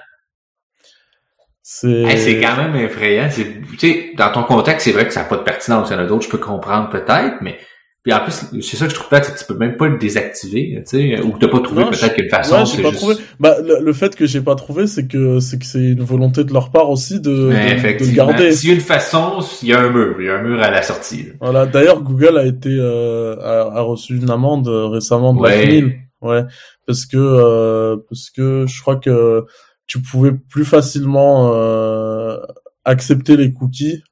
c'est 1.68 2.18
c'est 2.18 2.40
quand 2.40 2.58
même 2.58 2.76
effrayant. 2.76 3.28
Tu 3.28 3.78
sais, 3.80 4.12
dans 4.16 4.32
ton 4.32 4.44
contexte, 4.44 4.86
c'est 4.86 4.92
vrai 4.92 5.08
que 5.08 5.12
ça 5.12 5.24
n'a 5.24 5.26
pas 5.28 5.38
de 5.38 5.42
pertinence. 5.42 5.90
Il 5.90 5.94
y 5.94 5.96
en 5.96 6.00
a 6.00 6.06
d'autres, 6.06 6.26
je 6.26 6.30
peux 6.30 6.38
comprendre 6.38 6.90
peut-être, 6.90 7.42
mais 7.42 7.58
puis 8.06 8.14
en 8.14 8.20
plus, 8.20 8.62
c'est 8.62 8.78
ça 8.78 8.86
que 8.86 8.92
je 8.92 8.96
trouve 8.96 9.10
peut-être 9.10 9.34
que 9.34 9.40
tu 9.40 9.46
peux 9.46 9.58
même 9.58 9.78
pas 9.78 9.88
le 9.88 9.98
désactiver, 9.98 10.84
tu 10.88 11.16
sais, 11.16 11.22
ou 11.22 11.32
que 11.32 11.40
t'as 11.40 11.48
pas 11.48 11.60
trouvé 11.60 11.86
peut-être 11.86 12.14
qu'une 12.14 12.30
façon. 12.30 12.58
Ouais, 12.58 12.66
j'ai 12.66 12.84
pas 12.84 12.92
trouvé. 12.92 13.16
Bah, 13.40 13.56
le, 13.64 13.94
fait 13.94 14.16
que 14.16 14.28
j'ai 14.28 14.42
pas 14.42 14.54
trouvé, 14.54 14.86
c'est 14.86 15.08
que 15.08 15.40
c'est 15.40 15.58
que 15.58 15.66
c'est 15.66 15.80
une 15.80 16.04
volonté 16.04 16.44
de 16.44 16.54
leur 16.54 16.70
part 16.70 16.92
aussi 16.92 17.20
de, 17.20 17.32
de, 17.32 17.48
de, 17.48 18.06
le 18.06 18.16
garder. 18.16 18.52
S'il 18.52 18.70
y 18.70 18.74
a 18.74 18.76
une 18.76 18.82
façon, 18.82 19.40
il 19.64 19.70
y 19.70 19.74
a 19.74 19.80
un 19.80 19.90
mur, 19.90 20.18
il 20.20 20.28
y 20.28 20.30
a 20.30 20.36
un 20.36 20.44
mur 20.44 20.62
à 20.62 20.70
la 20.70 20.84
sortie. 20.84 21.30
Voilà. 21.42 21.66
D'ailleurs, 21.66 22.04
Google 22.04 22.38
a 22.38 22.46
été 22.46 22.70
euh, 22.70 23.38
a, 23.40 23.82
reçu 23.82 24.18
une 24.18 24.30
amende 24.30 24.68
euh, 24.68 24.86
récemment 24.86 25.34
de 25.34 25.40
ouais. 25.40 25.58
la 25.58 25.64
CNIL. 25.64 25.96
Ouais, 26.22 26.44
parce 26.86 27.08
que 27.08 27.18
euh, 27.18 27.98
parce 28.08 28.30
que 28.30 28.66
je 28.68 28.82
crois 28.82 28.98
que 28.98 29.46
tu 29.88 30.00
pouvais 30.00 30.32
plus 30.32 30.66
facilement 30.66 31.54
euh, 31.56 32.38
accepter 32.84 33.36
les 33.36 33.52
cookies 33.52 34.04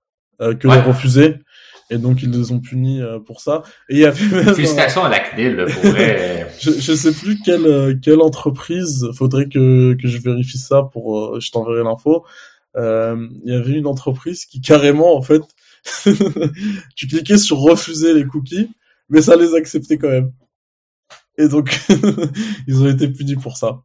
euh, 0.41 0.55
que 0.55 0.67
les 0.67 0.79
refuser. 0.79 1.35
Et 1.89 1.97
donc 1.97 2.23
ils 2.23 2.31
les 2.31 2.51
ont 2.51 2.59
punis 2.59 3.01
euh, 3.01 3.19
pour 3.19 3.41
ça. 3.41 3.63
Et 3.89 3.95
il 3.95 3.99
y 3.99 4.05
avait 4.05 4.53
félicitations 4.53 5.03
à 5.03 5.09
la 5.09 5.19
CNIL 5.19 5.65
pour 5.71 5.91
vrai. 5.91 6.51
je, 6.59 6.71
je 6.71 6.93
sais 6.93 7.11
plus 7.11 7.39
quelle 7.39 7.65
euh, 7.65 7.95
quelle 8.01 8.21
entreprise. 8.21 9.09
Faudrait 9.13 9.47
que 9.47 9.93
que 9.93 10.07
je 10.07 10.17
vérifie 10.19 10.57
ça 10.57 10.83
pour. 10.83 11.39
je 11.39 11.51
t'enverrai 11.51 11.83
l'info. 11.83 12.25
Il 12.75 13.41
y 13.45 13.53
avait 13.53 13.73
une 13.73 13.87
entreprise 13.87 14.45
qui 14.45 14.61
carrément 14.61 15.15
en 15.15 15.21
fait, 15.21 15.43
tu 16.95 17.07
cliquais 17.07 17.37
sur 17.37 17.57
refuser 17.57 18.13
les 18.13 18.25
cookies, 18.25 18.71
mais 19.09 19.21
ça 19.21 19.35
les 19.35 19.53
acceptait 19.53 19.97
quand 19.97 20.09
même. 20.09 20.31
Et 21.37 21.47
donc 21.47 21.77
ils 22.67 22.81
ont 22.81 22.89
été 22.89 23.07
punis 23.07 23.35
pour 23.35 23.57
ça 23.57 23.83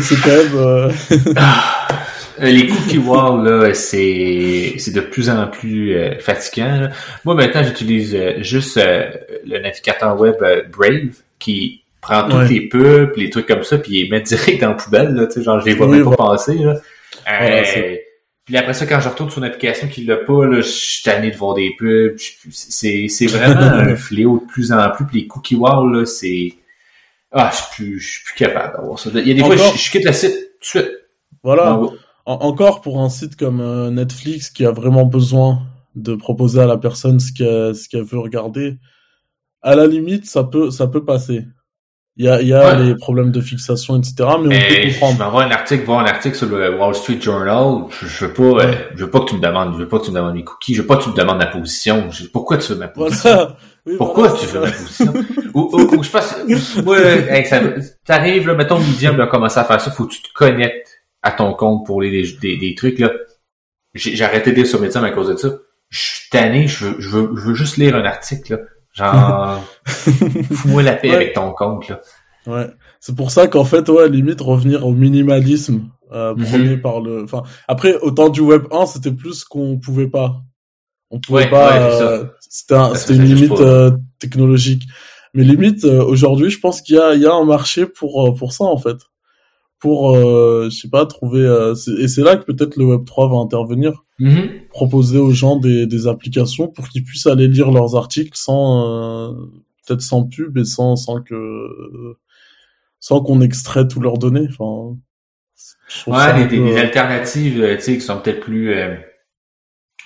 c'est 0.00 0.20
quand 0.20 0.28
même. 0.28 0.54
Euh, 0.54 0.92
euh... 1.10 1.44
les 2.38 2.66
cookie 2.66 2.98
walls, 2.98 3.44
là, 3.44 3.74
c'est, 3.74 4.74
c'est 4.78 4.92
de 4.92 5.00
plus 5.00 5.30
en 5.30 5.46
plus 5.46 5.96
euh, 5.96 6.18
fatigant. 6.18 6.88
Moi, 7.24 7.34
maintenant, 7.34 7.62
j'utilise 7.62 8.14
euh, 8.14 8.42
juste 8.42 8.76
le 8.76 9.58
navigateur 9.60 10.18
web 10.18 10.36
Brave 10.70 11.14
qui 11.38 11.82
prend 12.00 12.28
toutes 12.28 12.50
les 12.50 12.68
pubs, 12.68 13.16
les 13.16 13.30
trucs 13.30 13.46
comme 13.46 13.62
ça, 13.62 13.78
puis 13.78 14.02
les 14.02 14.10
met 14.10 14.20
direct 14.22 14.60
dans 14.60 14.70
la 14.70 14.74
poubelle. 14.74 15.14
Là, 15.14 15.28
genre, 15.42 15.60
je 15.60 15.66
les 15.66 15.74
vois 15.74 15.88
même 15.88 16.04
pas 16.04 16.16
passer. 16.16 16.58
Là. 16.58 16.80
puis 18.44 18.56
après 18.56 18.74
ça, 18.74 18.86
quand 18.86 19.00
je 19.00 19.08
retourne 19.08 19.30
sur 19.30 19.38
une 19.38 19.48
application 19.48 19.88
qui 19.88 20.04
l'a 20.04 20.16
pas, 20.16 20.46
là, 20.46 20.56
je 20.56 20.68
suis 20.68 21.02
tanné 21.02 21.30
de 21.30 21.36
voir 21.36 21.54
des 21.54 21.74
pubs. 21.78 22.16
C'est, 22.50 23.06
c'est 23.08 23.26
vraiment 23.26 23.60
un 23.60 23.96
fléau 23.96 24.40
de 24.40 24.52
plus 24.52 24.72
en 24.72 24.90
plus. 24.90 25.04
Puis 25.06 25.20
les 25.20 25.26
cookie 25.26 25.56
walls, 25.56 25.92
là, 25.92 26.06
c'est 26.06 26.54
ah, 27.32 27.50
je 27.50 27.56
suis 27.56 27.66
plus, 27.74 28.00
je 28.00 28.12
suis 28.12 28.24
plus 28.24 28.34
capable 28.34 28.76
d'avoir 28.76 28.98
ça. 28.98 29.10
Il 29.14 29.26
y 29.26 29.30
a 29.30 29.34
des 29.34 29.42
fois, 29.42 29.56
je, 29.56 29.78
je, 29.78 29.90
quitte 29.90 30.04
le 30.04 30.12
site 30.12 30.34
tout 30.60 30.78
de 30.78 30.84
suite. 30.84 30.92
Voilà. 31.42 31.80
Encore 32.26 32.80
pour 32.80 33.00
un 33.00 33.08
site 33.08 33.36
comme 33.36 33.60
euh, 33.60 33.90
Netflix 33.90 34.50
qui 34.50 34.64
a 34.64 34.70
vraiment 34.70 35.04
besoin 35.04 35.62
de 35.94 36.14
proposer 36.14 36.60
à 36.60 36.66
la 36.66 36.78
personne 36.78 37.20
ce 37.20 37.32
qu'elle 37.32 37.74
ce 37.74 37.88
qu'elle 37.88 38.04
veut 38.04 38.18
regarder, 38.18 38.78
à 39.60 39.74
la 39.74 39.86
limite, 39.86 40.26
ça 40.26 40.44
peut 40.44 40.70
ça 40.70 40.86
peut 40.86 41.04
passer. 41.04 41.46
Il 42.18 42.26
y 42.26 42.28
a, 42.28 42.42
il 42.42 42.48
y 42.48 42.52
a 42.52 42.74
les 42.74 42.94
problèmes 42.94 43.30
de 43.30 43.40
fixation, 43.40 43.98
etc. 43.98 44.14
Mais, 44.18 44.28
on 44.28 44.84
peut 44.84 44.90
comprendre. 44.90 45.14
Je 45.14 45.22
m'envoie 45.24 45.44
un 45.44 45.50
article, 45.50 45.84
voir 45.86 46.00
un 46.00 46.04
article 46.04 46.36
sur 46.36 46.46
le 46.46 46.78
Wall 46.78 46.94
Street 46.94 47.18
Journal. 47.18 47.84
Je, 47.88 48.06
je 48.06 48.26
veux 48.26 48.34
pas, 48.34 48.64
euh, 48.64 48.74
je 48.94 49.04
veux 49.04 49.10
pas 49.10 49.20
que 49.20 49.30
tu 49.30 49.36
me 49.36 49.40
demandes, 49.40 49.72
je 49.72 49.78
veux 49.78 49.88
pas 49.88 49.98
que 49.98 50.04
tu 50.04 50.10
me 50.10 50.16
demandes 50.16 50.34
mes 50.34 50.44
cookies, 50.44 50.74
je 50.74 50.82
veux 50.82 50.86
pas 50.86 50.98
que 50.98 51.04
tu 51.04 51.08
me 51.08 51.14
demandes 51.14 51.38
ma 51.38 51.46
position. 51.46 52.10
pourquoi 52.30 52.58
tu 52.58 52.70
veux 52.70 52.78
ma 52.78 52.88
position? 52.88 53.56
pourquoi 53.96 54.30
tu 54.32 54.44
veux 54.44 54.60
ma 54.60 54.70
position? 54.70 55.14
ou, 55.54 55.70
ou, 55.72 55.96
ou, 55.96 56.02
je 56.02 56.10
pense, 56.10 56.36
ouais, 56.86 57.28
hey, 57.30 57.46
ça, 57.46 57.60
t'arrives, 58.04 58.46
là, 58.46 58.54
mettons, 58.54 58.78
Medium 58.78 59.18
a 59.18 59.26
commencé 59.26 59.58
à 59.58 59.64
faire 59.64 59.80
ça, 59.80 59.90
faut 59.90 60.04
que 60.04 60.12
tu 60.12 60.20
te 60.20 60.32
connectes 60.34 60.91
à 61.22 61.32
ton 61.32 61.54
compte 61.54 61.86
pour 61.86 62.02
les, 62.02 62.24
des, 62.40 62.56
des, 62.56 62.74
trucs, 62.74 62.98
là. 62.98 63.12
J'ai 63.94 64.24
arrêté 64.24 64.52
de 64.52 64.64
sur 64.64 64.80
Medium 64.80 65.04
à 65.04 65.10
cause 65.10 65.28
de 65.28 65.36
ça. 65.36 65.48
Je 65.90 65.98
suis 65.98 66.30
tanné, 66.30 66.66
je 66.66 66.86
veux, 66.86 67.00
je 67.00 67.08
veux, 67.08 67.30
je 67.36 67.40
veux 67.42 67.54
juste 67.54 67.76
lire 67.76 67.94
un 67.94 68.04
article, 68.04 68.54
là. 68.54 68.58
Genre, 68.94 69.64
fous-moi 69.86 70.82
la 70.82 70.94
paix 70.94 71.14
avec 71.14 71.34
ton 71.34 71.52
compte, 71.52 71.88
là. 71.88 72.00
Ouais. 72.46 72.66
C'est 73.00 73.14
pour 73.14 73.30
ça 73.30 73.48
qu'en 73.48 73.64
fait, 73.64 73.88
ouais, 73.88 74.08
limite, 74.08 74.40
revenir 74.40 74.86
au 74.86 74.92
minimalisme, 74.92 75.88
euh, 76.12 76.34
mm 76.34 76.80
par 76.80 77.00
le, 77.00 77.24
enfin, 77.24 77.42
après, 77.68 77.96
au 78.00 78.10
temps 78.10 78.28
du 78.28 78.40
Web 78.40 78.64
1, 78.70 78.86
c'était 78.86 79.12
plus 79.12 79.44
qu'on 79.44 79.78
pouvait 79.78 80.08
pas. 80.08 80.42
On 81.10 81.20
pouvait 81.20 81.48
pas, 81.48 81.76
euh, 81.76 82.24
c'était 82.40 82.74
un, 82.74 82.94
c'était 82.94 83.14
une 83.14 83.24
limite 83.24 83.60
euh, 83.60 83.92
technologique. 84.18 84.84
Mais 85.34 85.44
limite, 85.44 85.84
euh, 85.84 86.04
aujourd'hui, 86.04 86.50
je 86.50 86.60
pense 86.60 86.82
qu'il 86.82 86.96
y 86.96 86.98
a, 86.98 87.14
il 87.14 87.22
y 87.22 87.26
a 87.26 87.32
un 87.32 87.44
marché 87.44 87.86
pour, 87.86 88.28
euh, 88.28 88.34
pour 88.34 88.52
ça, 88.52 88.64
en 88.64 88.76
fait. 88.76 88.96
Pour, 89.82 90.14
je 90.14 90.70
sais 90.70 90.88
pas, 90.88 91.06
trouver, 91.06 91.42
et 91.98 92.06
c'est 92.06 92.22
là 92.22 92.36
que 92.36 92.44
peut-être 92.44 92.76
le 92.76 92.84
Web 92.84 93.04
3 93.04 93.28
va 93.28 93.36
intervenir. 93.38 94.04
Mm-hmm. 94.20 94.68
Proposer 94.68 95.18
aux 95.18 95.32
gens 95.32 95.56
des, 95.56 95.88
des 95.88 96.06
applications 96.06 96.68
pour 96.68 96.88
qu'ils 96.88 97.02
puissent 97.02 97.26
aller 97.26 97.48
lire 97.48 97.72
leurs 97.72 97.96
articles 97.96 98.30
sans, 98.34 99.34
peut-être 99.84 100.00
sans 100.00 100.24
pub 100.24 100.56
et 100.56 100.64
sans, 100.64 100.94
sans 100.94 101.20
que, 101.20 102.14
sans 103.00 103.20
qu'on 103.20 103.40
extrait 103.40 103.88
tous 103.88 104.00
leurs 104.00 104.18
données. 104.18 104.46
Enfin, 104.48 104.96
ouais, 106.06 106.46
des, 106.46 106.58
des, 106.58 106.78
alternatives, 106.78 107.76
tu 107.76 107.82
sais, 107.82 107.94
qui 107.94 108.00
sont 108.00 108.18
peut-être 108.18 108.40
plus 108.40 108.72
euh, 108.72 108.94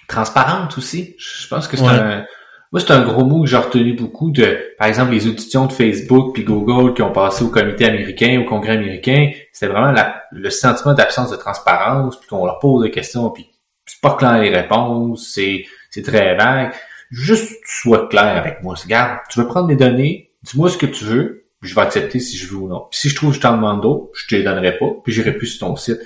transparentes 0.09 0.77
aussi. 0.79 1.15
Je 1.19 1.47
pense 1.49 1.69
que 1.69 1.77
c'est 1.77 1.85
un, 1.85 2.25
moi, 2.73 2.81
c'est 2.81 2.93
un 2.93 3.05
gros 3.05 3.25
mot 3.25 3.43
que 3.43 3.49
j'ai 3.49 3.57
retenu 3.57 3.93
beaucoup 3.93 4.31
de, 4.31 4.59
par 4.79 4.89
exemple, 4.89 5.13
les 5.13 5.29
auditions 5.29 5.67
de 5.67 5.73
Facebook 5.73 6.35
puis 6.35 6.45
Google 6.45 6.95
qui 6.95 7.03
ont 7.03 7.13
passé 7.13 7.45
au 7.45 7.49
comité 7.49 7.85
américain, 7.85 8.43
au 8.45 8.49
Congrès 8.49 8.73
américain. 8.73 9.31
C'était 9.57 9.73
vraiment 9.73 9.91
la, 9.91 10.25
le 10.33 10.51
sentiment 10.51 10.93
d'absence 10.93 11.31
de 11.31 11.37
transparence, 11.37 12.21
puis 12.21 12.29
qu'on 12.29 12.45
leur 12.45 12.59
pose 12.59 12.83
des 12.83 12.91
questions, 12.91 13.31
puis 13.31 13.49
c'est 13.87 14.03
pas 14.03 14.15
clair 14.15 14.39
les 14.39 14.51
réponses, 14.51 15.33
c'est, 15.33 15.65
c'est 15.89 16.03
très 16.03 16.37
vague. 16.37 16.75
Juste 17.11 17.57
sois 17.65 18.07
clair 18.09 18.37
avec 18.37 18.63
moi. 18.63 18.75
Regarde, 18.75 19.21
tu 19.31 19.41
veux 19.41 19.47
prendre 19.47 19.69
mes 19.69 19.77
données, 19.77 20.31
dis-moi 20.43 20.69
ce 20.69 20.77
que 20.77 20.85
tu 20.85 21.05
veux, 21.05 21.47
puis 21.63 21.71
je 21.71 21.75
vais 21.75 21.81
accepter 21.81 22.21
si 22.21 22.37
je 22.37 22.49
veux 22.49 22.57
ou 22.57 22.69
non. 22.69 22.87
Puis 22.91 23.01
si 23.01 23.09
je 23.09 23.15
trouve 23.15 23.31
que 23.31 23.37
je 23.37 23.41
t'en 23.41 23.57
demande 23.57 23.81
d'autres, 23.81 24.11
je 24.13 24.27
te 24.27 24.35
les 24.35 24.43
donnerai 24.43 24.77
pas, 24.77 24.91
puis 25.03 25.15
j'irai 25.15 25.33
plus 25.33 25.47
sur 25.47 25.67
ton 25.67 25.75
site. 25.75 26.01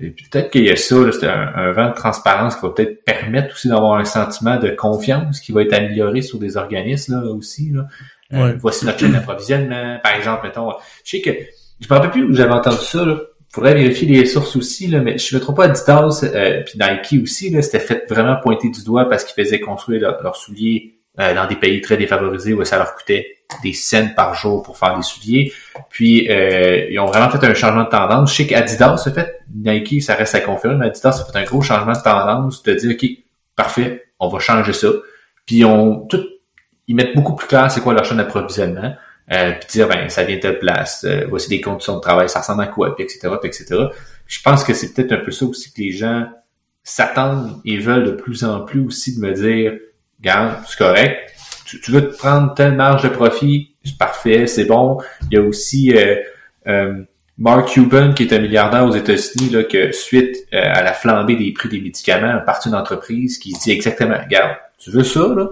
Et 0.00 0.10
peut-être 0.10 0.50
qu'il 0.50 0.64
y 0.64 0.70
a 0.70 0.76
ça, 0.76 0.96
c'est 1.12 1.28
un, 1.28 1.70
vent 1.70 1.90
de 1.90 1.94
transparence 1.94 2.56
qui 2.56 2.62
va 2.62 2.70
peut-être 2.70 3.04
permettre 3.04 3.54
aussi 3.54 3.68
d'avoir 3.68 4.00
un 4.00 4.04
sentiment 4.04 4.58
de 4.58 4.70
confiance 4.70 5.38
qui 5.38 5.52
va 5.52 5.62
être 5.62 5.74
amélioré 5.74 6.22
sur 6.22 6.40
des 6.40 6.56
organismes 6.56 7.22
là, 7.24 7.30
aussi. 7.30 7.70
Là. 7.70 7.86
Euh, 8.32 8.56
voici 8.58 8.84
notre 8.84 8.98
chaîne 8.98 9.12
d'approvisionnement, 9.12 10.00
par 10.02 10.16
exemple, 10.16 10.48
mettons. 10.48 10.72
Je 11.04 11.10
sais 11.10 11.20
que 11.20 11.30
je 11.80 11.86
me 11.88 11.94
rappelle 11.94 12.10
plus 12.10 12.24
où 12.24 12.34
j'avais 12.34 12.52
entendu 12.52 12.84
ça. 12.84 13.04
Là. 13.04 13.18
Faudrait 13.52 13.74
vérifier 13.74 14.08
les 14.08 14.26
sources 14.26 14.56
aussi, 14.56 14.86
là, 14.88 15.00
mais 15.00 15.18
je 15.18 15.34
me 15.34 15.40
trompe 15.40 15.56
pas, 15.56 15.64
Adidas 15.64 16.24
euh, 16.24 16.62
puis 16.62 16.78
Nike 16.78 17.22
aussi, 17.22 17.50
c'était 17.62 17.78
fait 17.78 18.04
vraiment 18.08 18.36
pointer 18.36 18.68
du 18.68 18.84
doigt 18.84 19.08
parce 19.08 19.24
qu'ils 19.24 19.42
faisaient 19.42 19.60
construire 19.60 20.00
leurs 20.22 20.36
souliers 20.36 20.96
euh, 21.18 21.34
dans 21.34 21.46
des 21.46 21.56
pays 21.56 21.80
très 21.80 21.96
défavorisés 21.96 22.52
où 22.52 22.62
ça 22.64 22.76
leur 22.76 22.94
coûtait 22.94 23.38
des 23.62 23.72
cents 23.72 24.08
par 24.14 24.34
jour 24.34 24.62
pour 24.62 24.76
faire 24.76 24.96
des 24.96 25.02
souliers. 25.02 25.52
Puis 25.88 26.28
euh, 26.28 26.88
ils 26.90 26.98
ont 26.98 27.06
vraiment 27.06 27.30
fait 27.30 27.42
un 27.46 27.54
changement 27.54 27.84
de 27.84 27.88
tendance. 27.88 28.32
Je 28.32 28.36
sais 28.36 28.46
qu'Adidas 28.46 29.08
fait, 29.14 29.40
Nike, 29.54 30.02
ça 30.02 30.14
reste 30.14 30.34
à 30.34 30.40
confirmer, 30.40 30.76
mais 30.76 30.86
Adidas 30.86 31.22
a 31.22 31.32
fait 31.32 31.38
un 31.38 31.44
gros 31.44 31.62
changement 31.62 31.92
de 31.92 32.02
tendance 32.02 32.62
de 32.62 32.74
dire 32.74 32.90
OK, 32.92 33.08
parfait, 33.54 34.04
on 34.18 34.28
va 34.28 34.38
changer 34.38 34.74
ça. 34.74 34.88
Puis 35.46 35.64
on 35.64 36.00
tout, 36.00 36.22
ils 36.88 36.94
mettent 36.94 37.14
beaucoup 37.14 37.34
plus 37.34 37.46
clair 37.46 37.70
c'est 37.70 37.80
quoi 37.80 37.94
leur 37.94 38.04
chaîne 38.04 38.18
d'approvisionnement. 38.18 38.94
Euh, 39.32 39.52
puis 39.52 39.68
dire 39.70 39.88
ben 39.88 40.08
ça 40.08 40.22
vient 40.22 40.36
de 40.36 40.40
telle 40.40 40.58
place, 40.60 41.04
euh, 41.04 41.26
voici 41.28 41.48
des 41.48 41.60
conditions 41.60 41.96
de 41.96 42.00
travail, 42.00 42.28
ça 42.28 42.40
ressemble 42.40 42.62
à 42.62 42.68
quoi, 42.68 42.94
puis 42.94 43.04
etc. 43.04 43.28
Etc. 43.42 43.66
je 44.26 44.40
pense 44.40 44.62
que 44.62 44.72
c'est 44.72 44.94
peut-être 44.94 45.12
un 45.12 45.16
peu 45.24 45.32
ça 45.32 45.46
aussi 45.46 45.72
que 45.72 45.80
les 45.80 45.90
gens 45.90 46.28
s'attendent 46.84 47.60
et 47.64 47.78
veulent 47.78 48.04
de 48.04 48.12
plus 48.12 48.44
en 48.44 48.60
plus 48.60 48.86
aussi 48.86 49.16
de 49.16 49.20
me 49.20 49.32
dire 49.32 49.72
regarde, 50.20 50.62
c'est 50.66 50.78
correct. 50.78 51.32
Tu, 51.64 51.80
tu, 51.80 51.90
veux 51.90 52.08
te 52.08 52.16
prendre 52.16 52.54
telle 52.54 52.76
marge 52.76 53.02
de 53.02 53.08
profit, 53.08 53.74
c'est 53.84 53.98
parfait, 53.98 54.46
c'est 54.46 54.66
bon. 54.66 54.98
Il 55.30 55.36
y 55.36 55.40
a 55.40 55.42
aussi 55.42 55.92
euh, 55.96 56.16
euh, 56.68 57.02
Mark 57.38 57.68
Cuban, 57.70 58.12
qui 58.12 58.24
est 58.24 58.32
un 58.32 58.38
milliardaire 58.38 58.84
aux 58.84 58.94
États-Unis, 58.94 59.50
là, 59.50 59.64
que 59.64 59.92
suite 59.92 60.46
euh, 60.52 60.62
à 60.62 60.82
la 60.82 60.92
flambée 60.92 61.36
des 61.36 61.52
prix 61.52 61.68
des 61.68 61.80
médicaments, 61.80 62.34
a 62.36 62.38
parti 62.38 62.68
une 62.68 62.74
entreprise 62.74 63.38
qui 63.38 63.52
dit 63.52 63.70
exactement, 63.70 64.16
regarde, 64.22 64.56
tu 64.78 64.90
veux 64.90 65.04
ça, 65.04 65.26
là? 65.34 65.48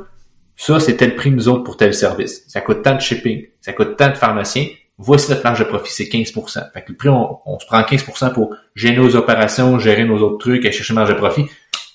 Ça, 0.57 0.79
c'est 0.79 0.97
tel 0.97 1.17
prix, 1.17 1.33
nous 1.33 1.49
autres, 1.49 1.65
pour 1.65 1.77
tel 1.77 1.93
service. 1.95 2.45
Ça 2.47 2.61
coûte 2.61 2.83
tant 2.83 2.95
de 2.95 3.01
shipping, 3.01 3.45
ça 3.65 3.73
coûte 3.73 3.97
tant 3.97 4.11
de 4.11 4.15
pharmaciens. 4.15 4.67
Voici 4.99 5.31
notre 5.31 5.43
marge 5.43 5.59
de 5.59 5.65
profit, 5.65 5.91
c'est 5.91 6.05
15%. 6.05 6.71
Fait 6.73 6.83
que 6.83 6.91
le 6.93 6.97
prix, 6.97 7.09
on, 7.09 7.59
se 7.59 7.65
prend 7.65 7.81
15% 7.81 8.35
pour 8.35 8.55
gérer 8.75 8.97
nos 8.97 9.17
opérations, 9.17 9.79
gérer 9.79 10.05
nos 10.05 10.19
autres 10.19 10.37
trucs, 10.39 10.67
et 10.67 10.71
chercher 10.71 10.93
marge 10.93 11.09
de 11.09 11.15
profit. 11.15 11.47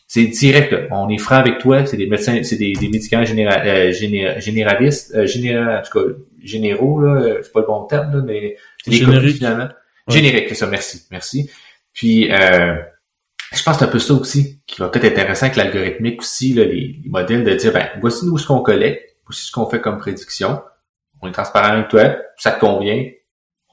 C'est 0.07 0.25
direct, 0.25 0.71
là. 0.71 0.79
On 0.89 1.07
est 1.09 1.19
franc 1.19 1.35
avec 1.35 1.59
toi, 1.59 1.85
c'est 1.85 1.95
des 1.95 2.07
médecins, 2.07 2.41
c'est 2.41 2.55
des, 2.55 2.73
des 2.73 2.89
médicaments 2.89 3.23
euh, 3.23 3.91
généralistes, 3.91 5.13
euh, 5.15 5.77
en 5.77 5.81
tout 5.83 5.99
cas, 5.99 6.05
généraux, 6.43 6.99
là, 7.01 7.35
c'est 7.43 7.53
pas 7.53 7.59
le 7.59 7.67
bon 7.67 7.83
terme, 7.83 8.15
là, 8.15 8.23
mais 8.25 8.57
c'est 8.83 8.89
des 8.89 8.97
Générique. 8.97 9.35
finalement. 9.37 9.69
Générique, 10.07 10.45
c'est 10.49 10.55
ça, 10.55 10.65
merci, 10.65 11.03
merci. 11.11 11.51
Puis, 11.93 12.31
euh, 12.31 12.75
je 13.53 13.63
pense 13.63 13.75
que 13.75 13.79
c'est 13.79 13.85
un 13.85 13.91
peu 13.91 13.99
ça 13.99 14.15
aussi 14.15 14.59
qui 14.65 14.81
va 14.81 14.89
peut-être 14.89 15.05
être 15.05 15.19
intéressant 15.19 15.45
avec 15.45 15.57
l'algorithmique 15.57 16.21
aussi, 16.21 16.53
là, 16.53 16.65
les, 16.65 16.99
modèles 17.05 17.43
de 17.43 17.53
dire, 17.53 17.71
ben, 17.71 17.87
voici 18.01 18.25
nous 18.25 18.39
ce 18.39 18.47
qu'on 18.47 18.61
collecte, 18.61 19.15
voici 19.27 19.45
ce 19.45 19.51
qu'on 19.51 19.69
fait 19.69 19.79
comme 19.79 19.99
prédiction, 19.99 20.59
on 21.21 21.27
est 21.27 21.31
transparent 21.31 21.73
avec 21.73 21.87
toi, 21.89 22.15
ça 22.37 22.51
te 22.51 22.59
convient, 22.59 23.05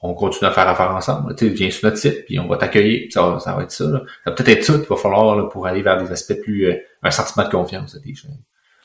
on 0.01 0.13
continue 0.13 0.47
à 0.47 0.51
faire 0.51 0.67
affaire 0.67 0.91
ensemble. 0.91 1.35
Tu 1.35 1.49
viens 1.49 1.69
sur 1.71 1.87
notre 1.89 1.97
site, 1.97 2.25
puis 2.25 2.39
on 2.39 2.47
va 2.47 2.57
t'accueillir, 2.57 3.07
ça, 3.11 3.27
va, 3.27 3.39
ça 3.39 3.55
va 3.55 3.63
être 3.63 3.71
ça. 3.71 3.85
Là. 3.85 4.01
Ça 4.23 4.29
va 4.29 4.31
peut-être 4.33 4.49
être 4.49 4.63
ça 4.63 4.73
qu'il 4.73 4.87
va 4.87 4.95
falloir 4.95 5.35
là, 5.35 5.45
pour 5.45 5.65
aller 5.65 5.81
vers 5.81 6.01
des 6.01 6.11
aspects 6.11 6.39
plus... 6.41 6.67
Euh, 6.67 6.75
un 7.03 7.11
sentiment 7.11 7.45
de 7.45 7.51
confiance 7.51 7.95
à 7.95 7.99
tes. 7.99 8.13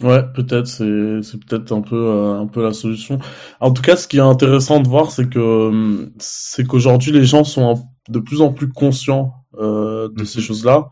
Ouais, 0.00 0.22
peut-être, 0.34 0.66
c'est, 0.66 1.22
c'est 1.22 1.38
peut-être 1.44 1.72
un 1.72 1.80
peu, 1.80 1.96
euh, 1.96 2.40
un 2.40 2.46
peu 2.46 2.62
la 2.62 2.72
solution. 2.72 3.18
En 3.60 3.72
tout 3.72 3.82
cas, 3.82 3.96
ce 3.96 4.08
qui 4.08 4.16
est 4.16 4.20
intéressant 4.20 4.80
de 4.80 4.88
voir, 4.88 5.10
c'est 5.10 5.28
que, 5.28 5.38
euh, 5.38 6.06
c'est 6.18 6.66
qu'aujourd'hui, 6.66 7.12
les 7.12 7.24
gens 7.24 7.44
sont 7.44 7.84
de 8.08 8.18
plus 8.18 8.40
en 8.40 8.52
plus 8.52 8.68
conscients 8.68 9.32
euh, 9.58 10.08
de 10.08 10.24
ces 10.24 10.38
mhm. 10.38 10.44
choses-là. 10.44 10.90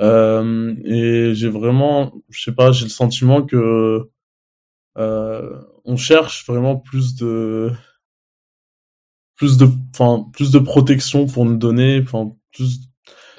Euh, 0.00 0.74
et 0.84 1.34
j'ai 1.34 1.48
vraiment, 1.48 2.12
je 2.28 2.42
sais 2.42 2.52
pas, 2.52 2.72
j'ai 2.72 2.84
le 2.84 2.90
sentiment 2.90 3.42
que 3.42 4.10
euh, 4.98 5.56
on 5.86 5.96
cherche 5.96 6.46
vraiment 6.46 6.76
plus 6.76 7.14
de 7.14 7.72
plus 9.36 9.56
de 9.56 9.68
enfin 9.94 10.28
plus 10.32 10.50
de 10.50 10.58
protection 10.58 11.26
pour 11.26 11.44
nous 11.44 11.56
donner 11.56 12.00
enfin 12.02 12.32
plus 12.52 12.80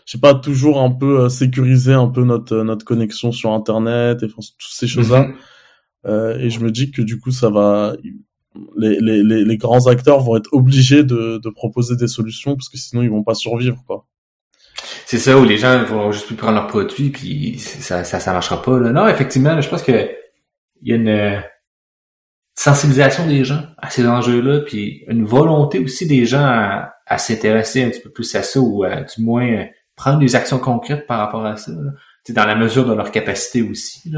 je 0.05 0.13
sais 0.13 0.19
pas 0.19 0.33
toujours 0.33 0.79
un 0.79 0.91
peu 0.91 1.21
euh, 1.21 1.29
sécuriser 1.29 1.93
un 1.93 2.07
peu 2.07 2.23
notre 2.23 2.63
notre 2.63 2.85
connexion 2.85 3.31
sur 3.31 3.51
internet 3.51 4.23
et 4.23 4.27
toutes 4.29 4.43
ces 4.59 4.87
choses 4.87 5.11
là 5.11 5.23
mhm. 5.23 5.35
euh, 6.05 6.37
et 6.39 6.49
je 6.49 6.61
me 6.61 6.71
dis 6.71 6.91
que 6.91 7.01
du 7.01 7.19
coup 7.19 7.31
ça 7.31 7.49
va 7.49 7.95
les, 8.75 8.97
les, 9.01 9.21
les, 9.21 9.57
grands 9.57 9.85
acteurs 9.85 10.19
vont 10.21 10.35
être 10.35 10.49
obligés 10.51 11.03
de, 11.03 11.37
de 11.37 11.49
proposer 11.51 11.95
des 11.95 12.07
solutions 12.07 12.55
parce 12.55 12.69
que 12.69 12.77
sinon 12.77 13.03
ils 13.03 13.09
vont 13.09 13.23
pas 13.23 13.35
survivre 13.35 13.83
quoi 13.85 14.07
c'est 15.05 15.19
ça 15.19 15.37
où 15.37 15.43
les 15.43 15.57
gens 15.57 15.83
vont 15.83 16.11
juste 16.11 16.25
plus 16.27 16.35
prendre 16.35 16.55
leurs 16.55 16.67
produits 16.67 17.09
puis 17.09 17.59
ça 17.59 18.03
ça 18.03 18.19
ça 18.19 18.33
marchera 18.33 18.61
pas 18.61 18.79
là. 18.79 18.91
non 18.91 19.07
effectivement 19.07 19.59
je 19.61 19.69
pense 19.69 19.83
que 19.83 20.09
il 20.81 20.89
y 20.89 20.93
a 20.93 20.95
une 20.95 21.43
sensibilisation 22.57 23.27
des 23.27 23.45
gens 23.45 23.61
à 23.77 23.89
ces 23.89 24.05
enjeux-là, 24.05 24.61
puis 24.61 25.05
une 25.07 25.23
volonté 25.23 25.79
aussi 25.79 26.07
des 26.07 26.25
gens 26.25 26.43
à, 27.05 27.17
s'intéresser 27.17 27.83
un 27.83 27.89
petit 27.89 28.01
peu 28.01 28.09
plus 28.09 28.35
à 28.35 28.41
ça, 28.43 28.59
ou 28.59 28.83
à, 28.83 29.01
du 29.01 29.23
moins 29.23 29.67
prendre 29.95 30.19
des 30.19 30.35
actions 30.35 30.57
concrètes 30.57 31.05
par 31.07 31.19
rapport 31.19 31.45
à 31.45 31.55
ça. 31.55 31.71
C'est 32.23 32.33
dans 32.33 32.45
la 32.45 32.55
mesure 32.55 32.85
de 32.85 32.93
leur 32.93 33.11
capacité 33.11 33.61
aussi. 33.61 34.11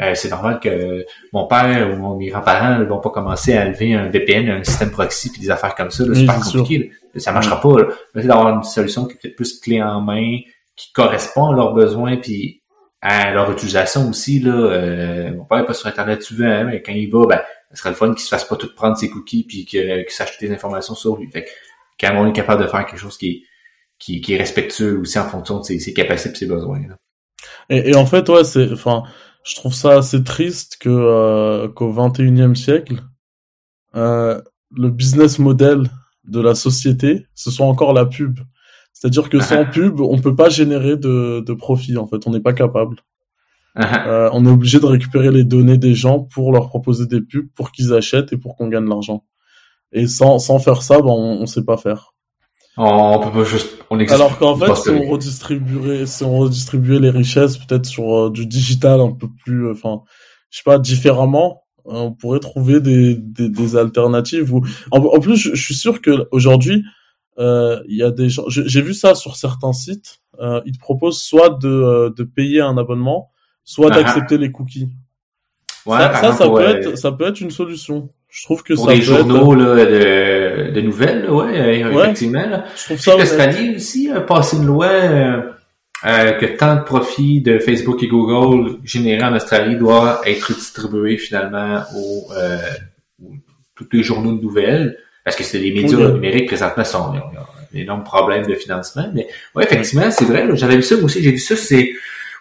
Euh, 0.00 0.12
c'est 0.14 0.28
normal 0.28 0.60
que 0.60 1.04
mon 1.32 1.48
père 1.48 1.98
ou 1.98 2.16
mes 2.16 2.28
grands-parents 2.28 2.78
ne 2.78 2.84
vont 2.84 3.00
pas 3.00 3.10
commencer 3.10 3.56
à 3.56 3.64
lever 3.64 3.94
un 3.94 4.08
VPN, 4.08 4.50
un 4.50 4.62
système 4.62 4.90
proxy, 4.90 5.32
puis 5.32 5.40
des 5.40 5.50
affaires 5.50 5.74
comme 5.74 5.90
ça. 5.90 6.04
C'est 6.14 6.26
pas 6.26 6.34
compliqué. 6.34 6.92
Ça 7.16 7.32
marchera 7.32 7.60
pas. 7.60 7.74
Mais 8.14 8.22
c'est 8.22 8.28
d'avoir 8.28 8.54
une 8.54 8.62
solution 8.62 9.06
qui 9.06 9.14
est 9.14 9.16
peut-être 9.20 9.36
plus 9.36 9.58
clé 9.58 9.82
en 9.82 10.00
main, 10.00 10.38
qui 10.76 10.92
correspond 10.92 11.50
à 11.50 11.56
leurs 11.56 11.72
besoins, 11.72 12.18
puis 12.18 12.62
à 13.00 13.32
leur 13.32 13.50
utilisation 13.50 14.08
aussi. 14.10 14.38
Là, 14.38 14.52
euh, 14.52 15.34
mon 15.34 15.44
père 15.44 15.58
n'est 15.58 15.66
pas 15.66 15.74
sur 15.74 15.88
Internet 15.88 16.22
souvent, 16.22 16.64
mais 16.64 16.82
quand 16.82 16.92
il 16.92 17.10
va, 17.10 17.26
ben, 17.26 17.40
ce 17.72 17.78
serait 17.78 17.90
le 17.90 17.96
fun 17.96 18.14
qu'il 18.14 18.22
se 18.22 18.28
fasse 18.28 18.44
pas 18.44 18.56
tout 18.56 18.72
prendre 18.74 18.96
ses 18.96 19.10
cookies 19.10 19.44
puis 19.44 19.64
qu'il 19.64 20.04
sache 20.08 20.38
des 20.38 20.50
informations 20.50 20.94
sur 20.94 21.16
lui. 21.16 21.30
Fait 21.30 21.44
que, 21.44 21.50
quand 22.00 22.12
on 22.16 22.28
est 22.28 22.32
capable 22.32 22.62
de 22.62 22.68
faire 22.68 22.86
quelque 22.86 22.98
chose 22.98 23.16
qui 23.16 23.28
est, 23.28 23.42
qui, 23.98 24.20
qui 24.20 24.34
est 24.34 24.38
respectueux 24.38 24.98
aussi 25.00 25.18
en 25.18 25.28
fonction 25.28 25.60
de 25.60 25.64
ses, 25.64 25.78
ses 25.78 25.94
capacités 25.94 26.34
et 26.34 26.38
ses 26.38 26.46
besoins. 26.46 26.80
Et, 27.70 27.90
et, 27.90 27.96
en 27.96 28.06
fait, 28.06 28.28
ouais, 28.28 28.44
c'est, 28.44 28.70
enfin, 28.72 29.04
je 29.44 29.54
trouve 29.54 29.74
ça 29.74 29.98
assez 29.98 30.22
triste 30.22 30.76
que 30.80 30.88
euh, 30.88 31.68
qu'au 31.68 31.92
21e 31.92 32.54
siècle, 32.54 33.02
euh, 33.94 34.40
le 34.74 34.90
business 34.90 35.38
model 35.38 35.90
de 36.24 36.40
la 36.40 36.54
société, 36.54 37.26
ce 37.34 37.50
soit 37.50 37.66
encore 37.66 37.92
la 37.92 38.06
pub. 38.06 38.40
C'est-à-dire 38.92 39.28
que 39.30 39.40
sans 39.40 39.64
pub, 39.64 40.00
on 40.00 40.18
peut 40.18 40.36
pas 40.36 40.48
générer 40.48 40.96
de, 40.96 41.40
de 41.40 41.54
profit. 41.54 41.96
En 41.96 42.06
fait, 42.06 42.26
on 42.26 42.30
n'est 42.30 42.40
pas 42.40 42.52
capable. 42.52 42.96
Uh-huh. 43.76 44.08
Euh, 44.08 44.30
on 44.32 44.46
est 44.46 44.50
obligé 44.50 44.80
de 44.80 44.86
récupérer 44.86 45.30
les 45.30 45.44
données 45.44 45.76
des 45.76 45.94
gens 45.94 46.20
pour 46.20 46.50
leur 46.50 46.68
proposer 46.68 47.06
des 47.06 47.20
pubs, 47.20 47.48
pour 47.54 47.72
qu'ils 47.72 47.92
achètent 47.92 48.32
et 48.32 48.38
pour 48.38 48.56
qu'on 48.56 48.68
gagne 48.68 48.84
de 48.84 48.90
l'argent. 48.90 49.24
Et 49.92 50.06
sans, 50.06 50.38
sans 50.38 50.58
faire 50.58 50.82
ça, 50.82 51.00
ben, 51.00 51.10
on, 51.10 51.42
on 51.42 51.46
sait 51.46 51.64
pas 51.64 51.76
faire. 51.76 52.14
on 52.78 53.20
peut 53.20 53.30
pas 53.30 53.44
juste, 53.44 53.76
on 53.90 53.98
Alors 54.00 54.38
qu'en 54.38 54.56
fait, 54.56 54.74
si 54.76 54.88
on 54.88 55.10
redistribuerait, 55.10 56.06
si 56.06 56.24
on 56.24 56.38
redistribuait 56.38 57.00
les 57.00 57.10
richesses 57.10 57.58
peut-être 57.58 57.84
sur 57.84 58.14
euh, 58.14 58.30
du 58.30 58.46
digital 58.46 59.00
un 59.00 59.12
peu 59.12 59.28
plus, 59.44 59.66
euh, 59.66 59.72
enfin, 59.72 60.00
je 60.48 60.58
sais 60.58 60.64
pas, 60.64 60.78
différemment, 60.78 61.64
on 61.84 62.12
pourrait 62.12 62.40
trouver 62.40 62.80
des, 62.80 63.14
des, 63.14 63.50
des 63.50 63.76
alternatives. 63.76 64.54
Ou... 64.54 64.66
En, 64.90 65.20
plus, 65.20 65.36
je, 65.36 65.54
suis 65.54 65.74
sûr 65.74 66.00
que 66.00 66.26
aujourd'hui, 66.32 66.82
il 67.38 67.84
y 67.96 68.02
a 68.02 68.10
des 68.10 68.30
gens. 68.30 68.44
J'ai 68.48 68.80
vu 68.80 68.94
ça 68.94 69.14
sur 69.14 69.36
certains 69.36 69.74
sites. 69.74 70.20
ils 70.64 70.72
te 70.72 70.78
proposent 70.80 71.22
soit 71.22 71.50
de, 71.50 72.12
de 72.16 72.24
payer 72.24 72.60
un 72.60 72.76
abonnement, 72.76 73.30
soit 73.66 73.90
ah, 73.92 74.02
d'accepter 74.02 74.38
les 74.38 74.50
cookies. 74.50 74.88
Ouais, 75.84 75.98
ça, 75.98 76.32
ça, 76.32 76.48
peut 76.48 76.62
être, 76.62 76.96
ça 76.96 77.12
peut 77.12 77.26
être 77.26 77.40
une 77.40 77.50
solution. 77.50 78.08
Je 78.28 78.44
trouve 78.44 78.62
que 78.62 78.74
pour 78.74 78.86
ça 78.86 78.94
les 78.94 79.02
journaux 79.02 79.54
là, 79.54 79.84
de, 79.84 80.70
de 80.70 80.80
nouvelles, 80.80 81.30
ouais, 81.30 81.80
effectivement. 81.80 82.46
Là. 82.46 82.64
Je 82.76 82.84
trouve 82.84 82.98
ça. 82.98 83.16
L'Australie 83.16 83.76
aussi 83.76 84.10
a 84.10 84.20
passé 84.20 84.56
une 84.56 84.66
loi 84.66 84.86
euh, 84.86 85.42
euh, 86.04 86.32
que 86.32 86.46
tant 86.46 86.76
de 86.76 86.82
profits 86.82 87.40
de 87.40 87.58
Facebook 87.58 88.02
et 88.02 88.08
Google 88.08 88.78
générés 88.84 89.24
en 89.24 89.34
Australie 89.34 89.76
doivent 89.76 90.20
être 90.26 90.54
distribués 90.54 91.18
finalement 91.18 91.82
aux, 91.96 92.28
euh, 92.36 92.58
tous 93.74 93.88
les 93.92 94.02
journaux 94.02 94.32
de 94.32 94.42
nouvelles, 94.42 94.98
parce 95.24 95.36
que 95.36 95.44
c'est 95.44 95.58
les 95.58 95.72
médias 95.72 96.08
numériques 96.08 96.46
présentement 96.46 96.84
sont 96.84 97.12
il 97.14 97.18
y 97.18 97.20
a 97.20 97.46
d'énormes 97.72 98.04
problèmes 98.04 98.46
de 98.46 98.54
financement. 98.54 99.10
Mais 99.14 99.28
ouais, 99.54 99.64
effectivement, 99.64 100.10
c'est 100.10 100.24
vrai. 100.24 100.46
J'avais 100.54 100.76
vu 100.76 100.82
ça 100.82 100.96
aussi. 100.96 101.22
J'ai 101.22 101.32
vu 101.32 101.38
ça. 101.38 101.56
C'est 101.56 101.92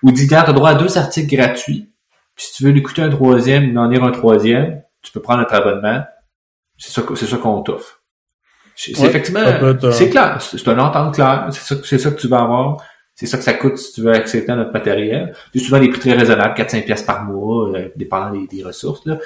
ou 0.03 0.11
dit, 0.11 0.27
tu 0.27 0.35
as 0.35 0.43
droit 0.53 0.71
à 0.71 0.75
deux 0.75 0.97
articles 0.97 1.35
gratuits. 1.35 1.89
Puis 2.35 2.45
si 2.47 2.53
tu 2.53 2.63
veux 2.63 2.71
l'écouter 2.71 3.01
un 3.01 3.09
troisième, 3.09 3.77
en 3.77 3.87
lire 3.87 4.03
un 4.03 4.11
troisième, 4.11 4.81
tu 5.01 5.11
peux 5.11 5.21
prendre 5.21 5.39
notre 5.39 5.53
abonnement. 5.53 6.03
C'est 6.77 6.91
ça, 6.91 7.03
c'est 7.15 7.27
ça 7.27 7.37
qu'on 7.37 7.61
t'offre. 7.61 8.01
C'est 8.75 8.91
effectivement, 8.91 9.39
euh, 9.39 9.91
c'est 9.91 10.09
clair. 10.09 10.41
C'est 10.41 10.67
un 10.67 10.79
entente 10.79 11.15
clair. 11.15 11.47
C'est 11.51 11.75
ça, 11.75 11.81
c'est 11.85 11.97
ça 11.97 12.11
que 12.11 12.19
tu 12.19 12.27
vas 12.27 12.41
avoir. 12.41 12.83
C'est 13.15 13.27
ça 13.27 13.37
que 13.37 13.43
ça 13.45 13.53
coûte 13.53 13.77
si 13.77 13.93
tu 13.93 14.01
veux 14.01 14.11
accepter 14.11 14.53
notre 14.53 14.73
matériel. 14.73 15.33
C'est 15.53 15.59
souvent 15.59 15.79
des 15.79 15.87
prix 15.87 15.99
très 15.99 16.13
raisonnables, 16.13 16.53
4-5 16.53 16.83
pièces 16.83 17.03
par 17.03 17.23
mois, 17.23 17.69
euh, 17.69 17.89
dépendant 17.95 18.37
des, 18.37 18.63
ressources. 18.63 19.05
Là. 19.05 19.17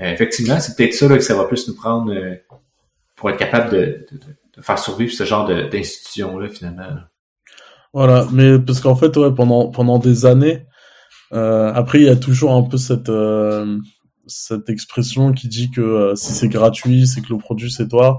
Euh, 0.00 0.12
effectivement, 0.12 0.58
c'est 0.58 0.76
peut-être 0.76 0.94
ça 0.94 1.08
là, 1.08 1.16
que 1.16 1.22
ça 1.22 1.36
va 1.36 1.44
plus 1.44 1.68
nous 1.68 1.76
prendre 1.76 2.12
euh, 2.12 2.34
pour 3.14 3.30
être 3.30 3.36
capable 3.36 3.70
de, 3.70 4.06
de, 4.10 4.62
faire 4.62 4.78
survivre 4.78 5.12
ce 5.12 5.24
genre 5.24 5.46
d'institution-là, 5.46 6.48
finalement. 6.48 6.88
Voilà, 7.92 8.26
mais 8.32 8.58
parce 8.58 8.80
qu'en 8.80 8.94
fait, 8.94 9.16
ouais, 9.16 9.32
pendant 9.34 9.68
pendant 9.68 9.98
des 9.98 10.26
années, 10.26 10.64
euh, 11.32 11.72
après 11.74 11.98
il 11.98 12.04
y 12.04 12.08
a 12.08 12.16
toujours 12.16 12.52
un 12.52 12.62
peu 12.62 12.76
cette 12.76 13.08
euh, 13.08 13.78
cette 14.26 14.68
expression 14.70 15.32
qui 15.32 15.48
dit 15.48 15.70
que 15.70 15.80
euh, 15.80 16.14
si 16.14 16.32
c'est 16.32 16.48
gratuit, 16.48 17.06
c'est 17.06 17.20
que 17.20 17.32
le 17.32 17.38
produit 17.38 17.70
c'est 17.70 17.88
toi. 17.88 18.18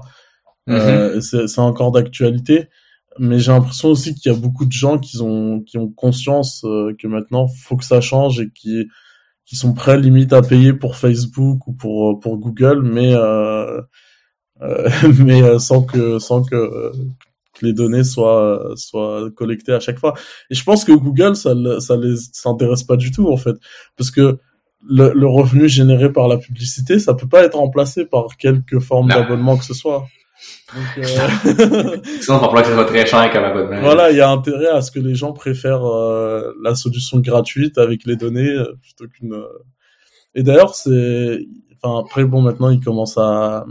Euh, 0.68 1.18
mm-hmm. 1.18 1.46
c'est 1.48 1.60
encore 1.60 1.90
d'actualité, 1.90 2.68
mais 3.18 3.38
j'ai 3.38 3.50
l'impression 3.50 3.88
aussi 3.88 4.14
qu'il 4.14 4.30
y 4.30 4.34
a 4.34 4.38
beaucoup 4.38 4.66
de 4.66 4.72
gens 4.72 4.98
qui 4.98 5.20
ont 5.20 5.60
qui 5.60 5.78
ont 5.78 5.88
conscience 5.88 6.64
euh, 6.64 6.94
que 6.98 7.08
maintenant 7.08 7.48
faut 7.48 7.76
que 7.76 7.84
ça 7.84 8.00
change 8.00 8.40
et 8.40 8.50
qui 8.50 8.86
qui 9.46 9.56
sont 9.56 9.74
prêts 9.74 9.98
limite 9.98 10.32
à 10.32 10.42
payer 10.42 10.72
pour 10.72 10.96
Facebook 10.96 11.66
ou 11.66 11.72
pour 11.72 12.20
pour 12.20 12.38
Google, 12.38 12.82
mais 12.82 13.14
mais 15.18 15.58
sans 15.58 15.82
que 15.82 16.18
sans 16.18 16.42
que 16.44 16.92
les 17.62 17.72
données 17.72 18.04
soient 18.04 18.72
soient 18.76 19.30
collectées 19.34 19.72
à 19.72 19.80
chaque 19.80 19.98
fois. 19.98 20.14
Et 20.50 20.54
je 20.54 20.64
pense 20.64 20.84
que 20.84 20.92
Google 20.92 21.36
ça 21.36 21.54
ça 21.80 21.96
les 21.96 22.16
s'intéresse 22.32 22.84
pas 22.84 22.96
du 22.96 23.10
tout 23.10 23.30
en 23.30 23.36
fait 23.36 23.56
parce 23.96 24.10
que 24.10 24.38
le, 24.84 25.12
le, 25.14 25.28
revenu 25.28 25.68
généré 25.68 26.12
par 26.12 26.26
la 26.26 26.38
publicité, 26.38 26.98
ça 26.98 27.14
peut 27.14 27.28
pas 27.28 27.44
être 27.44 27.56
remplacé 27.56 28.04
par 28.04 28.36
quelque 28.36 28.80
forme 28.80 29.08
d'abonnement 29.08 29.56
que 29.56 29.64
ce 29.64 29.74
soit. 29.74 30.08
Donc, 30.74 30.84
euh... 30.98 31.04
Sinon, 32.20 32.40
ça 32.40 32.62
que 32.62 32.66
ce 32.66 32.74
soit 32.74 32.84
très 32.86 33.06
cher 33.06 33.30
comme 33.30 33.44
abonnement. 33.44 33.80
Voilà, 33.80 34.10
il 34.10 34.16
y 34.16 34.20
a 34.20 34.28
intérêt 34.28 34.66
à 34.66 34.82
ce 34.82 34.90
que 34.90 34.98
les 34.98 35.14
gens 35.14 35.32
préfèrent 35.32 35.84
euh, 35.86 36.52
la 36.64 36.74
solution 36.74 37.20
gratuite 37.20 37.78
avec 37.78 38.04
les 38.06 38.16
données 38.16 38.50
euh, 38.50 38.74
plutôt 38.82 39.06
qu'une 39.06 39.40
Et 40.34 40.42
d'ailleurs, 40.42 40.74
c'est, 40.74 41.46
enfin 41.80 42.00
après 42.00 42.24
bon, 42.24 42.40
maintenant 42.40 42.70
ils 42.70 42.80
commencent 42.80 43.18
à 43.18 43.64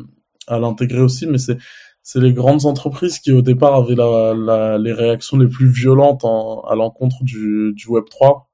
à 0.48 0.60
l'intégrer 0.60 1.00
aussi, 1.00 1.28
mais 1.28 1.38
c'est 1.38 1.58
c'est 2.04 2.20
les 2.20 2.34
grandes 2.34 2.66
entreprises 2.66 3.20
qui 3.20 3.32
au 3.32 3.42
départ 3.42 3.76
avaient 3.76 3.96
la, 3.96 4.34
la 4.34 4.78
les 4.78 4.94
réactions 4.94 5.38
les 5.38 5.48
plus 5.48 5.70
violentes 5.70 6.24
en, 6.24 6.62
à 6.62 6.76
l'encontre 6.76 7.24
du 7.24 7.74
du 7.76 7.88
Web 7.88 8.06
3. 8.10 8.50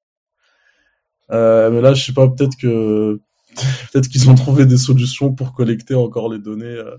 Euh, 1.32 1.69
mais 1.72 1.82
là, 1.82 1.94
je 1.94 2.06
sais 2.06 2.14
pas, 2.14 2.28
peut-être 2.28 2.57
que 2.57 3.19
peut-être 3.91 4.07
qu'ils 4.07 4.30
ont 4.30 4.36
trouvé 4.36 4.65
des 4.65 4.78
solutions 4.78 5.34
pour 5.34 5.53
collecter 5.53 5.95
encore 5.95 6.32
les 6.32 6.40
données. 6.40 6.65
Euh... 6.65 6.95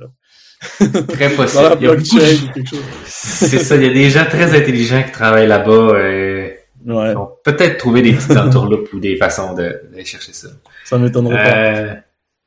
Très 1.09 1.31
possible. 1.31 1.63
Dans 1.63 1.69
la 1.69 1.77
blockchain, 1.77 2.53
quelque 2.53 2.69
chose. 2.69 2.83
C'est 3.05 3.59
ça, 3.59 3.77
il 3.77 3.83
y 3.85 3.87
a 3.87 3.93
des 3.93 4.11
gens 4.11 4.25
très 4.25 4.61
intelligents 4.61 5.05
qui 5.05 5.13
travaillent 5.13 5.47
là-bas. 5.47 5.71
Euh... 5.71 6.51
Ouais. 6.85 7.13
peut-être 7.45 7.77
trouver 7.77 8.03
des 8.03 8.13
petites 8.13 8.37
entourloupes 8.37 8.93
ou 8.93 9.01
des 9.01 9.17
façons 9.17 9.53
de, 9.53 9.81
chercher 10.05 10.33
ça. 10.33 10.49
Ça 10.85 10.97
m'étonnerait 10.97 11.37
euh, 11.37 11.95
pas. 11.95 12.01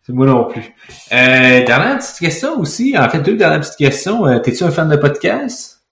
Moi 0.10 0.26
non 0.26 0.46
plus. 0.46 0.74
Euh, 1.12 1.66
dernière 1.66 1.98
petite 2.00 2.18
question 2.18 2.60
aussi. 2.60 2.98
En 2.98 3.08
fait, 3.10 3.20
deux 3.20 3.36
dernières 3.36 3.62
petites 3.62 3.78
questions. 3.78 4.26
Euh, 4.28 4.40
T'es-tu 4.40 4.64
un 4.64 4.72
fan 4.72 4.90
de 4.90 4.98
podcast? 4.98 5.84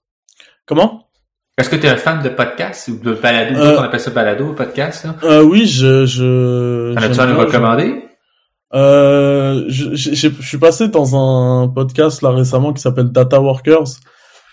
Comment? 0.66 1.08
Est-ce 1.56 1.70
que 1.70 1.76
tu 1.76 1.86
es 1.86 1.90
un 1.90 1.96
fan 1.96 2.22
de 2.22 2.28
podcast 2.28 2.88
ou 2.88 2.96
de 2.96 3.14
balado? 3.14 3.58
Euh, 3.58 3.78
on 3.78 3.82
appelle 3.82 4.00
ça 4.00 4.10
balado, 4.10 4.52
podcast? 4.52 5.06
Euh, 5.22 5.42
oui, 5.42 5.66
je... 5.66 6.06
je 6.06 6.94
T'en 6.94 7.02
as-tu 7.02 7.20
à 7.20 7.26
nous 7.26 7.38
recommander? 7.38 8.04
Euh, 8.72 9.64
je, 9.68 9.94
je, 9.94 10.14
je, 10.14 10.42
suis 10.42 10.58
passé 10.58 10.88
dans 10.88 11.16
un 11.16 11.68
podcast 11.68 12.22
là 12.22 12.30
récemment 12.30 12.72
qui 12.72 12.80
s'appelle 12.80 13.10
Data 13.10 13.40
Workers. 13.40 13.98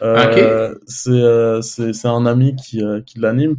Euh, 0.01 0.75
c'est, 0.85 1.09
euh, 1.09 1.61
c'est 1.61 1.93
c'est 1.93 2.07
un 2.07 2.25
ami 2.25 2.55
qui 2.55 2.83
euh, 2.83 3.01
qui 3.01 3.19
l'anime 3.19 3.55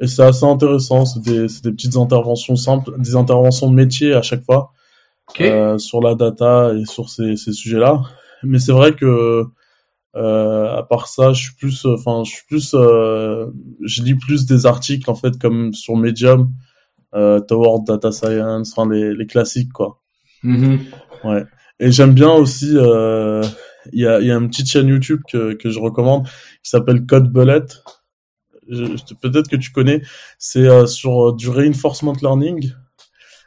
et 0.00 0.06
c'est 0.06 0.22
assez 0.22 0.44
intéressant. 0.44 1.04
C'est 1.04 1.20
des 1.20 1.48
c'est 1.48 1.64
des 1.64 1.72
petites 1.72 1.96
interventions 1.96 2.56
simples, 2.56 2.92
des 2.98 3.16
interventions 3.16 3.70
de 3.70 3.74
métier 3.74 4.14
à 4.14 4.22
chaque 4.22 4.44
fois 4.44 4.72
euh, 5.40 5.78
sur 5.78 6.00
la 6.00 6.14
data 6.14 6.72
et 6.74 6.84
sur 6.84 7.08
ces 7.08 7.36
ces 7.36 7.52
sujets-là. 7.52 8.02
Mais 8.42 8.58
c'est 8.58 8.72
vrai 8.72 8.94
que 8.94 9.44
euh, 10.16 10.76
à 10.76 10.82
part 10.82 11.06
ça, 11.06 11.32
je 11.32 11.42
suis 11.42 11.54
plus, 11.54 11.84
enfin, 11.86 12.22
je 12.24 12.30
suis 12.30 12.46
plus, 12.46 12.74
euh, 12.74 13.46
je 13.84 14.02
lis 14.02 14.14
plus 14.14 14.46
des 14.46 14.66
articles 14.66 15.10
en 15.10 15.14
fait 15.14 15.38
comme 15.38 15.72
sur 15.72 15.96
Medium, 15.96 16.50
euh, 17.14 17.40
Tower 17.40 17.78
Data 17.86 18.10
Science, 18.10 18.72
enfin 18.74 18.90
les, 18.90 19.14
les 19.14 19.26
classiques 19.26 19.72
quoi. 19.72 20.00
Mm-hmm. 20.44 20.78
Ouais. 21.24 21.44
Et 21.80 21.92
j'aime 21.92 22.14
bien 22.14 22.32
aussi, 22.32 22.72
euh, 22.74 23.42
il 23.92 24.00
y 24.00 24.06
a, 24.06 24.20
y 24.20 24.30
a 24.30 24.36
une 24.36 24.48
petite 24.48 24.68
chaîne 24.68 24.88
YouTube 24.88 25.20
que 25.30 25.54
que 25.54 25.70
je 25.70 25.78
recommande 25.78 26.26
qui 26.62 26.70
s'appelle 26.70 27.06
Code 27.06 27.32
Bullet. 27.32 27.66
Peut-être 29.22 29.48
que 29.48 29.56
tu 29.56 29.70
connais. 29.72 30.02
C'est 30.38 30.66
euh, 30.68 30.86
sur 30.86 31.32
du 31.32 31.48
reinforcement 31.48 32.14
learning. 32.20 32.72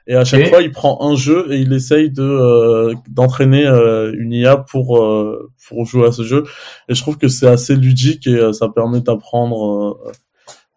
Et 0.08 0.16
à 0.16 0.26
chaque 0.26 0.48
fois, 0.48 0.62
il 0.62 0.72
prend 0.72 0.98
un 1.02 1.16
jeu 1.16 1.52
et 1.52 1.60
il 1.60 1.72
essaye 1.74 2.10
de 2.10 2.24
euh, 2.24 2.96
d'entraîner 3.10 3.66
euh, 3.66 4.14
une 4.18 4.34
IA 4.34 4.58
pour 4.58 4.98
euh, 4.98 5.52
pour 5.68 5.86
jouer 5.86 6.08
à 6.08 6.12
ce 6.12 6.24
jeu. 6.24 6.44
Et 6.90 6.96
je 6.96 7.02
trouve 7.02 7.18
que 7.18 7.28
c'est 7.28 7.48
assez 7.48 7.76
ludique 7.76 8.28
et 8.28 8.54
ça 8.54 8.70
permet 8.70 9.02
d'apprendre 9.02 10.00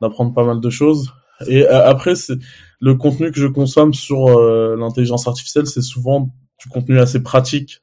d'apprendre 0.01 0.34
pas 0.34 0.44
mal 0.44 0.60
de 0.60 0.70
choses. 0.70 1.12
Et 1.48 1.66
après, 1.66 2.14
c'est 2.14 2.36
le 2.80 2.94
contenu 2.94 3.32
que 3.32 3.40
je 3.40 3.46
consomme 3.46 3.94
sur 3.94 4.28
l'intelligence 4.76 5.26
artificielle, 5.26 5.66
c'est 5.66 5.82
souvent 5.82 6.30
du 6.60 6.68
contenu 6.68 7.01
assez 7.01 7.22
pratique 7.22 7.82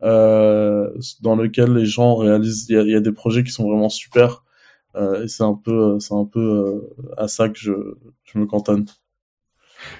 dans 0.00 1.36
lequel 1.36 1.72
les 1.72 1.86
gens 1.86 2.16
réalisent. 2.16 2.66
Il 2.68 2.76
y 2.76 2.78
a, 2.78 2.82
y 2.82 2.96
a, 2.96 3.00
des 3.00 3.12
projets 3.12 3.44
qui 3.44 3.52
sont 3.52 3.68
vraiment 3.68 3.88
super. 3.88 4.42
et 4.96 5.28
c'est 5.28 5.44
un 5.44 5.54
peu 5.54 5.98
c'est 6.00 6.14
un 6.14 6.26
peu 6.26 6.90
à 7.16 7.28
ça 7.28 7.48
que 7.48 7.58
je 7.58 7.72
je 8.24 8.38
me 8.38 8.46
cantonne. 8.46 8.86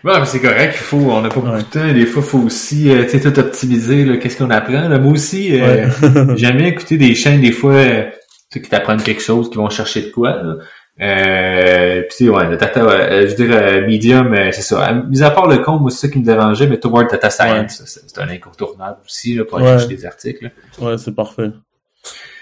Ouais, 0.05 0.21
mais 0.21 0.27
c'est 0.27 0.41
correct, 0.41 0.75
il 0.75 0.83
faut, 0.83 0.99
on 0.99 1.23
n'a 1.23 1.31
pas 1.31 1.41
beaucoup 1.41 1.57
de 1.57 1.63
temps, 1.63 1.93
des 1.93 2.05
fois, 2.05 2.23
il 2.23 2.29
faut 2.29 2.39
aussi, 2.41 2.91
euh, 2.91 3.05
tu 3.05 3.19
sais, 3.19 3.21
tout 3.21 3.39
optimiser, 3.39 4.19
qu'est-ce 4.19 4.37
qu'on 4.37 4.51
apprend, 4.51 4.87
là. 4.87 4.99
Moi 4.99 5.13
aussi, 5.13 5.59
euh, 5.59 5.89
j'aime 6.37 6.59
bien 6.59 6.67
écouter 6.67 6.99
des 6.99 7.15
chaînes, 7.15 7.41
des 7.41 7.53
fois, 7.53 7.73
euh, 7.73 8.11
qui 8.53 8.61
t'apprennent 8.61 9.03
quelque 9.03 9.23
chose, 9.23 9.49
qui 9.49 9.57
vont 9.57 9.71
chercher 9.71 10.03
de 10.03 10.11
quoi, 10.11 10.43
là. 10.43 10.57
Euh, 11.01 12.03
puis 12.09 12.29
ouais, 12.29 12.49
le 12.51 12.57
data, 12.57 12.81
euh, 12.81 13.27
je 13.27 13.35
veux 13.35 13.49
dire, 13.49 13.87
Medium, 13.89 14.33
c'est 14.53 14.63
ça. 14.63 14.93
Mis 14.93 15.23
à 15.23 15.31
part 15.31 15.49
le 15.49 15.59
compte, 15.59 15.81
moi, 15.81 15.91
c'est 15.91 16.07
ça 16.07 16.13
qui 16.13 16.19
me 16.19 16.25
dérangeait, 16.25 16.69
mais 16.69 16.79
Toward 16.79 17.11
Data 17.11 17.31
Science, 17.31 17.83
c'est 17.85 18.21
un 18.21 18.29
incontournable 18.29 18.99
aussi, 19.05 19.35
là, 19.35 19.45
pour 19.45 19.59
aller 19.59 19.79
chercher 19.79 19.89
des 19.89 20.07
articles. 20.07 20.53
Ouais, 20.79 20.99
c'est 20.99 21.15
parfait. 21.15 21.51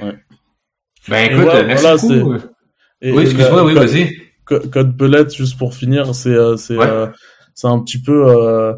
Ouais. 0.00 0.14
Ben, 1.08 1.30
écoute, 1.30 1.48
merci 1.66 2.18
beaucoup. 2.18 2.34
oui, 3.02 3.22
excuse-moi, 3.22 3.64
oui, 3.64 3.74
vas-y. 3.74 4.16
Code 4.44 4.96
Bullet, 4.96 5.30
juste 5.30 5.56
pour 5.56 5.74
finir, 5.74 6.12
c'est, 6.12 6.36
c'est, 6.56 6.76
c'est 7.54 7.68
un 7.68 7.80
petit 7.80 8.00
peu 8.00 8.26
euh, 8.28 8.74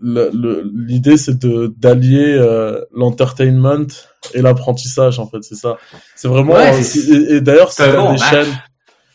l'idée 0.00 1.16
c'est 1.16 1.38
de 1.38 1.74
d'allier 1.76 2.34
euh, 2.38 2.84
l'entertainment 2.92 3.86
et 4.34 4.42
l'apprentissage 4.42 5.18
en 5.18 5.26
fait 5.26 5.42
c'est 5.42 5.56
ça. 5.56 5.76
C'est 6.14 6.28
vraiment 6.28 6.56
euh, 6.56 6.80
et, 7.28 7.40
d'ailleurs 7.40 7.72
si 7.72 7.78
t'as 7.78 8.12
des 8.12 8.18
chaînes 8.18 8.62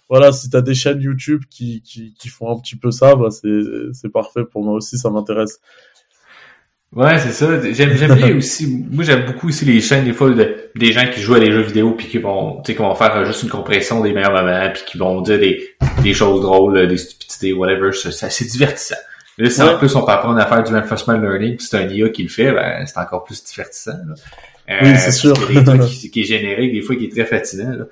voilà 0.10 0.32
si 0.32 0.50
t'as 0.50 0.62
des 0.62 0.76
chaînes 0.76 1.02
YouTube 1.02 1.44
qui, 1.50 1.82
qui 1.82 2.14
qui 2.14 2.28
font 2.28 2.52
un 2.52 2.60
petit 2.60 2.76
peu 2.76 2.92
ça 2.92 3.16
bah 3.16 3.30
c'est 3.32 3.62
c'est 3.94 4.10
parfait 4.10 4.44
pour 4.44 4.64
moi 4.64 4.74
aussi 4.74 4.98
ça 4.98 5.10
m'intéresse 5.10 5.60
Ouais, 6.96 7.18
c'est 7.18 7.32
ça. 7.32 7.48
J'aime, 7.72 7.96
j'aime 7.96 8.16
bien 8.16 8.36
aussi. 8.38 8.86
Moi, 8.92 9.04
j'aime 9.04 9.26
beaucoup 9.26 9.48
aussi 9.48 9.66
les 9.66 9.82
chaînes 9.82 10.06
des 10.06 10.14
fois 10.14 10.30
de, 10.30 10.70
des 10.76 10.92
gens 10.92 11.08
qui 11.12 11.22
jouent 11.22 11.36
à 11.36 11.40
des 11.40 11.52
jeux 11.52 11.62
vidéo 11.62 11.92
puis 11.92 12.08
qui 12.08 12.20
vont, 12.20 12.62
tu 12.62 12.72
sais, 12.72 12.76
qui 12.76 12.82
vont 12.82 12.94
faire 12.94 13.26
juste 13.26 13.44
une 13.44 13.50
compression 13.50 14.02
des 14.02 14.14
meilleurs 14.14 14.34
moments 14.34 14.70
puis 14.72 14.84
qui 14.86 14.98
vont 14.98 15.22
dire 15.22 15.40
des, 15.40 15.76
des 16.04 16.14
choses 16.14 16.42
drôles, 16.42 16.88
des 16.88 16.98
stupidités, 16.98 17.54
whatever. 17.54 17.92
Ça, 17.94 18.30
c'est 18.30 18.46
divertissant. 18.46 18.96
Là, 19.40 19.50
si 19.50 19.62
en 19.64 19.78
plus 19.80 19.96
on 19.96 20.06
peut 20.06 20.12
apprendre 20.12 20.40
à 20.40 20.46
faire 20.46 20.64
du 20.64 20.72
reinforcement 20.72 21.18
learning, 21.18 21.58
puis 21.58 21.66
c'est 21.68 21.78
un 21.78 21.90
IA 21.90 22.10
qui 22.10 22.22
le 22.22 22.30
fait, 22.30 22.52
ben 22.52 22.86
c'est 22.86 23.00
encore 23.00 23.24
plus 23.24 23.44
divertissant. 23.44 23.98
Là. 24.08 24.14
Euh, 24.70 24.80
oui, 24.84 24.94
c'est 24.98 25.12
sûr. 25.12 25.34
des 25.48 25.64
trucs 25.64 25.82
qui, 25.88 26.12
qui, 26.12 26.22
est 26.22 26.24
générique, 26.24 26.72
des 26.72 26.82
fois 26.82 26.96
qui 26.96 27.06
est 27.06 27.12
très 27.12 27.26
fascinant. 27.26 27.72
Là. 27.72 27.86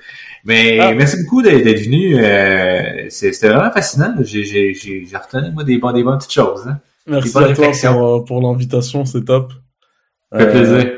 Mais 0.46 0.80
ah. 0.80 0.94
merci 0.94 1.18
beaucoup 1.24 1.42
d'être, 1.42 1.82
venu. 1.82 2.16
Euh, 2.18 3.08
c'était 3.10 3.50
vraiment 3.50 3.72
fascinant. 3.72 4.14
J'ai, 4.22 4.74
retenu 5.14 5.52
moi 5.52 5.64
des, 5.64 5.74
des 5.74 6.04
bonnes 6.04 6.18
petites 6.18 6.32
choses. 6.32 6.68
Hein. 6.68 6.80
Merci 7.08 7.38
à 7.38 7.54
toi 7.54 7.72
pour, 7.72 8.08
euh, 8.08 8.24
pour 8.24 8.42
l'invitation, 8.42 9.06
c'est 9.06 9.26
top. 9.26 9.54
Ça 10.32 10.40
fait 10.40 10.52
plaisir. 10.52 10.92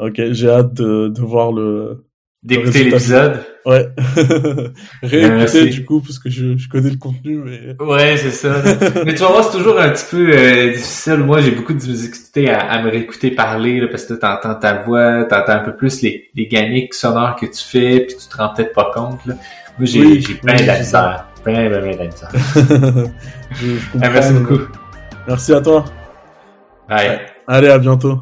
Euh, 0.00 0.08
ok, 0.08 0.32
j'ai 0.32 0.50
hâte 0.50 0.74
de, 0.74 1.08
de 1.08 1.20
voir 1.20 1.52
le. 1.52 2.04
D'écouter 2.42 2.84
l'épisode. 2.84 3.44
Ouais. 3.64 3.88
Réécouter 5.02 5.66
du 5.66 5.84
coup 5.84 6.00
parce 6.00 6.20
que 6.20 6.30
je, 6.30 6.56
je 6.56 6.68
connais 6.68 6.90
le 6.90 6.96
contenu 6.96 7.38
mais. 7.38 7.74
Ouais, 7.82 8.16
c'est 8.16 8.30
ça. 8.30 8.62
mais 9.04 9.14
tu 9.14 9.20
vas 9.20 9.28
voir, 9.28 9.44
c'est 9.44 9.58
toujours 9.58 9.80
un 9.80 9.90
petit 9.90 10.04
peu 10.08 10.30
euh, 10.32 10.72
difficile. 10.72 11.16
Moi, 11.16 11.40
j'ai 11.40 11.50
beaucoup 11.50 11.72
de 11.72 11.78
difficulté 11.78 12.48
à, 12.48 12.60
à, 12.60 12.82
me 12.82 12.90
réécouter 12.90 13.32
parler 13.32 13.80
là, 13.80 13.88
parce 13.88 14.04
que 14.04 14.14
tu 14.14 14.24
entends 14.24 14.54
ta 14.54 14.82
voix, 14.82 15.24
t'entends 15.24 15.54
un 15.54 15.64
peu 15.64 15.74
plus 15.74 16.02
les, 16.02 16.28
les 16.34 16.46
gamiques 16.46 16.94
sonores 16.94 17.34
que 17.34 17.46
tu 17.46 17.64
fais, 17.64 18.00
puis 18.00 18.16
tu 18.16 18.28
te 18.28 18.36
rends 18.36 18.54
peut-être 18.54 18.72
pas 18.72 18.92
compte. 18.94 19.24
Là. 19.26 19.34
Moi, 19.78 19.86
j'ai 19.86 20.00
oui, 20.00 20.24
j'ai 20.26 20.34
plein 20.34 20.56
oui. 20.56 20.64
Plein, 21.42 21.68
plein, 21.68 21.80
plein 21.80 21.96
d'amisère. 21.96 22.30
Merci 23.94 24.32
beaucoup. 24.34 24.60
Merci 25.26 25.52
à 25.52 25.60
toi. 25.60 25.84
Bye. 26.88 27.20
Allez, 27.46 27.68
à 27.68 27.78
bientôt. 27.78 28.20